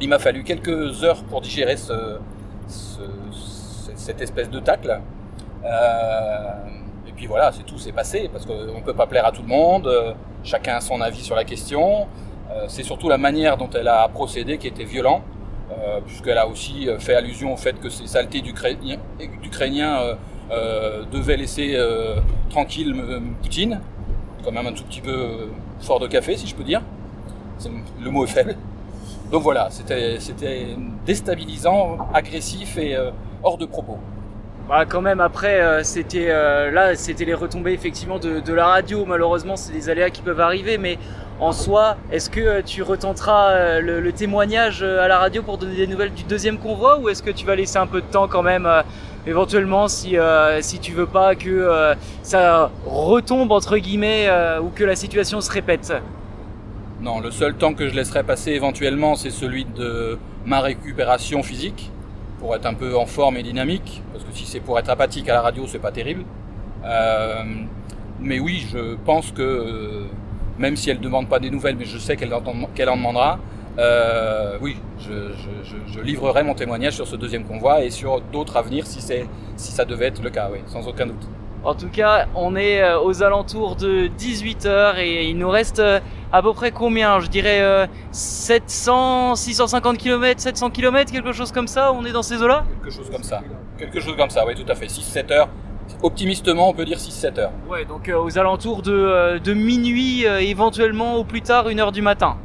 Il 0.00 0.08
m'a 0.08 0.18
fallu 0.18 0.42
quelques 0.44 1.02
heures 1.04 1.22
pour 1.24 1.40
digérer 1.40 1.76
ce, 1.76 2.18
ce- 2.68 2.98
ce- 3.32 3.90
cette 3.94 4.20
espèce 4.20 4.50
de 4.50 4.60
tacle. 4.60 5.00
Euh, 5.64 6.50
et 7.08 7.12
puis 7.12 7.26
voilà, 7.26 7.52
c'est 7.52 7.62
tout, 7.64 7.78
c'est 7.78 7.92
passé, 7.92 8.28
parce 8.32 8.44
qu'on 8.44 8.52
ne 8.78 8.84
peut 8.84 8.92
pas 8.94 9.06
plaire 9.06 9.24
à 9.26 9.32
tout 9.32 9.42
le 9.42 9.48
monde, 9.48 9.86
euh, 9.86 10.12
chacun 10.42 10.74
a 10.76 10.80
son 10.80 11.00
avis 11.00 11.22
sur 11.22 11.36
la 11.36 11.44
question. 11.44 12.06
Euh, 12.50 12.64
c'est 12.68 12.82
surtout 12.82 13.08
la 13.08 13.18
manière 13.18 13.56
dont 13.56 13.70
elle 13.74 13.88
a 13.88 14.06
procédé 14.08 14.58
qui 14.58 14.66
était 14.68 14.84
violent, 14.84 15.22
euh, 15.70 16.00
puisqu'elle 16.04 16.38
a 16.38 16.46
aussi 16.46 16.88
fait 16.98 17.14
allusion 17.14 17.54
au 17.54 17.56
fait 17.56 17.78
que 17.80 17.88
ces 17.88 18.06
saletés 18.06 18.42
d'Ukrainiens 18.42 18.98
devaient 21.10 21.36
laisser 21.38 21.78
tranquille 22.50 22.94
Poutine, 23.42 23.80
quand 24.44 24.52
même 24.52 24.66
un 24.66 24.72
tout 24.72 24.84
petit 24.84 25.00
peu 25.00 25.48
fort 25.80 26.00
de 26.00 26.06
café, 26.06 26.36
si 26.36 26.46
je 26.46 26.54
peux 26.54 26.64
dire. 26.64 26.82
Le 28.00 28.10
mot 28.10 28.24
est 28.24 28.28
faible. 28.28 28.56
Donc 29.34 29.42
voilà, 29.42 29.66
c'était 29.68 30.76
déstabilisant, 31.04 31.98
agressif 32.14 32.78
et 32.78 32.94
euh, 32.94 33.10
hors 33.42 33.58
de 33.58 33.66
propos. 33.66 33.98
Bah 34.68 34.84
quand 34.88 35.00
même 35.00 35.18
après 35.18 35.60
euh, 35.60 35.82
c'était 35.82 36.28
euh, 36.28 36.70
là 36.70 36.94
c'était 36.94 37.24
les 37.24 37.34
retombées 37.34 37.72
effectivement 37.72 38.20
de, 38.20 38.52
la 38.52 38.66
radio 38.66 39.04
malheureusement 39.04 39.56
c'est 39.56 39.72
des 39.72 39.90
aléas 39.90 40.10
qui 40.10 40.22
peuvent 40.22 40.40
arriver 40.40 40.78
mais 40.78 40.98
en 41.40 41.50
soi 41.50 41.96
est-ce 42.12 42.30
que 42.30 42.60
tu 42.60 42.82
retenteras 42.84 43.80
le, 43.80 44.12
témoignage 44.12 44.84
à 44.84 45.08
la 45.08 45.18
radio 45.18 45.42
pour 45.42 45.58
donner 45.58 45.74
des 45.74 45.88
nouvelles 45.88 46.14
du 46.14 46.22
deuxième 46.22 46.58
convoi 46.58 47.00
ou 47.00 47.08
est-ce 47.08 47.22
que 47.24 47.32
tu 47.32 47.44
vas 47.44 47.56
laisser 47.56 47.78
un 47.78 47.88
peu 47.88 48.02
de 48.02 48.06
temps 48.06 48.28
quand 48.28 48.44
même 48.44 48.68
éventuellement 49.26 49.88
si 49.88 50.16
si 50.60 50.78
tu 50.78 50.92
veux 50.92 51.08
pas 51.08 51.34
que 51.34 51.94
ça 52.22 52.70
retombe 52.86 53.50
entre 53.50 53.78
guillemets 53.78 54.30
ou 54.62 54.68
que 54.68 54.84
la 54.84 54.94
situation 54.94 55.40
se 55.40 55.50
répète? 55.50 55.92
Non, 57.04 57.20
le 57.20 57.30
seul 57.30 57.52
temps 57.52 57.74
que 57.74 57.86
je 57.86 57.94
laisserai 57.94 58.22
passer 58.22 58.52
éventuellement, 58.52 59.14
c'est 59.14 59.28
celui 59.28 59.66
de 59.66 60.18
ma 60.46 60.60
récupération 60.62 61.42
physique, 61.42 61.90
pour 62.40 62.56
être 62.56 62.64
un 62.64 62.72
peu 62.72 62.96
en 62.96 63.04
forme 63.04 63.36
et 63.36 63.42
dynamique, 63.42 64.02
parce 64.10 64.24
que 64.24 64.32
si 64.32 64.46
c'est 64.46 64.60
pour 64.60 64.78
être 64.78 64.88
apathique 64.88 65.28
à 65.28 65.34
la 65.34 65.42
radio, 65.42 65.66
c'est 65.66 65.80
pas 65.80 65.92
terrible. 65.92 66.24
Euh, 66.82 67.44
mais 68.20 68.40
oui, 68.40 68.66
je 68.72 68.94
pense 69.04 69.32
que, 69.32 69.42
euh, 69.42 70.04
même 70.58 70.76
si 70.76 70.88
elle 70.88 70.96
ne 70.96 71.02
demande 71.02 71.28
pas 71.28 71.40
des 71.40 71.50
nouvelles, 71.50 71.76
mais 71.76 71.84
je 71.84 71.98
sais 71.98 72.16
qu'elle 72.16 72.32
en, 72.32 72.40
demandera, 72.40 73.38
euh, 73.78 74.56
oui, 74.62 74.78
je, 74.98 76.00
livrerai 76.00 76.42
mon 76.42 76.54
témoignage 76.54 76.94
sur 76.94 77.06
ce 77.06 77.16
deuxième 77.16 77.44
convoi 77.44 77.84
et 77.84 77.90
sur 77.90 78.22
d'autres 78.22 78.56
à 78.56 78.62
venir 78.62 78.86
si, 78.86 79.02
si 79.02 79.72
ça 79.72 79.84
devait 79.84 80.06
être 80.06 80.22
le 80.22 80.30
cas, 80.30 80.48
oui, 80.50 80.60
sans 80.68 80.88
aucun 80.88 81.04
doute. 81.04 81.28
En 81.64 81.74
tout 81.74 81.88
cas, 81.88 82.26
on 82.34 82.56
est 82.56 82.82
euh, 82.82 83.00
aux 83.00 83.22
alentours 83.22 83.76
de 83.76 84.08
18h 84.18 84.98
et 84.98 85.24
il 85.30 85.38
nous 85.38 85.48
reste 85.48 85.78
euh, 85.78 85.98
à 86.30 86.42
peu 86.42 86.52
près 86.52 86.72
combien? 86.72 87.20
Je 87.20 87.28
dirais 87.28 87.62
euh, 87.62 87.86
700, 88.12 89.34
650 89.34 89.96
km, 89.96 90.38
700 90.42 90.68
km, 90.70 91.10
quelque 91.10 91.32
chose 91.32 91.52
comme 91.52 91.66
ça 91.66 91.90
On 91.94 92.04
est 92.04 92.12
dans 92.12 92.22
ces 92.22 92.42
eaux-là? 92.42 92.64
Quelque 92.68 92.94
chose 92.94 93.08
comme 93.10 93.22
ça. 93.22 93.40
Quelque 93.78 93.98
chose 93.98 94.14
comme 94.14 94.28
ça, 94.28 94.44
oui, 94.46 94.54
tout 94.54 94.70
à 94.70 94.74
fait. 94.74 94.86
6-7 94.86 95.32
heures. 95.32 95.48
Optimistement, 96.02 96.68
on 96.68 96.74
peut 96.74 96.84
dire 96.84 96.98
6-7 96.98 97.40
heures. 97.40 97.52
Ouais, 97.66 97.86
donc 97.86 98.10
euh, 98.10 98.22
aux 98.22 98.38
alentours 98.38 98.82
de, 98.82 99.38
de 99.38 99.54
minuit, 99.54 100.24
éventuellement 100.24 101.16
au 101.16 101.24
plus 101.24 101.40
tard 101.40 101.66
1h 101.68 101.92
du 101.92 102.02
matin. 102.02 102.36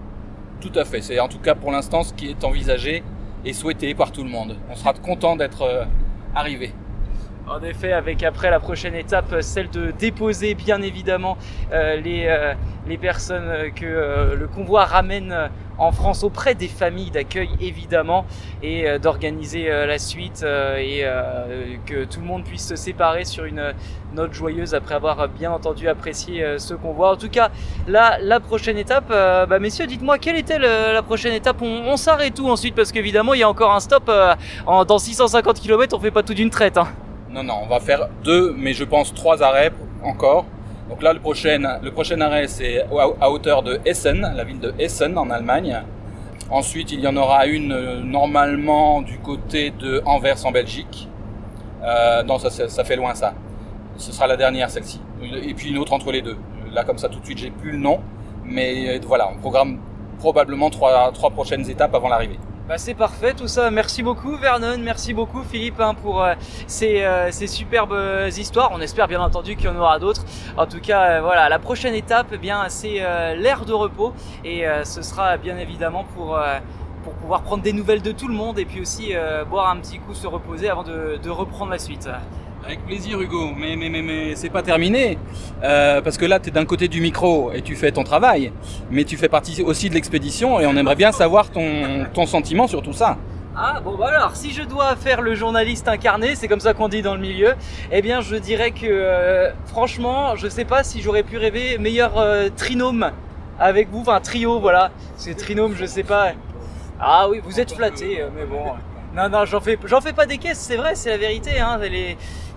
Tout 0.62 0.72
à 0.76 0.86
fait. 0.86 1.02
C'est 1.02 1.20
en 1.20 1.28
tout 1.28 1.40
cas 1.40 1.56
pour 1.56 1.72
l'instant 1.72 2.04
ce 2.04 2.14
qui 2.14 2.30
est 2.30 2.44
envisagé 2.46 3.04
et 3.44 3.52
souhaité 3.52 3.94
par 3.96 4.14
tout 4.14 4.24
le 4.24 4.30
monde. 4.30 4.56
On 4.70 4.76
sera 4.76 4.94
content 4.94 5.36
d'être 5.36 5.88
arrivé. 6.36 6.74
En 7.50 7.64
effet, 7.64 7.94
avec 7.94 8.22
après 8.22 8.52
la 8.52 8.60
prochaine 8.60 8.94
étape, 8.94 9.42
celle 9.42 9.72
de 9.72 9.90
déposer 9.90 10.54
bien 10.54 10.84
évidemment 10.84 11.36
euh, 11.74 11.96
les, 11.96 12.26
euh, 12.28 12.54
les 12.88 12.98
personnes 12.98 13.72
que 13.76 13.86
euh, 13.86 14.36
le 14.36 14.48
convoi 14.48 14.86
ramène 14.86 15.50
en 15.80 15.92
France 15.92 16.24
auprès 16.24 16.54
des 16.54 16.68
familles 16.68 17.10
d'accueil 17.10 17.50
évidemment 17.60 18.26
et 18.62 19.00
d'organiser 19.00 19.70
la 19.70 19.98
suite 19.98 20.44
et 20.44 21.06
que 21.86 22.04
tout 22.04 22.20
le 22.20 22.26
monde 22.26 22.44
puisse 22.44 22.68
se 22.68 22.76
séparer 22.76 23.24
sur 23.24 23.46
une 23.46 23.74
note 24.14 24.34
joyeuse 24.34 24.76
après 24.76 24.96
avoir 24.96 25.30
bien 25.30 25.52
entendu 25.52 25.88
apprécié 25.88 26.60
ce 26.60 26.74
convoi. 26.74 27.14
En 27.14 27.16
tout 27.16 27.30
cas, 27.30 27.50
là, 27.88 28.18
la 28.22 28.42
prochaine 28.42 28.78
étape, 28.78 29.08
bah, 29.08 29.60
messieurs, 29.60 29.88
dites-moi 29.88 30.18
quelle 30.18 30.36
était 30.36 30.60
la 30.60 31.02
prochaine 31.02 31.34
étape? 31.34 31.62
On, 31.62 31.96
s'arrête 31.96 32.38
où 32.42 32.50
ensuite? 32.50 32.76
Parce 32.76 32.92
qu'évidemment, 32.92 33.34
il 33.34 33.40
y 33.40 33.44
a 33.44 33.50
encore 33.50 33.74
un 33.74 33.80
stop 33.80 34.12
en, 34.66 34.84
dans 34.84 35.00
650 35.00 35.62
km, 35.62 35.96
on 35.96 36.00
fait 36.02 36.12
pas 36.12 36.24
tout 36.24 36.34
d'une 36.34 36.50
traite. 36.50 36.78
Hein. 36.78 36.90
Non, 37.32 37.44
non, 37.44 37.60
on 37.62 37.68
va 37.68 37.80
faire 37.80 38.10
deux, 38.24 38.56
mais 38.58 38.74
je 38.74 38.84
pense 38.84 39.14
trois 39.14 39.44
arrêts 39.44 39.72
encore. 40.04 40.46
Donc 40.90 41.04
là, 41.04 41.14
le 41.14 41.20
prochain, 41.20 41.64
arrêt, 42.22 42.48
c'est 42.48 42.82
à, 43.22 43.30
hauteur 43.30 43.62
de 43.62 43.80
Essen, 43.86 44.22
la 44.36 44.44
ville 44.44 44.60
de 44.60 44.74
Essen 44.80 45.16
en 45.16 45.30
Allemagne. 45.30 45.84
Ensuite, 46.50 46.92
il 46.92 47.02
y 47.02 47.08
en 47.08 47.16
aura 47.16 47.46
une 47.46 47.72
euh, 47.72 48.02
normalement 48.02 49.04
du 49.04 49.20
côté 49.20 49.70
de 49.70 50.02
Anvers 50.06 50.44
en 50.48 50.52
Belgique. 50.52 51.08
Euh, 51.84 52.24
non, 52.24 52.40
ça 52.40 52.84
fait 52.84 52.96
loin 52.96 53.14
ça. 53.14 53.36
Ce 53.98 54.12
sera 54.12 54.26
la 54.26 54.36
dernière, 54.36 54.72
celle-ci. 54.72 55.00
Et 55.44 55.54
puis 55.54 55.70
une 55.70 55.78
autre 55.78 55.94
entre 55.94 56.12
les 56.12 56.24
deux. 56.24 56.38
Là, 56.74 56.84
comme 56.84 56.98
ça, 56.98 57.10
tout 57.10 57.20
de 57.20 57.26
suite, 57.26 57.38
j'ai 57.38 57.52
plus 57.52 57.74
le 57.74 57.78
nom. 57.78 58.00
Mais 58.44 58.98
euh, 58.98 59.00
voilà, 59.06 59.30
on 59.32 59.38
programme 59.38 59.78
probablement 60.18 60.72
trois, 60.72 61.12
trois 61.12 61.30
prochaines 61.30 61.70
étapes 61.70 61.94
avant 61.94 62.10
l'arrivée. 62.10 62.40
Bah 62.70 62.78
c'est 62.78 62.94
parfait 62.94 63.34
tout 63.34 63.48
ça. 63.48 63.72
Merci 63.72 64.04
beaucoup 64.04 64.38
Vernon, 64.38 64.78
merci 64.78 65.12
beaucoup 65.12 65.42
Philippe 65.42 65.80
hein, 65.80 65.96
pour 65.96 66.22
euh, 66.22 66.36
ces, 66.68 67.02
euh, 67.02 67.32
ces 67.32 67.48
superbes 67.48 67.94
euh, 67.94 68.30
histoires. 68.30 68.70
On 68.72 68.80
espère 68.80 69.08
bien 69.08 69.20
entendu 69.22 69.56
qu'il 69.56 69.66
y 69.66 69.70
en 69.70 69.76
aura 69.76 69.98
d'autres. 69.98 70.24
En 70.56 70.68
tout 70.68 70.80
cas, 70.80 71.20
voilà, 71.20 71.50
la 71.50 71.58
prochaine 71.58 71.96
étape, 71.96 72.28
eh 72.32 72.38
bien 72.38 72.70
c'est 72.70 73.00
l'ère 73.36 73.66
de 73.66 73.74
repos 73.74 74.14
et 74.46 74.66
ce 74.84 75.02
sera 75.02 75.38
bien 75.38 75.58
évidemment 75.58 76.06
pour 76.16 76.40
pour 77.04 77.14
pouvoir 77.14 77.42
prendre 77.42 77.64
des 77.64 77.74
nouvelles 77.74 78.04
de 78.04 78.12
tout 78.12 78.28
le 78.28 78.36
monde 78.36 78.60
et 78.60 78.66
puis 78.66 78.82
aussi 78.82 79.14
boire 79.50 79.72
un 79.72 79.78
petit 79.78 79.98
coup, 79.98 80.14
se 80.14 80.28
reposer 80.28 80.70
avant 80.70 80.84
de 80.84 81.30
reprendre 81.30 81.72
la 81.72 81.80
suite. 81.80 82.08
Avec 82.66 82.86
plaisir 82.86 83.20
Hugo, 83.20 83.52
mais, 83.58 83.76
mais, 83.76 83.90
mais, 83.90 84.02
mais 84.02 84.36
c'est 84.36 84.50
pas 84.50 84.62
terminé. 84.62 85.18
Euh, 85.64 86.02
parce 86.02 86.18
que 86.18 86.26
là, 86.26 86.40
tu 86.40 86.50
es 86.50 86.52
d'un 86.52 86.66
côté 86.66 86.88
du 86.88 87.02
micro 87.02 87.52
et 87.54 87.62
tu 87.62 87.76
fais 87.76 87.92
ton 87.92 88.04
travail, 88.04 88.52
mais 88.92 89.06
tu 89.06 89.18
fais 89.18 89.30
partie 89.30 89.64
aussi 89.64 89.90
de 89.90 89.96
l'expédition 89.96 90.60
et 90.60 90.68
on 90.68 90.76
aimerait 90.76 90.96
bien 90.96 91.12
savoir 91.12 91.50
ton, 91.50 92.06
ton 92.14 92.26
sentiment 92.26 92.68
sur 92.68 92.82
tout 92.82 92.94
ça. 92.94 93.18
Ah 93.62 93.82
bon 93.84 93.98
bah 93.98 94.08
alors 94.16 94.36
si 94.38 94.52
je 94.52 94.62
dois 94.64 94.96
faire 94.96 95.22
le 95.22 95.36
journaliste 95.36 95.90
incarné, 95.90 96.36
c'est 96.36 96.48
comme 96.48 96.62
ça 96.62 96.74
qu'on 96.74 96.88
dit 96.88 97.02
dans 97.02 97.16
le 97.16 97.20
milieu, 97.20 97.56
eh 97.92 98.02
bien 98.02 98.22
je 98.22 98.38
dirais 98.38 98.72
que 98.72 98.86
euh, 98.86 99.52
franchement 99.66 100.38
je 100.38 100.48
sais 100.48 100.64
pas 100.64 100.84
si 100.84 101.02
j'aurais 101.02 101.24
pu 101.24 101.38
rêver 101.38 101.78
meilleur 101.78 102.18
euh, 102.18 102.48
trinôme 102.56 103.12
avec 103.60 103.90
vous, 103.90 104.02
enfin 104.02 104.22
trio 104.22 104.60
voilà, 104.60 104.92
c'est 105.18 105.36
trinôme 105.36 105.76
je 105.78 105.86
sais 105.86 106.04
pas. 106.04 106.34
Ah 107.02 107.28
oui 107.30 107.42
vous 107.44 107.60
êtes 107.60 107.74
flatté 107.74 108.24
mais 108.38 108.46
bon. 108.46 108.64
Non 109.18 109.28
non 109.28 109.44
j'en 109.44 109.60
fais 109.60 109.78
j'en 109.86 110.00
fais 110.00 110.14
pas 110.14 110.28
des 110.28 110.38
caisses 110.38 110.60
c'est 110.60 110.78
vrai 110.78 110.96
c'est 110.96 111.10
la 111.10 111.18
vérité 111.18 111.60
hein. 111.60 111.80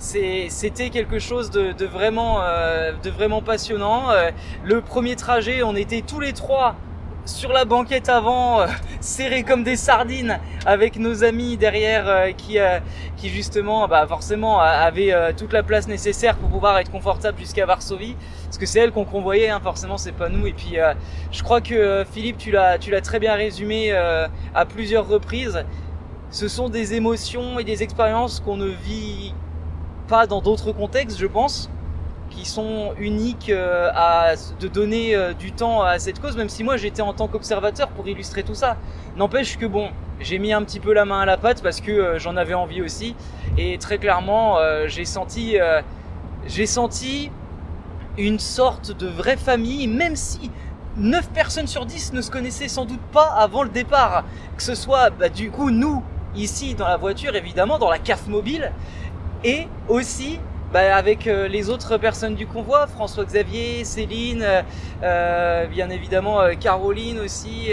C'était 0.02 0.90
quelque 0.90 1.20
chose 1.20 1.50
de, 1.50 1.74
euh, 1.80 2.92
vraiment 3.04 3.40
passionnant. 3.40 4.10
Euh, 4.10 4.30
le 4.64 4.80
premier 4.80 5.14
trajet, 5.14 5.62
on 5.62 5.76
était 5.76 6.02
tous 6.02 6.18
les 6.18 6.32
trois 6.32 6.74
sur 7.24 7.52
la 7.52 7.64
banquette 7.64 8.08
avant, 8.08 8.62
euh, 8.62 8.66
serrés 9.00 9.44
comme 9.44 9.62
des 9.62 9.76
sardines, 9.76 10.40
avec 10.66 10.96
nos 10.96 11.22
amis 11.22 11.56
derrière 11.56 12.34
qui, 12.36 12.58
qui 13.16 13.28
justement, 13.28 13.86
bah 13.86 14.04
forcément, 14.08 14.58
avaient 14.58 15.14
toute 15.36 15.52
la 15.52 15.62
place 15.62 15.86
nécessaire 15.86 16.36
pour 16.36 16.48
pouvoir 16.48 16.78
être 16.78 16.90
confortable 16.90 17.38
jusqu'à 17.38 17.64
Varsovie. 17.64 18.16
Parce 18.46 18.58
que 18.58 18.66
c'est 18.66 18.80
elle 18.80 18.90
qu'on 18.90 19.04
convoyait, 19.04 19.50
hein, 19.50 19.60
forcément, 19.62 19.98
c'est 19.98 20.12
pas 20.12 20.28
nous. 20.28 20.48
Et 20.48 20.52
puis, 20.52 20.76
je 21.30 21.42
crois 21.44 21.60
que 21.60 22.04
Philippe, 22.12 22.38
tu 22.38 22.50
l'as, 22.50 22.78
tu 22.78 22.90
l'as 22.90 23.00
très 23.00 23.20
bien 23.20 23.34
résumé 23.34 23.92
à 23.92 24.66
plusieurs 24.66 25.06
reprises. 25.06 25.64
Ce 26.30 26.48
sont 26.48 26.68
des 26.68 26.94
émotions 26.94 27.58
et 27.58 27.64
des 27.64 27.82
expériences 27.82 28.40
qu'on 28.40 28.56
ne 28.56 28.68
vit 28.68 29.34
pas 30.12 30.26
dans 30.26 30.42
d'autres 30.42 30.72
contextes, 30.72 31.18
je 31.18 31.26
pense 31.26 31.70
qui 32.28 32.44
sont 32.44 32.92
uniques 32.98 33.48
euh, 33.48 33.88
à 33.94 34.34
de 34.60 34.68
donner 34.68 35.16
euh, 35.16 35.32
du 35.32 35.52
temps 35.52 35.80
à 35.80 35.98
cette 35.98 36.20
cause, 36.20 36.36
même 36.36 36.50
si 36.50 36.62
moi 36.64 36.76
j'étais 36.76 37.00
en 37.00 37.14
tant 37.14 37.28
qu'observateur 37.28 37.88
pour 37.88 38.06
illustrer 38.06 38.42
tout 38.42 38.54
ça. 38.54 38.76
N'empêche 39.16 39.56
que 39.56 39.64
bon, 39.64 39.88
j'ai 40.20 40.38
mis 40.38 40.52
un 40.52 40.62
petit 40.64 40.80
peu 40.80 40.92
la 40.92 41.06
main 41.06 41.20
à 41.20 41.24
la 41.24 41.38
pâte 41.38 41.62
parce 41.62 41.80
que 41.80 41.90
euh, 41.90 42.18
j'en 42.18 42.36
avais 42.36 42.52
envie 42.52 42.82
aussi, 42.82 43.16
et 43.56 43.78
très 43.78 43.96
clairement 43.96 44.58
j'ai 44.86 45.06
senti, 45.06 45.56
j'ai 46.46 46.66
senti 46.66 47.30
une 48.18 48.38
sorte 48.38 48.94
de 48.94 49.06
vraie 49.06 49.38
famille, 49.38 49.86
même 49.86 50.16
si 50.16 50.50
9 50.98 51.30
personnes 51.30 51.66
sur 51.66 51.86
10 51.86 52.12
ne 52.12 52.20
se 52.20 52.30
connaissaient 52.30 52.68
sans 52.68 52.84
doute 52.84 53.00
pas 53.14 53.28
avant 53.28 53.62
le 53.62 53.70
départ. 53.70 54.24
Que 54.58 54.62
ce 54.62 54.74
soit 54.74 55.08
bah, 55.08 55.30
du 55.30 55.50
coup 55.50 55.70
nous, 55.70 56.02
ici 56.36 56.74
dans 56.74 56.88
la 56.88 56.98
voiture, 56.98 57.34
évidemment, 57.34 57.78
dans 57.78 57.90
la 57.90 57.98
CAF 57.98 58.26
mobile, 58.26 58.72
et 59.44 59.66
aussi 59.88 60.38
bah, 60.72 60.96
avec 60.96 61.26
euh, 61.26 61.48
les 61.48 61.68
autres 61.68 61.98
personnes 61.98 62.34
du 62.34 62.46
convoi, 62.46 62.86
François 62.86 63.24
Xavier, 63.24 63.84
Céline, 63.84 64.42
euh, 64.42 64.62
euh, 65.02 65.66
bien 65.66 65.90
évidemment 65.90 66.40
Caroline 66.58 67.20
aussi. 67.20 67.72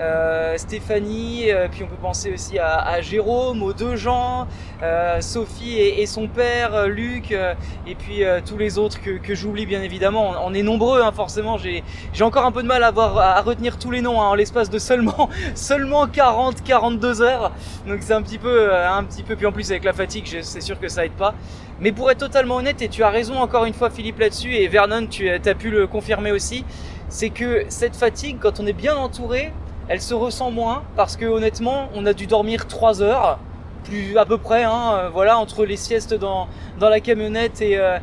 Euh, 0.00 0.58
Stéphanie, 0.58 1.52
euh, 1.52 1.68
puis 1.70 1.84
on 1.84 1.86
peut 1.86 2.00
penser 2.00 2.32
aussi 2.32 2.58
à, 2.58 3.00
Jérôme, 3.00 3.62
aux 3.62 3.72
deux 3.72 3.94
gens, 3.94 4.48
euh, 4.82 5.20
Sophie 5.20 5.78
et, 5.78 6.06
son 6.06 6.26
père, 6.26 6.88
Luc, 6.88 7.32
et 7.32 7.94
puis 7.94 8.22
tous 8.44 8.58
les 8.58 8.78
autres 8.78 8.98
que, 9.00 9.34
j'oublie 9.34 9.66
bien 9.66 9.82
évidemment. 9.82 10.34
On, 10.44 10.54
est 10.54 10.62
nombreux, 10.62 11.02
hein, 11.02 11.12
forcément. 11.12 11.58
J'ai 11.58 11.82
encore 12.22 12.44
un 12.44 12.52
peu 12.52 12.62
de 12.62 12.68
mal 12.68 12.82
à, 12.82 12.88
avoir, 12.88 13.18
à 13.18 13.40
retenir 13.40 13.78
tous 13.78 13.90
les 13.90 14.00
noms 14.00 14.20
hein, 14.20 14.26
en 14.26 14.34
l'espace 14.34 14.70
de 14.70 14.78
seulement, 14.78 15.28
seulement 15.54 16.06
40-42 16.06 17.22
heures. 17.22 17.52
Donc 17.86 17.98
c'est 18.00 18.14
un 18.14 18.22
petit 18.22 18.38
peu, 18.38 18.74
un 18.74 19.04
petit 19.04 19.22
peu. 19.22 19.36
Puis 19.36 19.46
en 19.46 19.52
plus 19.52 19.70
avec 19.70 19.84
la 19.84 19.92
fatigue, 19.92 20.40
c'est 20.42 20.60
sûr 20.60 20.78
que 20.78 20.88
ça 20.88 21.04
aide 21.04 21.12
pas. 21.12 21.34
Mais 21.80 21.92
pour 21.92 22.10
être 22.10 22.18
totalement 22.18 22.56
honnête, 22.56 22.82
et 22.82 22.88
tu 22.88 23.02
as 23.02 23.10
raison 23.10 23.36
encore 23.38 23.64
une 23.64 23.74
fois 23.74 23.90
Philippe 23.90 24.18
là-dessus, 24.18 24.54
et 24.54 24.68
Vernon, 24.68 25.06
tu 25.06 25.28
as 25.28 25.54
pu 25.54 25.70
le 25.70 25.86
confirmer 25.86 26.32
aussi, 26.32 26.64
c'est 27.08 27.30
que 27.30 27.64
cette 27.68 27.96
fatigue, 27.96 28.38
quand 28.40 28.60
on 28.60 28.66
est 28.66 28.72
bien 28.72 28.96
entouré, 28.96 29.52
elle 29.88 30.00
se 30.00 30.14
ressent 30.14 30.50
moins 30.50 30.82
parce 30.96 31.16
que 31.16 31.26
honnêtement, 31.26 31.88
on 31.94 32.06
a 32.06 32.12
dû 32.12 32.26
dormir 32.26 32.66
3 32.66 33.02
heures, 33.02 33.38
plus 33.84 34.16
à 34.16 34.24
peu 34.24 34.38
près, 34.38 34.64
hein, 34.64 34.94
euh, 34.94 35.08
voilà, 35.10 35.38
entre 35.38 35.64
les 35.64 35.76
siestes 35.76 36.14
dans, 36.14 36.48
dans 36.80 36.88
la 36.88 37.00
camionnette 37.00 37.60
et, 37.60 37.78
euh, 37.78 37.98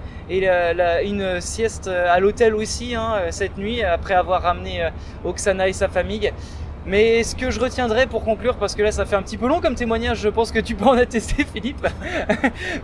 une 1.04 1.42
sieste 1.42 1.88
à 1.88 2.20
l'hôtel 2.20 2.56
aussi 2.56 2.96
hein, 2.96 3.16
cette 3.32 3.58
nuit, 3.58 3.84
après 3.84 4.14
avoir 4.14 4.44
ramené 4.44 4.84
euh, 4.84 4.90
Oksana 5.26 5.68
et 5.68 5.74
sa 5.74 5.90
famille. 5.90 6.32
Mais 6.86 7.24
ce 7.24 7.36
que 7.36 7.52
je 7.52 7.60
retiendrai 7.60 8.08
pour 8.08 8.24
conclure, 8.24 8.58
parce 8.58 8.74
que 8.74 8.82
là 8.82 8.92
ça 8.92 9.06
fait 9.06 9.16
un 9.16 9.22
petit 9.22 9.38
peu 9.38 9.48
long 9.48 9.62
comme 9.62 9.76
témoignage, 9.76 10.20
je 10.20 10.30
pense 10.30 10.52
que 10.52 10.60
tu 10.60 10.76
peux 10.76 10.86
en 10.86 10.98
attester 10.98 11.44
Philippe. 11.54 11.88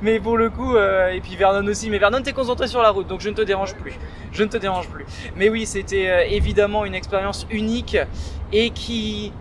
mais 0.01 0.19
pour 0.19 0.37
le 0.37 0.49
coup, 0.49 0.75
euh, 0.75 1.09
et 1.09 1.19
puis 1.19 1.35
Vernon 1.35 1.67
aussi, 1.67 1.89
mais 1.89 1.97
Vernon 1.97 2.21
t'es 2.21 2.33
concentré 2.33 2.67
sur 2.67 2.81
la 2.81 2.91
route, 2.91 3.07
donc 3.07 3.21
je 3.21 3.29
ne 3.29 3.33
te 3.33 3.41
dérange 3.41 3.73
plus. 3.75 3.97
Je 4.31 4.43
ne 4.43 4.49
te 4.49 4.57
dérange 4.57 4.87
plus. 4.87 5.05
Mais 5.35 5.49
oui, 5.49 5.65
c'était 5.65 6.09
euh, 6.09 6.23
évidemment 6.29 6.85
une 6.85 6.93
expérience 6.93 7.47
unique 7.49 7.97
et 8.51 8.69
qui 8.69 9.31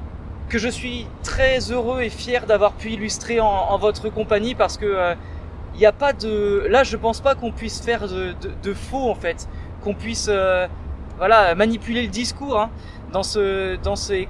que 0.49 0.59
je 0.59 0.69
suis 0.69 1.07
très 1.23 1.59
heureux 1.73 2.03
et 2.03 2.11
fier 2.11 2.47
d'avoir 2.47 2.73
pu 2.73 2.91
illustrer 2.93 3.41
en, 3.41 3.77
votre 3.79 4.09
compagnie 4.11 4.55
parce 4.55 4.77
que 4.77 4.87
il 4.87 4.97
euh, 4.97 5.15
n'y 5.79 5.87
a 5.87 5.93
pas 5.93 6.13
de 6.13 6.67
là 6.71 6.85
je 6.85 6.97
pense 6.97 7.21
pas 7.21 7.35
qu'on 7.35 7.51
puisse 7.51 7.81
faire 7.81 8.09
de, 8.09 8.33
de, 8.41 8.53
de, 8.63 8.75
faux 8.75 9.11
en 9.11 9.15
fait 9.15 9.49
qu'on 9.83 9.95
puisse 9.95 10.29
euh, 10.31 10.67
voilà 11.19 11.55
manipuler 11.55 12.03
le 12.03 12.09
discours 12.09 12.61
hein 12.61 12.71
dans, 13.13 13.23
ce, 13.23 13.77
dans, 13.77 13.97
ces, 13.97 14.27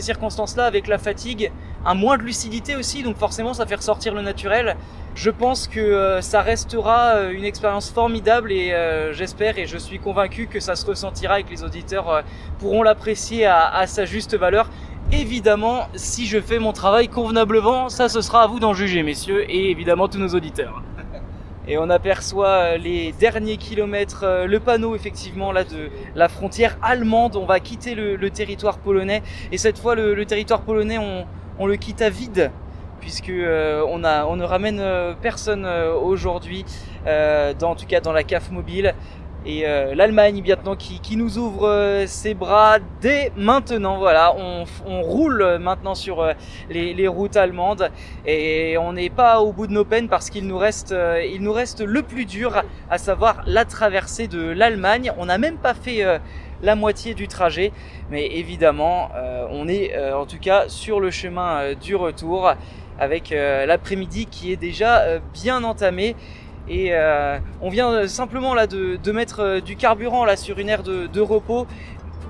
circonstances-là, 0.00 0.64
avec 0.64 0.86
la 0.86 0.98
fatigue, 0.98 1.50
un 1.84 1.94
moins 1.94 2.16
de 2.16 2.22
lucidité 2.22 2.76
aussi, 2.76 3.02
donc 3.02 3.16
forcément 3.16 3.54
ça 3.54 3.66
fait 3.66 3.76
ressortir 3.76 4.14
le 4.14 4.22
naturel. 4.22 4.76
Je 5.14 5.30
pense 5.30 5.66
que 5.66 5.80
euh, 5.80 6.20
ça 6.20 6.40
restera 6.40 7.16
euh, 7.16 7.30
une 7.32 7.44
expérience 7.44 7.90
formidable 7.90 8.52
et 8.52 8.72
euh, 8.72 9.12
j'espère 9.12 9.58
et 9.58 9.66
je 9.66 9.76
suis 9.76 9.98
convaincu 9.98 10.46
que 10.46 10.60
ça 10.60 10.76
se 10.76 10.86
ressentira 10.86 11.40
et 11.40 11.42
que 11.42 11.50
les 11.50 11.64
auditeurs 11.64 12.22
pourront 12.58 12.82
l'apprécier 12.82 13.46
à 13.46 13.86
sa 13.86 14.04
juste 14.04 14.36
valeur. 14.36 14.70
Évidemment, 15.12 15.88
si 15.94 16.26
je 16.26 16.40
fais 16.40 16.60
mon 16.60 16.72
travail 16.72 17.08
convenablement, 17.08 17.88
ça 17.88 18.08
ce 18.08 18.20
sera 18.20 18.44
à 18.44 18.46
vous 18.46 18.60
d'en 18.60 18.74
juger, 18.74 19.02
messieurs, 19.02 19.50
et 19.50 19.70
évidemment 19.70 20.06
tous 20.06 20.18
nos 20.18 20.28
auditeurs 20.28 20.82
et 21.70 21.78
on 21.78 21.88
aperçoit 21.88 22.48
euh, 22.48 22.76
les 22.76 23.12
derniers 23.12 23.56
kilomètres, 23.56 24.24
euh, 24.24 24.46
le 24.46 24.58
panneau 24.58 24.96
effectivement 24.96 25.52
de 25.52 25.88
la 26.16 26.28
frontière 26.28 26.76
allemande. 26.82 27.36
On 27.36 27.46
va 27.46 27.60
quitter 27.60 27.94
le, 27.94 28.30
territoire 28.30 28.78
polonais 28.78 29.22
et 29.52 29.58
cette 29.58 29.78
fois 29.78 29.94
le, 29.94 30.26
territoire 30.26 30.62
polonais 30.62 30.98
on, 30.98 31.66
le 31.66 31.76
quitte 31.76 32.02
à 32.02 32.10
vide 32.10 32.50
puisque 33.00 33.30
euh, 33.30 33.84
on, 33.88 33.98
ne 33.98 34.44
ramène 34.44 34.82
personne 35.22 35.64
aujourd'hui, 35.64 36.66
en 37.06 37.74
tout 37.74 37.86
cas 37.86 38.00
dans 38.00 38.12
la 38.12 38.24
CAF 38.24 38.50
mobile. 38.50 38.94
Et 39.46 39.66
euh, 39.66 39.94
l'Allemagne 39.94 40.42
maintenant 40.46 40.76
qui, 40.76 41.00
qui, 41.00 41.16
nous 41.16 41.38
ouvre 41.38 41.66
euh, 41.66 42.06
ses 42.06 42.34
bras 42.34 42.78
dès 43.00 43.32
maintenant. 43.36 43.96
Voilà, 43.98 44.34
on, 44.36 44.64
on 44.86 45.00
roule 45.00 45.56
maintenant 45.58 45.94
sur 45.94 46.20
euh, 46.20 46.34
les, 46.68 46.92
les, 46.92 47.08
routes 47.08 47.36
allemandes 47.36 47.90
et 48.26 48.76
on 48.76 48.92
n'est 48.92 49.08
pas 49.08 49.40
au 49.40 49.52
bout 49.52 49.66
de 49.66 49.72
nos 49.72 49.86
peines 49.86 50.08
parce 50.08 50.28
qu'il 50.28 50.46
nous 50.46 50.58
reste, 50.58 50.92
euh, 50.92 51.24
il 51.24 51.40
nous 51.40 51.54
reste 51.54 51.80
le 51.80 52.02
plus 52.02 52.26
dur, 52.26 52.62
à 52.90 52.98
savoir 52.98 53.42
la 53.46 53.64
traversée 53.64 54.28
de 54.28 54.42
l'Allemagne. 54.42 55.10
On 55.16 55.24
n'a 55.24 55.38
même 55.38 55.56
pas 55.56 55.72
fait 55.72 56.04
la 56.62 56.74
moitié 56.74 57.14
du 57.14 57.26
trajet, 57.26 57.72
mais 58.10 58.26
évidemment, 58.26 59.10
on 59.50 59.68
est 59.68 59.96
en 60.12 60.26
tout 60.26 60.38
cas 60.38 60.68
sur 60.68 61.00
le 61.00 61.10
chemin 61.10 61.74
du 61.74 61.94
retour 61.96 62.52
avec 62.98 63.30
l'après-midi 63.30 64.26
qui 64.26 64.52
est 64.52 64.56
déjà 64.56 65.18
bien 65.32 65.64
entamé. 65.64 66.16
Et 66.70 66.90
euh, 66.92 67.38
on 67.60 67.68
vient 67.68 68.06
simplement 68.06 68.54
là 68.54 68.68
de, 68.68 69.12
mettre 69.12 69.40
euh, 69.40 69.60
du 69.60 69.74
carburant 69.74 70.24
là 70.24 70.36
sur 70.36 70.60
une 70.60 70.68
aire 70.68 70.84
de, 70.84 71.20
repos. 71.20 71.66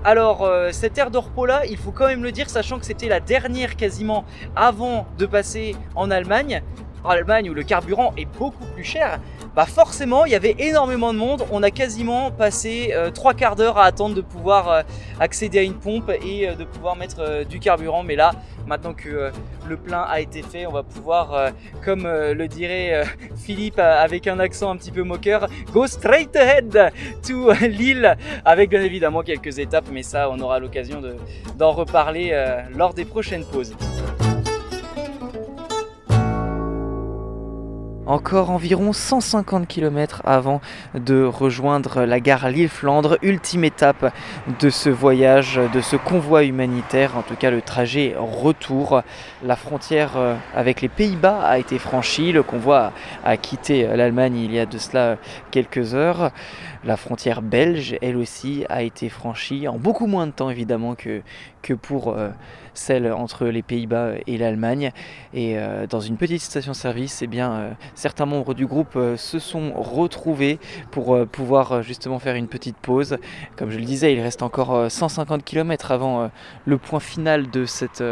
Alors 0.02 0.44
euh, 0.44 0.70
cette 0.72 0.96
aire 0.96 1.10
de 1.10 1.18
repos 1.18 1.44
là, 1.44 1.66
il 1.66 1.76
faut 1.76 1.92
quand 1.92 2.06
même 2.06 2.22
le 2.22 2.32
dire, 2.32 2.48
sachant 2.48 2.78
que 2.78 2.86
c'était 2.86 3.08
la 3.08 3.20
dernière 3.20 3.76
quasiment 3.76 4.24
avant 4.56 5.06
de 5.18 5.26
passer 5.26 5.76
en 5.94 6.10
Allemagne. 6.10 6.62
En 7.04 7.10
Allemagne 7.10 7.50
où 7.50 7.54
le 7.54 7.62
carburant 7.62 8.14
est 8.16 8.24
beaucoup 8.38 8.64
plus 8.74 8.84
cher, 8.84 9.20
bah 9.54 9.66
forcément 9.66 10.24
il 10.24 10.32
y 10.32 10.34
avait 10.34 10.54
énormément 10.58 11.12
de 11.12 11.18
monde. 11.18 11.44
On 11.50 11.62
a 11.62 11.70
quasiment 11.70 12.30
passé 12.30 12.92
euh, 12.94 13.10
trois 13.10 13.34
quarts 13.34 13.56
d'heure 13.56 13.78
à 13.78 13.84
attendre 13.84 14.14
de 14.14 14.20
pouvoir 14.20 14.68
euh, 14.68 14.82
accéder 15.18 15.58
à 15.58 15.62
une 15.62 15.74
pompe 15.74 16.10
et 16.24 16.48
euh, 16.48 16.54
de 16.54 16.64
pouvoir 16.64 16.96
mettre 16.96 17.44
du 17.44 17.58
carburant. 17.58 18.02
Mais 18.02 18.16
là, 18.16 18.32
maintenant 18.66 18.94
que 18.94 19.30
le 19.68 19.76
plein 19.76 20.02
a 20.02 20.20
été 20.20 20.42
fait, 20.42 20.66
on 20.66 20.72
va 20.72 20.82
pouvoir, 20.82 21.52
comme 21.84 22.04
le 22.04 22.48
dirait 22.48 23.04
Philippe 23.36 23.78
avec 23.78 24.26
un 24.26 24.38
accent 24.38 24.70
un 24.70 24.76
petit 24.76 24.90
peu 24.90 25.02
moqueur, 25.02 25.48
go 25.72 25.86
straight 25.86 26.34
ahead 26.36 26.92
to 27.26 27.52
Lille, 27.60 28.16
avec 28.44 28.70
bien 28.70 28.82
évidemment 28.82 29.22
quelques 29.22 29.58
étapes. 29.58 29.86
Mais 29.92 30.02
ça, 30.02 30.30
on 30.30 30.38
aura 30.40 30.58
l'occasion 30.58 31.00
d'en 31.56 31.72
reparler 31.72 32.32
lors 32.74 32.94
des 32.94 33.04
prochaines 33.04 33.44
pauses. 33.44 33.74
Encore 38.06 38.50
environ 38.50 38.92
150 38.92 39.66
km 39.68 40.22
avant 40.24 40.60
de 40.94 41.22
rejoindre 41.22 42.02
la 42.02 42.20
gare 42.20 42.48
Lille-Flandre, 42.50 43.18
ultime 43.22 43.64
étape 43.64 44.12
de 44.60 44.70
ce 44.70 44.90
voyage, 44.90 45.60
de 45.72 45.80
ce 45.80 45.96
convoi 45.96 46.44
humanitaire, 46.44 47.16
en 47.16 47.22
tout 47.22 47.36
cas 47.36 47.50
le 47.50 47.62
trajet 47.62 48.14
retour. 48.16 49.02
La 49.44 49.56
frontière 49.56 50.12
euh, 50.16 50.34
avec 50.54 50.80
les 50.80 50.88
Pays-Bas 50.88 51.40
a 51.44 51.58
été 51.58 51.78
franchie, 51.78 52.32
le 52.32 52.42
convoi 52.42 52.92
a 53.24 53.36
quitté 53.36 53.86
l'Allemagne 53.96 54.36
il 54.36 54.52
y 54.52 54.58
a 54.58 54.66
de 54.66 54.78
cela 54.78 55.16
quelques 55.50 55.94
heures. 55.94 56.30
La 56.84 56.96
frontière 56.96 57.42
belge, 57.42 57.96
elle 58.00 58.16
aussi, 58.16 58.64
a 58.68 58.82
été 58.82 59.08
franchie 59.08 59.68
en 59.68 59.78
beaucoup 59.78 60.06
moins 60.06 60.26
de 60.26 60.32
temps 60.32 60.48
évidemment 60.48 60.94
que, 60.94 61.22
pour 61.74 62.08
euh, 62.08 62.30
celle 62.74 63.12
entre 63.12 63.46
les 63.46 63.62
Pays-Bas 63.62 64.12
et 64.26 64.38
l'Allemagne. 64.38 64.92
Et 65.34 65.58
euh, 65.58 65.86
dans 65.86 66.00
une 66.00 66.16
petite 66.16 66.40
station-service, 66.40 67.22
eh 67.22 67.28
euh, 67.32 67.70
certains 67.94 68.26
membres 68.26 68.54
du 68.54 68.66
groupe 68.66 68.98
se 69.16 69.38
sont 69.38 69.72
retrouvés 69.74 70.58
pour 70.90 71.26
pouvoir 71.26 71.82
justement 71.82 72.18
faire 72.18 72.34
une 72.34 72.48
petite 72.48 72.76
pause. 72.76 73.18
Comme 73.56 73.70
je 73.70 73.78
le 73.78 73.84
disais, 73.84 74.12
il 74.12 74.20
reste 74.20 74.42
encore 74.42 74.74
euh, 74.74 74.88
150 74.88 75.44
km 75.44 75.90
avant 75.90 76.30
le 76.64 76.78
point 76.78 77.00
final 77.00 77.50
de 77.50 77.64
cette 77.64 78.02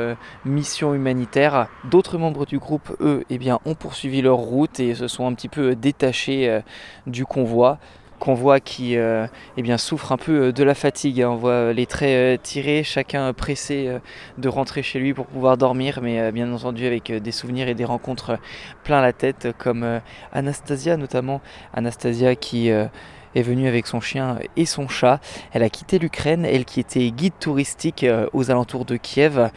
mission 0.45 0.95
humanitaire. 0.95 1.69
D'autres 1.91 2.19
membres 2.19 2.47
du 2.47 2.59
groupe, 2.59 2.95
eux, 3.01 3.25
eh 3.31 3.39
ont 3.65 3.75
poursuivi 3.75 4.21
leur 4.21 4.37
route 4.37 4.81
et 4.81 4.95
se 4.95 5.09
sont 5.09 5.27
un 5.27 5.33
petit 5.33 5.49
peu 5.49 5.75
détachés 5.75 6.61
du 7.07 7.25
convoi. 7.25 7.79
Convoi 8.19 8.59
qui 8.59 8.97
euh, 8.97 9.27
eh 9.57 9.79
souffre 9.79 10.13
un 10.13 10.17
peu 10.17 10.49
euh, 10.49 10.53
de 10.53 10.65
la 10.65 10.75
fatigue. 10.75 11.23
hein. 11.23 11.31
On 11.31 11.37
voit 11.37 11.51
euh, 11.53 11.73
les 11.73 11.87
traits 11.87 12.43
tirés, 12.43 12.83
chacun 12.83 13.33
pressé 13.33 13.91
de 14.39 14.49
rentrer 14.49 14.83
chez 14.83 14.99
lui 14.99 15.15
pour 15.15 15.27
pouvoir 15.27 15.57
dormir, 15.57 16.01
mais 16.03 16.33
bien 16.33 16.53
entendu 16.53 16.87
avec 16.87 17.13
des 17.13 17.33
souvenirs 17.33 17.69
et 17.69 17.75
des 17.75 17.85
rencontres 17.85 18.39
plein 18.85 19.01
la 19.01 19.13
tête, 19.13 19.49
comme 19.59 20.01
Anastasia 20.33 20.97
notamment. 20.97 21.41
Anastasia 21.75 22.35
qui 22.35 22.69
est 22.69 23.43
venue 23.43 23.69
avec 23.69 23.87
son 23.87 24.01
chien 24.01 24.39
et 24.57 24.67
son 24.67 24.89
chat. 24.89 25.21
Elle 25.53 25.63
a 25.63 25.71
quitté 25.71 25.99
l'Ukraine, 25.99 26.45
elle 26.45 26.65
qui 26.65 26.81
était 26.81 27.11
guide 27.11 27.39
touristique 27.39 28.05
aux 28.33 28.51
alentours 28.51 28.85
de 28.85 28.97
Kiev 28.97 29.51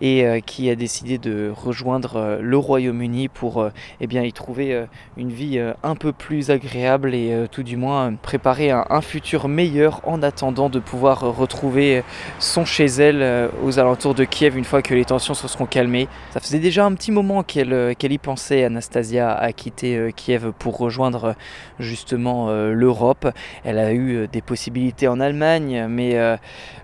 et 0.00 0.24
euh, 0.24 0.40
qui 0.40 0.70
a 0.70 0.74
décidé 0.74 1.18
de 1.18 1.52
rejoindre 1.54 2.16
euh, 2.16 2.38
le 2.40 2.56
Royaume-Uni 2.56 3.28
pour 3.28 3.60
euh, 3.60 3.70
eh 4.00 4.06
bien, 4.06 4.22
y 4.22 4.32
trouver 4.32 4.86
une 5.16 5.30
vie 5.30 5.60
un 5.82 5.94
peu 5.94 6.12
plus 6.12 6.50
agréable 6.50 7.14
et 7.14 7.46
tout 7.50 7.62
du 7.62 7.76
moins 7.76 8.14
préparer 8.14 8.70
un, 8.70 9.00
futur 9.00 9.48
meilleur 9.48 10.00
en 10.04 10.22
attendant 10.22 10.68
de 10.68 10.78
pouvoir 10.78 11.20
retrouver 11.20 12.02
son 12.38 12.64
chez 12.64 12.86
elle 12.86 13.50
aux 13.62 13.78
alentours 13.78 14.14
de 14.14 14.24
Kiev 14.24 14.56
une 14.56 14.64
fois 14.64 14.82
que 14.82 14.94
les 14.94 15.04
tensions 15.04 15.34
se 15.34 15.48
seront 15.48 15.66
calmées. 15.66 16.08
Ça 16.32 16.40
faisait 16.40 16.58
déjà 16.58 16.84
un 16.84 16.94
petit 16.94 17.12
moment 17.12 17.42
qu'elle 17.42 17.94
qu'elle 17.96 18.12
y 18.12 18.18
pensait, 18.18 18.64
Anastasia, 18.64 19.32
à 19.32 19.52
quitter 19.52 20.12
Kiev 20.14 20.52
pour 20.58 20.78
rejoindre 20.78 21.34
justement 21.78 22.50
l'Europe. 22.50 23.28
Elle 23.64 23.78
a 23.78 23.92
eu 23.92 24.28
des 24.28 24.42
possibilités 24.42 25.08
en 25.08 25.20
Allemagne, 25.20 25.86
mais 25.88 26.16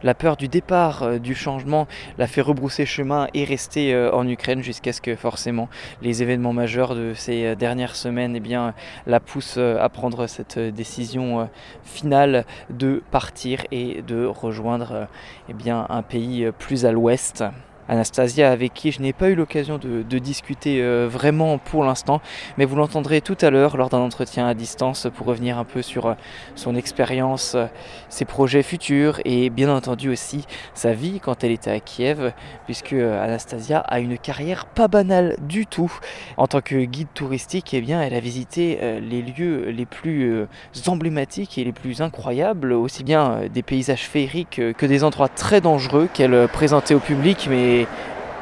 la 0.03 0.15
peur 0.15 0.37
du 0.37 0.49
départ, 0.49 1.19
du 1.21 1.35
changement, 1.35 1.87
l'a 2.19 2.27
fait 2.27 2.41
rebrousser 2.41 2.87
chemin 2.87 3.02
et 3.35 3.45
rester 3.45 3.95
euh, 3.95 4.13
en 4.13 4.27
Ukraine 4.29 4.63
jusqu'à 4.63 4.93
ce 4.93 5.01
que 5.01 5.17
forcément 5.17 5.69
les 6.03 6.23
événements 6.23 6.53
majeurs 6.53 6.95
de 6.95 7.13
ces 7.15 7.47
euh, 7.47 7.55
dernières 7.55 7.97
semaines 7.97 8.37
eh 8.37 9.11
la 9.11 9.21
poussent 9.21 9.57
euh, 9.59 9.79
à 9.81 9.89
prendre 9.89 10.27
cette 10.27 10.59
décision 10.59 11.49
finale 11.85 12.45
de 12.71 13.03
partir 13.11 13.65
et 13.71 14.03
de 14.03 14.25
rejoindre 14.25 15.09
eh 15.49 15.71
un 15.71 16.03
pays 16.03 16.51
plus 16.59 16.87
à 16.87 16.93
l'ouest. 16.93 17.45
Anastasia, 17.93 18.51
avec 18.51 18.73
qui 18.73 18.91
je 18.91 19.03
n'ai 19.03 19.13
pas 19.13 19.29
eu 19.29 19.35
l'occasion 19.35 19.77
de, 19.79 20.19
discuter 20.19 20.83
euh, 20.83 21.09
vraiment 21.11 21.59
pour 21.59 21.85
l'instant, 21.85 22.23
mais 22.57 22.65
vous 22.65 22.77
l'entendrez 22.77 23.21
tout 23.21 23.37
à 23.43 23.51
l'heure 23.51 23.77
lors 23.77 23.91
d'un 23.91 23.99
entretien 23.99 24.47
à 24.47 24.55
distance 24.55 25.09
pour 25.15 25.27
revenir 25.27 25.59
un 25.59 25.65
peu 25.65 25.83
sur 25.83 26.07
euh, 26.07 26.15
son 26.55 26.75
expérience, 26.75 27.55
euh, 27.55 27.67
ses 28.09 28.25
projets 28.25 28.63
futurs 28.63 29.21
et 29.27 29.51
bien 29.51 29.69
entendu 29.69 30.09
aussi 30.09 30.47
sa 30.73 30.95
vie 30.95 31.21
quand 31.21 31.45
elle 31.45 31.51
était 31.51 31.71
à 31.71 31.81
Kiev, 31.81 32.33
puisque 32.65 32.95
Anastasia 32.95 33.81
a 33.81 34.01
une 34.01 34.17
carrière 34.17 34.65
pas 34.65 34.89
banale 34.89 35.37
du 35.43 35.67
tout. 35.67 35.93
En 36.39 36.47
tant 36.47 36.63
que 36.63 36.77
guide 36.85 37.09
touristique, 37.13 37.75
eh 37.75 37.83
bien, 37.83 38.01
elle 38.01 38.15
a 38.15 38.21
visité 38.21 38.79
les 39.01 39.21
lieux 39.21 39.69
les 39.69 39.87
plus 39.87 40.47
emblématiques 40.87 41.59
et 41.59 41.65
les 41.65 41.73
plus 41.73 42.01
incroyables, 42.01 42.73
aussi 42.73 43.05
bien 43.05 43.43
des 43.53 43.63
paysages 43.63 44.09
féeriques 44.09 44.61
que 44.77 44.87
des 44.87 45.05
endroits 45.05 45.29
très 45.29 45.61
dangereux 45.61 46.09
qu'elle 46.13 46.49
présentait 46.49 46.95
au 46.95 47.01
public, 47.01 47.49
mais 47.51 47.82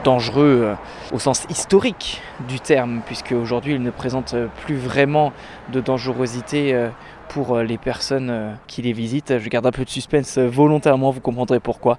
dangereux 0.05 0.61
euh, 0.65 0.75
au 1.13 1.19
sens 1.19 1.47
historique 1.51 2.23
du 2.49 2.61
terme, 2.61 3.01
puisque 3.05 3.33
aujourd'hui 3.33 3.75
il 3.75 3.83
ne 3.83 3.91
présente 3.91 4.35
euh, 4.35 4.47
plus 4.65 4.77
vraiment 4.77 5.33
de 5.73 5.81
dangerosité 5.81 6.75
euh, 6.75 6.89
pour 7.31 7.55
euh, 7.55 7.63
les 7.63 7.79
personnes 7.79 8.31
euh, 8.31 8.53
qui 8.67 8.83
les 8.83 8.93
visitent. 8.93 9.39
Je 9.39 9.49
garde 9.49 9.65
un 9.65 9.71
peu 9.71 9.85
de 9.85 9.89
suspense 9.89 10.37
euh, 10.37 10.49
volontairement, 10.49 11.11
vous 11.11 11.21
comprendrez 11.21 11.61
pourquoi. 11.61 11.97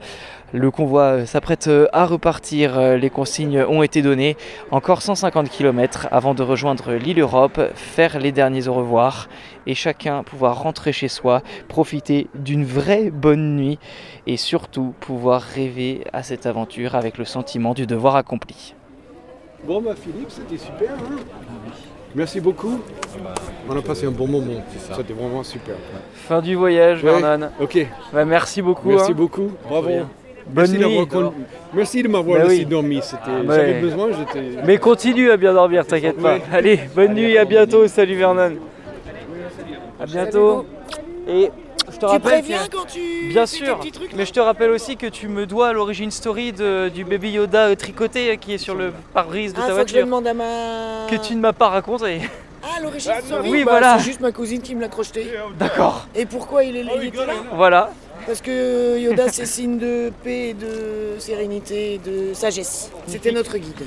Le 0.53 0.69
convoi 0.69 1.25
s'apprête 1.25 1.69
à 1.93 2.05
repartir, 2.05 2.97
les 2.97 3.09
consignes 3.09 3.63
ont 3.63 3.83
été 3.83 4.01
données. 4.01 4.35
Encore 4.69 5.01
150 5.01 5.49
km 5.49 6.09
avant 6.11 6.33
de 6.33 6.43
rejoindre 6.43 6.91
l'île 6.91 7.21
Europe, 7.21 7.61
faire 7.73 8.19
les 8.19 8.33
derniers 8.33 8.67
au 8.67 8.73
revoir 8.73 9.29
et 9.65 9.75
chacun 9.75 10.23
pouvoir 10.23 10.61
rentrer 10.61 10.91
chez 10.91 11.07
soi, 11.07 11.41
profiter 11.69 12.27
d'une 12.35 12.65
vraie 12.65 13.11
bonne 13.11 13.55
nuit 13.55 13.79
et 14.27 14.35
surtout 14.35 14.93
pouvoir 14.99 15.41
rêver 15.41 16.03
à 16.11 16.21
cette 16.21 16.45
aventure 16.45 16.95
avec 16.95 17.17
le 17.17 17.23
sentiment 17.23 17.73
du 17.73 17.87
devoir 17.87 18.17
accompli. 18.17 18.75
Bon, 19.63 19.81
bah 19.81 19.95
Philippe, 19.95 20.31
c'était 20.31 20.57
super. 20.57 20.91
hein 20.91 21.90
Merci 22.15 22.39
beaucoup. 22.41 22.79
On 23.69 23.77
a 23.77 23.81
passé 23.81 24.05
un 24.05 24.11
bon 24.11 24.27
moment. 24.27 24.61
C'était 24.95 25.13
vraiment 25.13 25.43
super. 25.43 25.75
Fin 26.13 26.41
du 26.41 26.55
voyage, 26.55 27.03
Ouais, 27.03 27.19
Vernon. 27.21 27.49
Ok. 27.59 27.85
Bah, 28.13 28.25
merci 28.25 28.61
beaucoup. 28.61 28.89
Merci 28.89 29.11
hein. 29.11 29.15
beaucoup. 29.15 29.51
Bravo. 29.67 29.87
Bonne 29.89 30.05
Merci 30.71 30.77
nuit. 30.77 31.07
con- 31.07 31.33
Merci 31.73 32.03
de 32.03 32.07
m'avoir 32.09 32.39
Bah 32.39 32.43
laissé 32.45 32.59
oui. 32.59 32.65
dormir. 32.65 33.03
C'était... 33.03 33.29
Ouais. 33.47 33.55
J'avais 33.55 33.79
besoin, 33.79 34.07
j'étais. 34.11 34.47
Mais 34.65 34.77
continue 34.77 35.29
à 35.31 35.37
bien 35.37 35.53
dormir, 35.53 35.85
t'inquiète 35.85 36.17
pas. 36.17 36.35
Ouais. 36.35 36.41
Allez, 36.51 36.79
bonne 36.95 37.13
nuit, 37.13 37.37
à 37.37 37.45
bientôt. 37.45 37.87
Salut 37.87 38.15
Vernon. 38.15 38.53
À 39.99 40.05
bientôt. 40.05 40.65
Et 41.27 41.49
te 42.01 42.05
Tu 42.05 42.11
rappelle. 42.11 42.31
préviens 42.41 42.67
que- 42.67 42.75
quand 42.75 42.85
tu 42.85 43.29
Bien 43.29 43.45
fais 43.45 43.57
tes 43.59 43.65
sûr. 43.65 43.79
petits 43.79 43.91
trucs, 43.91 44.13
mais 44.13 44.25
je 44.25 44.33
te 44.33 44.39
rappelle 44.39 44.71
aussi 44.71 44.97
que 44.97 45.07
tu 45.07 45.27
me 45.27 45.45
dois 45.45 45.71
l'origine 45.73 46.11
story 46.11 46.51
de- 46.51 46.89
du 46.89 47.03
bébé 47.05 47.31
Yoda 47.31 47.67
euh, 47.67 47.75
tricoté 47.75 48.31
euh, 48.31 48.35
qui 48.35 48.53
est 48.53 48.57
sur 48.57 48.75
le 48.75 48.91
pare-brise 49.13 49.53
de 49.53 49.59
Ah, 49.59 49.67
ta 49.67 49.73
faut 49.73 49.81
que 49.83 49.87
je 49.87 49.93
voiture. 49.93 50.05
demande 50.05 50.27
à 50.27 50.33
ma. 50.33 51.07
Que 51.09 51.15
tu 51.15 51.35
ne 51.35 51.39
m'as 51.41 51.53
pas 51.53 51.69
raconté. 51.69 52.21
Ah, 52.63 52.79
l'origine 52.81 53.11
story 53.25 53.49
oui, 53.49 53.63
bah, 53.63 53.71
voilà. 53.71 53.97
C'est 53.97 54.05
juste 54.05 54.19
ma 54.19 54.31
cousine 54.31 54.61
qui 54.61 54.75
me 54.75 54.81
l'a 54.81 54.87
crocheté. 54.87 55.25
D'accord. 55.57 56.05
Et 56.15 56.25
pourquoi 56.25 56.63
il, 56.63 56.77
est, 56.77 56.85
il 56.95 57.03
était 57.07 57.25
là 57.25 57.33
Voilà. 57.53 57.91
Parce 58.27 58.39
que 58.41 58.99
Yoda, 58.99 59.29
c'est 59.29 59.47
signe 59.47 59.79
de 59.79 60.11
paix, 60.23 60.53
de 60.53 61.19
sérénité, 61.19 61.99
de 62.05 62.33
sagesse. 62.35 62.91
C'était 63.07 63.31
notre 63.31 63.57
guide. 63.57 63.85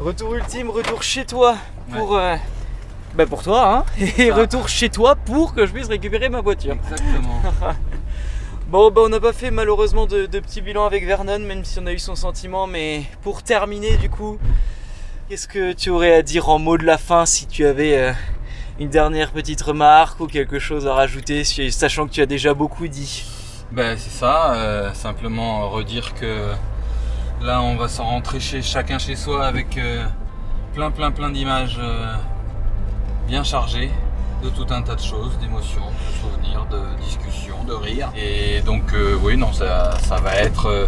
Retour 0.00 0.34
ultime, 0.34 0.70
retour 0.70 1.02
chez 1.02 1.24
toi 1.24 1.56
pour. 1.94 2.16
euh, 2.16 2.36
bah 3.14 3.26
pour 3.26 3.42
toi, 3.42 3.76
hein. 3.78 3.84
Et 4.18 4.30
retour 4.30 4.68
chez 4.68 4.88
toi 4.88 5.16
pour 5.16 5.54
que 5.54 5.66
je 5.66 5.72
puisse 5.72 5.88
récupérer 5.88 6.28
ma 6.28 6.40
voiture. 6.40 6.74
Exactement. 6.74 7.42
Bon, 8.68 8.90
bah 8.90 9.00
on 9.02 9.08
n'a 9.08 9.18
pas 9.18 9.32
fait 9.32 9.50
malheureusement 9.50 10.04
de, 10.04 10.26
de 10.26 10.40
petit 10.40 10.60
bilan 10.60 10.84
avec 10.84 11.06
Vernon, 11.06 11.38
même 11.38 11.64
si 11.64 11.78
on 11.78 11.86
a 11.86 11.92
eu 11.94 11.98
son 11.98 12.14
sentiment, 12.14 12.66
mais 12.66 13.04
pour 13.22 13.42
terminer 13.42 13.96
du 13.96 14.10
coup, 14.10 14.36
qu'est-ce 15.30 15.48
que 15.48 15.72
tu 15.72 15.88
aurais 15.88 16.12
à 16.12 16.20
dire 16.20 16.50
en 16.50 16.58
mot 16.58 16.76
de 16.76 16.84
la 16.84 16.98
fin 16.98 17.24
si 17.24 17.46
tu 17.46 17.64
avais 17.64 17.96
euh, 17.96 18.12
une 18.78 18.90
dernière 18.90 19.30
petite 19.30 19.62
remarque 19.62 20.20
ou 20.20 20.26
quelque 20.26 20.58
chose 20.58 20.86
à 20.86 20.92
rajouter, 20.92 21.44
sachant 21.44 22.06
que 22.06 22.12
tu 22.12 22.20
as 22.20 22.26
déjà 22.26 22.52
beaucoup 22.52 22.88
dit? 22.88 23.24
Ben 23.72 23.96
c'est 23.96 24.10
ça, 24.10 24.52
euh, 24.52 24.92
simplement 24.92 25.70
redire 25.70 26.12
que 26.12 26.50
là 27.40 27.62
on 27.62 27.76
va 27.76 27.88
s'en 27.88 28.04
rentrer 28.04 28.38
chez 28.38 28.60
chacun 28.60 28.98
chez 28.98 29.16
soi 29.16 29.46
avec 29.46 29.78
euh, 29.78 30.04
plein 30.74 30.90
plein 30.90 31.10
plein 31.10 31.30
d'images 31.30 31.80
bien 33.28 33.44
chargées 33.44 33.90
de 34.42 34.48
tout 34.48 34.66
un 34.70 34.80
tas 34.82 34.94
de 34.94 35.02
choses, 35.02 35.36
d'émotions, 35.38 35.82
de 35.82 36.14
souvenirs, 36.20 36.66
de 36.70 36.80
discussions, 37.04 37.62
de 37.64 37.74
rires. 37.74 38.10
Et 38.16 38.62
donc 38.62 38.94
euh, 38.94 39.16
oui 39.22 39.36
non 39.36 39.52
ça, 39.52 39.98
va 40.22 40.34
être 40.36 40.66
euh, 40.66 40.86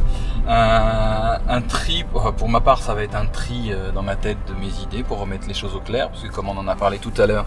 un, 0.48 1.60
tri, 1.60 2.04
enfin, 2.14 2.32
pour 2.32 2.48
ma 2.48 2.60
part 2.60 2.78
ça 2.78 2.94
va 2.94 3.02
être 3.02 3.14
un 3.14 3.26
tri 3.26 3.70
euh, 3.72 3.92
dans 3.92 4.02
ma 4.02 4.16
tête 4.16 4.38
de 4.48 4.54
mes 4.54 4.72
idées 4.82 5.02
pour 5.02 5.18
remettre 5.18 5.46
les 5.46 5.54
choses 5.54 5.74
au 5.74 5.80
clair, 5.80 6.08
parce 6.08 6.22
que 6.22 6.28
comme 6.28 6.48
on 6.48 6.56
en 6.56 6.66
a 6.66 6.76
parlé 6.76 6.98
tout 6.98 7.12
à 7.18 7.26
l'heure, 7.26 7.44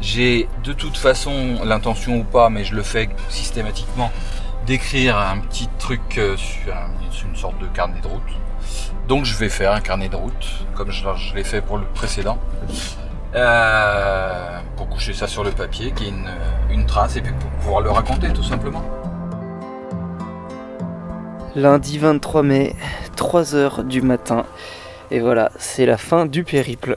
j'ai 0.00 0.48
de 0.64 0.72
toute 0.72 0.96
façon 0.96 1.58
l'intention 1.64 2.16
ou 2.16 2.24
pas, 2.24 2.48
mais 2.48 2.64
je 2.64 2.74
le 2.74 2.82
fais 2.82 3.10
systématiquement, 3.28 4.10
d'écrire 4.66 5.18
un 5.18 5.38
petit 5.40 5.68
truc 5.78 6.18
sur 6.36 6.72
un- 6.74 7.12
sur 7.12 7.28
une 7.28 7.36
sorte 7.36 7.58
de 7.58 7.66
carnet 7.66 8.00
de 8.00 8.08
route. 8.08 8.22
Donc 9.06 9.26
je 9.26 9.36
vais 9.36 9.50
faire 9.50 9.72
un 9.72 9.80
carnet 9.80 10.08
de 10.08 10.16
route, 10.16 10.46
comme 10.74 10.90
je 10.90 11.34
l'ai 11.34 11.44
fait 11.44 11.60
pour 11.60 11.76
le 11.76 11.84
précédent, 11.84 12.38
euh, 13.34 14.60
pour 14.76 14.88
coucher 14.88 15.12
ça 15.12 15.26
sur 15.26 15.44
le 15.44 15.50
papier, 15.50 15.92
qui 15.92 16.04
est 16.06 16.08
une, 16.08 16.30
une 16.70 16.86
trace, 16.86 17.16
et 17.16 17.20
puis 17.20 17.32
pour 17.32 17.50
pouvoir 17.50 17.80
le 17.80 17.90
raconter 17.90 18.32
tout 18.32 18.42
simplement. 18.42 18.82
Lundi 21.56 21.98
23 21.98 22.42
mai, 22.42 22.76
3h 23.16 23.86
du 23.86 24.02
matin. 24.02 24.44
Et 25.10 25.20
voilà, 25.20 25.52
c'est 25.58 25.86
la 25.86 25.96
fin 25.96 26.26
du 26.26 26.44
périple. 26.44 26.96